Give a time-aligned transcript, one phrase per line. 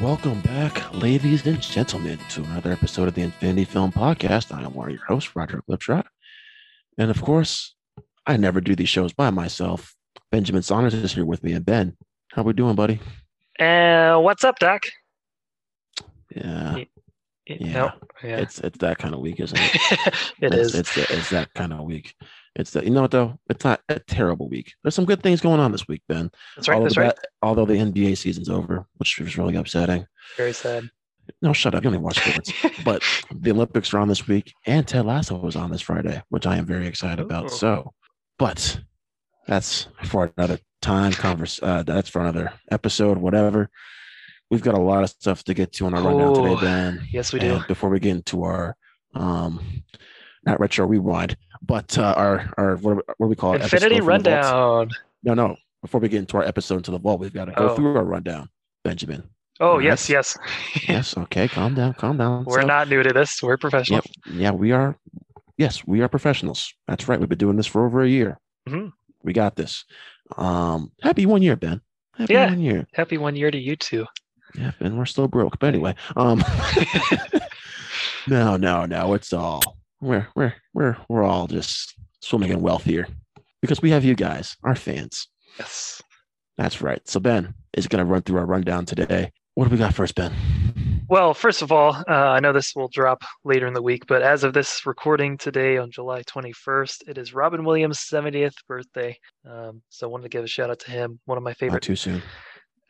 [0.00, 4.54] Welcome back, ladies and gentlemen, to another episode of the Infinity Film Podcast.
[4.56, 6.04] I am one of your hosts, Roger Lipshot.
[6.96, 7.74] And of course,
[8.26, 9.94] I never do these shows by myself.
[10.32, 11.52] Benjamin Saunders is here with me.
[11.52, 11.96] And Ben,
[12.32, 12.98] how are we doing, buddy?
[13.58, 14.84] Uh, what's up, Doc?
[16.34, 16.86] Yeah, Y-
[17.46, 17.72] Yeah.
[17.72, 17.92] No,
[18.22, 19.74] yeah, it's it's that kind of week, isn't it?
[20.40, 20.74] it it's, is.
[20.76, 22.14] It's, it's that kind of week.
[22.56, 23.38] It's the, you know what though?
[23.48, 24.74] It's not a terrible week.
[24.82, 26.30] There's some good things going on this week, Ben.
[26.56, 26.74] That's right.
[26.74, 27.14] although, That's the, right.
[27.42, 30.06] although the NBA season's over, which is really upsetting.
[30.36, 30.90] Very sad.
[31.42, 31.84] No, shut up.
[31.84, 32.52] You only watch sports.
[32.84, 36.44] but the Olympics are on this week, and Ted Lasso was on this Friday, which
[36.44, 37.26] I am very excited Ooh.
[37.26, 37.52] about.
[37.52, 37.92] So,
[38.36, 38.80] but
[39.46, 41.12] that's for another time.
[41.12, 41.60] Converse.
[41.62, 43.18] Uh, that's for another episode.
[43.18, 43.70] Whatever.
[44.50, 47.06] We've got a lot of stuff to get to on our rundown Oh, today, Ben.
[47.12, 47.54] yes, we do.
[47.54, 48.76] And before we get into our,
[49.14, 49.84] um,
[50.44, 53.62] not retro rewind, but uh, our our what, what do we call it?
[53.62, 54.44] Infinity Episode from the vault?
[54.44, 54.88] rundown.
[55.24, 55.56] No, no.
[55.82, 57.74] Before we get into our episode into the vault, we've got to go Oh.
[57.74, 58.48] through our rundown,
[58.84, 59.22] Benjamin.
[59.60, 60.36] Oh yes, yes.
[60.88, 61.16] Yes.
[61.16, 61.48] Okay.
[61.48, 61.94] Calm down.
[61.94, 62.44] Calm down.
[62.44, 63.42] We're So- not new to this.
[63.42, 64.00] We're professional.
[64.26, 64.34] Yep.
[64.36, 64.96] Yeah, we are.
[65.58, 66.72] Yes, we are professionals.
[66.88, 67.20] That's right.
[67.20, 68.38] We've been doing this for over a year.
[68.68, 68.92] Mhm.
[69.22, 69.84] We got this.
[70.38, 71.82] Um, happy one year, Ben.
[72.16, 72.46] Happy Yeah.
[72.50, 72.86] one year.
[72.94, 74.06] Happy one year to you too.
[74.54, 75.58] Yeah, Ben, we're still broke.
[75.58, 76.42] But anyway, um,
[78.26, 79.14] no, no, no.
[79.14, 79.60] It's all
[80.00, 83.06] we're we're we're we're all just swimming in wealth here
[83.60, 85.28] because we have you guys, our fans.
[85.58, 86.02] Yes.
[86.56, 87.06] That's right.
[87.08, 89.32] So Ben is going to run through our rundown today.
[89.54, 90.32] What do we got first, Ben?
[91.08, 94.22] Well, first of all, uh, I know this will drop later in the week, but
[94.22, 99.18] as of this recording today on July 21st, it is Robin Williams' 70th birthday.
[99.44, 101.58] Um, so I wanted to give a shout out to him, one of my Not
[101.58, 102.22] favorite too soon.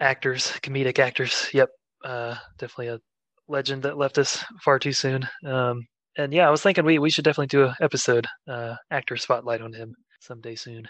[0.01, 1.49] actors, comedic actors.
[1.55, 1.71] Yep,
[2.05, 3.01] uh, definitely a
[3.49, 5.27] legend that left us far too soon.
[5.47, 9.17] Um, and yeah, I was thinking we we should definitely do an episode, uh, actor
[9.17, 10.89] spotlight on him someday soon.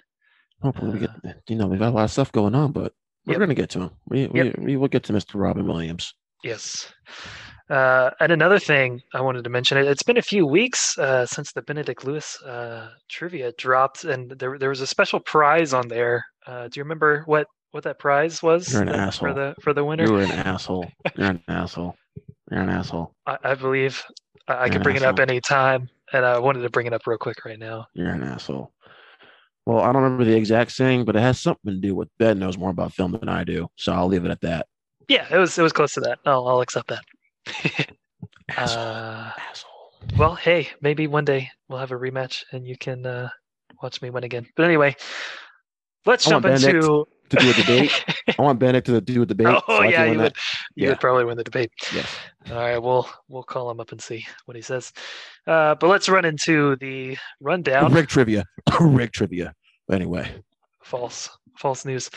[0.63, 1.11] Hopefully, we get.
[1.49, 2.93] You know, we've got a lot of stuff going on, but
[3.27, 3.39] we're Yep.
[3.39, 3.91] going to get to him.
[4.07, 4.33] We Yep.
[4.59, 5.35] we we will get to Mr.
[5.41, 6.15] Robin Williams.
[6.43, 6.93] Yes.
[7.69, 11.25] Uh, and another thing I wanted to mention, it, it's been a few weeks uh,
[11.27, 15.87] since the Benedict Lewis uh, trivia dropped, and there there was a special prize on
[15.89, 16.25] there.
[16.47, 19.73] Uh, do you remember what what that prize was You're an uh, for the for
[19.73, 20.05] the winner?
[20.05, 20.91] You were an asshole.
[21.17, 21.95] You're an asshole.
[22.51, 23.13] You're an asshole.
[23.27, 24.03] I, I believe
[24.51, 25.31] I, can an bring it up asshole.
[25.31, 27.87] any time, and I wanted to bring it up real quick right now.
[27.95, 28.73] You're an asshole.
[29.67, 32.39] Well, I don't remember the exact saying, but it has something to do with Ben
[32.39, 33.69] knows more about film than I do.
[33.77, 34.67] So I'll leave it at that.
[35.09, 36.19] Yeah, it was it was close to that.
[36.25, 37.05] I'll I'll accept that.
[38.49, 38.83] Asshole.
[38.83, 39.93] uh, asshole.
[40.17, 43.29] well, hey, maybe one day we'll have a rematch and you can uh,
[43.83, 44.47] watch me win again.
[44.57, 44.97] But anyway,
[46.07, 47.07] let's I jump Benedict into.
[47.31, 48.05] To do a debate.
[48.39, 49.47] I want Bennett to do a debate.
[49.49, 50.37] oh so yeah, you would.
[50.75, 50.89] You Yeah.
[50.91, 51.71] would probably win the debate.
[51.95, 52.15] Yes.
[52.51, 54.93] All right, we'll we'll call him up and see what he says.
[55.47, 57.93] Uh, but let's run into the rundown.
[57.93, 58.45] Rig trivia.
[58.81, 59.55] Rig trivia.
[59.91, 60.31] Anyway,
[60.83, 62.11] False, false news.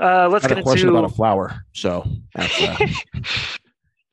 [0.00, 1.60] Uh, let's I get a question into about a flower.
[1.72, 2.04] So
[2.36, 2.48] uh,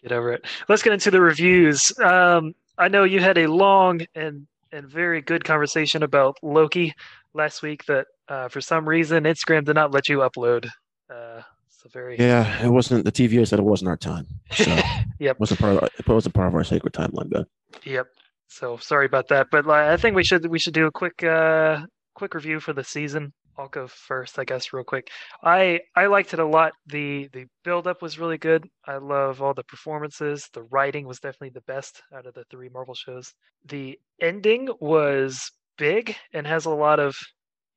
[0.02, 0.46] get over it.
[0.70, 1.92] Let's get into the reviews.
[2.00, 6.94] Um, I know you had a long and and very good conversation about Loki
[7.34, 7.86] last week.
[7.86, 10.70] That uh, for some reason Instagram did not let you upload.
[11.10, 12.64] Uh, so very yeah.
[12.64, 14.28] It wasn't the TVA said it wasn't our time.
[14.52, 14.86] So it
[15.20, 17.30] yep wasn't part of it wasn't part of our sacred timeline.
[17.30, 17.46] Ben.
[17.84, 18.08] yep.
[18.48, 21.24] So sorry about that, but like, I think we should we should do a quick
[21.24, 23.34] uh quick review for the season.
[23.58, 25.10] I'll go first, I guess, real quick.
[25.44, 26.74] I I liked it a lot.
[26.88, 28.68] the The build up was really good.
[28.86, 30.50] I love all the performances.
[30.54, 33.34] The writing was definitely the best out of the three Marvel shows.
[33.66, 37.16] The ending was big and has a lot of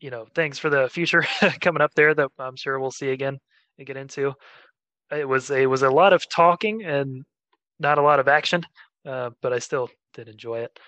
[0.01, 1.25] you know things for the future
[1.61, 3.39] coming up there that I'm sure we'll see again
[3.79, 4.35] and get into.
[5.11, 7.25] It was it was a lot of talking and
[7.79, 8.63] not a lot of action,
[9.07, 10.79] uh, but I still did enjoy it.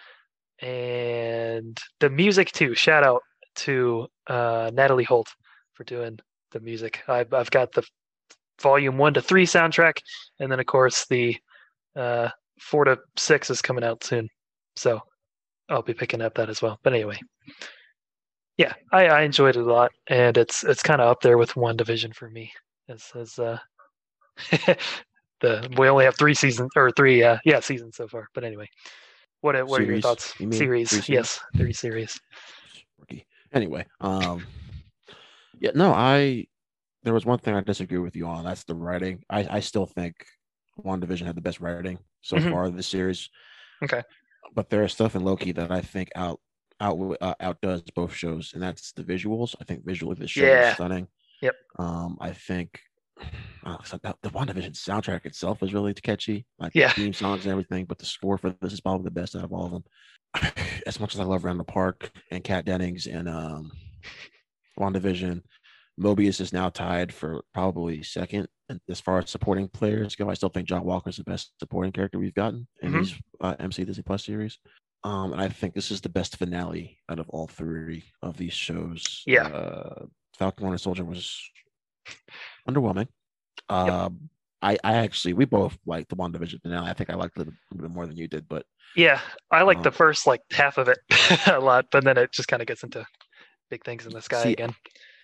[0.64, 2.74] And the music too.
[2.74, 3.22] Shout out
[3.56, 5.28] to uh, Natalie Holt
[5.74, 6.18] for doing
[6.52, 7.02] the music.
[7.08, 7.84] I've I've got the
[8.60, 9.98] volume one to three soundtrack,
[10.40, 11.36] and then of course the
[11.96, 12.28] uh,
[12.60, 14.28] four to six is coming out soon.
[14.76, 15.00] So
[15.68, 16.78] I'll be picking up that as well.
[16.82, 17.20] But anyway,
[18.58, 21.52] yeah, I, I enjoyed it a lot, and it's it's kind of up there with
[21.54, 22.52] WandaVision for me.
[22.88, 23.58] As as uh,
[25.40, 28.28] the we only have three seasons or three uh, yeah seasons so far.
[28.34, 28.68] But anyway,
[29.40, 30.34] what are, what are your thoughts?
[30.38, 30.52] you?
[30.52, 32.18] Series, Three yes, three series.
[33.54, 34.44] Anyway, um,
[35.58, 36.46] yeah, no, I
[37.02, 38.44] there was one thing I disagree with you on.
[38.44, 39.22] That's the writing.
[39.30, 40.26] I I still think
[40.84, 42.50] WandaVision had the best writing so Mhm.
[42.50, 43.30] far this series.
[43.82, 44.02] Okay.
[44.54, 46.40] but there is stuff in Loki that I think out
[46.80, 49.54] out uh, outdoes both shows, and that's the visuals.
[49.60, 50.68] I think visually the show Yeah.
[50.70, 51.08] is stunning.
[51.42, 51.54] Yep.
[51.78, 52.80] Um, I think.
[53.64, 56.88] Uh, so the, the WandaVision soundtrack itself is really catchy, like Yeah.
[56.88, 57.84] the theme songs and everything.
[57.84, 59.84] But the score for this is probably the best out of all of them.
[60.86, 63.72] As much as I love Randall Park and Kat Dennings and um,
[64.78, 65.42] WandaVision,
[66.00, 68.46] Mobius is now tied for probably second
[68.88, 70.30] as far as supporting players go.
[70.30, 72.98] I still think John Walker is the best supporting character we've gotten in Mhm.
[73.00, 74.58] these uh, MC Disney Plus series.
[75.04, 78.52] Um, and I think this is the best finale out of all three of these
[78.52, 79.22] shows.
[79.26, 79.46] Yeah.
[79.46, 80.06] Uh,
[80.36, 81.40] Falcon Winter Soldier was
[82.68, 83.08] underwhelming.
[83.68, 84.30] Um,
[84.60, 86.90] I, I actually, we both liked the WandaVision finale.
[86.90, 88.66] I think I liked it a little bit more than you did, but
[88.96, 90.98] Yeah, I like the Um, first like half of it
[91.46, 93.06] a lot, but then it just kind of gets into
[93.70, 94.74] big things in the sky See, again.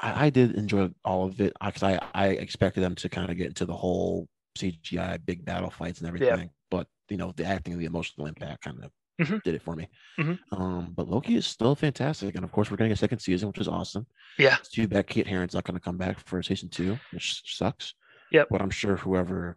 [0.01, 3.37] I, I did enjoy all of it because I, I expected them to kind of
[3.37, 7.73] get into the whole CGI big battle fights and everything, but you know the acting,
[7.73, 8.91] and the emotional impact kind of
[9.21, 9.43] Mhm.
[9.45, 9.89] did it for me.
[10.19, 10.39] Mhm.
[10.53, 13.59] Um, but Loki is still fantastic, and of course we're getting a second season, which
[13.59, 14.07] is awesome.
[14.39, 14.57] Yeah.
[14.59, 17.95] It's too bad Kate Herron's not going to come back for season two, which sucks.
[18.33, 18.49] Yep.
[18.51, 19.57] But I'm sure whoever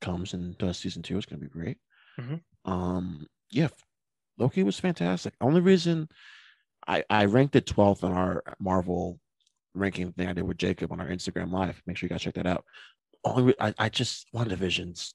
[0.00, 1.78] comes and does season two is going to be great.
[2.18, 2.42] Mhm.
[2.64, 3.68] Um, yeah,
[4.38, 5.34] Loki was fantastic.
[5.40, 6.08] Only reason
[6.88, 9.20] I I ranked it 12th on our Marvel
[9.74, 11.80] ranking thing I did with Jacob on our Instagram live.
[11.86, 12.64] Make sure you guys check that out.
[13.24, 15.14] Only I, I just WandaVision's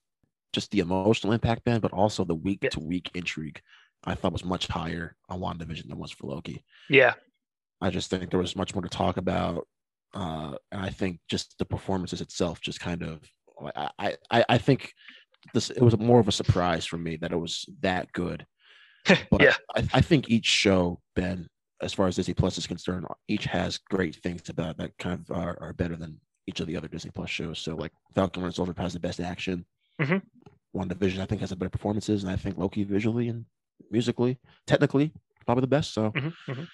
[0.53, 3.61] just the emotional impact, Ben, but also the week to week intrigue.
[4.03, 6.63] I thought was much higher on WandaVision than was for Loki.
[6.89, 7.13] Yeah,
[7.81, 9.67] I just think there was much more to talk about.
[10.13, 13.19] Uh, and I think just the performances itself just kind of
[13.99, 14.91] I I, I- think
[15.53, 18.45] this it was more of a surprise for me that it was that good.
[19.31, 21.47] But yeah, I, I think each show, Ben,
[21.81, 25.35] as far as Disney Plus is concerned, each has great things about that kind of
[25.35, 27.57] are, are better than each of the other Disney Plus shows.
[27.59, 29.65] So like Falcon Winter Soldier has the best action.
[29.99, 30.21] Mhm.
[30.75, 33.45] WandaVision, I think, has the better performances, and I think Loki visually and
[33.89, 34.37] musically,
[34.67, 35.11] technically,
[35.45, 35.93] probably the best.
[35.93, 36.67] So Mhm, mhm.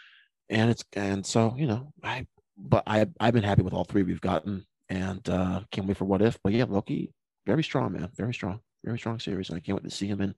[0.50, 2.26] and it's and so you know I
[2.58, 6.06] but I I've been happy with all three we've gotten and uh can't wait for
[6.06, 6.40] what if.
[6.44, 7.14] But yeah, Loki,
[7.46, 10.22] very strong, man, very strong, very strong series, and I can't wait to see him
[10.22, 10.34] in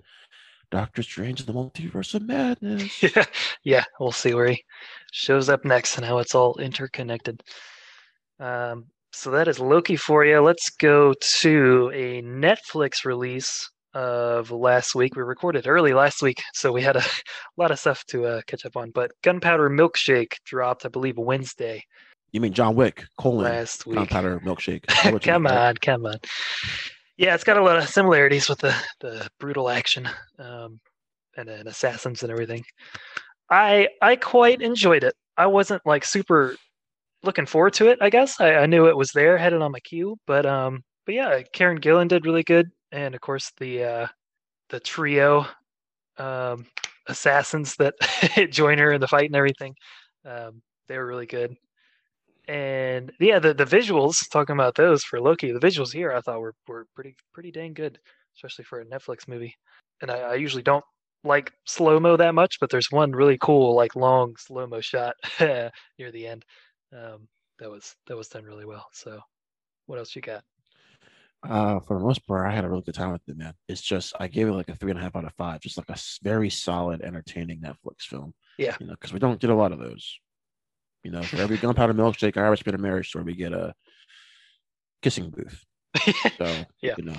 [0.71, 3.01] Doctor Strange: The Multiverse of Madness.
[3.03, 3.25] yeah,
[3.63, 3.83] yeah.
[3.99, 4.63] We'll see where he
[5.11, 7.41] shows up next and how it's all interconnected.
[8.39, 10.39] Um, so that is Loki for you.
[10.39, 15.15] Let's go to a Netflix release of last week.
[15.15, 17.03] We recorded early last week, so we had a
[17.57, 18.91] lot of stuff to uh, catch up on.
[18.91, 21.83] But Gunpowder Milkshake dropped, I believe, Wednesday
[22.31, 23.05] You mean John Wick?
[23.19, 23.95] Colon last week.
[23.95, 24.89] Gunpowder Milkshake.
[24.89, 25.69] Is that what you come right?
[25.69, 26.19] on, come on.
[27.17, 30.07] Yeah, it's got a lot of similarities with the the brutal action
[30.37, 30.79] um,
[31.35, 32.63] and, and assassins and everything.
[33.49, 35.15] I I quite enjoyed it.
[35.35, 36.55] I wasn't like super
[37.23, 37.99] looking forward to it.
[38.01, 40.83] I guess I, I knew it was there, had it on my queue, but um,
[41.05, 44.07] but yeah, Karen Gillan did really good, and of course the uh,
[44.69, 45.45] the trio
[46.17, 46.65] um,
[47.07, 47.95] assassins that
[48.51, 49.75] join her in the fight and everything.
[50.25, 51.55] Um, they were really good.
[52.47, 56.39] And yeah, the, the visuals, talking about those for Loki, the visuals here I thought
[56.41, 57.99] were, were pretty pretty dang good,
[58.35, 59.55] especially for a Netflix movie.
[60.01, 60.83] And I, I usually don't
[61.23, 65.15] like slow mo that much, but there's one really cool, like long slow mo shot
[65.39, 66.45] near the end.
[66.91, 67.27] Um,
[67.59, 68.87] that was that was done really well.
[68.93, 69.19] So
[69.85, 70.43] what else you got?
[71.41, 73.53] Uh, for the most part, I had a really good time with it, man.
[73.69, 75.77] It's just I gave it like a three and a half out of five, just
[75.77, 78.33] like a very solid, entertaining Netflix film.
[78.57, 78.75] Yeah.
[78.79, 80.19] you know, because we don't get a lot of those.
[81.03, 83.23] You know, for every gunpowder milkshake, I always been a marriage store.
[83.23, 83.73] We get a
[85.01, 85.65] kissing booth.
[86.37, 86.95] So Yeah.
[86.97, 87.15] you know,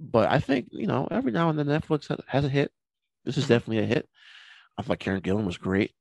[0.00, 2.72] but I think you know every now and then Netflix has a hit.
[3.24, 3.48] This is Mhm.
[3.48, 4.08] definitely a hit.
[4.78, 5.92] I thought Karen Gillan was great.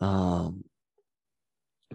[0.00, 0.64] Um,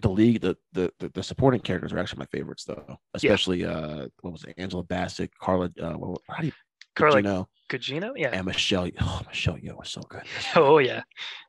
[0.00, 4.06] the league, the, the the the supporting characters are actually my favorites though, especially uh,
[4.20, 6.52] what was it, Angela Bassett, Carla, uh, what, how do you,
[6.96, 8.12] Carla you know, Gugino?
[8.16, 8.30] Yeah.
[8.32, 8.88] and Michelle.
[9.00, 10.22] Oh, Michelle Yeoh was so good.
[10.56, 11.02] Oh yeah.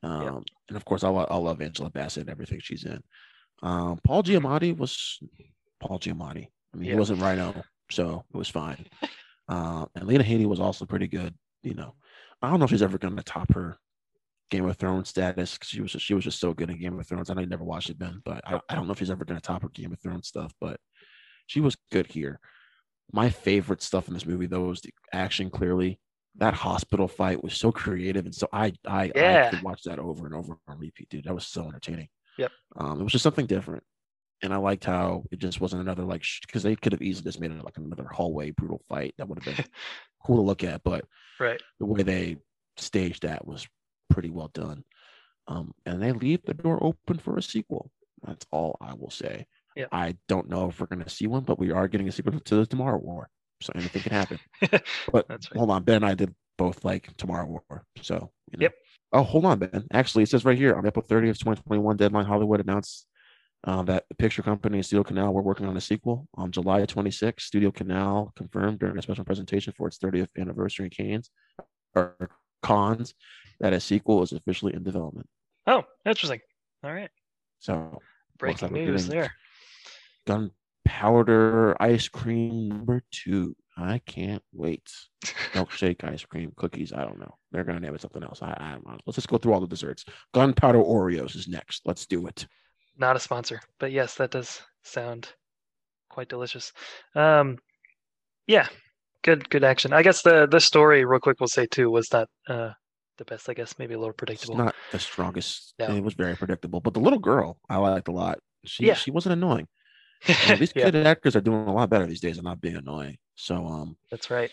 [0.03, 3.01] Um, and of course, I, lo- I love Angela Bassett and everything she's in.
[3.61, 5.19] Um, Paul Giamatti was
[5.79, 6.47] Paul Giamatti.
[6.73, 6.93] I mean, Yeah.
[6.93, 8.85] he wasn't Rhino, so it was fine.
[9.47, 11.33] uh, and Lena Headey was also pretty good.
[11.61, 11.95] You know,
[12.41, 13.77] I don't know if she's ever going to top her
[14.49, 16.99] Game of Thrones status because she was just, she was just so good in Game
[16.99, 17.29] of Thrones.
[17.29, 19.25] I know you never watched it, Ben, but I, I don't know if she's ever
[19.25, 20.53] going to top her Game of Thrones stuff.
[20.61, 20.79] But
[21.47, 22.39] she was good here.
[23.11, 25.49] My favorite stuff in this movie, though, was the action.
[25.49, 25.99] Clearly,
[26.35, 29.49] that hospital fight was so creative, and so I I, I Yeah.
[29.49, 31.25] could watch that over and over on repeat, dude.
[31.25, 32.07] That was so entertaining.
[32.37, 32.51] Yep.
[32.77, 33.83] Um, it was just something different,
[34.41, 37.39] and I liked how it just wasn't another like because they could have easily just
[37.39, 39.65] made it like another hallway brutal fight that would have been
[40.25, 41.05] cool to look at, but
[41.39, 41.61] Right.
[41.79, 42.37] the way they
[42.77, 43.67] staged that was
[44.09, 44.83] pretty well done.
[45.47, 47.91] Um, and they leave the door open for a sequel.
[48.25, 49.45] That's all I will say.
[49.75, 49.87] Yeah.
[49.91, 52.39] I don't know if we're going to see one, but we are getting a sequel
[52.39, 53.29] to the Tomorrow War,
[53.61, 54.39] so anything can happen.
[55.11, 58.63] But hold on, Ben I did both like Tomorrow War, so you know.
[58.63, 58.73] Yep.
[59.13, 59.85] Oh, hold on, Ben.
[59.91, 63.07] Actually, it says right here on April 30th, 2021, Deadline Hollywood announced
[63.65, 66.27] uh, that the picture company and Studio Canal were working on a sequel.
[66.35, 70.89] On July 26th, Studio Canal confirmed during a special presentation for its 30th anniversary in
[70.89, 71.29] Cannes
[71.95, 72.29] or
[72.63, 73.13] Cons
[73.63, 75.25] that a sequel is officially in development.
[75.65, 76.41] Oh, interesting.
[76.83, 77.09] All right.
[77.59, 77.97] So
[78.37, 79.31] Breaking news there.
[80.27, 83.55] gunpowder ice cream number two.
[83.77, 84.91] I can't wait.
[85.53, 86.91] Milkshake, ice cream, cookies.
[86.91, 87.37] I don't know.
[87.53, 88.41] They're gonna name it something else.
[88.41, 88.97] I, I don't know.
[89.05, 90.03] Let's just go through all the desserts.
[90.33, 91.83] Gunpowder Oreos is next.
[91.85, 92.45] Let's do it.
[92.97, 95.29] Not a sponsor, but yes, that does sound
[96.09, 96.73] quite delicious.
[97.15, 97.57] Um,
[98.45, 98.67] yeah,
[99.23, 99.93] good, good action.
[99.93, 102.71] I guess the the story, real quick, we'll say too, was that uh,
[103.17, 103.49] the best.
[103.49, 104.55] I guess maybe a little It's predictable.
[104.57, 105.73] not the strongest.
[105.79, 105.95] No.
[105.95, 108.39] It was very predictable, but the little girl I liked a lot.
[108.65, 108.93] She Yeah.
[108.95, 109.67] she wasn't annoying.
[110.47, 112.75] And these yeah, kid actors are doing a lot better these days and not being
[112.77, 113.17] annoying.
[113.35, 114.51] So um, that's right.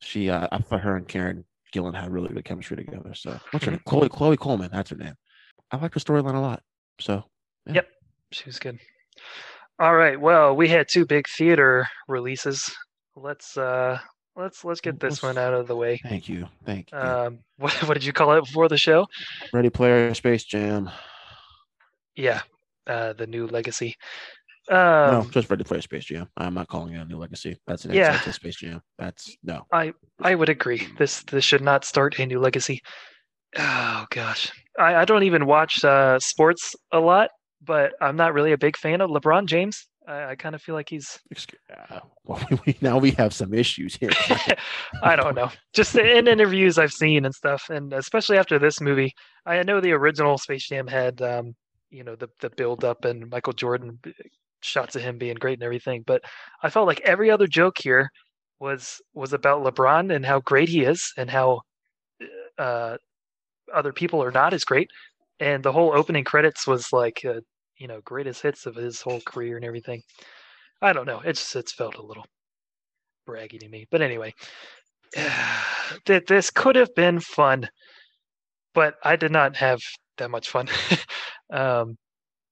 [0.00, 3.14] she uh, I thought her and Karen Gillan had really good chemistry together.
[3.14, 3.80] So what's her name?
[3.86, 4.70] Chloe Chloe Coleman.
[4.72, 5.14] That's her name.
[5.72, 6.62] I like her storyline a lot.
[7.00, 7.24] So
[7.66, 7.88] yep.
[8.32, 8.78] She was good.
[9.80, 10.20] All right.
[10.20, 12.70] Well, we had two big theater releases.
[13.16, 13.98] Let's uh
[14.40, 16.00] let's let's get this one out of the way.
[16.02, 16.98] thank you, thank you.
[16.98, 19.06] Um, what what did you call it before the show?
[19.52, 20.90] Ready Player Space Jam.
[22.16, 22.42] Yeah,
[22.86, 23.94] uh, the new legacy.
[24.70, 26.28] no, Um, just Ready Player Space Jam.
[26.36, 27.56] I'm not calling it a new legacy.
[27.66, 28.18] That's an Yeah.
[28.18, 28.82] to Space Jam.
[28.98, 29.66] That's no.
[29.72, 30.86] I would agree.
[30.98, 32.80] This this should not start a new legacy.
[33.58, 37.30] Oh gosh, I, I don't even watch uh, sports a lot,
[37.62, 39.86] but I'm not really a big fan of LeBron James.
[40.06, 43.54] I, I kind of feel like he's Excuse, uh, well, we, now we have some
[43.54, 44.10] issues here.
[45.02, 45.50] I don't know.
[45.72, 49.12] Just in interviews I've seen and stuff, and especially after this movie,
[49.46, 51.54] I know the original Space Jam had, um,
[51.90, 53.98] you know, the the build up and Michael Jordan
[54.62, 56.02] shots of him being great and everything.
[56.06, 56.22] But
[56.62, 58.10] I felt like every other joke here
[58.60, 61.60] was was about LeBron and how great he is and how
[62.58, 62.96] uh,
[63.74, 64.90] other people are not as great.
[65.40, 67.40] And the whole opening credits was like, uh,
[67.80, 70.02] you know, greatest hits of his whole career and everything.
[70.82, 71.20] I don't know.
[71.24, 72.26] It's it's felt a little
[73.28, 73.86] braggy to me.
[73.90, 74.34] But anyway,
[75.14, 77.68] that this could have been fun,
[78.74, 79.80] but I did not have
[80.18, 80.68] that much fun.
[81.52, 81.96] um,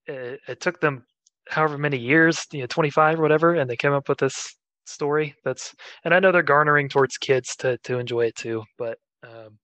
[0.07, 1.05] it, it took them
[1.49, 4.55] however many years, you know, 25 or whatever, and they came up with this
[4.85, 5.35] story.
[5.45, 5.73] That's
[6.05, 9.59] and I know they're garnering towards kids to to enjoy it too, but um,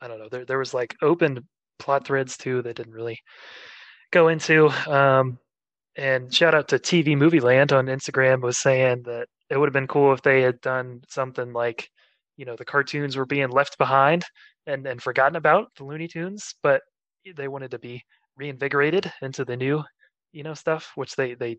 [0.00, 0.28] I don't know.
[0.30, 1.40] There there was like open
[1.78, 3.18] plot threads too that didn't really
[4.10, 4.68] go into.
[4.90, 5.38] Um,
[5.96, 9.72] and shout out to TV Movie Land on Instagram was saying that it would have
[9.72, 11.90] been cool if they had done something like,
[12.36, 14.24] you know, the cartoons were being left behind
[14.66, 16.82] and and forgotten about the Looney Tunes, but
[17.36, 18.02] they wanted to be
[18.36, 19.82] reinvigorated into the new,
[20.32, 21.58] you know, stuff, which they they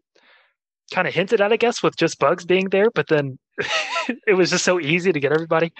[0.94, 3.38] kind of hinted at, I guess, with just Bugs being there, but then
[4.28, 5.74] it was just so easy to get everybody.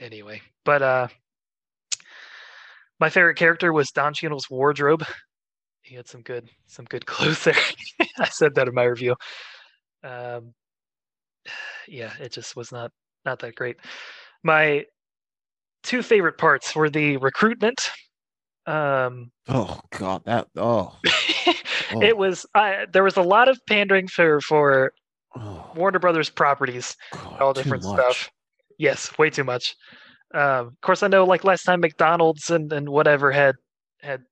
[0.00, 1.08] Anyway, but uh
[3.00, 5.04] my favorite character was Don Cheadle's wardrobe.
[5.84, 7.54] He had some good some good clothes there.
[8.18, 9.14] I said that in my review.
[10.02, 10.52] Um,
[11.86, 12.90] yeah, it just was not
[13.24, 13.76] not that great.
[14.42, 14.84] My
[15.82, 17.90] two favorite parts were the recruitment.
[18.66, 20.96] Um, oh God, that oh,
[21.92, 24.92] oh, it was I, there was a lot of pandering for for
[25.36, 28.30] oh, Warner Brothers properties, God, all different stuff.
[28.78, 29.76] Yes, way too much.
[30.32, 33.56] Um, of course, I know like last time McDonald's and, and whatever had
[34.00, 34.22] had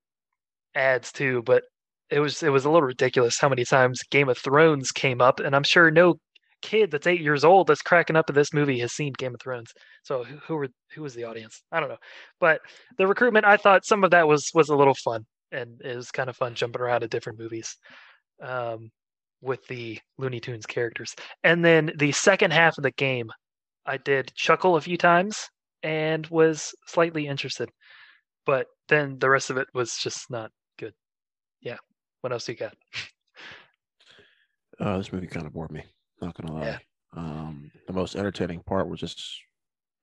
[0.75, 1.65] ads too, but
[2.11, 5.41] it was it was a little ridiculous how many times Game of Thrones came up,
[5.41, 6.17] and I'm sure no
[6.63, 9.41] kid that's eight years old that's cracking up at this movie has seen Game of
[9.41, 9.73] Thrones.
[10.05, 11.63] So who, who were who was the audience?
[11.73, 11.97] I don't know,
[12.41, 12.61] but
[12.99, 16.11] the recruitment, I thought some of that was was a little fun, and it was
[16.11, 17.77] kind of fun jumping around to different movies.
[18.43, 18.91] Um,
[19.43, 21.15] with the Looney Tunes characters.
[21.43, 23.31] And then the second half of the game,
[23.85, 25.49] I did chuckle a few times
[25.83, 27.69] and was slightly interested.
[28.47, 30.51] But then the rest of it was just not.
[32.23, 32.75] What else do you got?
[34.81, 35.85] Uh, this movie kind of bored me.
[36.21, 36.65] Not gonna lie.
[36.67, 36.79] Yeah.
[37.15, 39.39] Um, the most entertaining part was just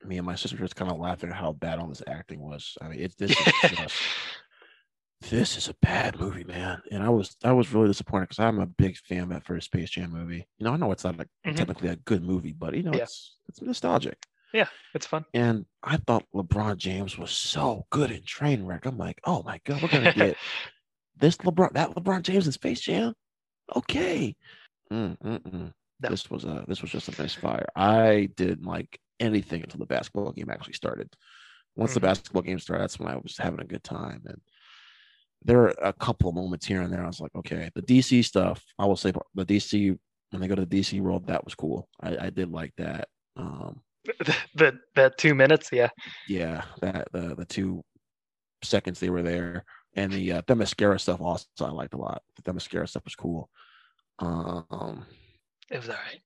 [0.04, 2.78] me and my sister just kind of laughing at how bad all this acting was.
[2.82, 3.38] I mean, it's this is
[3.70, 3.96] just
[5.30, 6.82] this is a bad movie, man.
[6.92, 9.66] And I was I was really disappointed because I'm a big fan of that first
[9.66, 10.46] Space Jam movie.
[10.58, 11.56] You know, I know it's not like Mhm.
[11.56, 13.04] technically a good movie, but you know, Yeah.
[13.04, 14.18] it's it's nostalgic.
[14.54, 15.26] Yeah, it's fun.
[15.34, 18.86] And I thought LeBron James was so good in Trainwreck.
[18.86, 20.38] I'm like, oh my god, we're gonna get
[21.20, 23.14] this LeBron that LeBron James in Space Jam.
[23.76, 24.36] Okay.
[24.92, 25.74] Mm, mm, mm.
[26.02, 26.10] No.
[26.10, 27.68] This was a this was just a nice fire.
[27.76, 31.10] I didn't like anything until the basketball game actually started.
[31.76, 32.04] Once the Mhm.
[32.04, 34.24] basketball game started, that's when I was having a good time.
[34.26, 34.42] And
[35.44, 37.04] there are a couple of moments here and there.
[37.04, 38.64] I was like, okay, the DC stuff.
[38.78, 39.98] I will say the DC
[40.32, 41.90] when they go to the DC world, that was cool.
[42.02, 43.08] I, I did like that.
[43.36, 45.90] Um, the, the that two minutes, yeah.
[46.28, 47.84] yeah, that the the two
[48.64, 49.66] seconds they were there,
[49.96, 52.22] and the uh, the mascara stuff also I liked a lot.
[52.44, 53.50] The mascara stuff was cool.
[54.20, 55.06] Um,
[55.72, 56.22] It was all right.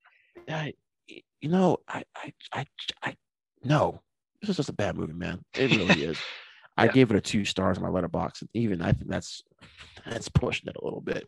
[0.49, 0.73] I,
[1.07, 2.65] you know, I, I, I,
[3.03, 3.15] I,
[3.63, 4.01] no,
[4.41, 5.43] this is just a bad movie, man.
[5.55, 6.21] It really is.
[6.77, 6.91] I Yeah.
[6.91, 9.43] gave it a two stars in my letterbox, and even I think that's
[10.05, 11.27] that's pushing it a little bit.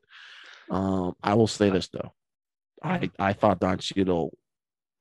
[0.71, 2.13] Um, I will say this though,
[2.83, 4.35] I I thought Don Cheadle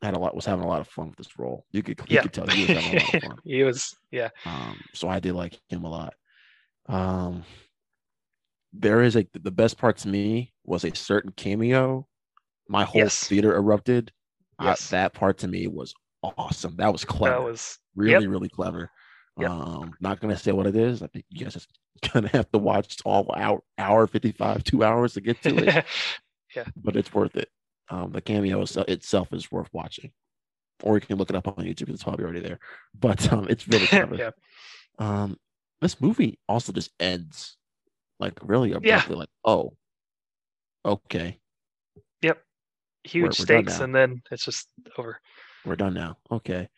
[0.03, 1.65] had a lot was having a lot of fun with this role.
[1.73, 2.21] You could you Yeah.
[2.21, 3.37] could tell he was having a lot of fun.
[3.45, 4.29] he was, yeah.
[4.45, 6.13] Um, so I did like him a lot.
[6.87, 7.45] Um,
[8.73, 12.07] there is a the best part to me was a certain cameo.
[12.69, 13.25] My whole Yes.
[13.27, 14.11] theater erupted.
[14.61, 14.89] Yes.
[14.91, 16.77] that part to me was awesome.
[16.77, 17.37] That was clever.
[17.37, 18.91] That was, really, really clever.
[19.39, 19.51] Yep.
[19.51, 21.03] Um, not gonna say what it is.
[21.03, 21.69] I think you guys just
[22.13, 25.85] gonna have to watch all hour hour 55, two hours to get to it,
[26.57, 27.49] yeah, but it's worth it.
[27.91, 30.13] Um, the cameo itself is worth watching.
[30.83, 32.59] Or you can look it up on YouTube, it's probably already there.
[32.99, 34.15] But um, it's really clever.
[34.17, 34.31] yeah.
[34.99, 35.37] Um,
[35.81, 37.57] this movie also just ends
[38.21, 39.73] like really abruptly, like, oh,
[40.85, 41.39] okay,
[42.23, 42.39] Yep.
[43.05, 43.33] Huge we're done
[43.67, 45.19] stakes, and then it's just over.
[45.65, 46.17] we're done now.
[46.31, 46.69] Okay.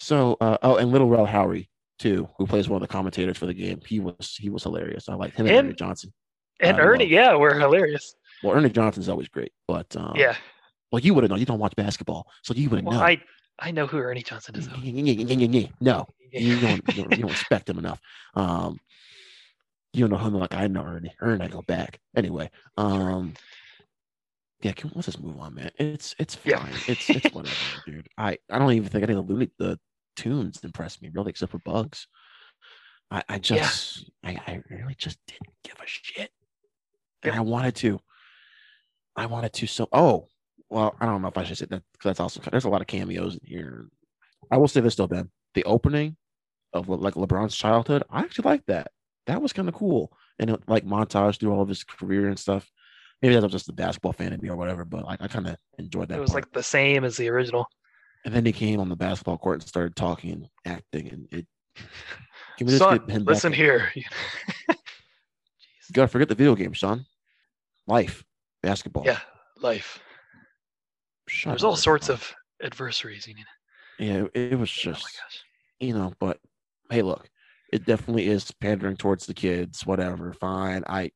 [0.00, 1.68] So uh oh, and Lil Rel Howery
[1.98, 3.80] too, who plays one of the commentators for the game.
[3.86, 5.08] He was he was hilarious.
[5.08, 6.12] I liked him and, And- Ernie Johnson.
[6.60, 8.14] And I Ernie, yeah, we're hilarious.
[8.42, 10.36] Well, Ernie Johnson's always great, but um, yeah.
[10.92, 11.36] Well, you wouldn't know.
[11.36, 13.04] You don't watch basketball, so you wouldn't Well, know.
[13.04, 13.20] I
[13.62, 14.66] I know who Ernie Johnson is.
[15.80, 18.00] no, you don't, you don't respect him enough.
[18.34, 18.80] Um,
[19.92, 21.14] you don't know him like I know Ernie.
[21.20, 22.50] Ernie, I go back anyway.
[22.76, 23.34] Um,
[24.62, 25.70] yeah, can, let's just move on, man.
[25.78, 26.58] It's it's Yeah.
[26.58, 26.74] fine.
[26.88, 27.54] It's it's whatever,
[27.86, 28.08] dude.
[28.18, 29.78] I I don't even think any of the the
[30.16, 32.08] tunes impressed me really, except for Bugs.
[33.10, 36.30] I I just I I really just didn't give a shit,
[37.22, 37.38] and Yeah.
[37.38, 38.00] I wanted to.
[39.14, 39.88] I wanted to so.
[39.92, 40.28] Oh,
[40.72, 42.80] well, I don't know if I should say that because that's also there's a lot
[42.80, 43.88] of cameos in here.
[44.50, 45.30] I will say this though, Ben.
[45.54, 46.16] The opening
[46.72, 48.90] of like LeBron's childhood, I actually like that.
[49.26, 52.38] That was kind of cool, and it, like montage through all of his career and
[52.38, 52.70] stuff.
[53.20, 55.46] Maybe that was just a basketball fan of me or whatever, but like I kind
[55.46, 56.16] of enjoyed that.
[56.16, 56.44] It was part.
[56.44, 57.66] like the same as the original.
[58.24, 61.46] and then he came on the basketball court and started talking and acting, and it.
[62.58, 63.92] Can we Son, listen in- here.
[65.88, 67.04] You gotta forget the video game, son.
[67.86, 68.24] Life,
[68.62, 69.04] basketball.
[69.04, 69.18] yeah,
[69.60, 70.00] life.
[71.32, 73.26] Shut There's all sorts of adversaries.
[73.26, 73.42] You know.
[73.98, 75.42] Yeah, it, was Oh just gosh.
[75.80, 76.38] you know, but
[76.90, 77.28] hey, look,
[77.72, 79.86] it definitely is pandering towards the kids.
[79.86, 80.84] Whatever, fine.
[80.86, 81.10] I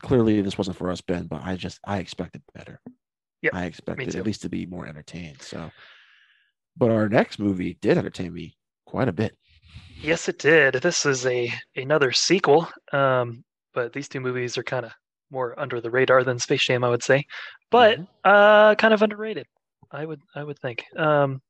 [0.00, 2.80] clearly this wasn't for us, Ben, but I just I expected better.
[3.42, 5.42] Yep, I expected at least to be more entertained.
[5.42, 5.70] So,
[6.76, 9.36] but our next movie did entertain me quite a bit.
[10.00, 10.74] Yes, it did.
[10.74, 12.68] This is a another sequel.
[12.92, 14.92] Um, but these two movies are kind of
[15.30, 17.24] more under the radar than Space Jam, I would say.
[17.70, 18.08] But Mhm.
[18.24, 19.46] uh, kind of underrated.
[19.90, 20.84] I would I would think.
[20.96, 21.40] Um,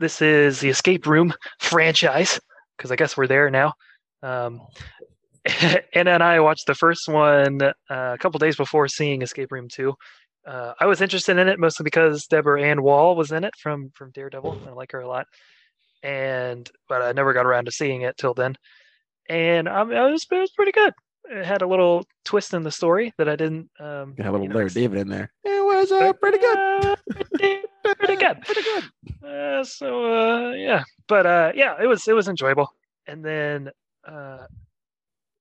[0.00, 2.40] this is the Escape Room franchise
[2.76, 3.72] because I guess we're there now.
[4.22, 4.60] Um,
[5.94, 9.68] Anna and I watched the first one uh, a couple days before seeing Escape Room
[9.68, 9.94] Two.
[10.46, 13.90] Uh, I was interested in it mostly because Deborah Ann Woll was in it from
[13.94, 14.62] from Daredevil.
[14.66, 15.26] I like her a lot,
[16.02, 18.56] and but I never got around to seeing it till then.
[19.28, 20.92] And um, it was it was pretty good.
[21.30, 23.70] It had a little twist in the story that I didn't.
[23.80, 25.32] Um, You got a little you know, Larry David in there.
[25.44, 26.96] It was uh, pretty good.
[27.98, 28.40] pretty, good.
[28.42, 28.84] pretty good.
[29.26, 32.68] Uh, so uh, yeah, but uh, yeah, it was it was enjoyable.
[33.06, 33.70] And then
[34.06, 34.46] uh,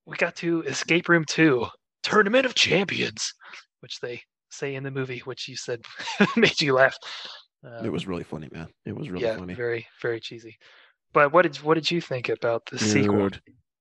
[0.05, 1.67] we got to Escape Room Two,
[2.01, 3.33] Tournament of Champions,
[3.81, 5.81] which they say in the movie, which you said
[6.37, 6.95] made you laugh.
[7.65, 8.67] Um, It was really funny, man.
[8.85, 9.53] It was really yeah, funny.
[9.53, 10.57] very very cheesy.
[11.13, 13.29] But what did what did you think about the sequel?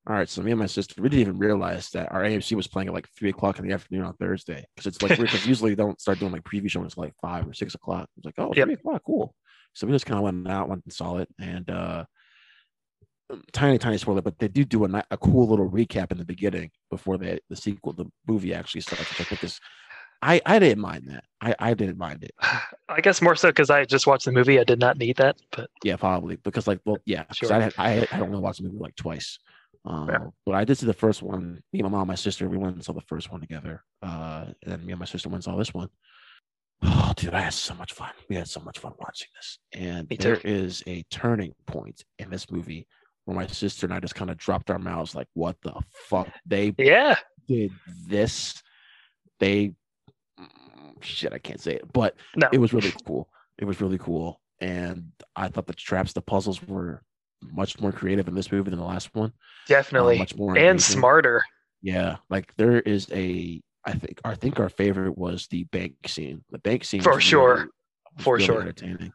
[0.04, 2.66] All right, so me and my sister, we didn't even realize that our AMC was
[2.66, 5.70] playing at like three o'clock in the afternoon on Thursday because it's like because usually
[5.70, 8.08] they don't start doing like preview shows until like five or six o'clock.
[8.16, 8.68] It's like oh Yep.
[8.68, 9.34] three o'clock, cool.
[9.74, 12.04] So we just kind of went out, went and saw it, and uh
[13.52, 16.70] tiny tiny spoiler, but they do do a, a cool little recap in the beginning
[16.90, 19.60] before the the sequel, the movie actually starts, which I think is.
[20.24, 21.24] I, I didn't mind that.
[21.40, 22.32] I, I didn't mind it.
[22.88, 24.58] I guess more so because I just watched the movie.
[24.60, 27.52] I did not need that, but Yeah, probably because like well, yeah, Sure.
[27.52, 29.38] I had, I had, I only watched the movie like twice.
[29.84, 31.62] Uh, But I did see the first one.
[31.72, 33.82] Me, and my mom, my sister, we went and saw the first one together.
[34.02, 35.88] Uh, and then me and my sister went and saw this one.
[36.82, 38.10] Oh, dude, I had so much fun.
[38.28, 39.58] We had so much fun watching this.
[39.72, 42.86] And there is a turning point in this movie
[43.24, 45.74] where my sister and I just kind of dropped our mouths like, "What the
[46.08, 47.16] fuck?" They yeah,
[47.46, 47.72] did
[48.08, 48.62] this.
[49.38, 49.74] They
[50.40, 53.28] mm, shit, I can't say it, but no, it was really cool.
[53.58, 57.02] It was really cool, and I thought the traps, the puzzles were
[57.52, 59.30] much more creative in this movie than the last one.
[59.30, 60.78] uh, definitely much more and engaging.
[60.98, 61.42] smarter.
[61.82, 63.60] Yeah, like there is a.
[63.84, 66.44] I think I think our favorite was the bank scene.
[66.50, 67.54] The bank scene For sure.
[67.54, 67.68] really-
[68.18, 68.60] For really sure.
[68.60, 69.12] entertaining.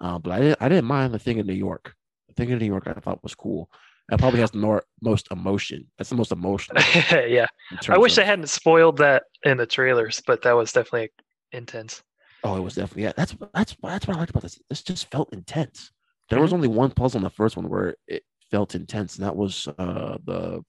[0.00, 1.94] Uh, but I didn't, I didn't mind the thing in New York.
[2.28, 3.70] The thing in New York I thought was cool.
[4.08, 5.86] That probably has the more most emotion.
[5.96, 6.82] That's the most emotional.
[7.12, 7.46] yeah,
[7.88, 11.10] I wish of- I hadn't spoiled that in the trailers, but that was definitely
[11.52, 12.02] intense.
[12.44, 13.12] Oh, it was definitely yeah.
[13.16, 14.58] That's that's that's what I liked about this.
[14.68, 15.92] This just felt intense.
[16.30, 16.54] There was Mhm.
[16.54, 20.18] only one puzzle in the first one where it felt intense, and that was uh
[20.24, 20.62] the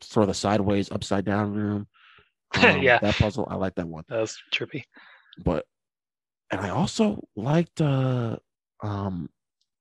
[0.00, 1.88] sort of the sideways upside down room.
[2.78, 2.98] Um, Yeah.
[3.00, 4.04] that puzzle I like that one.
[4.08, 4.84] That was trippy.
[5.44, 5.66] But
[6.50, 8.36] and I also liked uh
[8.82, 9.28] um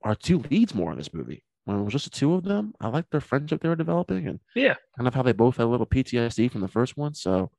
[0.03, 1.43] our two leads more in this movie.
[1.65, 4.27] When it was just the two of them, I liked their friendship they were developing
[4.27, 4.75] and Yeah.
[4.97, 7.13] kind of how they both had a little PTSD from the first one.
[7.13, 7.51] So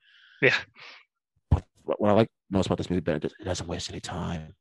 [0.43, 0.57] Yeah.
[1.51, 4.55] But what I like most about this movie, but it doesn't waste any time.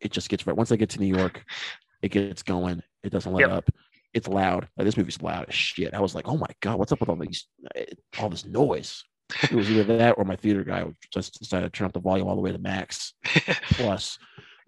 [0.00, 0.56] It just gets right.
[0.56, 1.44] Once they get to New York,
[2.02, 2.82] it gets going.
[3.02, 3.50] It doesn't let Yep.
[3.50, 3.70] up.
[4.14, 4.68] It's loud.
[4.76, 5.94] Like this movie's loud as shit.
[5.94, 7.84] I was like, oh my god, what's up with all these, eh,
[8.18, 9.04] all this noise?
[9.42, 12.26] It was either that or my theater guy just decided to turn up the volume
[12.26, 13.12] all the way to max
[13.72, 14.18] plus.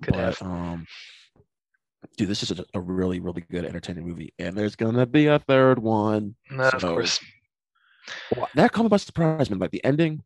[0.03, 0.43] Could but have.
[0.43, 0.87] um,
[2.19, 5.39] dude, this is a, a really, really good, entertaining movie, and there's gonna be a
[5.39, 6.35] third one.
[6.51, 7.21] No, of course.
[8.37, 9.59] Well, that caught me by surprise, man.
[9.59, 10.23] Like the ending,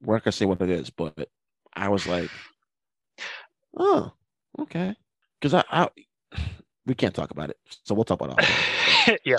[0.00, 1.28] we're not gonna say what it is, but
[1.74, 2.30] I was like,
[3.78, 4.12] oh,
[4.60, 4.94] okay,
[5.40, 5.88] because I, I,
[6.86, 8.38] we can't talk about it, so we'll talk about
[9.06, 9.20] it.
[9.24, 9.36] yeah.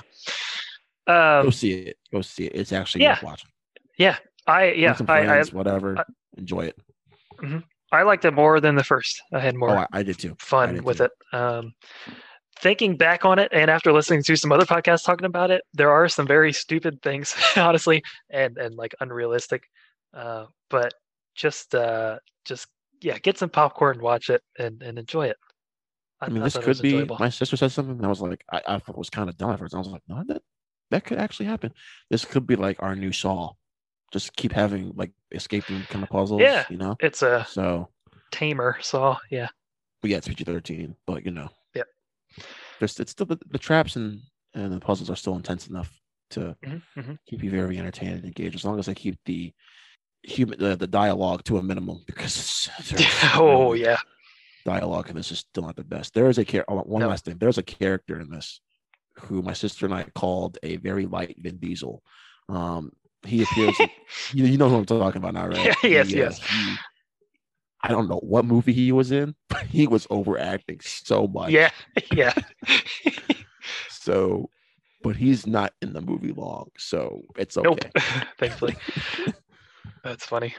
[1.07, 1.97] Go Um, see it.
[2.11, 2.51] Go see it.
[2.55, 3.13] It's actually Yeah.
[3.15, 3.49] worth watching.
[3.97, 4.17] Yeah.
[4.45, 5.97] I yeah, some I, I whatever.
[5.99, 6.03] I-
[6.37, 6.77] Enjoy it.
[7.91, 9.21] I liked it more than the first.
[9.33, 10.35] I had more Oh, I, I did too.
[10.39, 11.05] Fun did with too.
[11.05, 11.11] it.
[11.33, 11.73] Um,
[12.59, 15.91] thinking back on it, and after listening to some other podcasts talking about it, there
[15.91, 19.63] are some very stupid things, honestly, and and like unrealistic.
[20.13, 20.93] Uh, but
[21.35, 22.67] just uh, just
[23.01, 25.37] yeah, get some popcorn, watch it, and and enjoy it.
[26.19, 26.89] I mean, this could be.
[26.93, 27.17] enjoyable.
[27.19, 28.03] My sister said something.
[28.03, 29.75] I was like, I, I was kind of dumb at first.
[29.75, 30.41] I was like, no, that
[30.91, 31.73] that could actually happen.
[32.09, 33.53] This could be like our new Saw.
[34.13, 36.41] Just keep having like escaping kind of puzzles.
[36.41, 36.63] Yeah.
[36.69, 36.95] You know.
[37.01, 37.89] It's a So,
[38.31, 39.17] tamer saw.
[39.29, 39.49] Yeah,
[40.01, 40.95] but yeah, it's PG thirteen.
[41.05, 41.49] But you know.
[41.75, 41.87] Yep.
[42.79, 44.21] There's it's still the, the traps and
[44.53, 45.91] and the puzzles are still intense enough
[46.31, 47.19] to Mhm, mhm.
[47.27, 49.53] keep you very entertained and engaged as long as they keep the
[50.23, 52.69] human the, the dialogue to a minimum because
[53.35, 53.97] oh yeah.
[54.73, 56.13] Dialogue and this is still not the best.
[56.13, 56.73] There is a character.
[56.75, 57.07] One No.
[57.07, 57.37] last thing.
[57.39, 58.59] There's a character in this
[59.21, 62.03] who my sister and I called a very light Vin Diesel.
[62.49, 62.91] Um,
[63.25, 63.75] he appears.
[64.33, 65.65] you, you know who I'm talking about now, right?
[65.65, 66.39] Yeah, yes, He, uh, yes.
[66.39, 66.75] he-
[67.83, 71.51] I don't know what movie he was in, but he was overacting so much.
[71.51, 71.69] yeah,
[72.11, 72.33] yeah.
[73.89, 74.49] So,
[75.03, 77.67] but he's not in the movie long, so it's okay.
[77.69, 77.79] Nope.
[78.39, 78.75] Thankfully.
[80.03, 80.55] That's funny.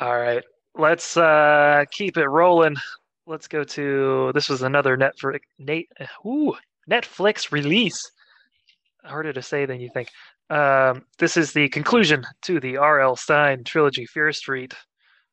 [0.00, 0.42] All right.
[0.76, 2.76] Let's uh keep it rolling.
[3.26, 5.88] Let's go to this was another Netflix Nate
[6.24, 6.56] ooh,
[6.90, 8.00] Netflix release.
[9.04, 10.08] Harder to say than you think.
[10.50, 13.16] Um, this is the conclusion to the R.L.
[13.16, 14.74] Stine trilogy, Fear Street.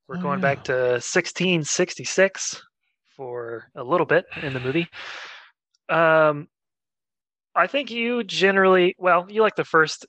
[0.08, 0.54] We're Oh, going yeah.
[0.54, 2.62] back to 1666
[3.16, 4.88] for a little bit in the movie.
[5.90, 6.48] Um,
[7.56, 10.06] I think you generally, well, you like the first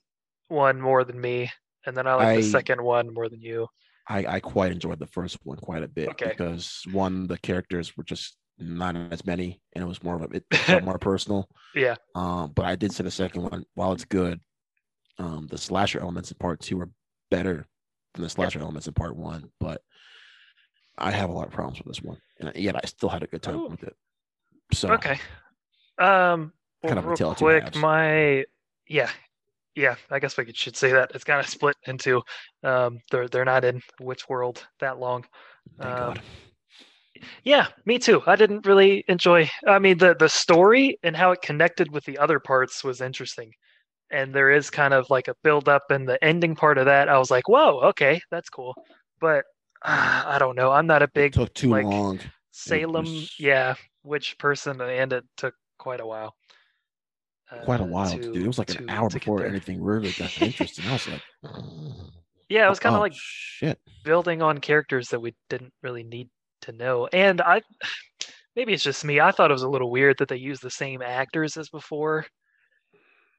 [0.48, 1.50] one more than me,
[1.86, 3.66] and then I like I- the second one more than you.
[4.08, 6.30] I, I quite enjoyed the first one quite a bit Okay.
[6.30, 10.36] because one, the characters were just not as many, and it was more of a
[10.36, 11.48] it felt more personal.
[11.74, 11.96] Yeah.
[12.14, 14.40] Um, but I did say the second one, while it's good,
[15.18, 16.90] um, the slasher elements in part two are
[17.30, 17.66] better
[18.14, 19.50] than the slasher elements in part one.
[19.60, 19.82] But
[20.96, 23.26] I have a lot of problems with this one, and yet I still had a
[23.26, 23.68] good time Ooh.
[23.68, 23.94] with it.
[24.72, 25.20] So Okay.
[25.98, 28.44] Um, well, Kind of a real quick, my
[28.88, 29.10] yeah,
[29.78, 29.96] yeah.
[30.10, 32.22] I guess we should say that it's kind of split into.
[32.62, 35.24] Um, they're they're not in witch world that long.
[35.80, 36.16] um.
[37.42, 38.22] Yeah, me too.
[38.26, 39.50] I didn't really enjoy.
[39.66, 43.52] I mean, the the story and how it connected with the other parts was interesting,
[44.10, 47.08] and there is kind of like a build up and the ending part of that.
[47.08, 48.74] I was like, whoa, okay, that's cool.
[49.20, 49.44] But
[49.82, 50.70] uh, I don't know.
[50.70, 52.20] I'm not a It big took too like long.
[52.52, 56.34] Salem, was- yeah, witch person, and it took quite a while.
[57.64, 58.36] Quite a uh, while, to- dude.
[58.36, 60.86] It was like an hour before anything really got interesting.
[60.86, 61.22] I was like,
[62.48, 63.78] Yeah, it was kind of oh, like shit.
[64.04, 66.28] building on characters that we didn't really need
[66.62, 67.08] to know.
[67.12, 67.62] And I
[68.56, 69.20] maybe it's just me.
[69.20, 72.26] I thought it was a little weird that they used the same actors as before.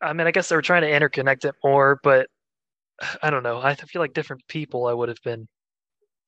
[0.01, 2.27] I mean, I guess they were trying to interconnect it more, but
[3.21, 3.59] I don't know.
[3.59, 5.47] I feel like different people I would have been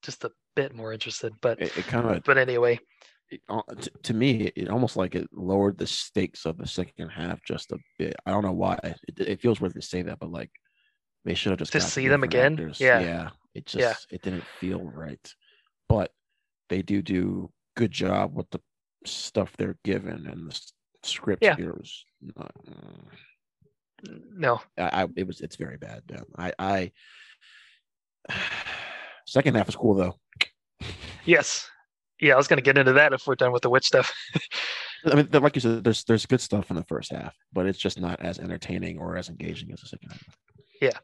[0.03, 1.33] just a bit more interested.
[1.41, 2.79] But It, it kind of but anyway,
[3.31, 7.09] it, uh, t- to me, it, almost like it lowered the stakes of the second
[7.09, 8.15] half just a bit.
[8.25, 8.77] I don't know why.
[8.83, 10.51] It, it feels weird to say that, but like
[11.25, 12.53] they should have just To see them again?
[12.53, 12.79] actors.
[12.79, 12.99] Yeah.
[12.99, 13.29] yeah.
[13.55, 14.15] It just Yeah.
[14.15, 15.33] it didn't feel right,
[15.89, 16.11] but
[16.69, 18.59] they do do good job with the
[19.05, 20.61] stuff they're given, and the
[21.03, 21.55] script Yeah.
[21.55, 22.51] here was not.
[22.67, 26.03] uh, no, I, I it was it's very bad.
[26.09, 26.21] Yeah.
[26.37, 26.91] I I
[29.27, 30.15] second half is cool though.
[31.25, 31.67] yes,
[32.21, 32.33] yeah.
[32.33, 34.13] I was gonna get into that if we're done with the witch stuff.
[35.05, 37.79] I mean, like you said, there's there's good stuff in the first half, but it's
[37.79, 40.37] just not as entertaining or as engaging as the second half.
[40.81, 40.97] Yeah,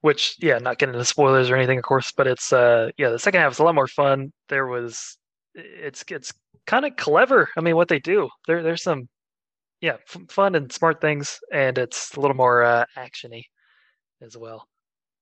[0.00, 3.18] which yeah not getting into spoilers or anything of course but it's uh yeah the
[3.18, 5.16] second half is a lot more fun there was
[5.54, 6.32] it's it's
[6.66, 9.08] kind of clever i mean what they do there there's some
[9.80, 13.44] yeah f- fun and smart things and it's a little more uh actiony
[14.22, 14.66] as well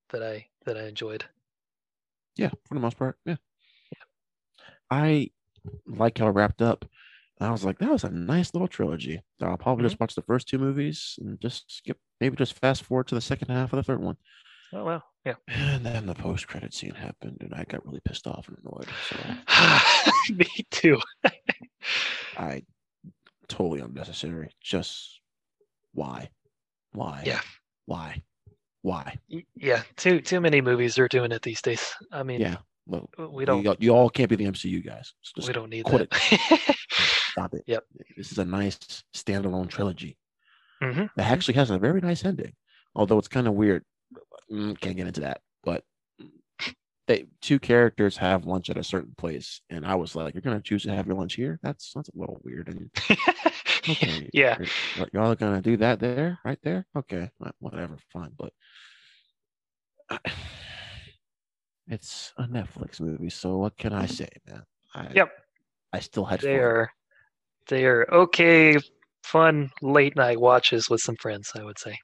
[0.09, 1.25] that i that i enjoyed
[2.35, 3.35] Yeah, for the most part, yeah.
[4.93, 5.29] I
[5.87, 6.85] like how it wrapped up.
[7.39, 9.21] I was like, that was a nice little trilogy.
[9.39, 10.03] So I'll probably just mm-hmm.
[10.03, 13.49] watch the first two movies and just skip, maybe just fast forward to the second
[13.49, 14.17] half of the third one.
[14.71, 15.35] Oh well, yeah.
[15.47, 18.87] And then the post credit scene happened, and I got really pissed off and annoyed.
[19.09, 20.99] So Me too.
[22.37, 22.63] I
[23.47, 24.49] totally unnecessary.
[24.61, 25.19] Just
[25.93, 26.29] why?
[26.93, 27.23] Why?
[27.25, 27.41] Yeah.
[27.85, 28.21] Why?
[28.81, 29.17] Why?
[29.55, 31.93] Yeah, too too many movies are doing it these days.
[32.11, 32.57] I mean, Yeah.
[32.85, 35.13] Well, we don't You, you all can't be the MCU guys.
[35.21, 36.75] So we don't need quit that.
[37.31, 37.63] stop it.
[37.67, 37.83] Yep.
[38.17, 38.77] This is a nice
[39.15, 40.17] standalone trilogy
[40.81, 41.09] Mhm.
[41.15, 42.53] that actually has a very nice ending,
[42.95, 43.85] although it's kind of weird.
[44.51, 45.83] Mm, Can't get into that, but
[47.07, 50.61] they two characters have lunch at a certain place, and I was like, "You're gonna
[50.61, 51.59] choose to have your lunch here?
[51.63, 52.89] That's that's a little weird." And
[53.89, 54.57] okay, Yeah.
[54.97, 56.85] you're- y'all are gonna do that there, right there.
[56.95, 58.53] Okay, whatever, fine, but
[60.09, 60.19] I-
[61.87, 64.63] it's a Netflix movie, so what can I say, man?
[64.95, 65.29] I, Yep.
[65.91, 66.59] I still had they fun.
[66.59, 66.89] are
[67.67, 68.77] they are okay,
[69.23, 71.51] fun late night watches with some friends.
[71.55, 71.97] I would say.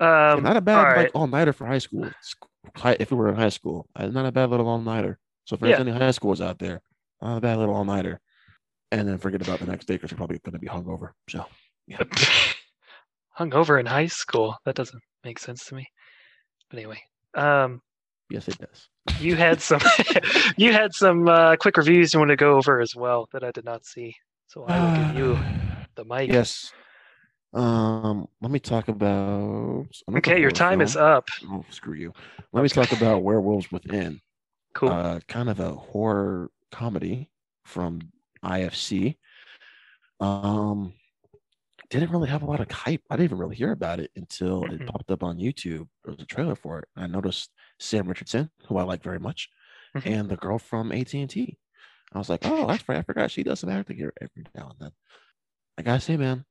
[0.00, 1.10] Yeah, Um, not a bad all like right.
[1.14, 2.04] all nighter for high school.
[2.04, 2.34] It's
[2.76, 5.18] high, if we were in high school, uh, not a bad little all nighter.
[5.44, 5.80] So if there's Yeah.
[5.80, 6.80] any high schools out there,
[7.20, 8.20] not a bad little all nighter.
[8.92, 11.10] And then forget about the next day because you're probably going to be hungover.
[11.28, 11.46] So
[13.30, 14.56] hung over in high school.
[14.64, 15.86] That doesn't make sense to me.
[16.70, 17.02] But anyway,
[17.34, 17.80] um,
[18.30, 18.88] yes, it does.
[19.20, 19.80] you had some
[20.56, 23.50] you had some uh, quick reviews you want to go over as well that I
[23.50, 24.14] did not see.
[24.46, 25.38] So I will give you
[25.96, 26.30] the mic.
[26.30, 26.72] Yes.
[27.52, 29.86] Um, let me talk about.
[30.16, 31.28] Okay, your time is up.
[31.48, 32.12] Oh, screw you.
[32.52, 34.20] Let me talk about Werewolves Within.
[34.74, 34.88] Cool.
[34.88, 37.30] uh, kind of a horror comedy
[37.64, 38.00] from
[38.44, 39.16] IFC.
[40.20, 40.94] Um,
[41.90, 43.02] didn't really have a lot of hype.
[43.08, 44.80] I didn't even really hear about it until Mhm.
[44.80, 45.86] it popped up on YouTube.
[46.04, 46.88] There was a trailer for it.
[46.96, 49.48] I noticed Sam Richardson, who I like very much,
[49.96, 50.06] Mhm.
[50.06, 51.58] and the girl from AT and T.
[52.12, 52.98] I was like, oh, that's right.
[52.98, 54.92] I forgot she does some acting here every now and then.
[55.76, 56.44] I gotta say, man,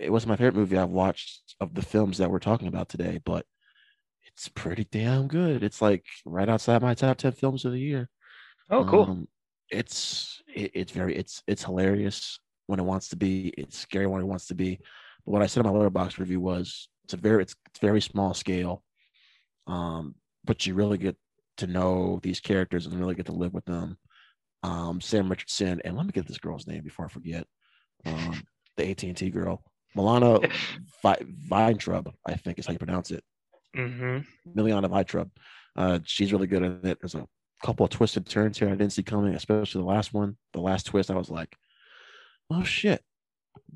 [0.00, 3.20] it wasn't my favorite movie I've watched of the films that we're talking about today,
[3.24, 3.46] but
[4.26, 5.62] it's pretty damn good.
[5.64, 8.08] It's like right outside my top 10 films of the year.
[8.70, 9.02] oh, cool.
[9.04, 9.28] Um,
[9.70, 13.48] it's it, it's very it's it's hilarious when it wants to be.
[13.58, 14.76] It's scary when it wants to be.
[15.24, 18.00] But what I said in my letterbox review was it's a very it's, it's very
[18.00, 18.83] small scale.
[19.66, 21.16] Um, but you really get
[21.58, 23.96] to know these characters and really get to live with them.
[24.62, 27.46] Um, Sam Richardson and let me get this girl's name before I forget.
[28.06, 28.42] Um,
[28.76, 29.62] the AT and T girl,
[29.96, 30.50] Milana
[31.02, 33.22] Vi- Weintraub, I think is how you pronounce it.
[33.74, 34.18] hmm
[34.56, 35.30] Miliana Vitrub.
[35.76, 36.98] Uh, she's really good at it.
[37.00, 37.26] There's a
[37.62, 40.36] couple of twisted turns here I didn't see coming, especially the last one.
[40.52, 41.56] The last twist, I was like,
[42.50, 43.02] oh shit.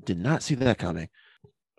[0.03, 1.09] Did not see that coming.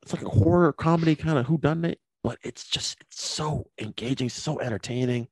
[0.02, 3.66] It's like a horror comedy kind of who done it, but it's just it's so
[3.78, 5.28] engaging, so entertaining.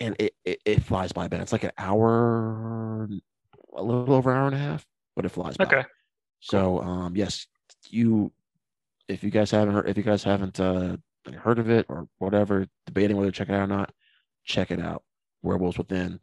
[0.00, 1.40] And it, it, it flies by, Ben.
[1.40, 3.08] It's like an hour,
[3.76, 5.64] a little over an hour and a half, but it flies by.
[5.64, 5.84] Okay.
[6.40, 7.46] So um yes,
[7.90, 8.32] you
[9.08, 10.96] if you guys haven't heard if you guys haven't uh
[11.36, 13.92] heard of it or whatever, debating whether to check it out or not,
[14.44, 15.02] check it out.
[15.42, 16.20] Werewolves Within.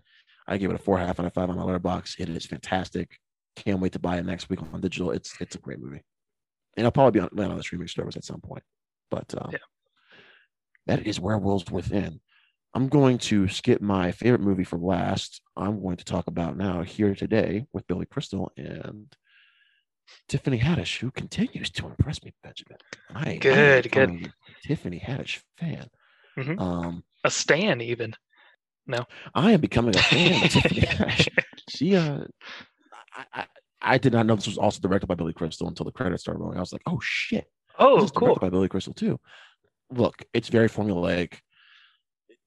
[0.47, 2.15] I give it a four half out of five on my letterbox.
[2.19, 3.17] It is fantastic.
[3.55, 5.11] Can't wait to buy it next week on digital.
[5.11, 6.01] It's it's a great movie.
[6.77, 8.63] And I'll probably be on, land on the streaming service at some point.
[9.09, 9.57] But um, Yeah.
[10.87, 12.19] That is Werewolves Within.
[12.73, 15.41] I'm going to skip my favorite movie for last.
[15.55, 19.07] I'm going to talk about now here today with Billy Crystal and
[20.27, 22.77] Tiffany Haddish, who continues to impress me, Benjamin.
[23.13, 24.09] I, I am Good, good.
[24.09, 25.87] a Tiffany Haddish fan.
[26.37, 26.59] Mhm.
[26.59, 28.13] Um, A stan even.
[28.87, 31.29] No, I am becoming a fan of Tiffany Haddish.
[31.69, 32.19] She, uh,
[33.15, 33.45] I, I,
[33.81, 36.39] I did not know this was also directed by Billy Crystal until the credits started
[36.41, 36.57] rolling.
[36.57, 37.45] I was like, oh shit,
[37.79, 38.27] Oh, cool.
[38.27, 39.17] directed by Billy Crystal too.
[39.91, 41.39] Look, it's very formulaic,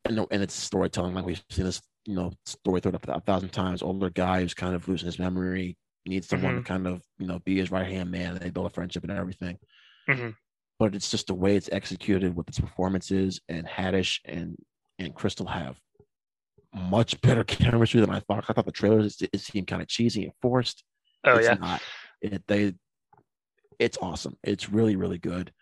[0.04, 1.14] and and it's storytelling.
[1.14, 3.82] Like we've seen this, you know, story thrown up a thousand times.
[3.82, 7.38] Older guy who's kind of losing his memory needs someone to kind of you know
[7.40, 8.32] be his right hand man.
[8.34, 9.58] And they build a friendship and everything.
[10.08, 10.34] Mhm.
[10.78, 14.56] But it's just the way it's executed with its performances, and Haddish and
[14.98, 15.78] and Crystal have
[16.74, 18.44] much better chemistry than I thought.
[18.48, 20.84] I thought the trailers it, it seemed kind of cheesy and forced
[21.24, 21.54] Oh it's yeah.
[21.54, 21.82] not.
[22.20, 22.74] It, they,
[23.78, 24.36] it's awesome.
[24.42, 25.52] It's really, really good.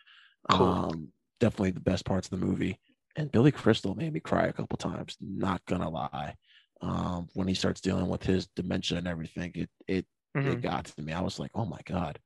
[0.50, 0.66] Cool.
[0.66, 2.78] Um, definitely the best parts of the movie.
[3.16, 5.16] And Billy Crystal made me cry a couple times.
[5.20, 6.34] Not gonna lie.
[6.82, 10.52] Um, when he starts dealing with his dementia and everything, it it Mhm.
[10.52, 11.12] it got to me.
[11.14, 12.18] I was like, oh my god.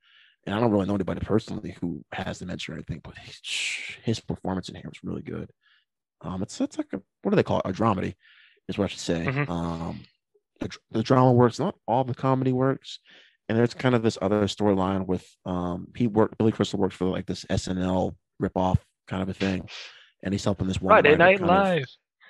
[0.47, 3.41] And I don't really know anybody personally who has dementia or anything, but his,
[4.03, 5.51] his performance in here was really good.
[6.23, 7.67] Um, it's it's like a what do they call it?
[7.69, 8.15] A dramedy,
[8.69, 9.27] is what I should say.
[9.27, 9.49] Mhm.
[9.49, 10.01] Um,
[10.59, 12.99] the, the drama works, not all the comedy works,
[13.49, 17.07] and there's kind of this other storyline with um he worked Billy Crystal works for
[17.07, 18.79] like this SNL ripoff
[19.11, 19.69] kind of a thing,
[20.23, 21.89] and he's helping this one Friday writer Night kind of-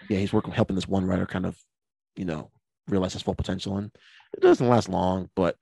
[0.08, 1.56] yeah, he's working helping this one writer kind of,
[2.16, 2.50] you know,
[2.88, 3.90] realize his full potential And
[4.34, 5.56] It doesn't last long, but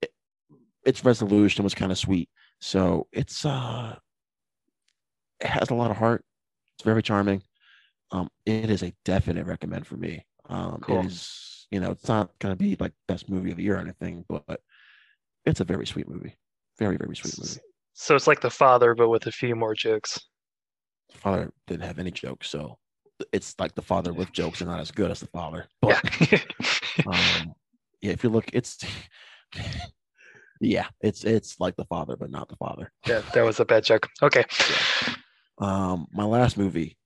[0.00, 0.10] it,
[0.84, 2.28] its resolution was kind of sweet.
[2.60, 3.96] So it's uh,
[5.40, 6.24] it has a lot of heart.
[6.74, 7.42] It's very charming.
[8.10, 10.24] Um, it is a definite recommend for me.
[10.48, 11.00] Um, Cool.
[11.00, 13.80] It is, you know, it's not gonna be like best movie of the year or
[13.80, 14.60] anything, but
[15.44, 16.36] it's a very sweet movie.
[16.78, 17.60] Very, very sweet movie.
[17.94, 20.18] So it's like The Father, but with a few more jokes.
[21.18, 22.78] Father didn't have any jokes, so
[23.32, 25.66] it's like the father with jokes are not as good as the father.
[25.80, 26.38] But yeah.
[27.06, 27.54] um,
[28.00, 28.78] yeah, if you look, it's
[30.60, 32.92] yeah, it's it's like the father, but not the father.
[33.06, 34.08] yeah, that was a bad joke.
[34.22, 34.44] Okay.
[35.58, 36.96] Um, my last movie,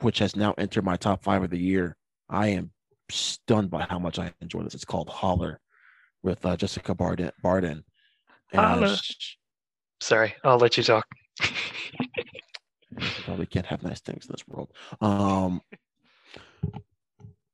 [0.00, 1.96] which has now entered my top five of the year,
[2.28, 2.72] I am
[3.10, 4.74] stunned by how much I enjoy this.
[4.74, 5.60] It's called Holler
[6.22, 7.30] with uh, Jessica Barden.
[7.42, 7.84] Barden.
[8.52, 8.96] And, Holler.
[10.00, 11.04] Sorry, I'll let you talk.
[13.24, 14.72] Probably can't have nice things in this world.
[15.00, 15.60] Um,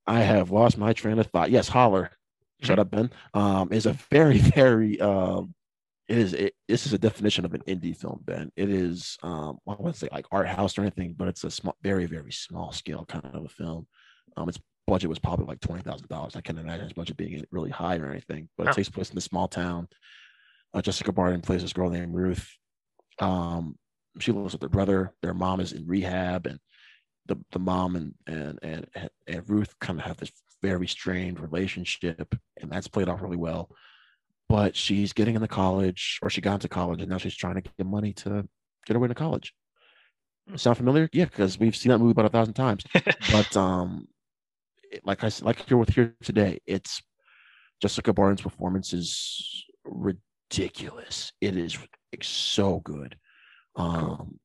[0.06, 1.50] I have lost my train of thought.
[1.50, 2.10] Yes, Holler.
[2.62, 3.10] Shut up, Ben.
[3.34, 5.54] Um, is a very, very um,
[6.08, 8.50] it is it, this is a definition of an indie film, Ben.
[8.56, 11.76] It is um, I wouldn't say like art house or anything, but it's a small,
[11.82, 13.86] very, very small scale kind of a film.
[14.36, 16.36] Um, its budget was probably like twenty thousand dollars.
[16.36, 18.72] I can't imagine its budget being really high or anything, but it Oh.
[18.74, 19.88] takes place in a small town.
[20.72, 22.48] Uh, Jessica Barden plays this girl named Ruth.
[23.18, 23.76] Um,
[24.18, 25.12] she lives with her brother.
[25.22, 26.58] Their mom is in rehab, and
[27.26, 28.86] the the mom and and and
[29.26, 30.30] and Ruth kind of have this
[30.62, 33.70] very strained relationship, and that's played off really well.
[34.48, 37.62] But she's getting into college, or she got into college, and now she's trying to
[37.62, 38.48] get money to
[38.86, 39.52] get her way to college.
[40.54, 41.08] Sound familiar?
[41.12, 42.84] Yeah, because we've seen that movie about a thousand times.
[43.32, 44.06] but um,
[44.92, 47.02] it- like I like here with here today, it's
[47.82, 51.32] Jessica Barden's performance is ridiculous.
[51.40, 51.76] It is
[52.22, 53.16] so good.
[53.76, 54.38] Um,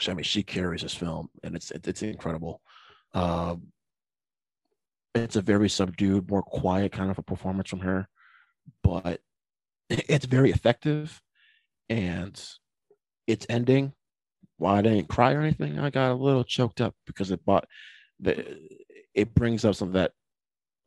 [0.00, 2.60] so, I mean, she carries this film, and it's it's incredible.
[3.12, 3.68] Um,
[5.14, 8.08] it's a very subdued, more quiet kind of a performance from her,
[8.82, 9.20] but
[9.90, 11.20] it's very effective.
[11.88, 12.40] And
[13.26, 13.92] its ending,
[14.56, 17.66] while I didn't cry or anything, I got a little choked up because it bought
[18.20, 18.58] the
[19.14, 20.12] it brings up something that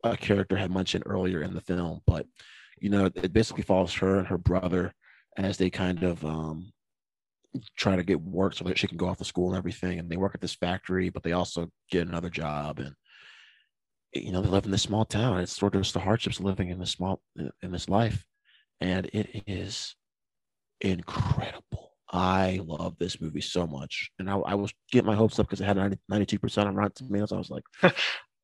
[0.04, 2.26] a character had mentioned earlier in the film, but
[2.80, 4.92] you know, it basically follows her and her brother
[5.36, 6.72] as they kind of um
[7.76, 9.98] try to get work so that she can go off to school and everything.
[9.98, 12.94] And they work at this factory, but they also get another job and
[14.14, 15.38] you know, they live in this small town.
[15.38, 17.22] It's sort of just the hardships of living in this small
[17.62, 18.24] in this life.
[18.80, 19.94] And it is
[20.80, 21.90] incredible.
[22.10, 24.10] I love this movie so much.
[24.18, 27.06] And I, I was getting my hopes up because it had 90, 92% on Rotten
[27.06, 27.32] Tomatoes.
[27.32, 27.64] I was like,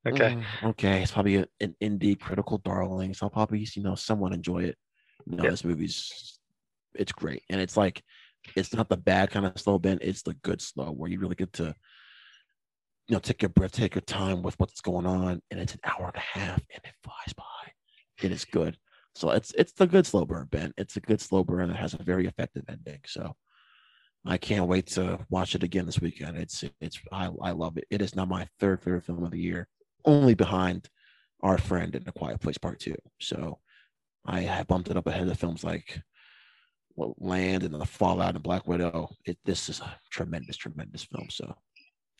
[0.06, 0.34] Okay.
[0.34, 3.14] "Mm, okay, it's probably a- an indie critical darling.
[3.14, 4.76] So I'll probably, you know, someone enjoy it.
[5.26, 5.50] No, Yeah.
[5.50, 6.38] this movie's
[6.94, 7.42] it's great.
[7.50, 8.02] And it's like
[8.57, 11.35] it's not the bad kind of slow bend, it's the good slow where you really
[11.35, 11.74] get to
[13.09, 15.80] you know take your breath, take your time with what's going on, and it's an
[15.85, 17.44] hour and a half and it flies by.
[18.22, 18.76] It is good.
[19.14, 20.72] So it's it's the good slow burn, Ben.
[20.76, 23.00] It's a good slow burn that has a very effective ending.
[23.07, 23.35] So
[24.26, 26.37] I can't wait to watch it again this weekend.
[26.37, 27.85] It's it's I, I love it.
[27.90, 29.68] It is now my third favorite film of the year,
[30.04, 30.88] only behind
[31.42, 32.96] Our Friend and The Quiet Place Part Two.
[33.20, 33.59] So
[34.26, 36.00] I have bumped it up ahead of films like
[36.96, 39.11] Land and The Fallout and Black Widow.
[39.24, 41.28] It this is a tremendous, tremendous film.
[41.30, 41.54] So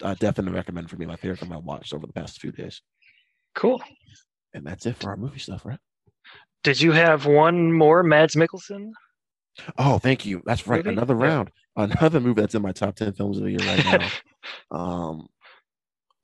[0.03, 2.83] I definitely recommend for me my favorite film I watched over the past few days.
[3.55, 3.81] Cool.
[4.53, 5.79] And that's it for our movie stuff, right?
[6.63, 8.91] Did you have one more Mads Mikkelsen?
[9.79, 10.43] Oh, thank you.
[10.45, 10.85] That's right.
[10.85, 10.97] Movie?
[10.97, 11.51] Another round.
[11.77, 14.09] Another movie that's in my top 10 films of the year right now.
[14.77, 15.27] um,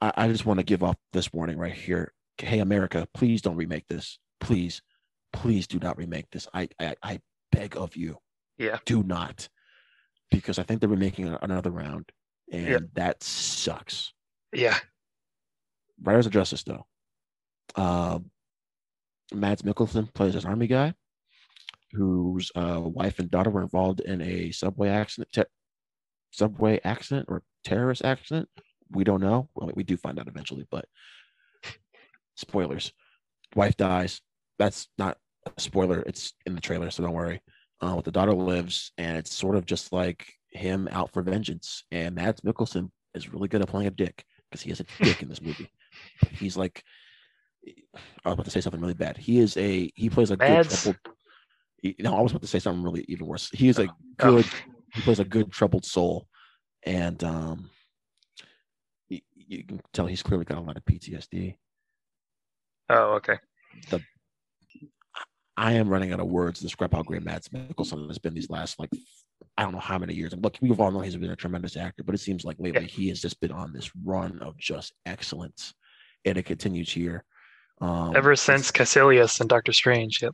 [0.00, 2.12] I, I just want to give off this warning right here.
[2.38, 4.18] Hey, America, please don't remake this.
[4.40, 4.80] Please,
[5.32, 6.48] please do not remake this.
[6.54, 7.20] I, I, I
[7.52, 8.16] beg of you,
[8.60, 8.78] Yeah.
[8.84, 9.48] do not,
[10.30, 12.10] because I think they're making another round,
[12.52, 12.78] and Yeah.
[12.94, 14.12] that sucks.
[14.52, 14.78] Yeah.
[16.02, 16.86] Riders of Justice, though.
[17.74, 18.30] Um,
[19.32, 20.94] Mads Mikkelsen plays this army guy
[21.92, 25.44] whose uh, wife and daughter were involved in a subway accident, te-
[26.30, 28.48] subway accident or terrorist accident.
[28.90, 29.48] We don't know.
[29.54, 30.84] Well, we do find out eventually, but
[32.36, 32.92] spoilers.
[33.54, 34.20] Wife dies.
[34.58, 36.00] That's not a spoiler.
[36.06, 37.40] It's in the trailer, so don't worry.
[37.80, 41.84] Uh, but the daughter lives, and it's sort of just like him out for vengeance.
[41.90, 45.22] And Mads Mikkelsen is really good at playing a dick because he has a dick
[45.22, 45.70] in this movie.
[46.32, 46.82] He's like,
[47.66, 49.16] I was about to say something really bad.
[49.16, 50.68] He is a he plays a Mads?
[50.68, 50.96] good troubled.
[51.82, 53.48] he- No, I was about to say something really even worse.
[53.52, 53.94] He is a Oh.
[54.18, 54.46] good.
[54.94, 56.26] He plays a good troubled soul,
[56.82, 57.70] and um,
[59.08, 61.54] you, you can tell he's clearly got a lot of PTSD.
[62.90, 63.38] Oh, okay.
[65.60, 68.48] I am running out of words to describe how great Mads Mikkelsen has been these
[68.48, 68.88] last like
[69.58, 70.32] I don't know how many years.
[70.32, 72.86] And look, we've all known he's been a tremendous actor, but it seems like lately
[72.86, 75.74] he has just been on this run of just excellence,
[76.24, 77.24] and it continues here.
[77.82, 80.22] Um, Ever since Kaecilius and Doctor Strange.
[80.22, 80.32] Yep.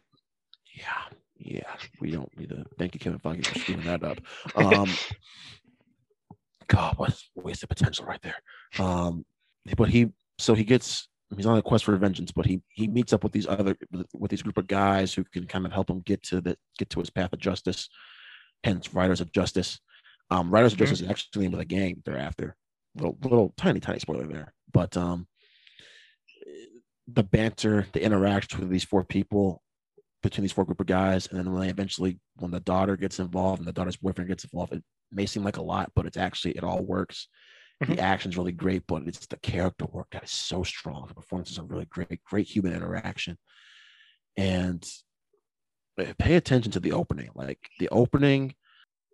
[0.77, 1.03] Yeah,
[1.39, 1.75] yeah.
[2.01, 4.19] We don't need to thank you, Kevin Feige, for screwing that up.
[4.55, 4.89] Um,
[6.69, 8.37] God, what a waste of potential right there.
[8.79, 9.25] Um,
[9.77, 13.13] but he, so he gets, he's on a quest for vengeance, but he he meets
[13.13, 13.77] up with these other
[14.15, 16.91] with these group of guys who can kind of help him get to the get
[16.91, 17.89] to his path of justice.
[18.65, 19.79] Hence, Riders of Justice.
[20.31, 20.81] Um, Riders of Mhm.
[20.81, 22.57] Justice is actually the name of the gang thereafter.
[22.97, 24.55] Little, little tiny, tiny spoiler there.
[24.73, 25.29] But um,
[27.07, 29.63] the banter, the interaction with these four people
[30.23, 33.21] between these four group of guys, and then when they eventually, when the daughter gets
[33.21, 36.17] involved and the daughter's boyfriend gets involved, it may seem like a lot, but it's
[36.17, 37.29] actually it all works.
[37.83, 37.97] Mhm.
[37.97, 41.07] The action's really great, but it's the character work that is so strong.
[41.09, 43.37] The performances are really great, great human interaction,
[44.37, 44.85] and
[45.99, 47.31] uh, pay attention to the opening.
[47.35, 48.55] Like the opening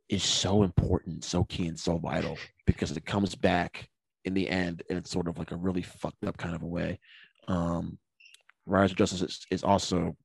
[0.08, 3.88] is so important, so key, and so vital because it comes back
[4.24, 6.66] in the end, and it's sort of like a really fucked up kind of a
[6.66, 7.00] way.
[7.48, 7.98] Um,
[8.66, 10.16] Riders of Justice is, is also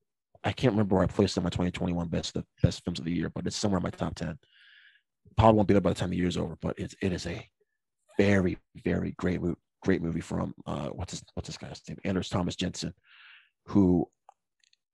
[0.44, 3.06] I can't remember where I placed it in my 2021 best the best films of
[3.06, 4.38] the year, but it's somewhere in my top 10.
[5.36, 7.50] Probably won't be there by the time the year's over, but it's it is a
[8.18, 11.98] very, very great movie, great movie from uh what's his what's this guy's name?
[12.04, 12.94] Anders Thomas Jensen,
[13.68, 14.08] who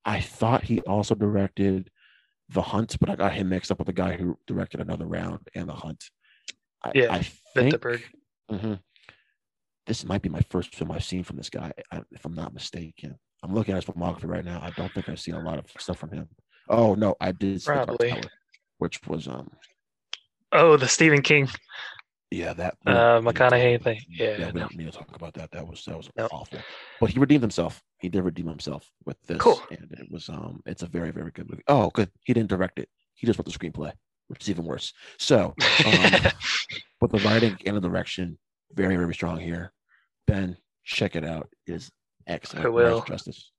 [0.06, 1.90] I thought he also directed
[2.50, 5.40] The Hunt, but I got him mixed up with the guy who directed Another Round
[5.56, 6.04] and The Hunt.
[6.84, 7.20] I, Yeah, I
[7.54, 7.76] think.
[8.52, 8.80] Mhm.
[9.86, 11.72] This might be my first film I've seen from this guy,
[12.12, 13.18] if I'm not mistaken.
[13.44, 14.62] I'm looking at his filmography right now.
[14.62, 16.30] I don't think I've seen a lot of stuff from him.
[16.70, 18.10] Oh no, I did see The Dark Probably.
[18.12, 18.22] Tower,
[18.78, 19.50] which was um
[20.54, 21.50] Oh, the Stephen King.
[22.34, 24.02] Yeah that Uh, McConaughey thing.
[24.10, 24.60] Yeah, yeah we no.
[24.62, 25.52] don't need to talk about that.
[25.52, 26.28] That was that was No.
[26.32, 26.60] awful.
[27.00, 27.84] But he redeemed himself.
[28.00, 29.62] He did redeem himself with this, Cool.
[29.72, 31.64] and it was um it's a very very good movie.
[31.68, 32.90] Oh good, he didn't direct it.
[33.14, 33.92] He just wrote the screenplay,
[34.30, 34.94] which is even worse.
[35.20, 35.54] So
[35.86, 36.12] um,
[37.00, 38.38] but the writing and the direction
[38.74, 39.72] very very strong here.
[40.26, 41.50] Ben, check it out.
[41.68, 41.92] It is
[42.26, 42.66] excellent.
[42.66, 43.02] I will.
[43.02, 43.52] Justice.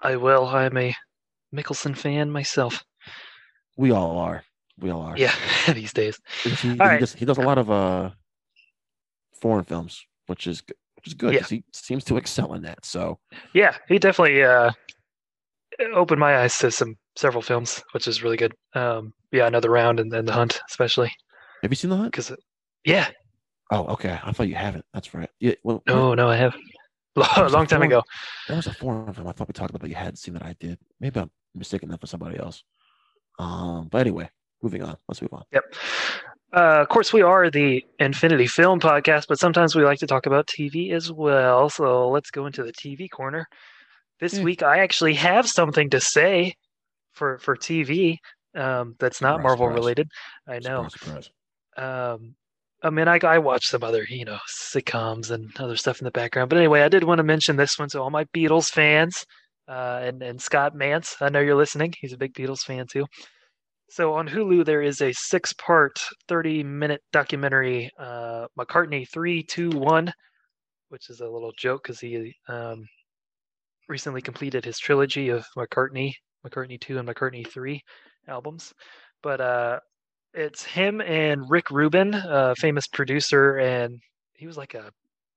[0.00, 0.46] I will.
[0.46, 0.94] I'm a
[1.54, 2.84] Mikkelsen fan myself.
[3.76, 4.44] We all are.
[4.78, 5.16] We all are.
[5.16, 5.34] Yeah,
[5.72, 6.18] these days.
[6.44, 7.00] He, he, right.
[7.00, 8.10] does, he does a lot of uh
[9.40, 10.62] foreign films, which is
[10.96, 11.44] which is good Yeah.
[11.44, 12.84] he seems to excel in that.
[12.84, 13.18] So
[13.54, 14.72] Yeah, he definitely uh,
[15.94, 18.54] opened my eyes to some several films, which is really good.
[18.74, 21.10] Um, yeah, another round and then the hunt, especially
[21.62, 22.12] have you seen the hunt?
[22.12, 22.32] because
[22.84, 23.08] yeah,
[23.72, 24.16] Oh, okay.
[24.22, 24.84] I thought you haven't.
[24.94, 25.28] That's right.
[25.40, 25.54] Yeah.
[25.64, 26.54] Well, no, no, I have
[27.16, 28.02] a a long time foreign- ago.
[28.48, 30.44] That was a foreign film I thought we talked about that you hadn't seen that
[30.44, 30.78] I did.
[31.00, 32.62] Maybe I'm mistaken that for somebody else.
[33.40, 34.30] Um, but anyway,
[34.66, 34.96] moving on.
[35.08, 35.44] Let's move on.
[35.52, 35.62] Yep.
[36.52, 40.26] Uh, of course, we are the Infinity Film Podcast, but sometimes we like to talk
[40.26, 41.68] about TV as well.
[41.70, 43.46] So let's go into the TV corner.
[44.20, 44.42] This Yeah.
[44.44, 46.54] week, I actually have something to say
[47.12, 48.16] for for TV
[48.54, 49.78] um, that's not Surprise, Marvel surprise.
[49.78, 50.08] related.
[50.48, 50.88] I know.
[50.88, 51.30] Surprise.
[51.76, 52.34] Um,
[52.82, 56.10] I mean, I, I watch some other, you know, sitcoms and other stuff in the
[56.10, 56.48] background.
[56.50, 59.24] But anyway, I did want to mention this one to all my Beatles fans
[59.68, 61.16] uh, and, and Scott Mance.
[61.20, 61.92] I know you're listening.
[62.00, 63.04] He's a big Beatles fan too.
[63.88, 70.12] So on Hulu, there is a six part, 30 minute documentary, uh, McCartney 321,
[70.88, 72.84] which is a little joke because he um,
[73.88, 76.12] recently completed his trilogy of McCartney,
[76.44, 77.80] McCartney 2 and McCartney 3
[78.28, 78.72] albums.
[79.22, 79.78] But uh,
[80.34, 84.00] it's him and Rick Rubin, a famous producer, and
[84.34, 84.90] he was like a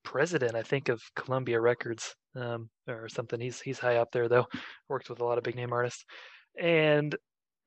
[0.04, 3.39] president, I think, of Columbia Records um, or something.
[3.39, 4.45] He's he's high up there though.
[4.89, 6.04] Worked with a lot of big name artists,
[6.60, 7.16] and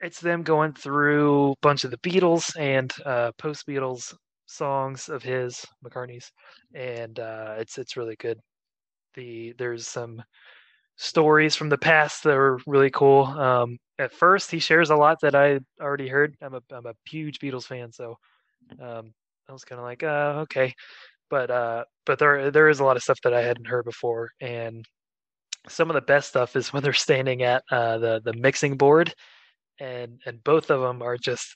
[0.03, 4.14] it's them going through a bunch of the Beatles and uh, post Beatles
[4.46, 6.30] songs of his McCartney's,
[6.74, 8.38] and uh, it's it's really good.
[9.14, 10.22] The there's some
[10.96, 13.24] stories from the past that are really cool.
[13.26, 16.36] Um, at first, he shares a lot that I already heard.
[16.42, 18.16] I'm a I'm a huge Beatles fan, so
[18.80, 19.12] um,
[19.48, 20.74] I was kind of like, uh, okay,
[21.30, 24.30] but uh, but there there is a lot of stuff that I hadn't heard before,
[24.40, 24.84] and
[25.68, 29.14] some of the best stuff is when they're standing at uh, the the mixing board,
[29.81, 31.55] and and both of them are just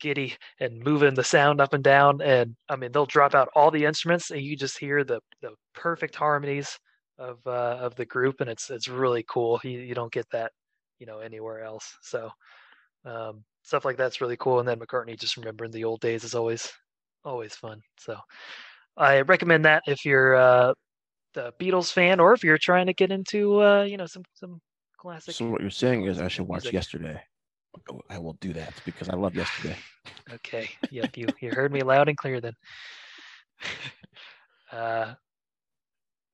[0.00, 3.70] giddy and moving the sound up and down, and I mean they'll drop out all
[3.70, 6.78] the instruments, and you just hear the the perfect harmonies
[7.18, 9.60] of uh, of the group, and it's it's really cool.
[9.62, 10.52] You you don't get that
[10.98, 11.96] you know anywhere else.
[12.02, 12.30] So
[13.04, 14.60] um, stuff like that's really cool.
[14.60, 16.70] And then McCartney just remembering the old days is always
[17.24, 17.80] always fun.
[17.98, 18.16] So
[18.96, 20.74] I recommend that if you're uh,
[21.34, 24.60] the Beatles fan or if you're trying to get into uh, you know some some
[24.98, 25.34] classic.
[25.34, 26.74] So what you're saying is I should watch music.
[26.74, 27.20] yesterday.
[27.90, 29.76] Oh, I will do that because I love yesterday.
[30.32, 30.68] Okay.
[30.90, 31.16] Yep.
[31.16, 32.52] You you heard me loud and clear then.
[34.72, 35.14] uh,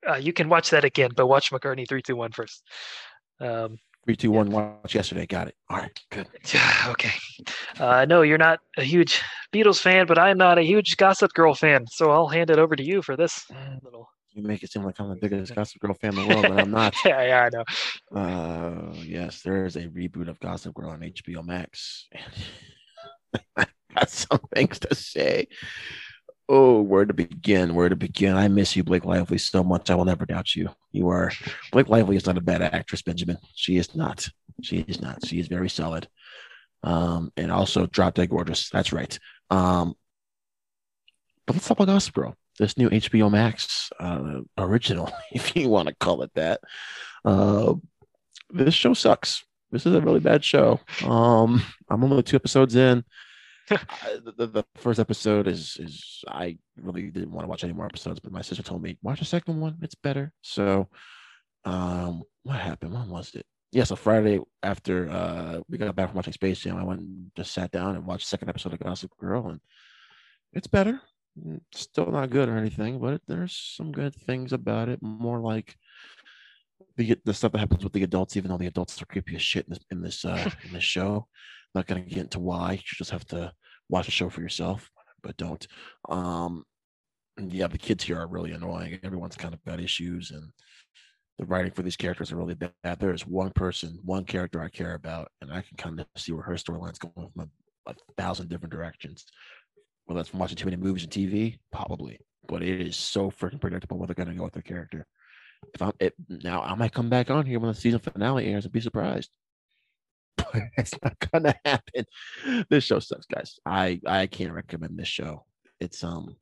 [0.09, 2.63] uh, you can watch that again, but watch McCartney 321 first.
[3.41, 4.51] Um, Three, two, one.
[4.51, 5.25] Watch yesterday.
[5.27, 5.57] Got it.
[5.71, 5.99] All right.
[6.11, 6.29] Good.
[6.89, 7.13] okay.
[7.79, 9.23] Uh, know you're not a huge
[9.53, 12.77] Beatles fan, but I'm not a huge Gossip Girl fan, so I'll hand it over
[12.77, 13.47] to you for this
[13.83, 14.09] little.
[14.35, 16.61] You make it seem like I'm the biggest Gossip Girl fan in the world, but
[16.61, 16.95] I'm not.
[17.05, 18.21] yeah, yeah, I know.
[18.21, 22.09] Uh, yes, there is a reboot of Gossip Girl on HBO Max.
[23.57, 25.47] I got some things to say.
[26.49, 27.75] Oh, where to begin?
[27.75, 28.37] Where to begin?
[28.37, 29.89] I miss you, Blake Lively, so much.
[29.89, 30.69] I will never doubt you.
[30.93, 31.31] You are
[31.73, 33.39] Blake Lively is not a bad actress, Benjamin.
[33.55, 34.29] She is not.
[34.63, 35.25] She is not.
[35.25, 36.09] She is very solid.
[36.83, 38.69] Um, and also drop dead gorgeous.
[38.69, 39.19] That's right.
[39.49, 39.95] Um,
[41.47, 45.89] but let's talk about Gossip Girl, this new HBO Max uh, original, if you want
[45.89, 46.61] to call it that.
[47.25, 47.75] Uh,
[48.51, 49.45] this show sucks.
[49.73, 50.79] This is a really bad show.
[51.05, 53.05] Um, I'm only two episodes in.
[53.71, 57.87] I- the, the first episode is is I really didn't want to watch any more
[57.87, 59.79] episodes, but my sister told me watch the second one.
[59.83, 60.33] It's better.
[60.43, 60.89] So,
[61.65, 62.93] um, what happened?
[62.93, 63.47] When was it?
[63.73, 67.31] Yeah, so Friday after uh we got back from watching Space Jam, I went and
[67.37, 69.61] just sat down and watched the second episode of Gossip Girl, and
[70.53, 71.01] it's better.
[71.39, 75.03] Mm, Still not good or anything, but there's some good things about it.
[75.03, 75.77] More like
[76.97, 79.43] the the stuff that happens with the adults, even though the adults are creepy as
[79.43, 81.27] shit in this in this uh in this show.
[81.75, 82.73] Not gonna get into why.
[82.75, 83.53] You just have to
[83.89, 84.91] watch the show for yourself,
[85.23, 85.67] but don't.
[86.09, 86.65] Um
[87.41, 89.01] yeah, the kids here are really annoying.
[89.03, 90.51] Everyone's kind of got issues and
[91.39, 92.73] the writing for these characters are really bad.
[93.01, 96.33] There is one person, one character I care about, and I can kind of see
[96.33, 97.51] where her storyline's going from
[97.87, 99.25] a, a thousand different directions.
[100.07, 103.61] Whether that's from watching too many movies and TV, probably, but it is so freaking
[103.61, 105.07] predictable where they're going to go with their character.
[105.73, 108.65] If I'm it now, I might come back on here when the season finale airs
[108.65, 109.31] and be surprised.
[110.37, 112.05] But it's not gonna happen.
[112.69, 113.59] This show sucks, guys.
[113.65, 115.47] I I can't recommend this show.
[115.81, 116.37] It's um,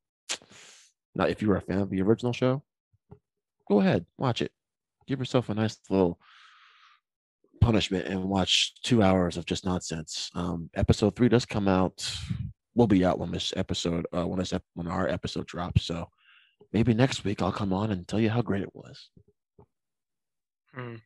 [1.15, 2.63] now if you were a fan of the original show,
[3.69, 4.51] go ahead watch it.
[5.07, 6.19] Give yourself a nice little
[7.61, 10.31] punishment and watch two hours of just nonsense.
[10.35, 12.15] Um, episode three does come out.
[12.75, 15.83] Will be out when this episode, uh, when this ep- when our episode drops.
[15.85, 16.09] So
[16.73, 19.11] maybe next week I'll come on and tell you how great it was.
[20.75, 20.97] Hmm,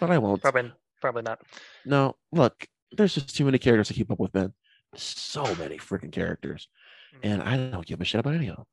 [0.00, 0.42] But I won't.
[0.42, 1.40] probably, probably not.
[1.84, 4.52] No, look, there's just too many characters to keep up with, man.
[4.96, 6.66] So many freaking characters,
[7.14, 7.18] Mm.
[7.22, 8.66] and I don't give a shit about any of them.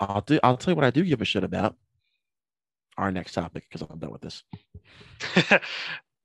[0.00, 0.40] I'll do.
[0.42, 1.76] I'll tell you what I do give a shit about.
[2.96, 4.42] Our next topic, because I'm done with this.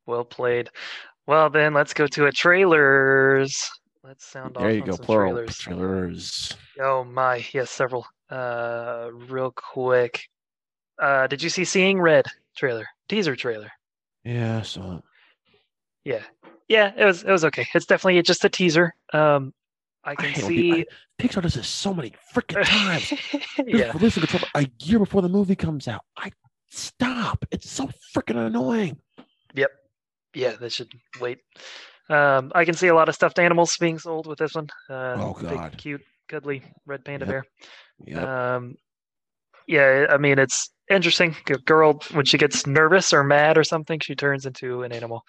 [0.05, 0.69] well played.
[1.25, 3.69] Well, then let's go to a trailers.
[4.07, 5.57] Let's sound off There you on go, some plural trailers.
[5.57, 6.53] trailers.
[6.79, 8.07] Oh my, yes, several.
[8.29, 10.29] Uh, real quick.
[10.97, 12.87] Uh, did you see Seeing Red trailer?
[13.09, 13.69] Teaser trailer.
[14.23, 15.03] Yeah, so
[16.05, 16.23] Yeah,
[16.69, 17.67] yeah, it was it was okay.
[17.75, 18.95] It's definitely just a teaser.
[19.11, 19.53] Um,
[20.05, 20.71] I I can pe- see.
[20.73, 20.85] I-
[21.21, 23.11] Pixar does this so many freaking times.
[23.67, 26.05] Yeah, releasing a a year before the movie comes out.
[26.15, 26.31] I
[26.69, 27.43] stop.
[27.51, 28.99] It's so freaking annoying.
[29.55, 29.71] Yep.
[30.33, 31.39] Yeah, they should wait.
[32.09, 34.67] Um, I can see a lot of stuffed animals being sold with this one.
[34.89, 35.77] Uh, Oh, big, God.
[35.77, 37.29] cute, cuddly red panda Yep.
[37.29, 37.45] bear.
[38.05, 38.75] Yeah, Um,
[39.67, 41.35] yeah, I mean it's interesting.
[41.49, 45.23] A girl when she gets nervous or mad or something, she turns into an animal,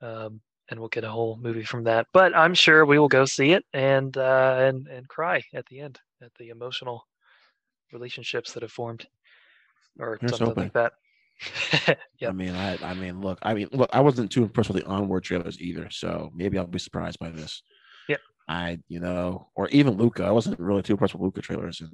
[0.00, 2.06] um, and we'll get a whole movie from that.
[2.12, 5.80] But I'm sure we will go see it and uh, and and cry at the
[5.80, 7.02] end at the emotional
[7.92, 9.06] relationships that have formed,
[9.98, 10.64] or Here's something hoping.
[10.64, 10.92] like that.
[12.26, 14.88] I mean, I, I mean, look, I mean, look, I wasn't too impressed with the
[14.88, 17.62] onward trailers either, so maybe I'll be surprised by this.
[18.08, 18.20] Yep.
[18.48, 20.24] I, you know, or even Luca.
[20.24, 21.90] I wasn't really too impressed with Luca trailers, and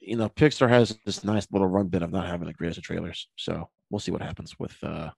[0.00, 2.84] you know, Pixar has this nice little run bit of not having the greatest of
[2.84, 3.28] trailers.
[3.36, 5.10] So we'll see what happens with uh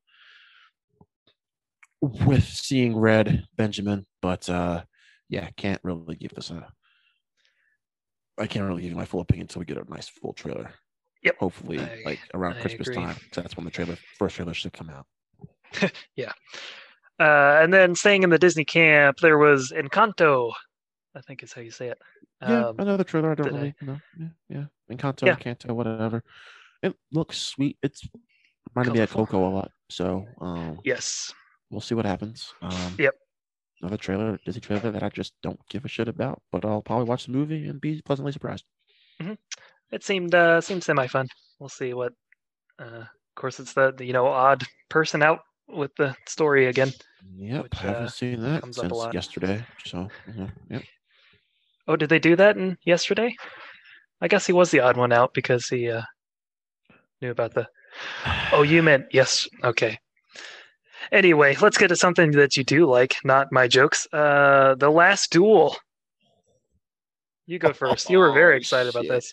[2.01, 4.85] with seeing red Benjamin, but uh
[5.29, 6.67] yeah, can't really give this a.
[8.39, 10.73] I can't really give you my full opinion until we get a nice full trailer.
[11.23, 11.37] Yep.
[11.39, 13.03] Hopefully, I- like around I Christmas agree.
[13.05, 15.07] time, that's when the trailer first trailer should come out.
[16.17, 16.33] Yeah.
[17.19, 20.53] Uh, and then staying in the Disney camp, there was Encanto.
[21.15, 21.99] I think is how you say it.
[22.41, 23.33] Yeah, Um, another trailer.
[23.33, 24.01] I don't did I- really know.
[24.19, 24.65] Yeah, yeah.
[24.97, 25.35] Encanto, Yeah.
[25.37, 26.23] Canto, whatever.
[26.83, 27.77] It looks sweet.
[27.83, 28.09] It's
[28.75, 29.11] reminded me of.
[29.11, 29.71] Coco a lot.
[29.91, 31.31] So um, yes.
[31.69, 32.55] we'll see what happens.
[32.63, 33.15] Um, Yep.
[33.83, 37.05] Another trailer, Disney trailer that I just don't give a shit about, but I'll probably
[37.07, 38.65] watch the movie and be pleasantly surprised.
[39.91, 41.29] It seemed uh, seemed semi fun.
[41.59, 42.13] We'll see what.
[42.79, 46.93] Uh, of course, it's the, the you know odd person out with the story again.
[47.37, 49.15] Yep, Which, haven't uh, seen that comes up a since lot.
[49.15, 49.65] yesterday.
[49.85, 50.83] So mhm, yep.
[51.89, 53.35] Oh, did they do that in yesterday?
[54.21, 56.03] I guess he was the odd one out because he uh,
[57.21, 57.67] knew about the.
[58.53, 59.49] Oh, you meant yes.
[59.65, 59.99] Okay.
[61.13, 64.07] Anyway, let's get to something that you do like, not my jokes.
[64.13, 65.77] Uh, the last duel.
[67.47, 68.11] You go first.
[68.11, 69.33] You were very Oh, excited about this.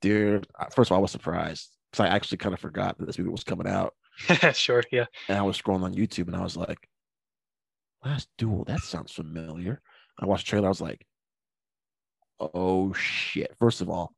[0.00, 0.46] Dude.
[0.74, 3.30] First of all, I was surprised because I actually kind of forgot that this movie
[3.30, 3.94] was coming out,
[4.52, 4.82] sure.
[4.90, 5.06] Yeah.
[5.28, 6.78] and I was scrolling on YouTube and I was like,
[8.04, 9.80] "Last Duel." That sounds familiar.
[10.18, 10.66] I watched the trailer.
[10.66, 11.06] I was like,
[12.40, 14.14] "Oh shit!" First of all,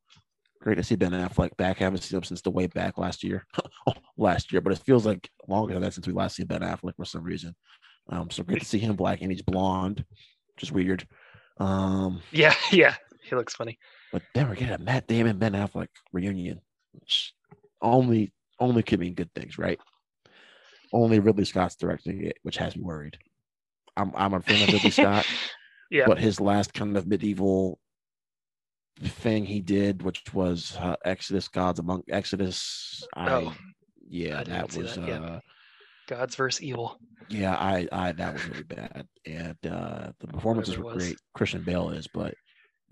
[0.63, 1.81] Great to see Ben Affleck back.
[1.81, 3.45] I haven't seen him since the way back last year.
[3.87, 6.61] oh, last year, but it feels like longer than that since we last seen Ben
[6.61, 7.53] Affleck for some reason.
[8.07, 10.05] Um, so great to see him black and he's blonde,
[10.55, 11.05] which is weird.
[11.57, 13.77] Um, yeah, yeah, he looks funny.
[14.13, 16.61] But then we're getting a Matt Damon Ben Affleck reunion,
[16.93, 17.33] which
[17.81, 19.79] only only could mean good things, right?
[20.93, 23.17] Only Ridley Scott's directing it, which has me worried.
[23.97, 25.25] I'm I'm a fan of Ridley Scott,
[25.89, 27.79] Yeah, but his last kind of medieval
[28.99, 33.05] thing he did, which was uh, Exodus, Gods Among Exodus.
[33.15, 33.53] I, Oh,
[34.07, 35.21] yeah, I that was that yet.
[35.23, 35.39] uh,
[36.07, 36.99] Gods versus evil.
[37.29, 41.17] yeah, I I that was really bad, and uh, the performances were great.
[41.33, 42.35] Christian Bale is, but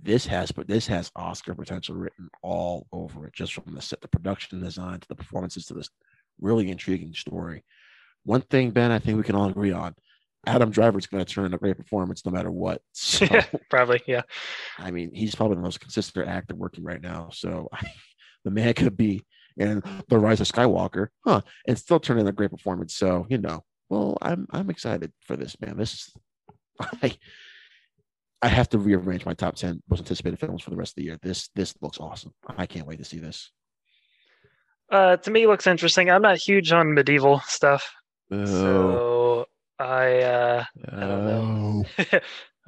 [0.04, 4.02] this has but this has Oscar potential written all over it, just from the set,
[4.02, 5.89] the production design to the performances to this
[6.39, 7.64] really intriguing story.
[8.24, 9.95] One thing, Ben, I think we can all agree on:
[10.45, 12.82] Adam Driver's going to turn in a great performance no matter what.
[12.93, 13.28] So,
[13.70, 14.22] Probably, yeah.
[14.80, 17.30] I mean, he's probably the most consistent actor working right now.
[17.32, 17.70] So,
[18.43, 19.24] the man could be
[19.58, 22.95] in The Rise of Skywalker, huh, and still turn in a great performance.
[22.95, 25.78] So, you know, well, I'm I'm excited for this, man.
[25.78, 26.14] This is
[27.04, 27.14] I
[28.41, 31.03] I have to rearrange my top 10 most anticipated films for the rest of the
[31.03, 31.17] year.
[31.21, 32.33] This this looks awesome.
[32.57, 33.51] I can't wait to see this.
[34.91, 36.09] Uh, to me, looks interesting.
[36.09, 37.89] I'm not huge on medieval stuff,
[38.31, 39.45] Oh, so
[39.79, 41.85] I uh, I don't know.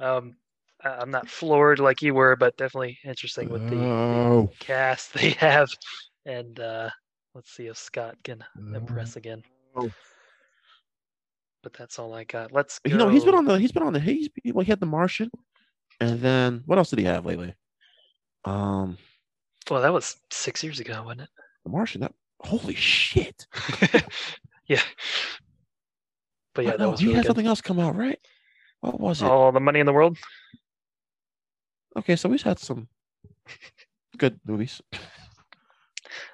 [0.00, 0.36] um,
[0.82, 5.30] I'm not floored like you were, but definitely interesting with the, the oh, cast they
[5.30, 5.68] have.
[6.24, 6.88] And uh,
[7.34, 8.42] let's see if Scott can
[8.74, 9.42] impress again.
[9.76, 9.90] oh.
[11.62, 12.52] But that's all I got.
[12.52, 12.90] Let's go.
[12.90, 14.86] You know, he's been on the he's been on the he's well, he had the
[14.86, 15.30] Martian,
[16.00, 17.54] and then what else did he have lately?
[18.44, 18.98] Um,
[19.70, 21.28] Well, that was six years ago, wasn't it?
[21.64, 22.00] the Martian.
[22.02, 23.46] That holy shit!
[24.66, 24.82] yeah.
[26.54, 27.28] But yeah, that no, was he really had good.
[27.28, 28.18] something else come out, right?
[28.80, 29.26] What was it?
[29.26, 30.18] All the money in the world.
[31.96, 32.88] Okay, so we've had some
[34.18, 34.80] good movies.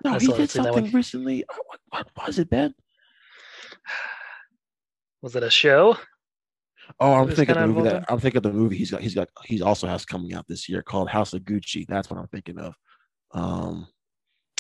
[0.05, 1.45] No, he did something recently.
[1.45, 1.55] Uh,
[1.91, 2.75] What, what was it, Ben?
[5.23, 5.97] Was it a show?
[6.99, 9.01] Oh, I'm thinking the movie that I'm thinking of the movie he's got.
[9.01, 9.29] He's got.
[9.45, 11.87] He's also has coming out this year called House of Gucci.
[11.87, 12.75] That's what I'm thinking of.
[13.33, 13.87] Um,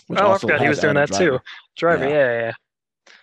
[0.07, 1.39] which Oh, I forgot he was doing Adam that too.
[1.77, 2.05] Driver.
[2.07, 2.15] Driver, Yeah.
[2.33, 2.53] yeah, yeah.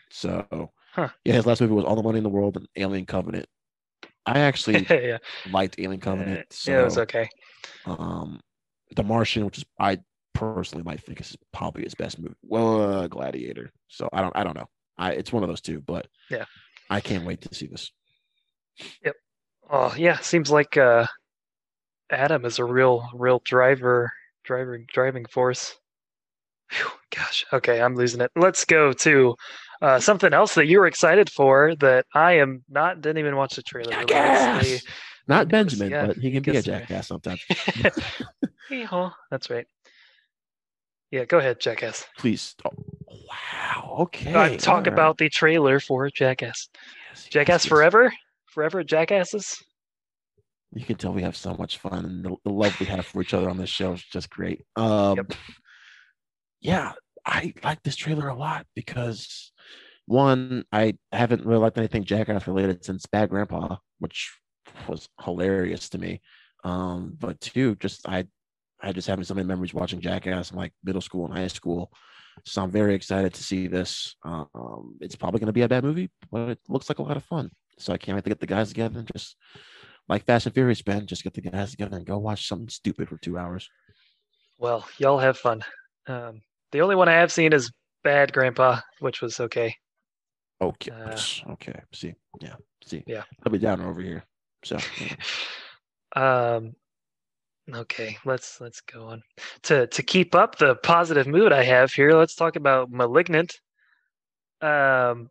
[0.09, 1.09] So, Huh.
[1.25, 3.45] yeah, his last movie was All the Money in the World and Alien Covenant.
[4.25, 5.17] I actually yeah,
[5.51, 6.51] liked Alien Covenant.
[6.51, 7.29] So, yeah, it was okay.
[7.85, 8.39] um,
[8.95, 9.99] The Martian, which is I
[10.33, 12.35] personally might think is probably his best movie.
[12.43, 13.71] Well, uh, Gladiator.
[13.87, 14.35] So I don't.
[14.35, 14.67] I don't know.
[14.97, 16.45] I it's one of those two, but Yeah.
[16.89, 17.91] I can't wait to see this.
[19.69, 21.07] Oh yeah, seems like uh,
[22.09, 24.11] Adam is a real, real driver,
[24.43, 25.75] driver, driving force.
[26.69, 28.31] Phew, gosh, okay, I'm losing it.
[28.35, 29.35] Let's go to
[29.81, 33.01] uh, something else that you were excited for that I am not.
[33.01, 33.91] Didn't even watch the trailer.
[33.91, 34.83] Jackass!
[35.27, 37.43] Not Benjamin, yeah, but he can be a jackass sometimes.
[39.29, 39.65] That's right.
[41.11, 42.05] Yeah, go ahead, Jackass.
[42.17, 42.55] Please.
[42.65, 42.71] Oh,
[43.09, 43.97] wow.
[44.01, 44.33] Okay.
[44.33, 44.87] Uh, talk right.
[44.87, 46.69] about the trailer for Jackass.
[46.73, 47.69] Yes, yes, Jackass yes.
[47.69, 48.11] forever,
[48.57, 49.55] forever Jackasses.
[50.73, 53.21] You can tell we have so much fun, and the, the love we have for
[53.21, 54.63] each other on this show is just great.
[54.75, 55.33] Um, Yep.
[56.59, 56.93] Yeah,
[57.23, 59.51] I like this trailer a lot because
[60.07, 64.35] one, I haven't really liked anything Jackass related since Bad Grandpa, which
[64.87, 66.19] was hilarious to me.
[66.63, 68.25] Um, but two, just I,
[68.81, 71.91] I just having so many memories watching Jackass in like middle school and high school.
[72.43, 74.15] So I'm very excited to see this.
[74.23, 77.17] Um, it's probably going to be a bad movie, but it looks like a lot
[77.17, 77.51] of fun.
[77.77, 79.35] So I can't wait to get the guys together and just
[80.09, 83.09] like Fast and Furious, Ben, just get the guys together and go watch something stupid
[83.09, 83.69] for two hours.
[84.57, 85.63] Well, y'all have fun.
[86.07, 87.71] Um, the only one I have seen is
[88.03, 89.75] Bad Grandpa, which was okay.
[90.61, 90.91] Okay.
[90.91, 91.19] Uh,
[91.51, 91.79] okay.
[91.93, 92.13] See.
[92.41, 92.55] Yeah.
[92.85, 93.03] See.
[93.05, 93.23] Yeah.
[93.45, 94.23] I'll be down over here.
[94.63, 95.15] So yeah.
[96.15, 96.73] Um,
[97.71, 99.21] okay, let's let's go on
[99.63, 102.13] to to keep up the positive mood I have here.
[102.13, 103.59] Let's talk about *Malignant*.
[104.61, 105.29] Um,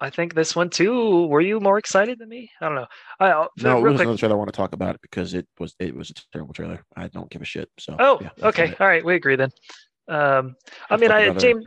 [0.00, 1.26] I think this one too.
[1.26, 2.50] Were you more excited than me?
[2.60, 2.86] I don't know.
[3.18, 3.28] I,
[3.58, 4.00] no, it was quick.
[4.02, 6.54] another trailer I want to talk about it because it was it was a terrible
[6.54, 6.84] trailer.
[6.96, 7.68] I don't give a shit.
[7.78, 9.50] So Oh, yeah, okay, all right, we agree then.
[10.06, 10.54] Um,
[10.88, 11.66] I mean, I James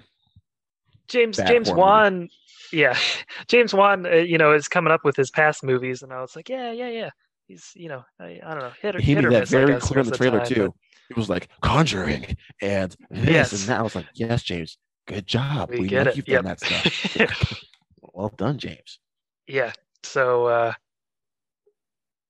[1.07, 2.29] James James Wan,
[2.71, 2.97] yeah,
[3.47, 6.35] James Wan, uh, you know, is coming up with his past movies, and I was
[6.35, 7.09] like, yeah, yeah, yeah.
[7.47, 9.73] He's, you know, I, I don't know, hit, or- He hit made that miss, very
[9.73, 10.73] guess, clear in the trailer time, too.
[11.09, 13.51] It was like Conjuring and this Yes.
[13.51, 13.79] and that.
[13.79, 15.69] I was like, yes, James, good job.
[15.71, 16.15] We We, get it.
[16.15, 16.25] Yep.
[16.27, 17.57] done that stuff.
[18.13, 18.99] well done, James.
[19.47, 19.73] Yeah.
[20.03, 20.73] So uh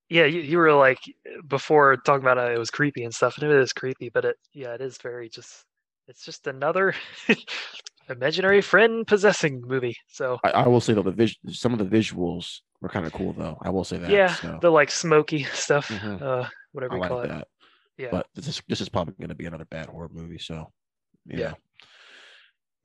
[0.09, 0.99] yeah, you, you were like
[1.47, 4.35] before talking about uh, it was creepy and stuff, and it is creepy, but it
[4.53, 5.65] yeah, it is very just
[6.07, 6.93] it's just another
[8.09, 9.95] imaginary friend possessing movie.
[10.09, 13.13] So I, I will say though the vis- some of the visuals were kind of
[13.13, 13.57] cool though.
[13.61, 14.11] I will say that.
[14.11, 16.21] yeah, so the like smoky stuff, Mhm.
[16.21, 17.47] uh whatever I you like call it.
[17.97, 18.09] Yeah.
[18.11, 20.39] But this is this is probably going to be another bad horror movie.
[20.39, 20.71] So
[21.25, 21.53] you Yeah.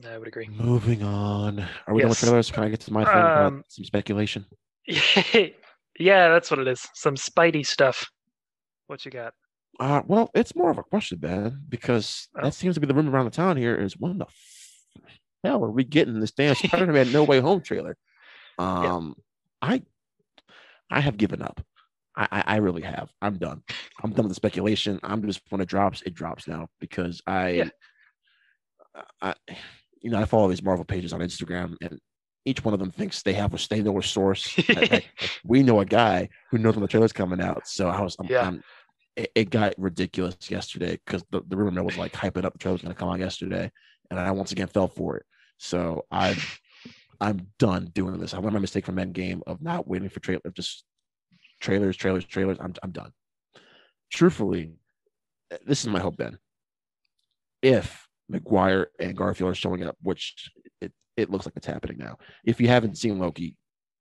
[0.05, 0.49] I would agree.
[0.49, 1.61] Moving on.
[1.87, 2.29] Are we done with Yes.
[2.29, 2.51] trailers?
[2.51, 4.45] Can I get to my thing about Um, some speculation?
[4.87, 5.49] yeah,
[6.29, 6.87] that's what it is.
[6.95, 8.07] Some Spidey stuff.
[8.89, 9.33] What you got?
[9.81, 12.43] Uh, well, it's more of a question, Ben, because Oh.
[12.45, 14.83] that seems to be the rumor around the town here is when the f-
[15.45, 17.97] hell are we getting this damn Spider-Man No Way Home trailer?
[18.59, 19.15] Um,
[19.61, 19.83] I
[20.91, 21.61] I have given up.
[22.17, 23.11] I, I I really have.
[23.21, 23.63] I'm done.
[24.03, 24.99] I'm done with the speculation.
[25.03, 27.69] I'm just when it drops, it drops now because I, Yeah.
[29.21, 29.35] I,
[30.07, 31.99] you know, I follow these Marvel pages on Instagram, and
[32.45, 34.57] each one of them thinks they have a they know a source.
[34.69, 35.07] Like, like,
[35.45, 37.67] we know a guy who knows when the trailer's coming out.
[37.67, 38.43] So I was, I'm, Yeah.
[38.43, 38.63] I'm-
[39.17, 42.59] it, it got ridiculous yesterday because the, the rumor mill was like hyping up the
[42.61, 43.73] trailer was going to come out yesterday,
[44.11, 45.27] and I once again fell for it.
[45.59, 46.37] So I,
[47.21, 48.33] I'm done doing this.
[48.33, 50.85] I learned my mistake from Endgame of not waiting for trailer, just
[51.61, 52.59] trailers, trailers, trailers.
[52.61, 53.11] I'm, I'm done.
[54.13, 54.75] Truthfully,
[55.67, 56.39] this is my hope, Ben.
[57.61, 60.51] If Maguire and Garfield are showing up, which
[60.81, 62.19] it, it looks like it's happening now.
[62.45, 63.57] If you haven't seen Loki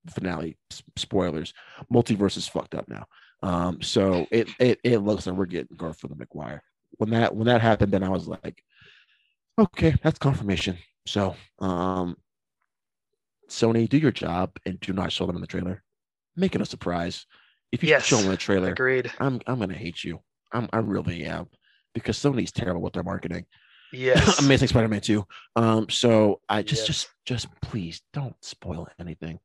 [0.09, 0.57] finale,
[0.95, 1.53] spoilers,
[1.91, 3.05] multiverse is fucked up now.
[3.43, 6.63] Um, so it, it it looks like we're getting Garfield and Maguire.
[6.97, 8.63] When that when that happened, then I was like,
[9.59, 10.78] okay, that's confirmation.
[11.05, 12.17] So um
[13.49, 15.84] Sony, do your job and do not show them in the trailer.
[16.36, 17.26] Make it a surprise.
[17.71, 19.11] If you Yes, show them in the trailer, Agreed.
[19.19, 20.21] I'm I'm gonna hate you.
[20.51, 21.47] I'm I really am
[21.93, 23.45] because Sony's terrible with their marketing.
[23.92, 24.40] Yes.
[24.46, 25.26] Amazing Spider-Man 2.
[25.56, 26.88] Um, so I just Yes.
[26.88, 29.40] just just please don't spoil anything.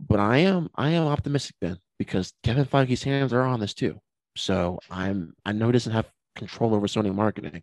[0.00, 4.00] But I am I am optimistic then because Kevin Feige's hands are on this too.
[4.36, 7.62] So I'm I know he doesn't have control over Sony marketing.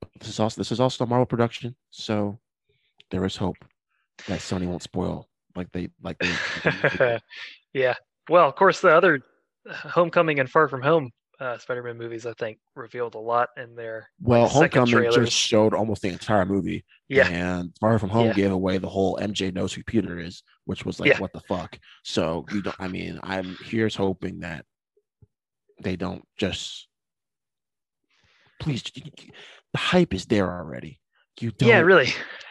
[0.00, 2.38] But this is also this is also a Marvel production, so
[3.10, 3.56] there is hope
[4.28, 7.18] that Sony won't spoil like they like they,
[7.72, 7.94] yeah.
[8.28, 9.20] Well, of course, the other
[9.68, 11.10] Homecoming and Far From Home
[11.40, 15.72] uh, Spider-Man movies, I think, revealed a lot in their Well, second Homecoming just showed
[15.74, 16.84] almost the entire movie.
[17.08, 18.32] yeah, And Far From Home Yeah.
[18.32, 21.18] gave away the whole MJ knows who Peter is, which was like, Yeah.
[21.20, 21.78] what the fuck?
[22.04, 24.64] So you don't, I mean, I'm here's hoping that
[25.82, 26.88] they don't just,
[28.58, 31.00] please, the hype is there already.
[31.40, 32.06] You don't, yeah, really.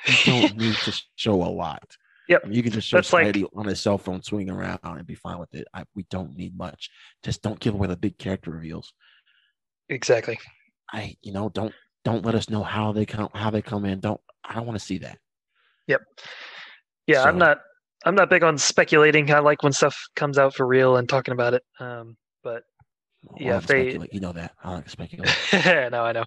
[0.08, 1.84] you don't need to show a lot.
[2.30, 2.43] Yep.
[2.49, 5.39] You can just show That's like- on his cell phone swinging around and be fine
[5.39, 5.67] with it.
[5.73, 6.89] I, we don't need much.
[7.23, 8.93] Just don't give away the big character reveals.
[9.89, 10.38] exactly.
[10.91, 11.73] I, you know, don't
[12.05, 13.99] don't let us know how they come how they come in.
[13.99, 15.17] Don't I don't want to see that.
[15.88, 16.01] Yep.
[17.07, 17.59] Yeah, I'm not.
[18.05, 19.30] I'm not big on speculating.
[19.34, 21.63] I like when stuff comes out for real and talking about it.
[21.80, 22.15] Um, but
[23.30, 24.53] I Yeah, if they- you know that.
[24.63, 25.30] I like speculate.
[25.91, 26.26] no, I know.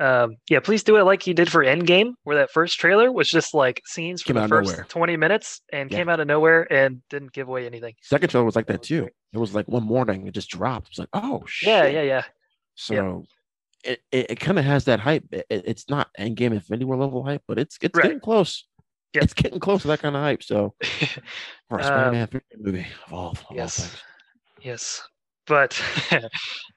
[0.00, 3.28] Um, yeah, please do it like you did for Endgame, where that first trailer was
[3.28, 4.86] just like scenes from the first nowhere.
[4.88, 5.98] 20 minutes and Yeah.
[5.98, 7.94] came out of nowhere and didn't give away anything.
[8.02, 9.08] Second trailer was like That too.
[9.32, 10.88] It was like one morning, it just dropped.
[10.88, 11.68] It's like, oh shit.
[11.68, 12.22] Yeah, yeah, yeah.
[12.74, 13.24] So
[13.84, 15.24] it, it, it kind of has that hype.
[15.30, 18.04] It, it- it's not Endgame Infinity War level hype, but it's it's Right.
[18.04, 18.66] getting close.
[19.14, 19.24] Yeah.
[19.24, 20.42] It's getting close to that kind of hype.
[20.42, 20.74] So
[21.68, 22.28] for a Um, Spider-Man
[22.58, 23.94] movie of all, of yes.
[24.62, 25.02] Yes.
[25.46, 25.80] But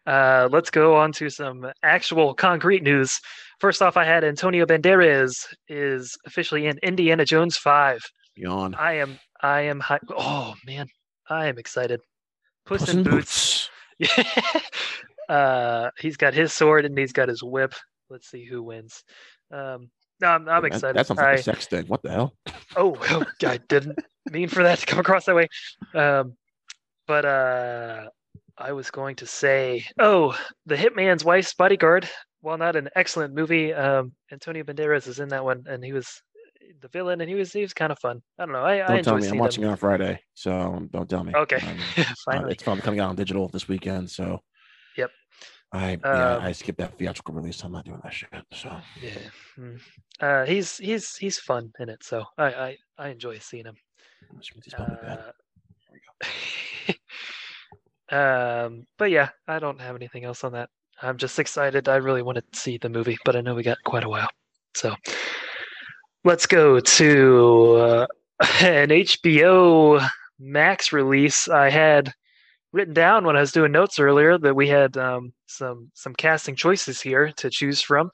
[0.08, 3.20] uh, let's go on to some actual concrete news.
[3.60, 8.02] First off, I had Antonio Banderas is officially in Indiana Jones 5.
[8.36, 8.76] Yawn.
[8.76, 10.88] I am I am oh man,
[11.30, 12.02] I am excited.
[12.66, 13.70] Puss, Puss in in Boots.
[15.30, 17.74] uh he's got his sword and he's got his whip.
[18.10, 19.04] Let's see who wins.
[19.52, 19.90] Um
[20.22, 20.96] no, I'm, I'm excited.
[20.96, 21.86] That sounds like I- a sex thing.
[21.88, 22.34] What the hell?
[22.76, 24.00] oh, oh, I didn't
[24.32, 25.48] mean for that to come across that way.
[25.94, 26.36] Um,
[27.08, 28.10] but uh,
[28.58, 32.08] I was going to say, oh, the Hitman's Wife's Bodyguard.
[32.42, 36.22] While not an excellent movie, um, Antonio Banderas is in that one, and he was
[36.82, 38.22] the villain, and he was he was kind of fun.
[38.38, 38.60] I don't know.
[38.64, 39.28] I, I Don't enjoy tell me.
[39.30, 39.70] I'm watching him.
[39.70, 41.34] it on Friday, so don't tell me.
[41.36, 41.78] Okay, Um,
[42.46, 44.10] uh, it's probably coming out on digital this weekend.
[44.12, 44.42] So.
[44.98, 45.12] Yep.
[45.74, 47.64] I yeah, Um, I skipped that theatrical release.
[47.64, 48.30] I'm not doing that shit.
[48.54, 49.18] So Yeah.
[49.58, 49.82] mm.
[50.22, 53.76] Uh, he's he's he's fun in it, so I I, I enjoy seeing him.
[54.30, 55.20] which means he's probably bad.
[55.20, 56.94] Uh,
[58.12, 60.70] um, but yeah, I don't have anything else on that.
[61.02, 61.90] I'm just excited.
[61.90, 64.30] I really want to see the movie, but I know we got quite a while.
[64.76, 64.96] So
[66.24, 68.08] let's go to uh,
[68.62, 70.08] an HBO
[70.40, 71.48] Max release.
[71.48, 72.14] I had
[72.74, 76.56] written down when I was doing notes earlier that we had um, some some casting
[76.56, 78.10] choices here to choose from.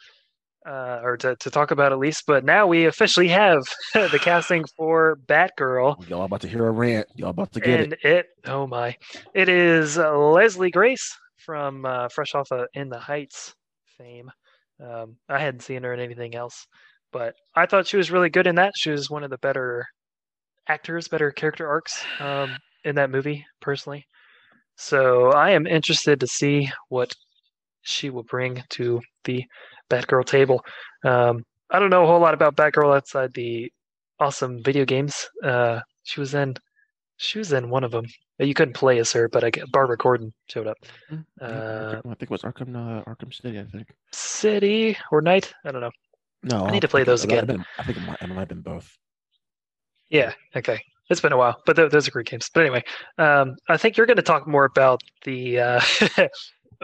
[0.64, 3.64] Uh, or to, to talk about at least, but now we officially have
[3.95, 6.07] the casting for Batgirl.
[6.07, 7.07] Y'all about to hear a rant.
[7.16, 7.99] Y'all about to get and it.
[8.03, 8.26] it.
[8.45, 8.95] oh my,
[9.34, 13.55] it is uh, Leslie Grace from uh, fresh off of In the Heights
[13.97, 14.30] fame.
[14.80, 16.68] Um, I hadn't seen her in anything else,
[17.12, 18.74] but I thought she was really good in that.
[18.76, 19.88] She was one of the better
[20.68, 24.05] actors, better character arcs um, in that movie, personally.
[24.78, 27.14] So I am interested to see what
[27.82, 29.43] she will bring to the
[29.91, 30.63] Batgirl table.
[31.03, 33.71] Um, I don't know a whole lot about Batgirl outside the
[34.19, 35.27] awesome video games.
[35.43, 36.55] Uh, she was in,
[37.17, 38.05] she was in one of them.
[38.39, 40.77] You couldn't play as her, but I get Barbara Gordon showed up.
[41.11, 41.23] Mhm.
[41.39, 43.59] Uh, I think it was Arkham uh, Arkham City.
[43.59, 43.87] I think.
[44.11, 45.53] City or Knight?
[45.65, 45.91] I don't know.
[46.43, 47.57] No, I need to play those it might have again.
[47.57, 48.89] been- I think it might, it might have been both.
[50.09, 50.33] Yeah.
[50.55, 50.79] Okay.
[51.09, 52.49] It's been a while, but th- those are great games.
[52.53, 52.83] But anyway,
[53.17, 55.81] um, I think you're going to talk more about the uh,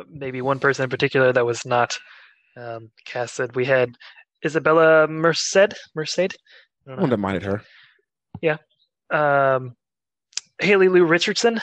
[0.10, 1.98] maybe one person in particular that was not
[2.58, 3.56] um, casted.
[3.56, 3.96] We had
[4.46, 5.74] Isabella Merced.
[5.96, 6.20] Merced.
[6.20, 6.28] I I
[6.88, 7.02] don't know.
[7.04, 7.62] wouldn't minded her.
[8.42, 8.58] Yeah.
[9.12, 9.76] Um,
[10.60, 11.60] Haley Lu Richardson.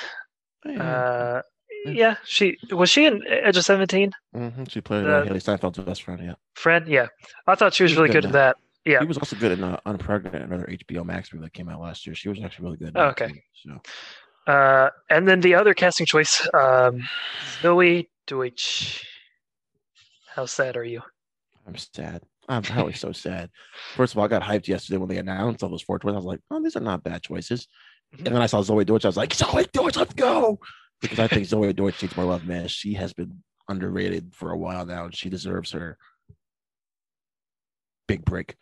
[0.64, 0.82] Yeah.
[0.82, 1.42] Uh,
[1.84, 1.92] Yeah.
[1.92, 4.12] yeah, she was she in Edge of Seventeen.
[4.34, 6.20] Mhm, She played uh, Hailee Steinfeld's best friend.
[6.24, 6.34] Yeah.
[6.54, 6.86] Friend.
[6.88, 7.08] Yeah,
[7.46, 8.56] I thought she was She was really good good in at that.
[8.86, 9.00] Yeah.
[9.00, 12.06] She was also good in uh, Unpregnant, another HBO Max movie that came out last
[12.06, 12.14] year.
[12.14, 12.88] She was actually really good.
[12.88, 13.28] in Oh, okay.
[13.28, 13.40] too,
[14.46, 17.02] So Uh, and then the other casting choice, um,
[17.62, 19.06] Zoey Deutch.
[20.34, 21.00] How sad are you?
[21.66, 22.22] I'm sad.
[22.48, 23.50] I'm probably so sad.
[23.94, 26.14] First of all, I got hyped yesterday when they announced all those four choices.
[26.14, 27.66] I was like, oh, these are not bad choices.
[28.16, 28.26] Mhm.
[28.26, 29.04] And then I saw Zoey Deutch.
[29.04, 30.58] I was like, Zoey Deutch, let's go.
[31.00, 32.68] Because I think Zoey Deutch needs more love, man.
[32.68, 35.96] She has been underrated for a while now, and she deserves her
[38.08, 38.56] big break.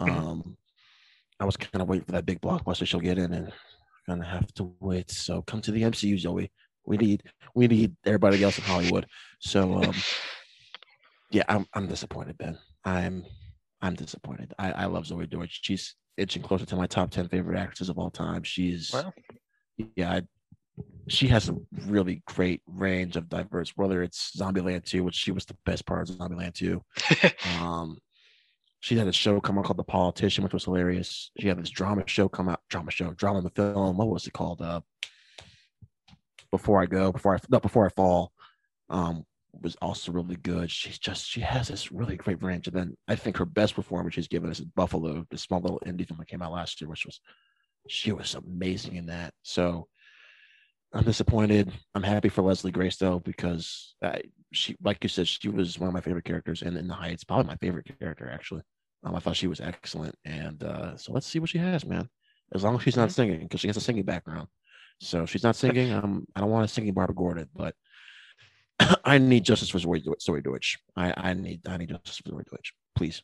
[0.00, 0.10] Mhm.
[0.10, 0.56] Um,
[1.40, 3.52] I was kind of waiting for that big blockbuster she'll get in, and
[4.06, 5.10] gonna have to wait.
[5.10, 6.50] So come to the MCU, Zoey.
[6.86, 7.22] We need
[7.54, 9.06] we need everybody else in Hollywood.
[9.40, 9.92] So um,
[11.34, 12.56] yeah, I'm I'm disappointed, Ben.
[12.84, 13.24] I'm
[13.82, 14.54] I'm disappointed.
[14.58, 15.60] I, I love Zoey Deutch.
[15.62, 18.44] She's itching closer to my top ten favorite actresses of all time.
[18.44, 19.12] She's Wow.
[19.96, 20.22] yeah, I,
[21.08, 21.56] she has a
[21.86, 23.72] really great range of diverse.
[23.74, 26.80] Whether it's Zombieland 2, which she was the best part of Zombieland 2.
[27.60, 27.98] Um,
[28.80, 31.30] she had a show come out called The Politician, which was hilarious.
[31.40, 33.96] She had this drama show come out, drama show, drama in the film.
[33.96, 34.60] What was it called?
[34.62, 34.82] Uh,
[36.50, 38.30] Before I Go, Before I no, Before I Fall.
[38.90, 39.24] Um,
[39.62, 40.70] was also really good.
[40.70, 42.66] She's just she has this really great range.
[42.66, 45.80] And then I think her best performance she's given us is Buffalo, the small little
[45.86, 47.20] indie film that came out last year, which was
[47.88, 49.32] she was amazing in that.
[49.42, 49.88] So
[50.92, 51.72] I'm disappointed.
[51.94, 54.18] I'm happy for Leslie Grace though because uh,
[54.52, 57.24] she, like you said, she was one of my favorite characters, and in the Heights,
[57.24, 58.62] probably my favorite character actually.
[59.02, 62.08] Um, I thought she was excellent, and uh, so let's see what she has, man.
[62.54, 64.48] As long as she's not singing, because she has a singing background.
[65.00, 65.92] So if she's not singing.
[65.92, 67.74] Um, I don't want a singing Barbara Gordon, but
[69.04, 70.04] I need justice for Zoey.
[70.20, 70.78] Zoey Deutch.
[70.96, 72.72] I, I need I need justice for Zoey Deutch.
[72.96, 73.22] Please,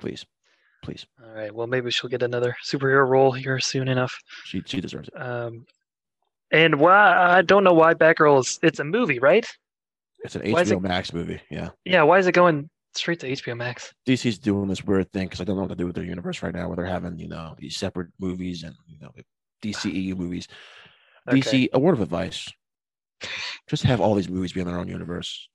[0.00, 0.24] please,
[0.82, 1.06] please.
[1.22, 1.54] All right.
[1.54, 4.16] Well, maybe she'll get another superhero role here soon enough.
[4.44, 5.20] She she deserves it.
[5.20, 5.64] Um,
[6.50, 8.58] and why I don't know why Batgirl is.
[8.62, 9.46] It's a movie, right?
[10.24, 11.40] It's an why HBO it- Max movie.
[11.50, 11.70] Yeah.
[11.84, 12.02] Yeah.
[12.02, 13.92] Why is it going straight to HBO Max?
[14.06, 16.42] DC's doing this weird thing because I don't know what to do with their universe
[16.42, 19.10] right now, where they're having you know these separate movies and you know
[19.62, 20.48] DCEU movies.
[21.28, 21.38] Okay.
[21.38, 22.50] DC, a word of advice:
[23.68, 25.48] just have all these movies be in their own universe.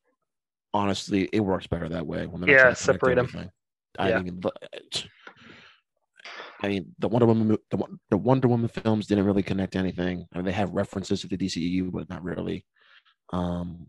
[0.74, 2.26] Honestly, it works better that way.
[2.28, 3.26] When they're not Yeah, trying to connect separate 'em.
[3.26, 3.50] everything.
[3.98, 4.20] I Yeah.
[4.22, 4.42] mean,
[6.62, 10.26] I mean, the Wonder Woman, the, the Wonder Woman films didn't really connect to anything.
[10.34, 12.66] I mean, they have references to the DCEU, but not really.
[13.32, 13.88] Um,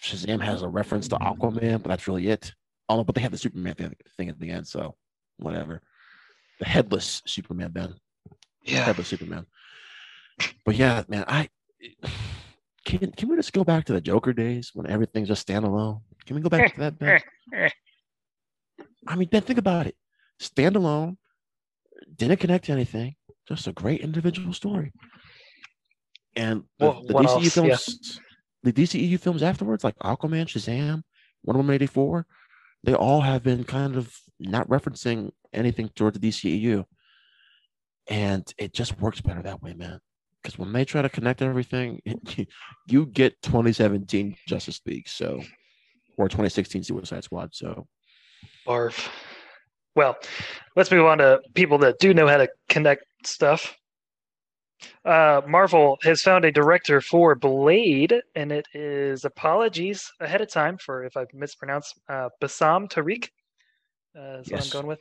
[0.00, 2.52] Shazam has a reference to Aquaman, but that's really it.
[2.88, 4.96] Oh, but they have the Superman thing, thing at the end, so
[5.38, 5.80] whatever.
[6.58, 7.94] The headless Superman, Ben.
[8.62, 8.84] Yeah.
[8.84, 9.46] Headless Superman.
[10.64, 11.48] But yeah, man, I
[12.84, 16.00] can can we just go back to the Joker days when everything's just standalone?
[16.26, 17.20] Can we go back to that, Ben?
[19.06, 19.96] I mean, Ben, think about it.
[20.40, 21.16] Standalone,
[22.16, 23.16] didn't connect to anything,
[23.46, 24.92] just a great individual story.
[26.36, 28.22] And the, Well, the one-offs, DCU films, yeah.
[28.64, 31.02] the DCEU films afterwards, like Aquaman, Shazam,
[31.44, 32.26] Wonder Woman 84,
[32.82, 36.84] they all have been kind of not referencing anything toward the DCEU.
[38.08, 40.00] And it just works better that way, man.
[40.44, 42.02] Because when they try to connect everything,
[42.86, 45.42] you get 2017 Justice League, so
[46.18, 47.54] or 2016 Suicide Squad.
[47.54, 47.86] So
[48.66, 49.08] Barf.
[49.96, 50.16] Well,
[50.76, 53.74] let's move on to people that do know how to connect stuff.
[55.02, 60.76] Uh, Marvel has found a director for Blade, and it is apologies ahead of time
[60.76, 63.30] for if I've mispronounced uh, Bassam Tariq.
[64.18, 65.00] Uh, is what I'm going with.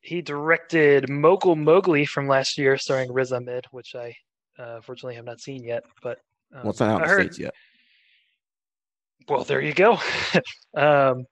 [0.00, 4.16] He directed Mogul Mowgli from last year, starring Riz Ahmed, which I
[4.58, 5.84] uh, fortunately have not seen yet.
[6.02, 6.18] But
[6.54, 7.20] um, well, it's not out I in the heard.
[7.22, 7.54] states yet.
[9.28, 9.98] Well, there you go.
[10.76, 11.24] um,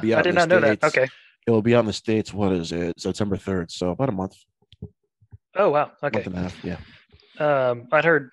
[0.00, 0.82] be I did not know that.
[0.82, 1.06] Okay.
[1.46, 2.32] It'll be out in the states.
[2.32, 2.98] What is it?
[3.00, 3.70] September 3rd.
[3.70, 4.34] So about a month,
[5.56, 5.92] Oh wow.
[6.02, 6.18] Okay.
[6.18, 6.64] month and a half.
[6.64, 6.78] Yeah.
[7.38, 8.30] Um, I'd heard,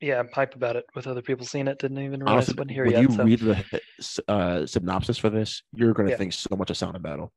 [0.00, 1.78] yeah, I'm hype about it with other people seeing it.
[1.78, 3.02] Didn't even realize Honestly, it wasn't here when yet.
[3.02, 3.24] you so.
[3.24, 6.16] read the uh, synopsis for this, you're going to Yeah.
[6.18, 7.32] think so much of Sound of Metal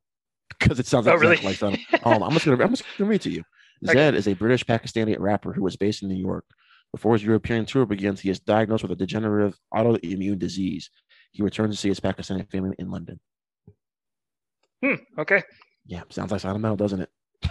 [0.60, 1.38] because it sounds Oh, really?
[1.38, 1.78] like Sound.
[2.04, 3.44] Um, I'm just going to I'm just going to read to you.
[3.88, 3.94] Okay.
[3.98, 6.46] Zed is a British Pakistani rapper who was based in New York.
[6.92, 10.90] Before his European tour begins, he is diagnosed with a degenerative autoimmune disease.
[11.32, 13.20] he returns to see his Pakistani family in London.
[14.84, 14.96] Hmm.
[15.18, 15.44] Okay.
[15.86, 17.10] Yeah, sounds like Sound of Metal, doesn't it?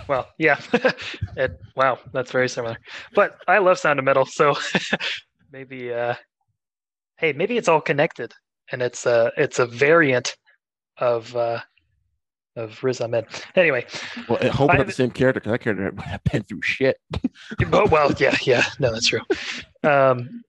[0.08, 0.60] Well, yeah.
[1.36, 2.76] it, wow, that's very similar.
[3.14, 4.54] But I love Sound of Metal, so
[5.52, 5.92] maybe.
[5.92, 6.14] uh
[7.18, 8.32] Hey, maybe it's all connected,
[8.72, 10.36] and it's a it's a variant
[10.96, 11.60] of uh
[12.60, 13.26] of Riz Ahmed.
[13.56, 13.86] Anyway,
[14.28, 16.96] Well, I hope not the same character because that character had been through shit.
[17.72, 19.20] oh, well, yeah, yeah, no, that's true.
[19.82, 20.42] Um,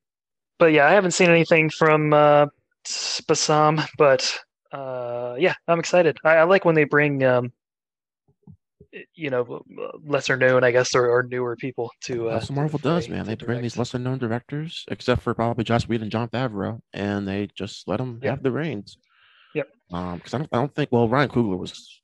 [0.60, 2.46] but yeah, I haven't seen anything from uh,
[3.28, 4.38] Bassam, but
[4.72, 6.18] uh, yeah, I'm excited.
[6.24, 7.52] I, I like when they bring, um,
[9.16, 9.64] you know,
[10.06, 12.30] lesser known, I guess, or, or newer people to.
[12.30, 13.26] Uh, That's what Marvel does, man.
[13.26, 16.82] They to bring these lesser known directors, except for probably Joss Whedon and Jon Favreau,
[16.94, 18.30] and they just let them Yep.
[18.30, 18.98] have the reins.
[19.56, 19.70] Yep.
[19.94, 20.92] Um, because I don't, I don't think.
[20.92, 22.01] Well, Ryan Coogler was,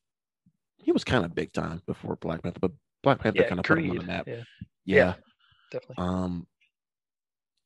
[0.88, 2.72] he was kind of big time before Black Panther, but
[3.04, 4.26] Black Panther Yeah, kind of put him on the map.
[4.26, 4.44] Yeah,
[4.86, 5.16] Yeah.
[5.70, 5.96] definitely.
[5.98, 6.48] Um,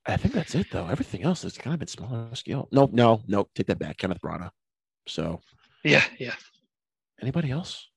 [0.08, 0.88] I think that's it though.
[0.88, 2.68] Everything else has kind of been smaller scale.
[2.72, 3.48] Nope, no, no.
[3.54, 4.00] Take that back.
[4.00, 4.50] Kenneth Branagh.
[5.08, 5.40] So,
[5.84, 6.34] Yeah, yeah.
[7.22, 7.88] anybody else?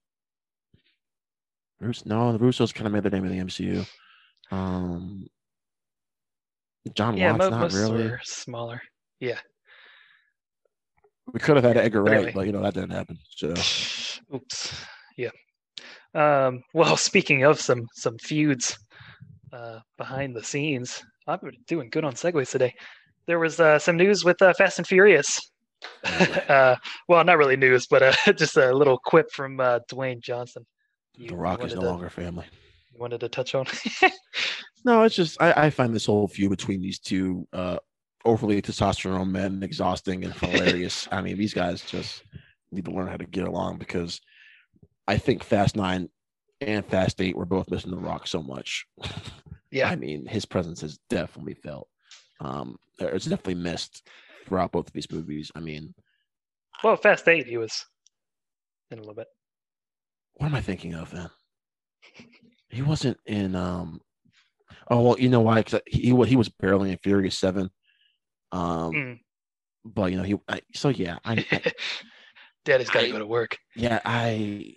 [2.04, 3.86] No, the Russos kind of made their name in the MCU.
[4.50, 5.26] Um,
[6.94, 8.12] Jon Yeah, Watts, not really.
[8.24, 8.82] smaller.
[9.20, 9.40] Yeah.
[11.32, 13.18] We could have had Edgar Wright, but you know that didn't happen.
[13.30, 13.48] So
[14.34, 14.84] Oops.
[15.16, 15.30] Yeah.
[16.14, 18.78] Um, well, speaking of some some feuds
[19.52, 22.74] uh, behind the scenes, I'm doing good on segues today.
[23.26, 25.40] There was uh, some news with uh, Fast and Furious.
[26.48, 26.76] uh,
[27.08, 30.66] well, not really news, but uh, just a little quip from uh, Dwayne Johnson.
[31.16, 32.46] You- The Rock is no to- longer family.
[32.92, 33.66] you wanted to touch on.
[34.84, 37.78] No, it's just I, I find this whole feud between these two uh
[38.26, 41.08] overly testosterone men exhausting and hilarious.
[41.10, 42.22] I mean, these guys just
[42.70, 44.20] need to learn how to get along because
[45.06, 46.08] I think Fast Nine
[46.60, 48.86] and Fast Eight were both missing the rock so much.
[49.70, 49.88] Yeah.
[49.90, 51.88] I mean, his presence is definitely felt.
[52.40, 54.06] Um, it's definitely missed
[54.46, 55.50] throughout both of these movies.
[55.56, 55.94] I mean,
[56.84, 57.84] well, Fast Eight, he was
[58.92, 59.26] in a little bit.
[60.34, 61.28] what am I thinking of then?
[62.68, 64.00] He wasn't in um
[64.92, 67.68] oh well you know why because he he was barely in Furious Seven.
[68.52, 69.18] Um Mm.
[69.84, 71.72] but you know he I, so yeah I, I
[72.64, 73.58] Daddy's got to go to work.
[73.76, 74.74] yeah I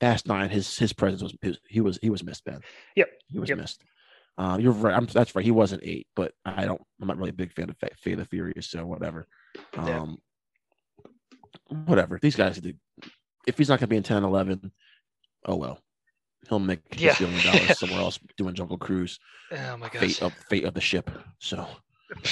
[0.00, 2.60] Fast Nine his his presence was his, he was he was missed Ben.
[2.96, 3.58] Yep, He was yep.
[3.58, 3.82] missed.
[4.38, 7.30] Um you're right I'm that's right he wasn't eight but I don't I'm not really
[7.30, 9.26] a big fan of Fa- Fate of the Furious so whatever.
[9.76, 10.00] Yeah.
[10.00, 10.18] Um
[11.86, 12.72] whatever these guys do
[13.46, 14.70] if he's not gonna be in 10 11
[15.46, 15.80] oh well
[16.48, 17.16] he'll make his Yeah.
[17.18, 19.18] billion dollars somewhere else doing Jungle Cruise.
[19.52, 20.00] Oh my gosh.
[20.00, 21.10] fate of fate of the ship.
[21.38, 21.66] So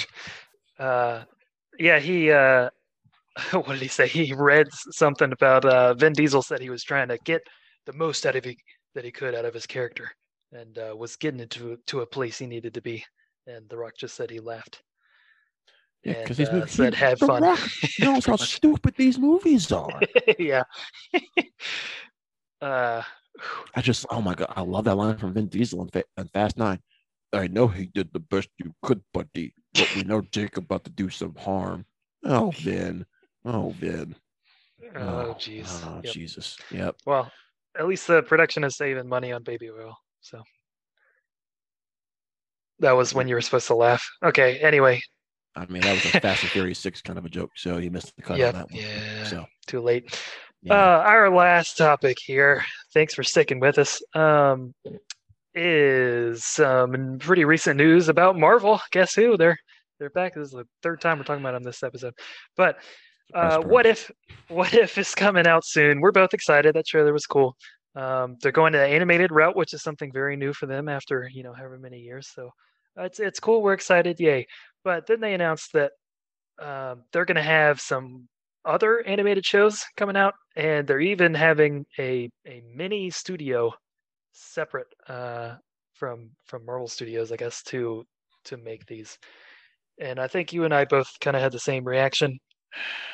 [0.78, 1.24] uh
[1.78, 2.70] yeah he uh
[3.52, 7.08] what did he say he read something about uh vin diesel said he was trying
[7.08, 7.42] to get
[7.86, 8.56] the most out of he
[8.94, 10.10] that he could out of his character
[10.52, 13.04] and uh was getting into to a place he needed to be
[13.46, 14.82] and the rock just said he laughed
[16.04, 17.58] yeah, because these uh, movies said, "Have The fun." Rock
[17.98, 20.00] knows how stupid these movies are.
[20.38, 20.62] yeah
[22.60, 23.02] uh
[23.74, 26.28] I just oh my god, I love that line from Vin Diesel in, Fa- in
[26.28, 26.80] Fast Nine.
[27.32, 30.90] I know he did the best you could, buddy, but we know Jake about to
[30.90, 31.84] do some harm.
[32.24, 33.04] Oh Vin,
[33.46, 34.14] oh Vin,
[34.96, 36.12] oh jeez oh Yep.
[36.12, 36.96] Jesus, yep.
[37.06, 37.30] well
[37.78, 40.42] at least the production is saving money on baby oil so
[42.80, 45.00] that was when you were supposed to laugh okay anyway
[45.54, 47.90] I mean that was a Fast and Furious Six kind of a joke, so you
[47.90, 48.82] missed the cut Yep, on that one.
[48.82, 49.24] yeah.
[49.24, 50.20] So too late
[50.62, 50.74] yeah.
[50.74, 54.74] Uh, our last topic here, thanks for sticking with us, um,
[55.54, 58.80] is some pretty recent news about Marvel.
[58.90, 59.36] Guess who?
[59.36, 59.58] They're
[60.00, 60.34] they're back.
[60.34, 62.14] This is the third time we're talking about on this episode.
[62.56, 62.78] But
[63.34, 64.10] uh, what if
[64.48, 66.00] what if is coming out soon?
[66.00, 66.74] We're both excited.
[66.74, 67.56] That trailer was cool.
[67.94, 71.28] Um, they're going to the animated route, which is something very new for them after
[71.32, 72.28] you know however many years.
[72.34, 72.50] So
[72.98, 73.62] uh, it's it's cool.
[73.62, 74.20] We're excited.
[74.20, 74.46] Yay!
[74.84, 75.92] But then they announced that
[76.60, 78.28] um, they're going to have some
[78.64, 83.72] other animated shows coming out, and they're even having a a mini studio
[84.32, 85.54] separate uh,
[85.94, 88.04] from from Marvel Studios, I guess, to
[88.44, 89.18] to make these.
[89.98, 92.38] And I think you and I both kind of had the same reaction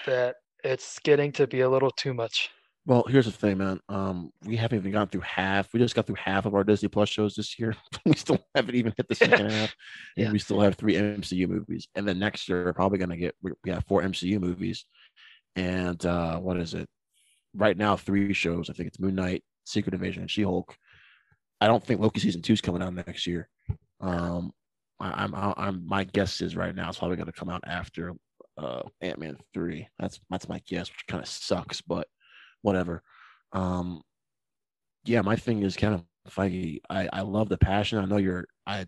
[0.07, 2.51] that it's getting to be a little too much.
[2.85, 3.79] Well, here's the thing, man.
[3.89, 5.73] Um, we haven't even gone through half.
[5.73, 7.77] We just got through half of our Disney Plus shows this year.
[8.05, 9.75] we still haven't even hit the second half,
[10.17, 10.33] and Yeah.
[10.33, 11.87] we still have three MCU movies.
[11.95, 14.85] And then next year, we're probably gonna get we we have four MCU movies,
[15.55, 16.89] and uh, what is it?
[17.55, 18.69] Right now, three shows.
[18.69, 20.75] I think it's Moon Knight, Secret Invasion, and She Hulk.
[21.61, 23.49] I don't think Loki season two is coming out next year.
[24.01, 24.51] Um,
[24.99, 28.13] I, I'm, I'm, my guess is right now it's probably going to come out after
[28.59, 29.89] uh, Ant Man three.
[29.99, 32.07] That's that's my guess, which kind of sucks, but
[32.63, 33.03] whatever.
[33.53, 34.03] Um,
[35.05, 36.81] yeah, my thing is Kevin Feige.
[36.89, 37.99] I, I love the passion.
[37.99, 38.47] I know you're.
[38.67, 38.87] I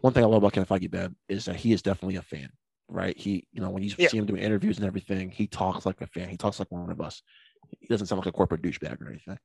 [0.00, 2.50] one thing I love about Kevin Feige, Ben, is that he is definitely a fan.
[2.88, 3.16] right?
[3.16, 4.08] He, you know, when you Yeah.
[4.08, 6.28] see him doing interviews and everything, he talks like a fan.
[6.28, 7.22] He talks like one of us.
[7.80, 9.38] He doesn't sound like a corporate douchebag or anything.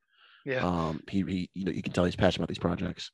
[0.46, 0.66] Yeah.
[0.66, 3.12] Um, he, he, you know, you can tell he's passionate about these projects.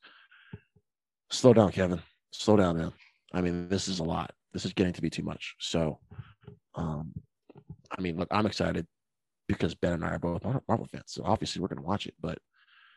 [1.32, 2.02] Slow down, Kevin.
[2.32, 2.94] Slow down, man.
[3.34, 4.32] I mean, this is a lot.
[4.54, 5.56] This is getting to be too much.
[5.60, 6.00] So,
[6.78, 7.14] um,
[7.98, 8.86] I mean, look, I'm excited
[9.48, 12.14] because Ben and I are both Marvel fans, so obviously we're going to watch it.
[12.22, 12.38] But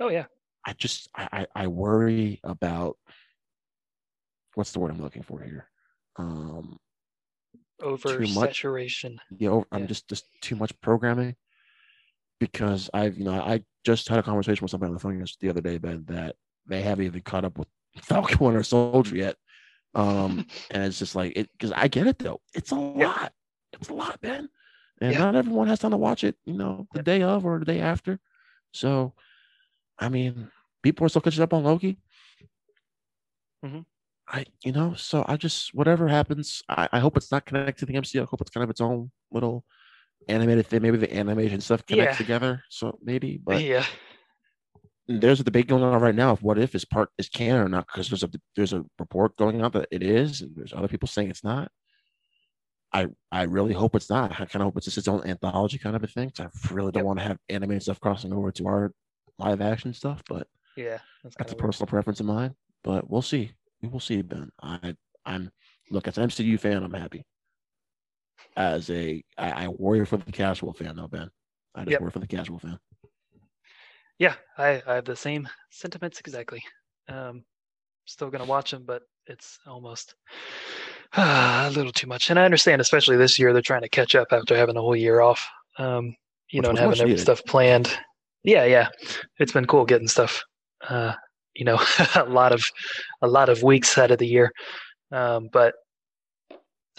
[0.00, 0.26] oh yeah.
[0.66, 2.96] I just, I, I, I worry about
[4.54, 5.66] what's the word I'm looking for here.
[6.16, 6.78] Um,
[7.82, 9.18] Oversaturation.
[9.38, 11.36] you know, I'm just just too much programming
[12.38, 15.40] because I've you know I just had a conversation with somebody on the phone just
[15.40, 17.68] the other day, Ben, that they haven't even caught up with
[18.02, 19.36] Falcon Winter Soldier yet.
[19.94, 22.40] Um, and it's just like it because I get it though.
[22.54, 23.06] It's a Yeah.
[23.06, 23.32] lot.
[23.80, 24.48] It's a lot, Ben.
[25.00, 25.18] And Yeah.
[25.18, 27.80] not everyone has time to watch it, you know, the day of or the day
[27.80, 28.20] after.
[28.72, 29.14] So,
[29.98, 30.50] I mean,
[30.82, 31.98] people are still catching up on Loki.
[33.64, 33.84] Mhm.
[34.28, 37.86] I, you know, so I just whatever happens, I, I hope it's not connected to
[37.86, 38.22] the MCU.
[38.22, 39.64] I hope it's kind of its own little
[40.28, 40.82] animated thing.
[40.82, 42.18] Maybe the animation stuff connects Yeah.
[42.18, 42.62] together.
[42.68, 43.86] So maybe, but yeah.
[45.08, 47.68] there's a debate going on right now of what if is part is canon or
[47.68, 50.88] not because there's a there's a report going out that it is, and there's other
[50.88, 51.72] people saying it's not.
[52.92, 54.32] I I really hope it's not.
[54.32, 56.32] I kind of hope it's just its own anthology kind of a thing.
[56.40, 57.04] I really don't Yep.
[57.04, 58.92] want to have animated stuff crossing over to our
[59.38, 60.98] live action stuff, but Yeah.
[61.22, 61.64] That's, that's a weird.
[61.64, 62.54] personal preference of mine.
[62.82, 63.52] But we'll see.
[63.82, 64.50] We will see, Ben.
[64.62, 65.50] I I'm
[65.90, 67.24] look as an MCU fan, I'm happy.
[68.56, 71.30] As a I, I worry for the casual fan though, Ben.
[71.74, 72.00] I just Yep.
[72.00, 72.78] worry for the casual fan.
[74.18, 76.62] Yeah, I, I have the same sentiments exactly.
[77.08, 77.44] Um,
[78.06, 80.14] still gonna watch them, but it's almost
[81.16, 82.30] a little too much.
[82.30, 84.96] And I understand, especially this year, they're trying to catch up after having a whole
[84.96, 85.46] year off.
[85.78, 86.16] Um,
[86.50, 87.20] you Which know, and having needed.
[87.20, 87.96] stuff planned.
[88.42, 88.88] Yeah, yeah,
[89.38, 90.42] it's been cool getting stuff.
[90.88, 91.12] Uh,
[91.54, 91.78] you know,
[92.16, 92.64] a lot of
[93.22, 94.50] a lot of weeks out of the year,
[95.12, 95.74] um, but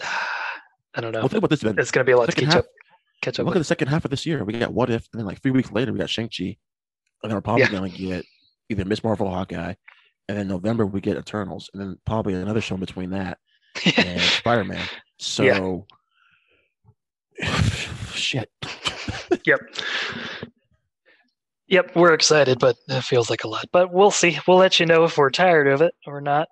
[0.94, 1.20] I don't know.
[1.20, 1.62] Well, think about this.
[1.64, 2.66] It's gonna be a lot to catch half- up.
[3.22, 4.42] Catch up Look at the second half of this year.
[4.44, 6.56] We got What If, and then like three weeks later, we got Shang-Chi.
[7.22, 7.70] And then we're probably Yeah.
[7.70, 8.24] going to get
[8.68, 9.74] either Miss Marvel or Hawkeye.
[10.32, 11.68] And then November, we get Eternals.
[11.74, 13.36] And then probably another show between that
[13.98, 14.82] and Spider-Man.
[15.18, 15.86] So,
[18.14, 18.50] shit.
[19.44, 19.60] Yep.
[21.68, 23.64] Yep, we're excited, but it feels like a lot.
[23.72, 24.38] But we'll see.
[24.46, 26.48] We'll let you know if we're tired of it or not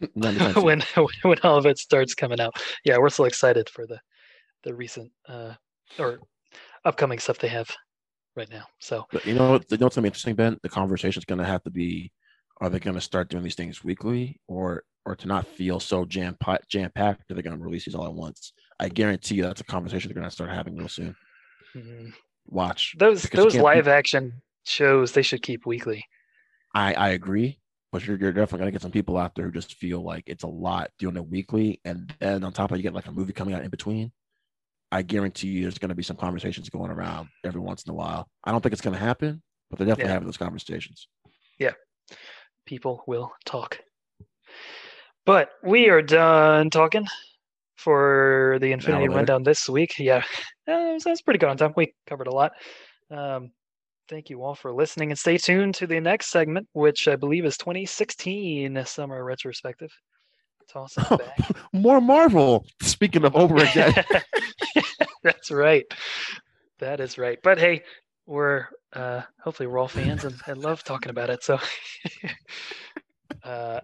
[0.14, 0.64] Not anytime soon.
[0.64, 0.82] when
[1.22, 2.54] when all of it starts coming out.
[2.84, 3.98] Yeah, we're still excited for the
[4.64, 5.52] the recent uh
[5.98, 6.18] or
[6.84, 7.68] upcoming stuff they have
[8.34, 8.64] right now.
[8.80, 10.58] So But you know, what- you know what's going to be interesting, Ben?
[10.62, 12.10] The conversation is going to have to be:
[12.60, 16.04] Are they going to start doing these things weekly, or or to not feel so
[16.04, 16.36] jam
[16.68, 17.30] jam packed?
[17.30, 18.52] Are they going to release these all at once?
[18.80, 21.16] I guarantee you that's a conversation they're going to start having real soon.
[21.74, 22.12] mm,
[22.46, 22.94] Watch.
[22.98, 26.04] those those live action shows they should keep weekly.
[26.74, 27.60] I I agree,
[27.92, 30.24] but you're, you're definitely going to get some people out there who just feel like
[30.26, 33.06] it's a lot doing it weekly, and then on top of it, you get like
[33.06, 34.12] a movie coming out in between.
[34.92, 37.94] I guarantee you, there's going to be some conversations going around every once in a
[37.94, 38.28] while.
[38.44, 40.14] I don't think it's going to happen, but they're definitely Yeah.
[40.14, 41.08] having those conversations.
[42.66, 43.78] People will talk.
[45.24, 47.06] But we are done talking
[47.76, 49.08] for the Infinity.
[49.08, 49.98] Rundown this week.
[49.98, 50.22] Yeah,
[50.68, 51.72] uh, that's pretty good on time.
[51.76, 52.52] We covered a lot.
[53.10, 53.52] Um,
[54.08, 57.44] thank you all for listening and stay tuned to the next segment, which I believe
[57.44, 59.90] is 2016 Summer Retrospective.
[60.68, 61.56] Toss it back.
[61.72, 62.66] More Marvel.
[62.82, 63.94] Speaking of over again.
[65.22, 65.84] That's right.
[66.78, 67.38] That is right.
[67.42, 67.82] But hey,
[68.26, 68.66] we're
[68.96, 71.42] uh hopefully we're all fans and, and love talking about it.
[71.44, 71.58] So
[73.44, 73.80] uh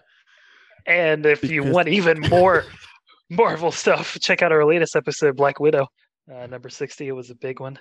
[0.86, 2.64] and if you want even more
[3.30, 5.86] Marvel stuff, check out our latest episode, Black Widow.
[6.32, 7.06] Uh number 60.
[7.06, 7.78] It was a big one.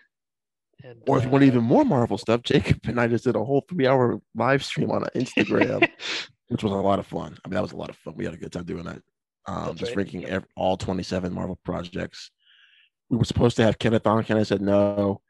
[0.84, 3.36] And Or if you want uh, even more Marvel stuff, Jacob and I just did
[3.36, 5.88] a whole three hour live stream on Instagram,
[6.48, 7.38] which was a lot of fun.
[7.44, 8.16] I mean, that was a lot of fun.
[8.16, 9.02] We had a good time doing that.
[9.48, 9.98] Um, just right.
[9.98, 10.32] ranking Yep.
[10.32, 12.32] ev- all 27 Marvel projects.
[13.10, 14.24] We were supposed to have Kenneth on.
[14.24, 15.22] Kenneth said no.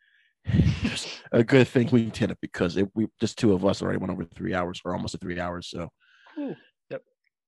[1.31, 4.11] A good thing we did it because it, we just two of us already went
[4.11, 5.69] over three hours or almost three hours.
[5.69, 5.89] So,
[6.89, 7.03] yep.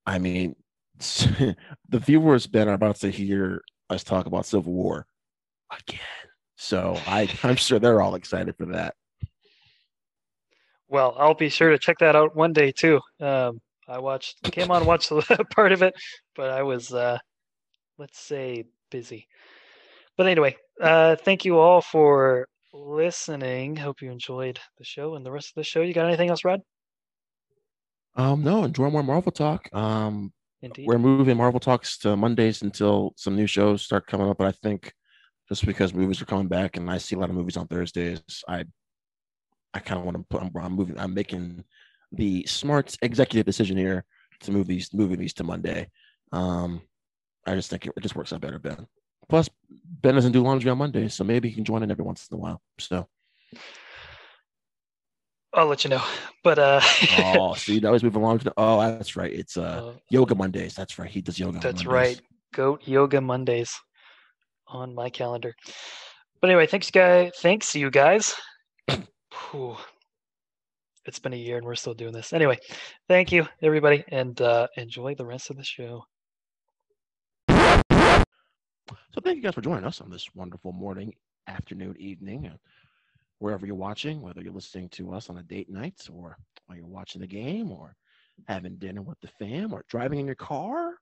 [0.05, 0.55] I mean,
[0.97, 1.55] the
[1.91, 5.05] viewers, Ben, are about to hear us talk about Civil War
[5.71, 5.99] again.
[6.55, 8.95] So I, I'm sure they're all excited for that.
[10.87, 13.01] Well, I'll be sure to check that out one day too.
[13.19, 15.11] Um, I watched, came on, watched
[15.55, 15.93] part of it,
[16.35, 17.17] but I was, uh,
[17.97, 19.27] let's say, busy.
[20.15, 23.75] But anyway, uh, thank you all for listening.
[23.75, 25.81] Hope you enjoyed the show and the rest of the show.
[25.81, 26.61] You got anything else, Rod?
[28.15, 29.69] Um, no, enjoy more Marvel talk.
[29.73, 30.87] Um, Indeed.
[30.87, 34.37] we're moving Marvel talks to Mondays until some new shows start coming up.
[34.37, 34.93] But I think
[35.49, 38.21] just because movies are coming back and I see a lot of movies on Thursdays,
[38.47, 38.65] I
[39.73, 41.63] I kind of want to put I'm, I'm moving I'm making
[42.11, 44.05] the smart executive decision here
[44.41, 45.89] to move these moving these to Monday.
[46.31, 46.81] Um,
[47.45, 48.87] I just think it, it just works out better, Ben.
[49.33, 49.49] Plus,
[49.81, 52.37] Ben doesn't do laundry on Mondays, so maybe he can join in every once in
[52.37, 52.61] a while.
[52.77, 53.07] So,
[55.51, 56.03] I'll let you know.
[56.43, 56.81] But uh,
[57.17, 58.37] oh, see, now he's moving along.
[58.39, 59.33] To, oh, that's right.
[59.33, 60.75] It's uh, uh, yoga Mondays.
[60.75, 61.09] That's right.
[61.09, 61.57] He does yoga.
[61.57, 62.21] that's right.
[62.53, 63.73] Goat Yoga Mondays
[64.67, 65.55] on my calendar.
[66.39, 67.31] But anyway, thanks, guys.
[67.39, 68.35] Thanks, you guys.
[68.87, 69.77] Whew.
[71.07, 72.33] It's been a year and we're still doing this.
[72.33, 72.59] Anyway,
[73.07, 76.03] thank you, everybody, and uh, enjoy the rest of the show.
[79.11, 81.13] So thank you guys for joining us on this wonderful morning,
[81.47, 82.57] afternoon, evening, uh,
[83.39, 86.87] wherever you're watching, whether you're listening to us on a date night or while you're
[86.87, 87.95] watching the game or
[88.47, 90.95] having dinner with the fam or driving in your car,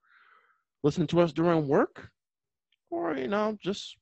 [0.83, 2.09] listening to us during work,
[2.89, 3.95] or, you know, just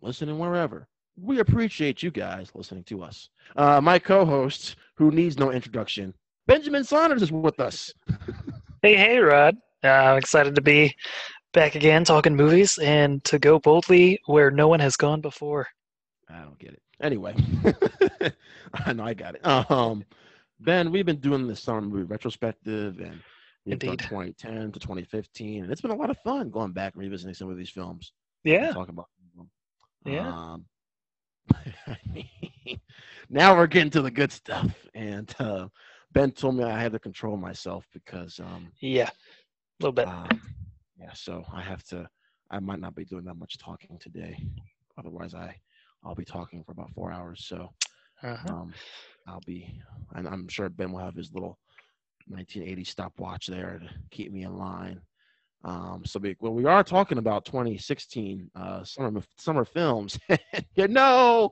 [0.00, 0.88] listening wherever.
[1.20, 3.28] We appreciate you guys listening to us.
[3.56, 6.14] Uh, my co-host, who needs no introduction,
[6.46, 7.92] Benjamin Saunders is with us.
[8.82, 9.56] Hey, hey, Rod.
[9.84, 10.94] Uh, I'm excited to be
[11.52, 15.68] back again talking movies and to go boldly where no one has gone before.
[16.28, 16.82] I don't get it.
[17.00, 17.34] Anyway,
[18.74, 19.46] I know I got it.
[19.46, 20.04] Um,
[20.60, 23.20] Ben, we've been doing this summer movie retrospective, and
[23.66, 23.98] we've done Indeed.
[23.98, 27.50] 2010 to 2015, and it's been a lot of fun going back and revisiting some
[27.50, 28.12] of these films.
[28.44, 29.50] Yeah, talking about them.
[30.04, 30.28] Yeah.
[30.28, 30.64] Um,
[31.86, 32.80] I mean,
[33.28, 35.66] now we're getting to the good stuff, and uh,
[36.12, 39.12] Ben told me I had to control myself because um, yeah, a
[39.80, 40.06] little bit.
[40.06, 40.40] um,
[41.02, 42.08] yeah, so I have to.
[42.50, 44.36] I might not be doing that much talking today.
[44.98, 45.56] Otherwise, I
[46.04, 47.44] I'll be talking for about four hours.
[47.46, 47.72] So
[48.22, 48.54] Uh-huh.
[48.54, 48.74] um,
[49.26, 49.82] I'll be,
[50.14, 51.58] and I'm sure Ben will have his little
[52.28, 55.00] 1980 stopwatch there to keep me in line.
[55.64, 60.18] Um, so we, well, we are talking about 2016 uh, summer summer films.
[60.74, 61.50] you know,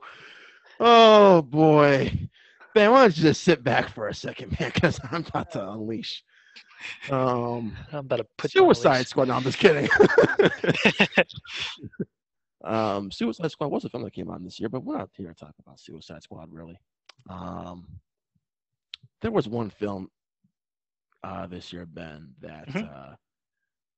[0.81, 2.13] oh boy,
[2.75, 4.71] Ben, why don't you just sit back for a second, man?
[4.75, 6.25] Because I'm about to unleash.
[7.11, 9.07] Um, I'm about to put you on a Suicide.
[9.07, 9.29] Squad.
[9.29, 9.89] No, I'm just kidding.
[12.65, 15.29] um, Suicide Squad was a film that came out this year, but we're not here
[15.29, 16.79] to talk about Suicide Squad really.
[17.29, 17.87] Um,
[19.23, 20.09] there was one film
[21.23, 22.91] uh, this year, Ben, that Mhm.
[22.91, 23.15] uh,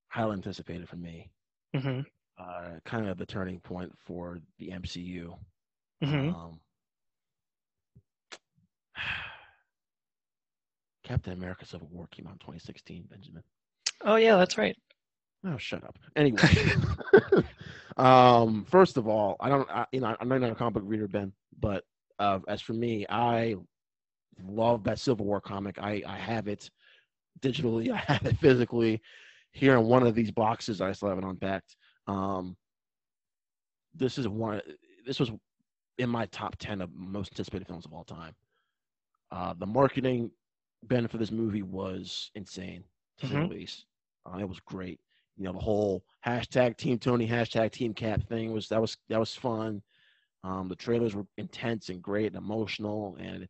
[0.09, 1.31] highly anticipated for me.
[1.75, 2.01] hmm
[2.39, 5.37] Uh, kind of the turning point for the MCU.
[6.03, 6.61] hmm Um,
[11.13, 13.05] Captain America: Civil War came out in 2016.
[13.11, 13.43] Benjamin.
[14.03, 14.75] Oh yeah, that's right.
[15.45, 15.99] Oh, shut up.
[16.17, 16.41] Anyway,
[17.99, 21.09] um, first of all, I don't, I, you know, I'm not a comic book reader,
[21.09, 21.31] Ben,
[21.61, 21.85] but
[22.19, 23.57] uh, as for me, I
[24.43, 25.79] love that Civil War comic.
[25.79, 26.71] I, I have it
[27.41, 29.03] digitally, I have it physically
[29.51, 30.81] here in one of these boxes.
[30.81, 31.77] I still haven't unpacked.
[32.07, 32.57] Um,
[33.95, 34.63] this is one.
[35.05, 35.31] This was
[35.99, 38.33] in my top ten of most anticipated films of all time.
[39.31, 40.31] Uh, the marketing,
[40.83, 42.85] Ben, for this movie was insane,
[43.19, 43.39] to say Mhm.
[43.39, 43.87] the least.
[44.27, 45.01] Uh, it was great
[45.37, 49.19] you know the whole hashtag team tony hashtag team cap thing was that was that
[49.19, 49.83] was fun
[50.45, 53.49] um the trailers were intense and great and emotional and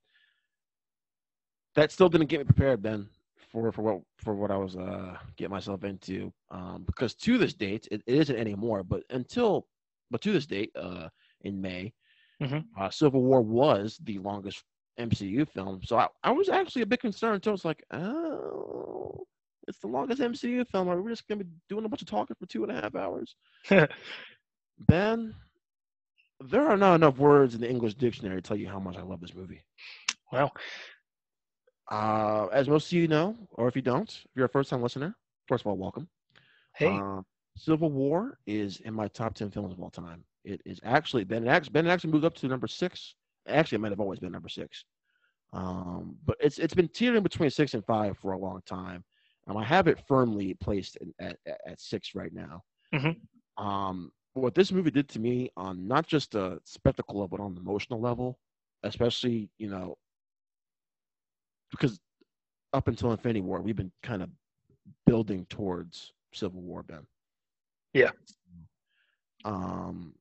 [1.75, 5.17] that still didn't get me prepared ben for for what for what i was uh
[5.37, 9.67] getting myself into um because to this date it, it isn't anymore but until
[10.11, 11.09] but to this date uh
[11.43, 11.93] in may
[12.41, 12.69] Mhm.
[12.79, 14.65] uh, civil war was the longest
[14.99, 19.27] mcu film so I, I was actually a bit concerned until it's like oh
[19.69, 20.89] it's the longest MCU film.
[20.89, 22.97] Are we just gonna be doing a bunch of talking for two and a half
[22.97, 23.37] hours?
[24.89, 25.35] Ben,
[26.41, 29.03] there are not enough words in the English dictionary to tell you how much I
[29.03, 29.63] love this movie.
[30.33, 30.53] Well,
[31.91, 35.15] Uh, as most of you know, or if you don't, if you're a first-time listener,
[35.47, 36.09] first of all, welcome.
[36.75, 36.99] Hey.
[36.99, 37.23] Uh,
[37.57, 40.25] Civil War is in my top ten films of all time.
[40.45, 41.45] It is actually Ben.
[41.47, 43.15] It actually, ben actually moved up to number six.
[43.49, 44.85] Actually, it might have always been number six.
[45.53, 49.05] Um, but it's it's been teetering between six and five for a long time.
[49.47, 52.63] Um, I have it firmly placed in, at, at six right now.
[52.95, 53.17] Mhm.
[53.59, 57.53] Um, what this movie did to me on not just a spectacle level, but on
[57.53, 58.39] an emotional level,
[58.83, 59.97] especially you know,
[61.71, 62.01] because
[62.73, 64.31] up until Infinity War, we've been kind of
[65.05, 67.07] building towards Civil War, Ben.
[67.93, 68.11] Yeah.
[69.45, 70.15] Um,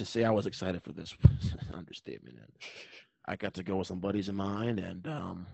[0.00, 2.38] to say I was excited for this was an understatement.
[2.38, 2.52] And
[3.26, 5.46] I got to go with some buddies of mine, and um,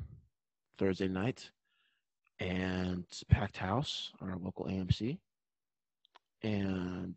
[0.78, 1.50] Thursday night,
[2.38, 5.18] and packed house on our local AMC,
[6.44, 7.14] and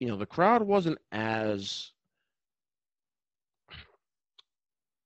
[0.00, 1.92] you know the crowd wasn't as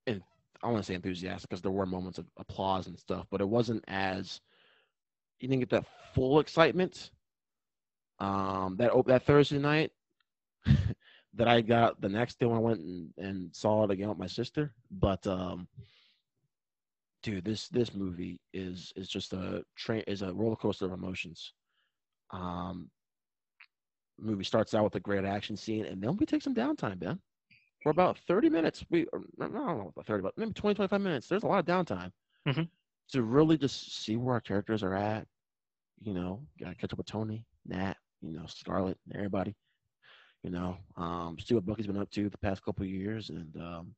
[0.07, 0.21] and
[0.63, 3.49] I want to say enthusiastic because there were moments of applause and stuff, but it
[3.49, 4.39] wasn't as
[5.41, 7.11] you didn't get that full excitement
[8.19, 9.91] um, that that Thursday night
[11.35, 14.17] that I got the next day when I went and, and saw it again with
[14.17, 14.73] my sister.
[14.91, 15.67] But um,
[17.23, 21.53] dude, this this movie is is just a train is a roller coaster of emotions.
[22.31, 22.89] Um,
[24.19, 27.19] movie starts out with a great action scene, and then we take some downtime, Ben.
[27.83, 31.01] For about 30 minutes, we or, I don't know about 30, but maybe 20, 25
[31.01, 31.27] minutes.
[31.27, 32.11] There's a lot of downtime
[32.45, 32.69] Mhm.
[33.11, 35.27] to really just see where our characters are at.
[36.01, 39.55] You know, gotta catch up with Tony, Nat, you know, Scarlett, everybody.
[40.43, 43.55] You know, um, see what Bucky's been up to the past couple of years, and
[43.57, 43.95] um,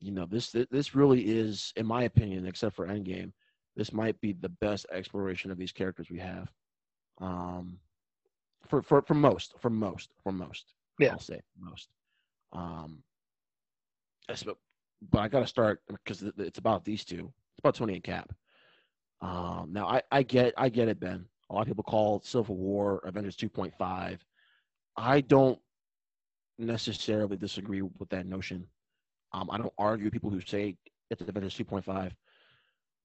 [0.00, 3.32] you know, this this really is, in my opinion, except for Endgame,
[3.76, 6.50] this might be the best exploration of these characters we have.
[7.20, 7.78] Um,
[8.68, 10.74] for for for most, for most, for most.
[10.98, 11.12] Yeah.
[11.12, 11.88] I'll say most.
[12.52, 13.02] Um,
[14.28, 14.58] about-
[15.10, 17.32] but I got to start because it's about these two.
[17.52, 18.30] It's about Tony and Cap.
[19.22, 21.26] Um, now I I get I get it, Ben.
[21.48, 24.20] A lot of people call Civil War Avengers 2.5.
[24.96, 25.58] I don't
[26.58, 28.66] necessarily disagree with that notion.
[29.32, 30.76] Um, I don't argue with people who say
[31.10, 32.12] it's the Avengers 2.5.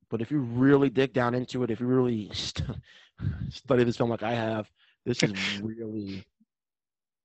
[0.09, 2.69] But if you really dig down into it, if you really st-
[3.49, 4.69] study this film like I have,
[5.05, 6.23] this is really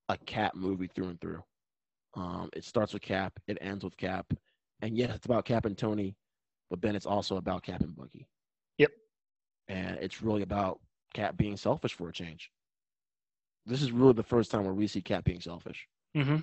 [0.09, 1.43] a Cap movie through and through.
[2.15, 4.27] Um, it starts with Cap, it ends with Cap,
[4.82, 6.16] and yes, it's about Cap and Tony,
[6.69, 8.27] but then it's also about Cap and Bucky.
[8.78, 8.91] Yep.
[9.69, 10.81] And it's really about
[11.15, 12.51] Cap being selfish for a change.
[13.66, 15.89] This is really the first time where we see Cap being selfish.
[16.15, 16.41] hmm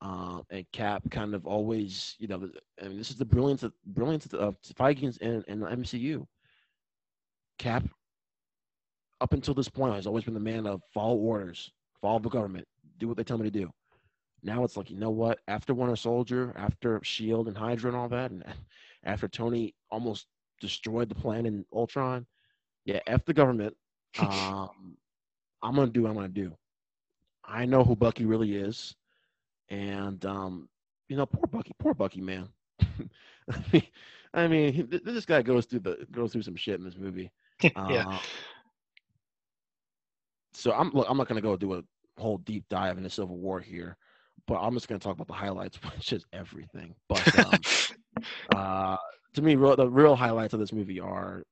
[0.00, 2.50] Um, and Cap kind of always, you know,
[2.82, 6.26] I mean, this is the brilliance of brilliance of Feige in, and the MCU.
[7.58, 7.84] Cap,
[9.20, 12.66] up until this point, has always been the man of follow orders, follow the government,
[12.98, 13.70] do what they tell me to do.
[14.42, 15.38] Now it's like, you know what?
[15.48, 18.44] After Winter Soldier, after Shield and Hydra and all that, and
[19.04, 20.26] after Tony almost
[20.60, 22.26] destroyed the planet in Ultron,
[22.84, 23.76] yeah, f the government.
[24.18, 24.96] Um,
[25.66, 26.56] I'm gonna do what I'm gonna do.
[27.44, 28.94] I know who Bucky really is,
[29.68, 30.68] and um,
[31.08, 32.48] you know, poor Bucky, poor Bucky, man.
[32.80, 33.82] I mean,
[34.32, 37.32] I mean, th- this guy goes through the goes through some shit in this movie.
[37.62, 37.70] yeah.
[37.74, 38.18] Uh,
[40.52, 41.82] so I'm look, I'm not gonna go do a
[42.16, 43.96] whole deep dive into Civil War here,
[44.46, 46.94] but I'm just gonna talk about the highlights, which is everything.
[47.08, 48.22] But um,
[48.54, 48.96] uh,
[49.34, 51.42] to me, real, the real highlights of this movie are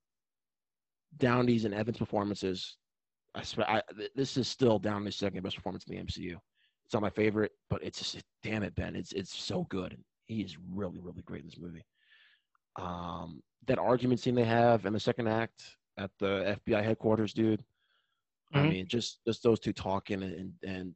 [1.18, 2.76] Downey's and Evans' performances.
[3.34, 3.82] I, swear, I
[4.14, 6.36] this is still down Downey's second best performance in the MCU.
[6.84, 8.94] It's not my favorite, but it's just damn it, Ben.
[8.94, 9.96] It's it's so good.
[10.26, 11.84] He is really really great in this movie.
[12.76, 15.62] Um, that argument scene they have in the second act
[15.98, 17.64] at the FBI headquarters, dude.
[18.52, 18.68] I Mhm.
[18.70, 20.94] mean, just just those two talking and and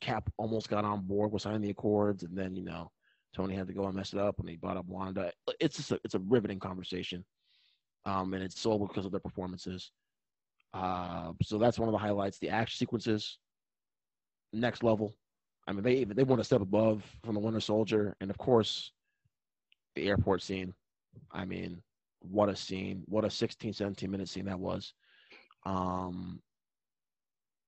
[0.00, 2.90] Cap almost got on board with signing the accords, and then you know
[3.34, 5.32] Tony had to go and mess it up, and he brought up Wanda.
[5.60, 7.24] It's just a, it's a riveting conversation,
[8.04, 9.92] um, and it's all because of their performances.
[10.72, 12.38] Uh, so that's one of the highlights.
[12.38, 13.38] The action sequences,
[14.52, 15.14] next level.
[15.66, 18.92] I mean, they they want to step above from the Winter Soldier, and of course,
[19.96, 20.74] the airport scene.
[21.32, 21.82] I mean,
[22.20, 23.02] what a scene!
[23.06, 24.94] What a 16, 17 minute scene that was.
[25.66, 26.40] Um,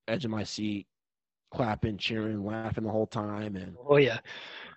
[0.08, 0.86] edge of my seat,
[1.52, 4.18] clapping, cheering, laughing the whole time, and Oh yeah.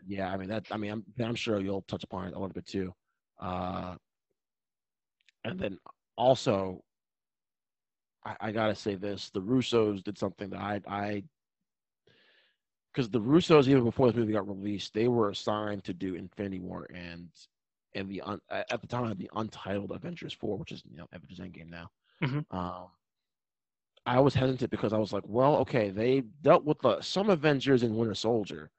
[0.08, 0.66] yeah, I mean that.
[0.72, 2.94] I mean, I'm I'm sure you'll touch upon it a little bit too.
[3.40, 3.96] Uh,
[5.44, 5.78] and then
[6.18, 6.84] also,
[8.26, 11.24] I, I gotta say this: the Russos did something that I I
[12.94, 16.60] because the Russos even before this movie got released, they were assigned to do Infinity
[16.60, 17.30] War and
[17.94, 21.40] and the un, at the time the untitled Avengers Four, which is you know Avengers
[21.40, 21.90] Endgame now.
[22.24, 22.46] Mhm.
[22.52, 22.88] Um,
[24.06, 27.82] I was hesitant because I was like, well, okay, they dealt with the, some Avengers
[27.84, 28.70] in Winter Soldier,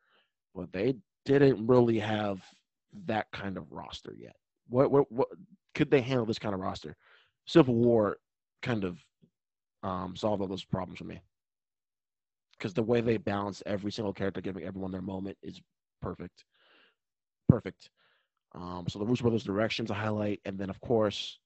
[0.54, 2.42] but they didn't really have
[3.06, 4.36] that kind of roster yet.
[4.68, 5.28] What what what
[5.74, 6.96] could they handle this kind of roster?
[7.46, 8.18] Civil War
[8.62, 8.98] kind of
[9.82, 11.20] um, solved all those problems for me
[12.58, 15.60] because the way they balance every single character, giving everyone their moment, is
[16.00, 16.44] perfect.
[17.48, 17.90] Perfect.
[18.54, 21.38] Um, so the Russo brothers' directions a highlight, and then of course,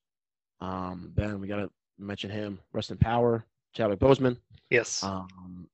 [0.61, 2.59] um, Ben, we gotta mention him.
[2.73, 4.37] Rest in power, Chadwick Boseman.
[4.69, 5.03] Yes.
[5.03, 5.67] Um,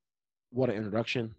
[0.49, 1.35] what an introduction!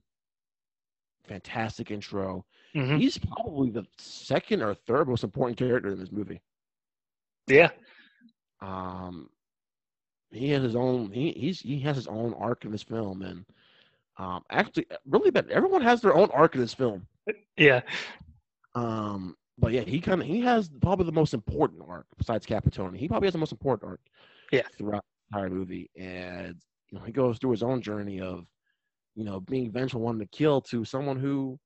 [1.26, 2.44] Fantastic intro.
[2.74, 2.98] Mhm.
[2.98, 6.40] He's probably the second or third most important character in this movie.
[7.46, 7.70] Yeah.
[8.60, 9.28] Um,
[10.30, 11.10] he has his own.
[11.10, 13.44] He he's he has his own arc in this film, and
[14.18, 17.06] um, actually, really, but everyone has their own arc in this film.
[17.56, 17.80] Yeah.
[18.74, 22.64] Um, but yeah, he kind of he has probably the most important arc besides Cap
[22.64, 22.98] and Tony.
[22.98, 24.00] He probably has the most important arc.
[24.52, 24.62] Yeah.
[24.76, 26.56] Throughout the entire movie, and
[26.90, 28.46] you know he goes through his own journey of,
[29.14, 31.58] you know, being vengeful, wanting to kill, to someone who,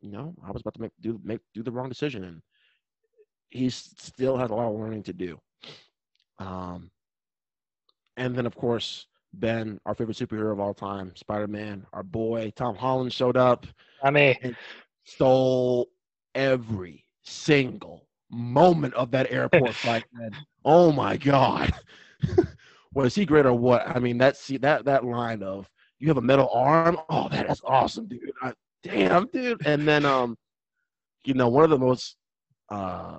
[0.00, 2.42] you know, I was about to make do make do the wrong decision, and
[3.50, 5.40] he still has a lot of learning to do.
[6.38, 6.91] Um,
[8.16, 12.52] and then of course Ben, our favorite superhero of all time, Spider Man, our boy
[12.54, 13.66] Tom Holland showed up
[14.02, 14.56] I mean,
[15.04, 15.88] stole
[16.34, 20.32] every single moment of that airport fight, man.
[20.64, 21.72] Oh my god.
[22.94, 23.86] Was he great or what?
[23.88, 25.68] I mean, that see that that line of
[25.98, 26.98] you have a metal arm.
[27.08, 28.32] Oh, that is awesome, dude.
[28.42, 28.52] I,
[28.82, 29.64] damn, dude.
[29.66, 30.36] And then um,
[31.24, 32.16] you know, one of the most
[32.68, 33.18] uh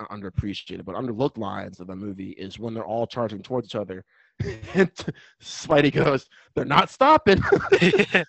[0.00, 4.04] underappreciated but underlooked lines of the movie is when they're all charging towards each other.
[4.74, 4.90] and
[5.42, 7.40] Spidey goes, "They're not stopping."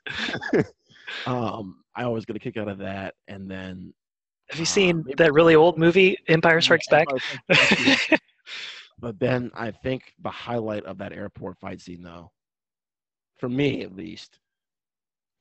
[1.26, 3.16] um, I always get a kick out of that.
[3.28, 3.94] And then,
[4.50, 7.08] have you seen uh, that really old movie, Empire Strikes Back?
[9.00, 12.32] but then I think the highlight of that airport fight scene, though,
[13.40, 14.38] for me at least,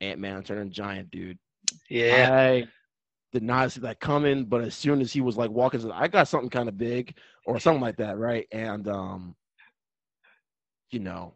[0.01, 1.39] Ant Man turning giant, dude.
[1.91, 2.29] Yeah.
[2.33, 2.67] I
[3.35, 6.29] did not see that coming, but as soon as he was like walking, I got
[6.29, 7.17] something kind of big
[7.47, 8.47] or something like that, right?
[8.53, 9.35] And um,
[10.91, 11.35] you know,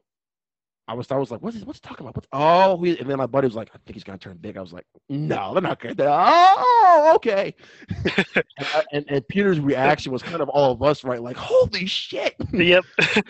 [0.86, 2.14] I was I was like, what's he, what's he talking about?
[2.14, 4.56] What's, oh, he, and then my buddy was like, I think he's gonna turn big.
[4.56, 6.00] I was like, no, they're not good.
[6.00, 7.52] Oh, okay.
[8.04, 11.20] and, and, and Peter's reaction was kind of all of us, right?
[11.20, 12.36] Like, holy shit.
[12.52, 12.84] yep.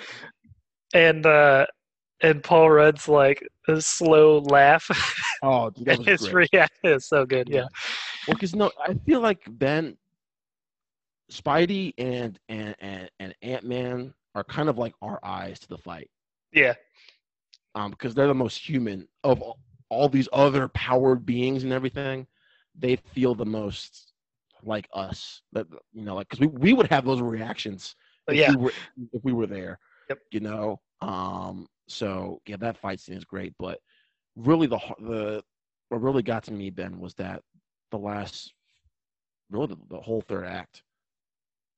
[0.92, 1.66] and uh,
[2.22, 4.88] and Paul Rudd's like a slow laugh.
[5.40, 7.48] Oh, dude, that was his reaction is so good.
[7.48, 7.60] Yeah.
[7.60, 7.66] yeah.
[8.26, 9.96] Well, because no, I feel like Ben,
[11.30, 15.78] Spidey, and and and, and Ant Man are kind of like our eyes to the
[15.78, 16.10] fight.
[16.52, 16.74] Yeah.
[17.76, 22.26] Um, because they're the most human of all, all these other powered beings and everything.
[22.76, 24.12] They feel the most
[24.64, 25.42] like us.
[25.52, 27.94] That you know, like because we, we would have those reactions
[28.26, 28.50] if yeah.
[28.50, 28.72] we were
[29.12, 29.78] if we were there.
[30.08, 30.18] Yep.
[30.32, 30.80] You know.
[31.00, 31.68] Um.
[31.88, 33.78] So yeah, that fight scene is great, but
[34.36, 35.42] really the the
[35.88, 37.42] what really got to me Ben was that
[37.90, 38.52] the last
[39.50, 40.82] really the, the whole third act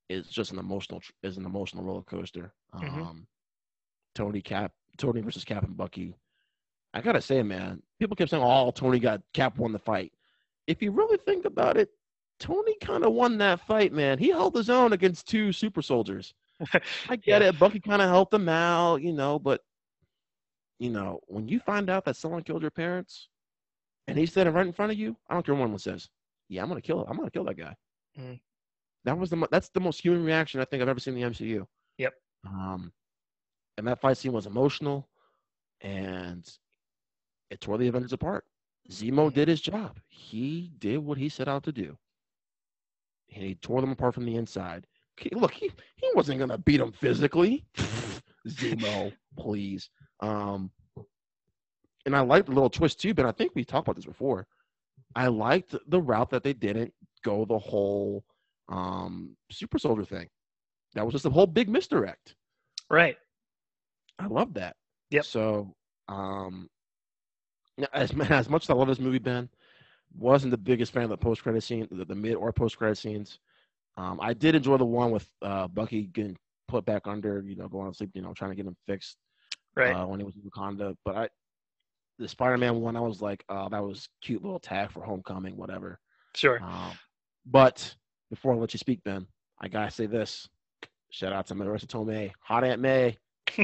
[0.09, 2.53] is just an emotional is an emotional roller coaster.
[2.75, 3.03] Mm-hmm.
[3.03, 3.27] Um,
[4.15, 6.17] Tony Cap, Tony versus Cap and Bucky.
[6.93, 10.13] I gotta say, man, people kept saying, "Oh, Tony got Cap won the fight."
[10.67, 11.91] If you really think about it,
[12.41, 14.19] Tony kind of won that fight, man.
[14.19, 16.35] He held his own against two super soldiers.
[17.09, 17.49] I get yeah.
[17.49, 17.59] it.
[17.59, 19.61] Bucky kind of helped him out, you know, but
[20.81, 23.29] you know, when you find out that someone killed your parents,
[24.09, 26.09] and he's standing right in front of you, I don't care what anyone says.
[26.49, 27.03] Yeah, I'm gonna kill.
[27.03, 27.07] him.
[27.09, 27.77] I'm gonna kill that guy.
[28.19, 28.41] Mm.
[29.05, 31.31] That was the that's the most human reaction I think I've ever seen in the
[31.31, 31.67] MCU.
[31.99, 32.15] Yep.
[32.47, 32.93] Um,
[33.77, 35.07] and that fight scene was emotional,
[35.83, 36.51] and
[37.51, 38.45] it tore the Avengers apart.
[38.91, 39.35] Zemo mm-hmm.
[39.35, 40.01] did his job.
[40.09, 41.97] He did what he set out to do.
[43.35, 44.87] And he tore them apart from the inside.
[45.33, 47.67] Look, he, he wasn't gonna beat them physically.
[48.49, 49.91] Zemo, please.
[50.21, 50.71] Um,
[52.07, 54.47] and I liked the little twist too, but I think we talked about this before.
[55.15, 56.93] I liked the route that they didn't
[57.23, 58.25] go the whole
[58.69, 60.29] um, super soldier thing.
[60.95, 62.35] That was just a whole big misdirect.
[62.89, 63.17] Right.
[64.19, 64.77] I love that.
[65.11, 65.25] Yep.
[65.25, 65.75] So,
[66.09, 66.69] um,
[67.93, 69.49] as as much as I love this movie, Ben,
[70.17, 72.97] wasn't the biggest fan of the post credit scene, the, the mid or post credit
[72.97, 73.39] scenes.
[73.97, 76.37] Um, I did enjoy the one with uh, Bucky getting
[76.69, 79.17] put back under, you know, going to sleep, you know, trying to get him fixed.
[79.77, 79.95] Right.
[79.95, 81.29] Uh, when he was Wakanda, but I,
[82.19, 85.99] the Spider-Man one, I was like, oh, that was cute little tag for Homecoming, whatever.
[86.35, 86.61] Sure.
[86.63, 86.93] Um,
[87.47, 87.95] but
[88.31, 89.27] before I let you speak, Ben,
[89.61, 90.49] I gotta say this.
[91.11, 93.17] Shout out to Marisa Tomei, Hot Aunt May.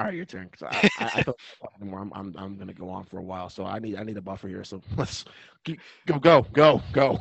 [0.00, 0.48] All right, your turn.
[0.48, 1.40] Cause I, I, I thought
[1.80, 2.00] anymore.
[2.00, 4.22] I'm, I'm, I'm gonna go on for a while, so I need, I need a
[4.22, 4.62] buffer here.
[4.62, 5.24] So let's
[5.64, 7.20] keep, go, go, go, go.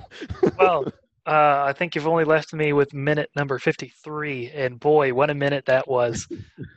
[0.60, 0.86] well,
[1.28, 5.36] uh, I think you've only left me with minute number 53, and boy, what a
[5.36, 6.28] minute that was!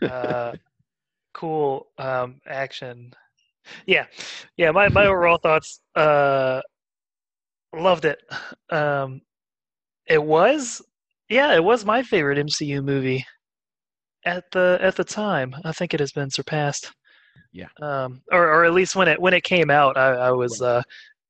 [0.02, 0.54] Uh,
[1.34, 3.12] cool um, action.
[3.86, 4.06] Yeah,
[4.56, 4.70] yeah.
[4.72, 5.80] My my overall thoughts.
[5.94, 6.60] Uh,
[7.74, 8.20] loved it.
[8.70, 9.20] Um,
[10.06, 10.82] it was,
[11.28, 13.24] yeah, it was my favorite MCU movie
[14.24, 15.54] at the at the time.
[15.64, 16.92] I think it has been surpassed.
[17.52, 17.68] Yeah.
[17.80, 20.82] Um, or or at least when it when it came out, I, I was uh,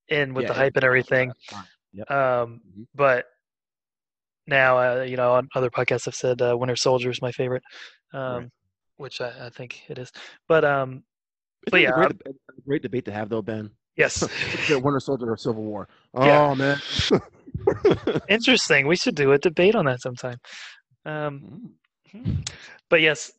[0.09, 1.31] in with yeah, the hype and everything.
[1.93, 2.09] Yep.
[2.09, 2.83] Um, mm-hmm.
[2.95, 3.25] but
[4.47, 7.63] now, uh, you know, on other podcasts, I've said uh, Winter Soldier is my favorite,
[8.13, 8.49] um, right.
[8.97, 10.11] which I, I, think it is.
[10.47, 11.03] But um,
[11.63, 12.21] it's but yeah, great,
[12.65, 13.71] great, debate to have though, Ben.
[13.97, 14.21] Yes,
[14.69, 15.87] Winter Soldier or Civil War.
[16.13, 16.53] Oh yeah.
[16.53, 16.81] man,
[18.29, 18.87] interesting.
[18.87, 20.37] We should do a debate on that sometime.
[21.05, 21.71] Um,
[22.13, 22.25] mm.
[22.25, 22.41] hmm.
[22.89, 23.31] but yes,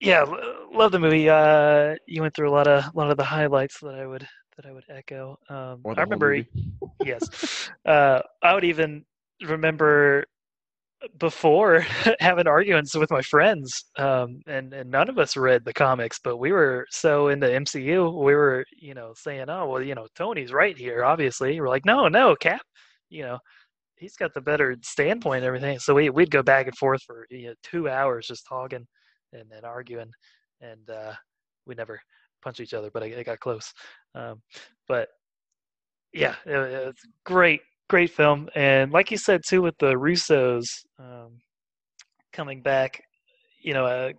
[0.00, 0.24] yeah,
[0.72, 1.28] love the movie.
[1.28, 4.26] Uh, you went through a lot of a lot of the highlights that I would
[4.62, 5.38] that I would echo.
[5.48, 6.36] Um, I remember,
[7.04, 9.04] yes, uh, I would even
[9.42, 10.24] remember
[11.18, 11.80] before
[12.20, 16.36] having arguments with my friends um, and and none of us read the comics but
[16.36, 20.52] we were so into mcu we were you know saying oh well you know tony's
[20.52, 21.60] right here obviously.
[21.60, 22.62] We're like no no cap
[23.10, 23.38] you know
[23.96, 25.78] he's got the better standpoint and everything.
[25.78, 28.86] So we, we'd go back and forth for you know, two hours just talking
[29.32, 30.10] and then arguing
[30.60, 31.14] and uh,
[31.66, 32.00] we never
[32.42, 33.72] punched each other but I got close.
[34.14, 34.42] Um,
[34.88, 35.08] but
[36.12, 37.60] yeah it, it's great
[37.92, 40.64] great film, and like you said too, with the Russos
[40.98, 41.38] um,
[42.32, 43.02] coming back,
[43.60, 44.14] you know, I,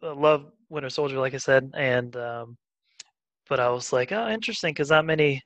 [0.00, 2.56] I love Winter Soldier, like I said, and um,
[3.48, 5.42] but I was like, oh, interesting, because not many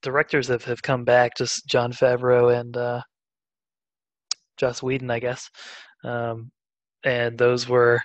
[0.00, 3.02] directors have, have come back, just Jon Favreau and uh,
[4.56, 5.50] Joss Whedon, I guess,
[6.04, 6.50] um,
[7.04, 8.00] and those were,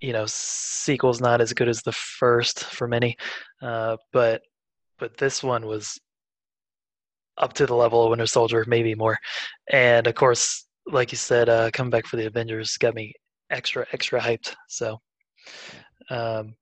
[0.00, 3.16] you know, sequels not as good as the first for many,
[3.62, 4.42] uh, but
[4.98, 5.98] but this one was
[7.38, 9.18] up to the level of Winter Soldier, maybe more.
[9.70, 13.12] And of course, like you said, uh, coming back for the Avengers got me
[13.50, 14.54] extra extra hyped.
[14.68, 14.98] So,
[16.10, 16.54] um,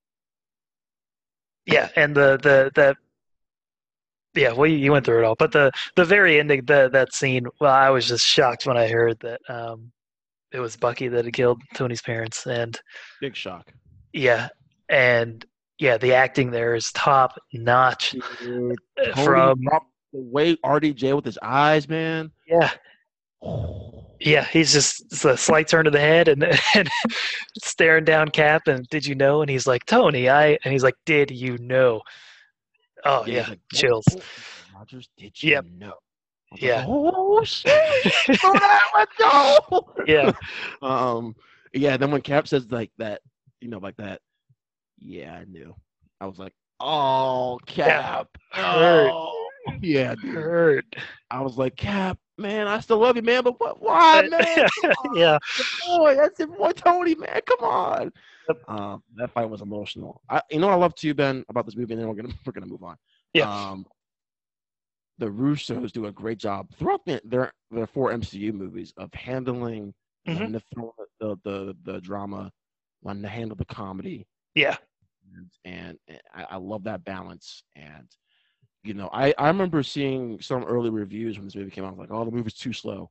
[1.66, 2.96] yeah, and the the the
[4.34, 7.46] yeah, well, you went through it all, but the the very ending that that scene,
[7.60, 9.92] well, I was just shocked when I heard that um,
[10.52, 12.78] it was Bucky that had killed Tony's parents, and
[13.20, 13.72] big shock.
[14.12, 14.48] Yeah,
[14.88, 15.44] and
[15.78, 18.14] yeah, the acting there is top notch.
[18.40, 19.60] Dude, uh, from
[20.12, 22.30] the way RDJ with his eyes, man.
[22.46, 22.70] Yeah.
[24.20, 26.88] Yeah, he's just a slight turn to the head and, and
[27.64, 29.42] staring down Cap and did you know?
[29.42, 32.02] And he's like, Tony, I and he's like, Did you know?
[33.04, 34.04] Oh yeah, yeah like, chills.
[34.74, 35.64] Rogers, did you yep.
[35.76, 35.94] know?
[36.56, 36.78] Yeah.
[36.78, 38.14] Like, oh shit!
[38.94, 39.94] let's go.
[40.06, 40.32] Yeah.
[40.82, 41.34] um.
[41.72, 41.96] Yeah.
[41.96, 43.20] Then when Cap says like that,
[43.60, 44.20] you know, like that.
[44.98, 45.74] Yeah, I knew.
[46.20, 48.28] I was like, oh, Cap.
[48.54, 49.10] Yeah.
[49.12, 49.42] Oh
[49.80, 50.34] yeah, dude.
[50.34, 50.96] hurt.
[51.30, 53.82] I was like, Cap, man, I still love you, man, but what?
[53.82, 54.68] Why, man?
[55.14, 55.38] yeah,
[55.86, 58.12] boy, that's it, boy, Tony, man, come on.
[58.68, 60.20] Um, that fight was emotional.
[60.28, 62.34] I, you know what I love too, Ben, about this movie, and then we're gonna
[62.44, 62.96] we're gonna move on.
[63.32, 63.50] Yeah.
[63.50, 63.86] Um,
[65.18, 69.94] the Russos do a great job throughout the, their their four MCU movies of handling
[70.26, 70.52] mm-hmm.
[70.52, 70.62] the,
[71.20, 72.50] the, the the drama,
[73.00, 74.26] when to handle the comedy.
[74.54, 74.76] Yeah.
[75.34, 78.06] And, and, and I, I love that balance and
[78.84, 81.98] you know, I, I remember seeing some early reviews when this movie came out.
[81.98, 83.10] Like, oh, the movie's too slow.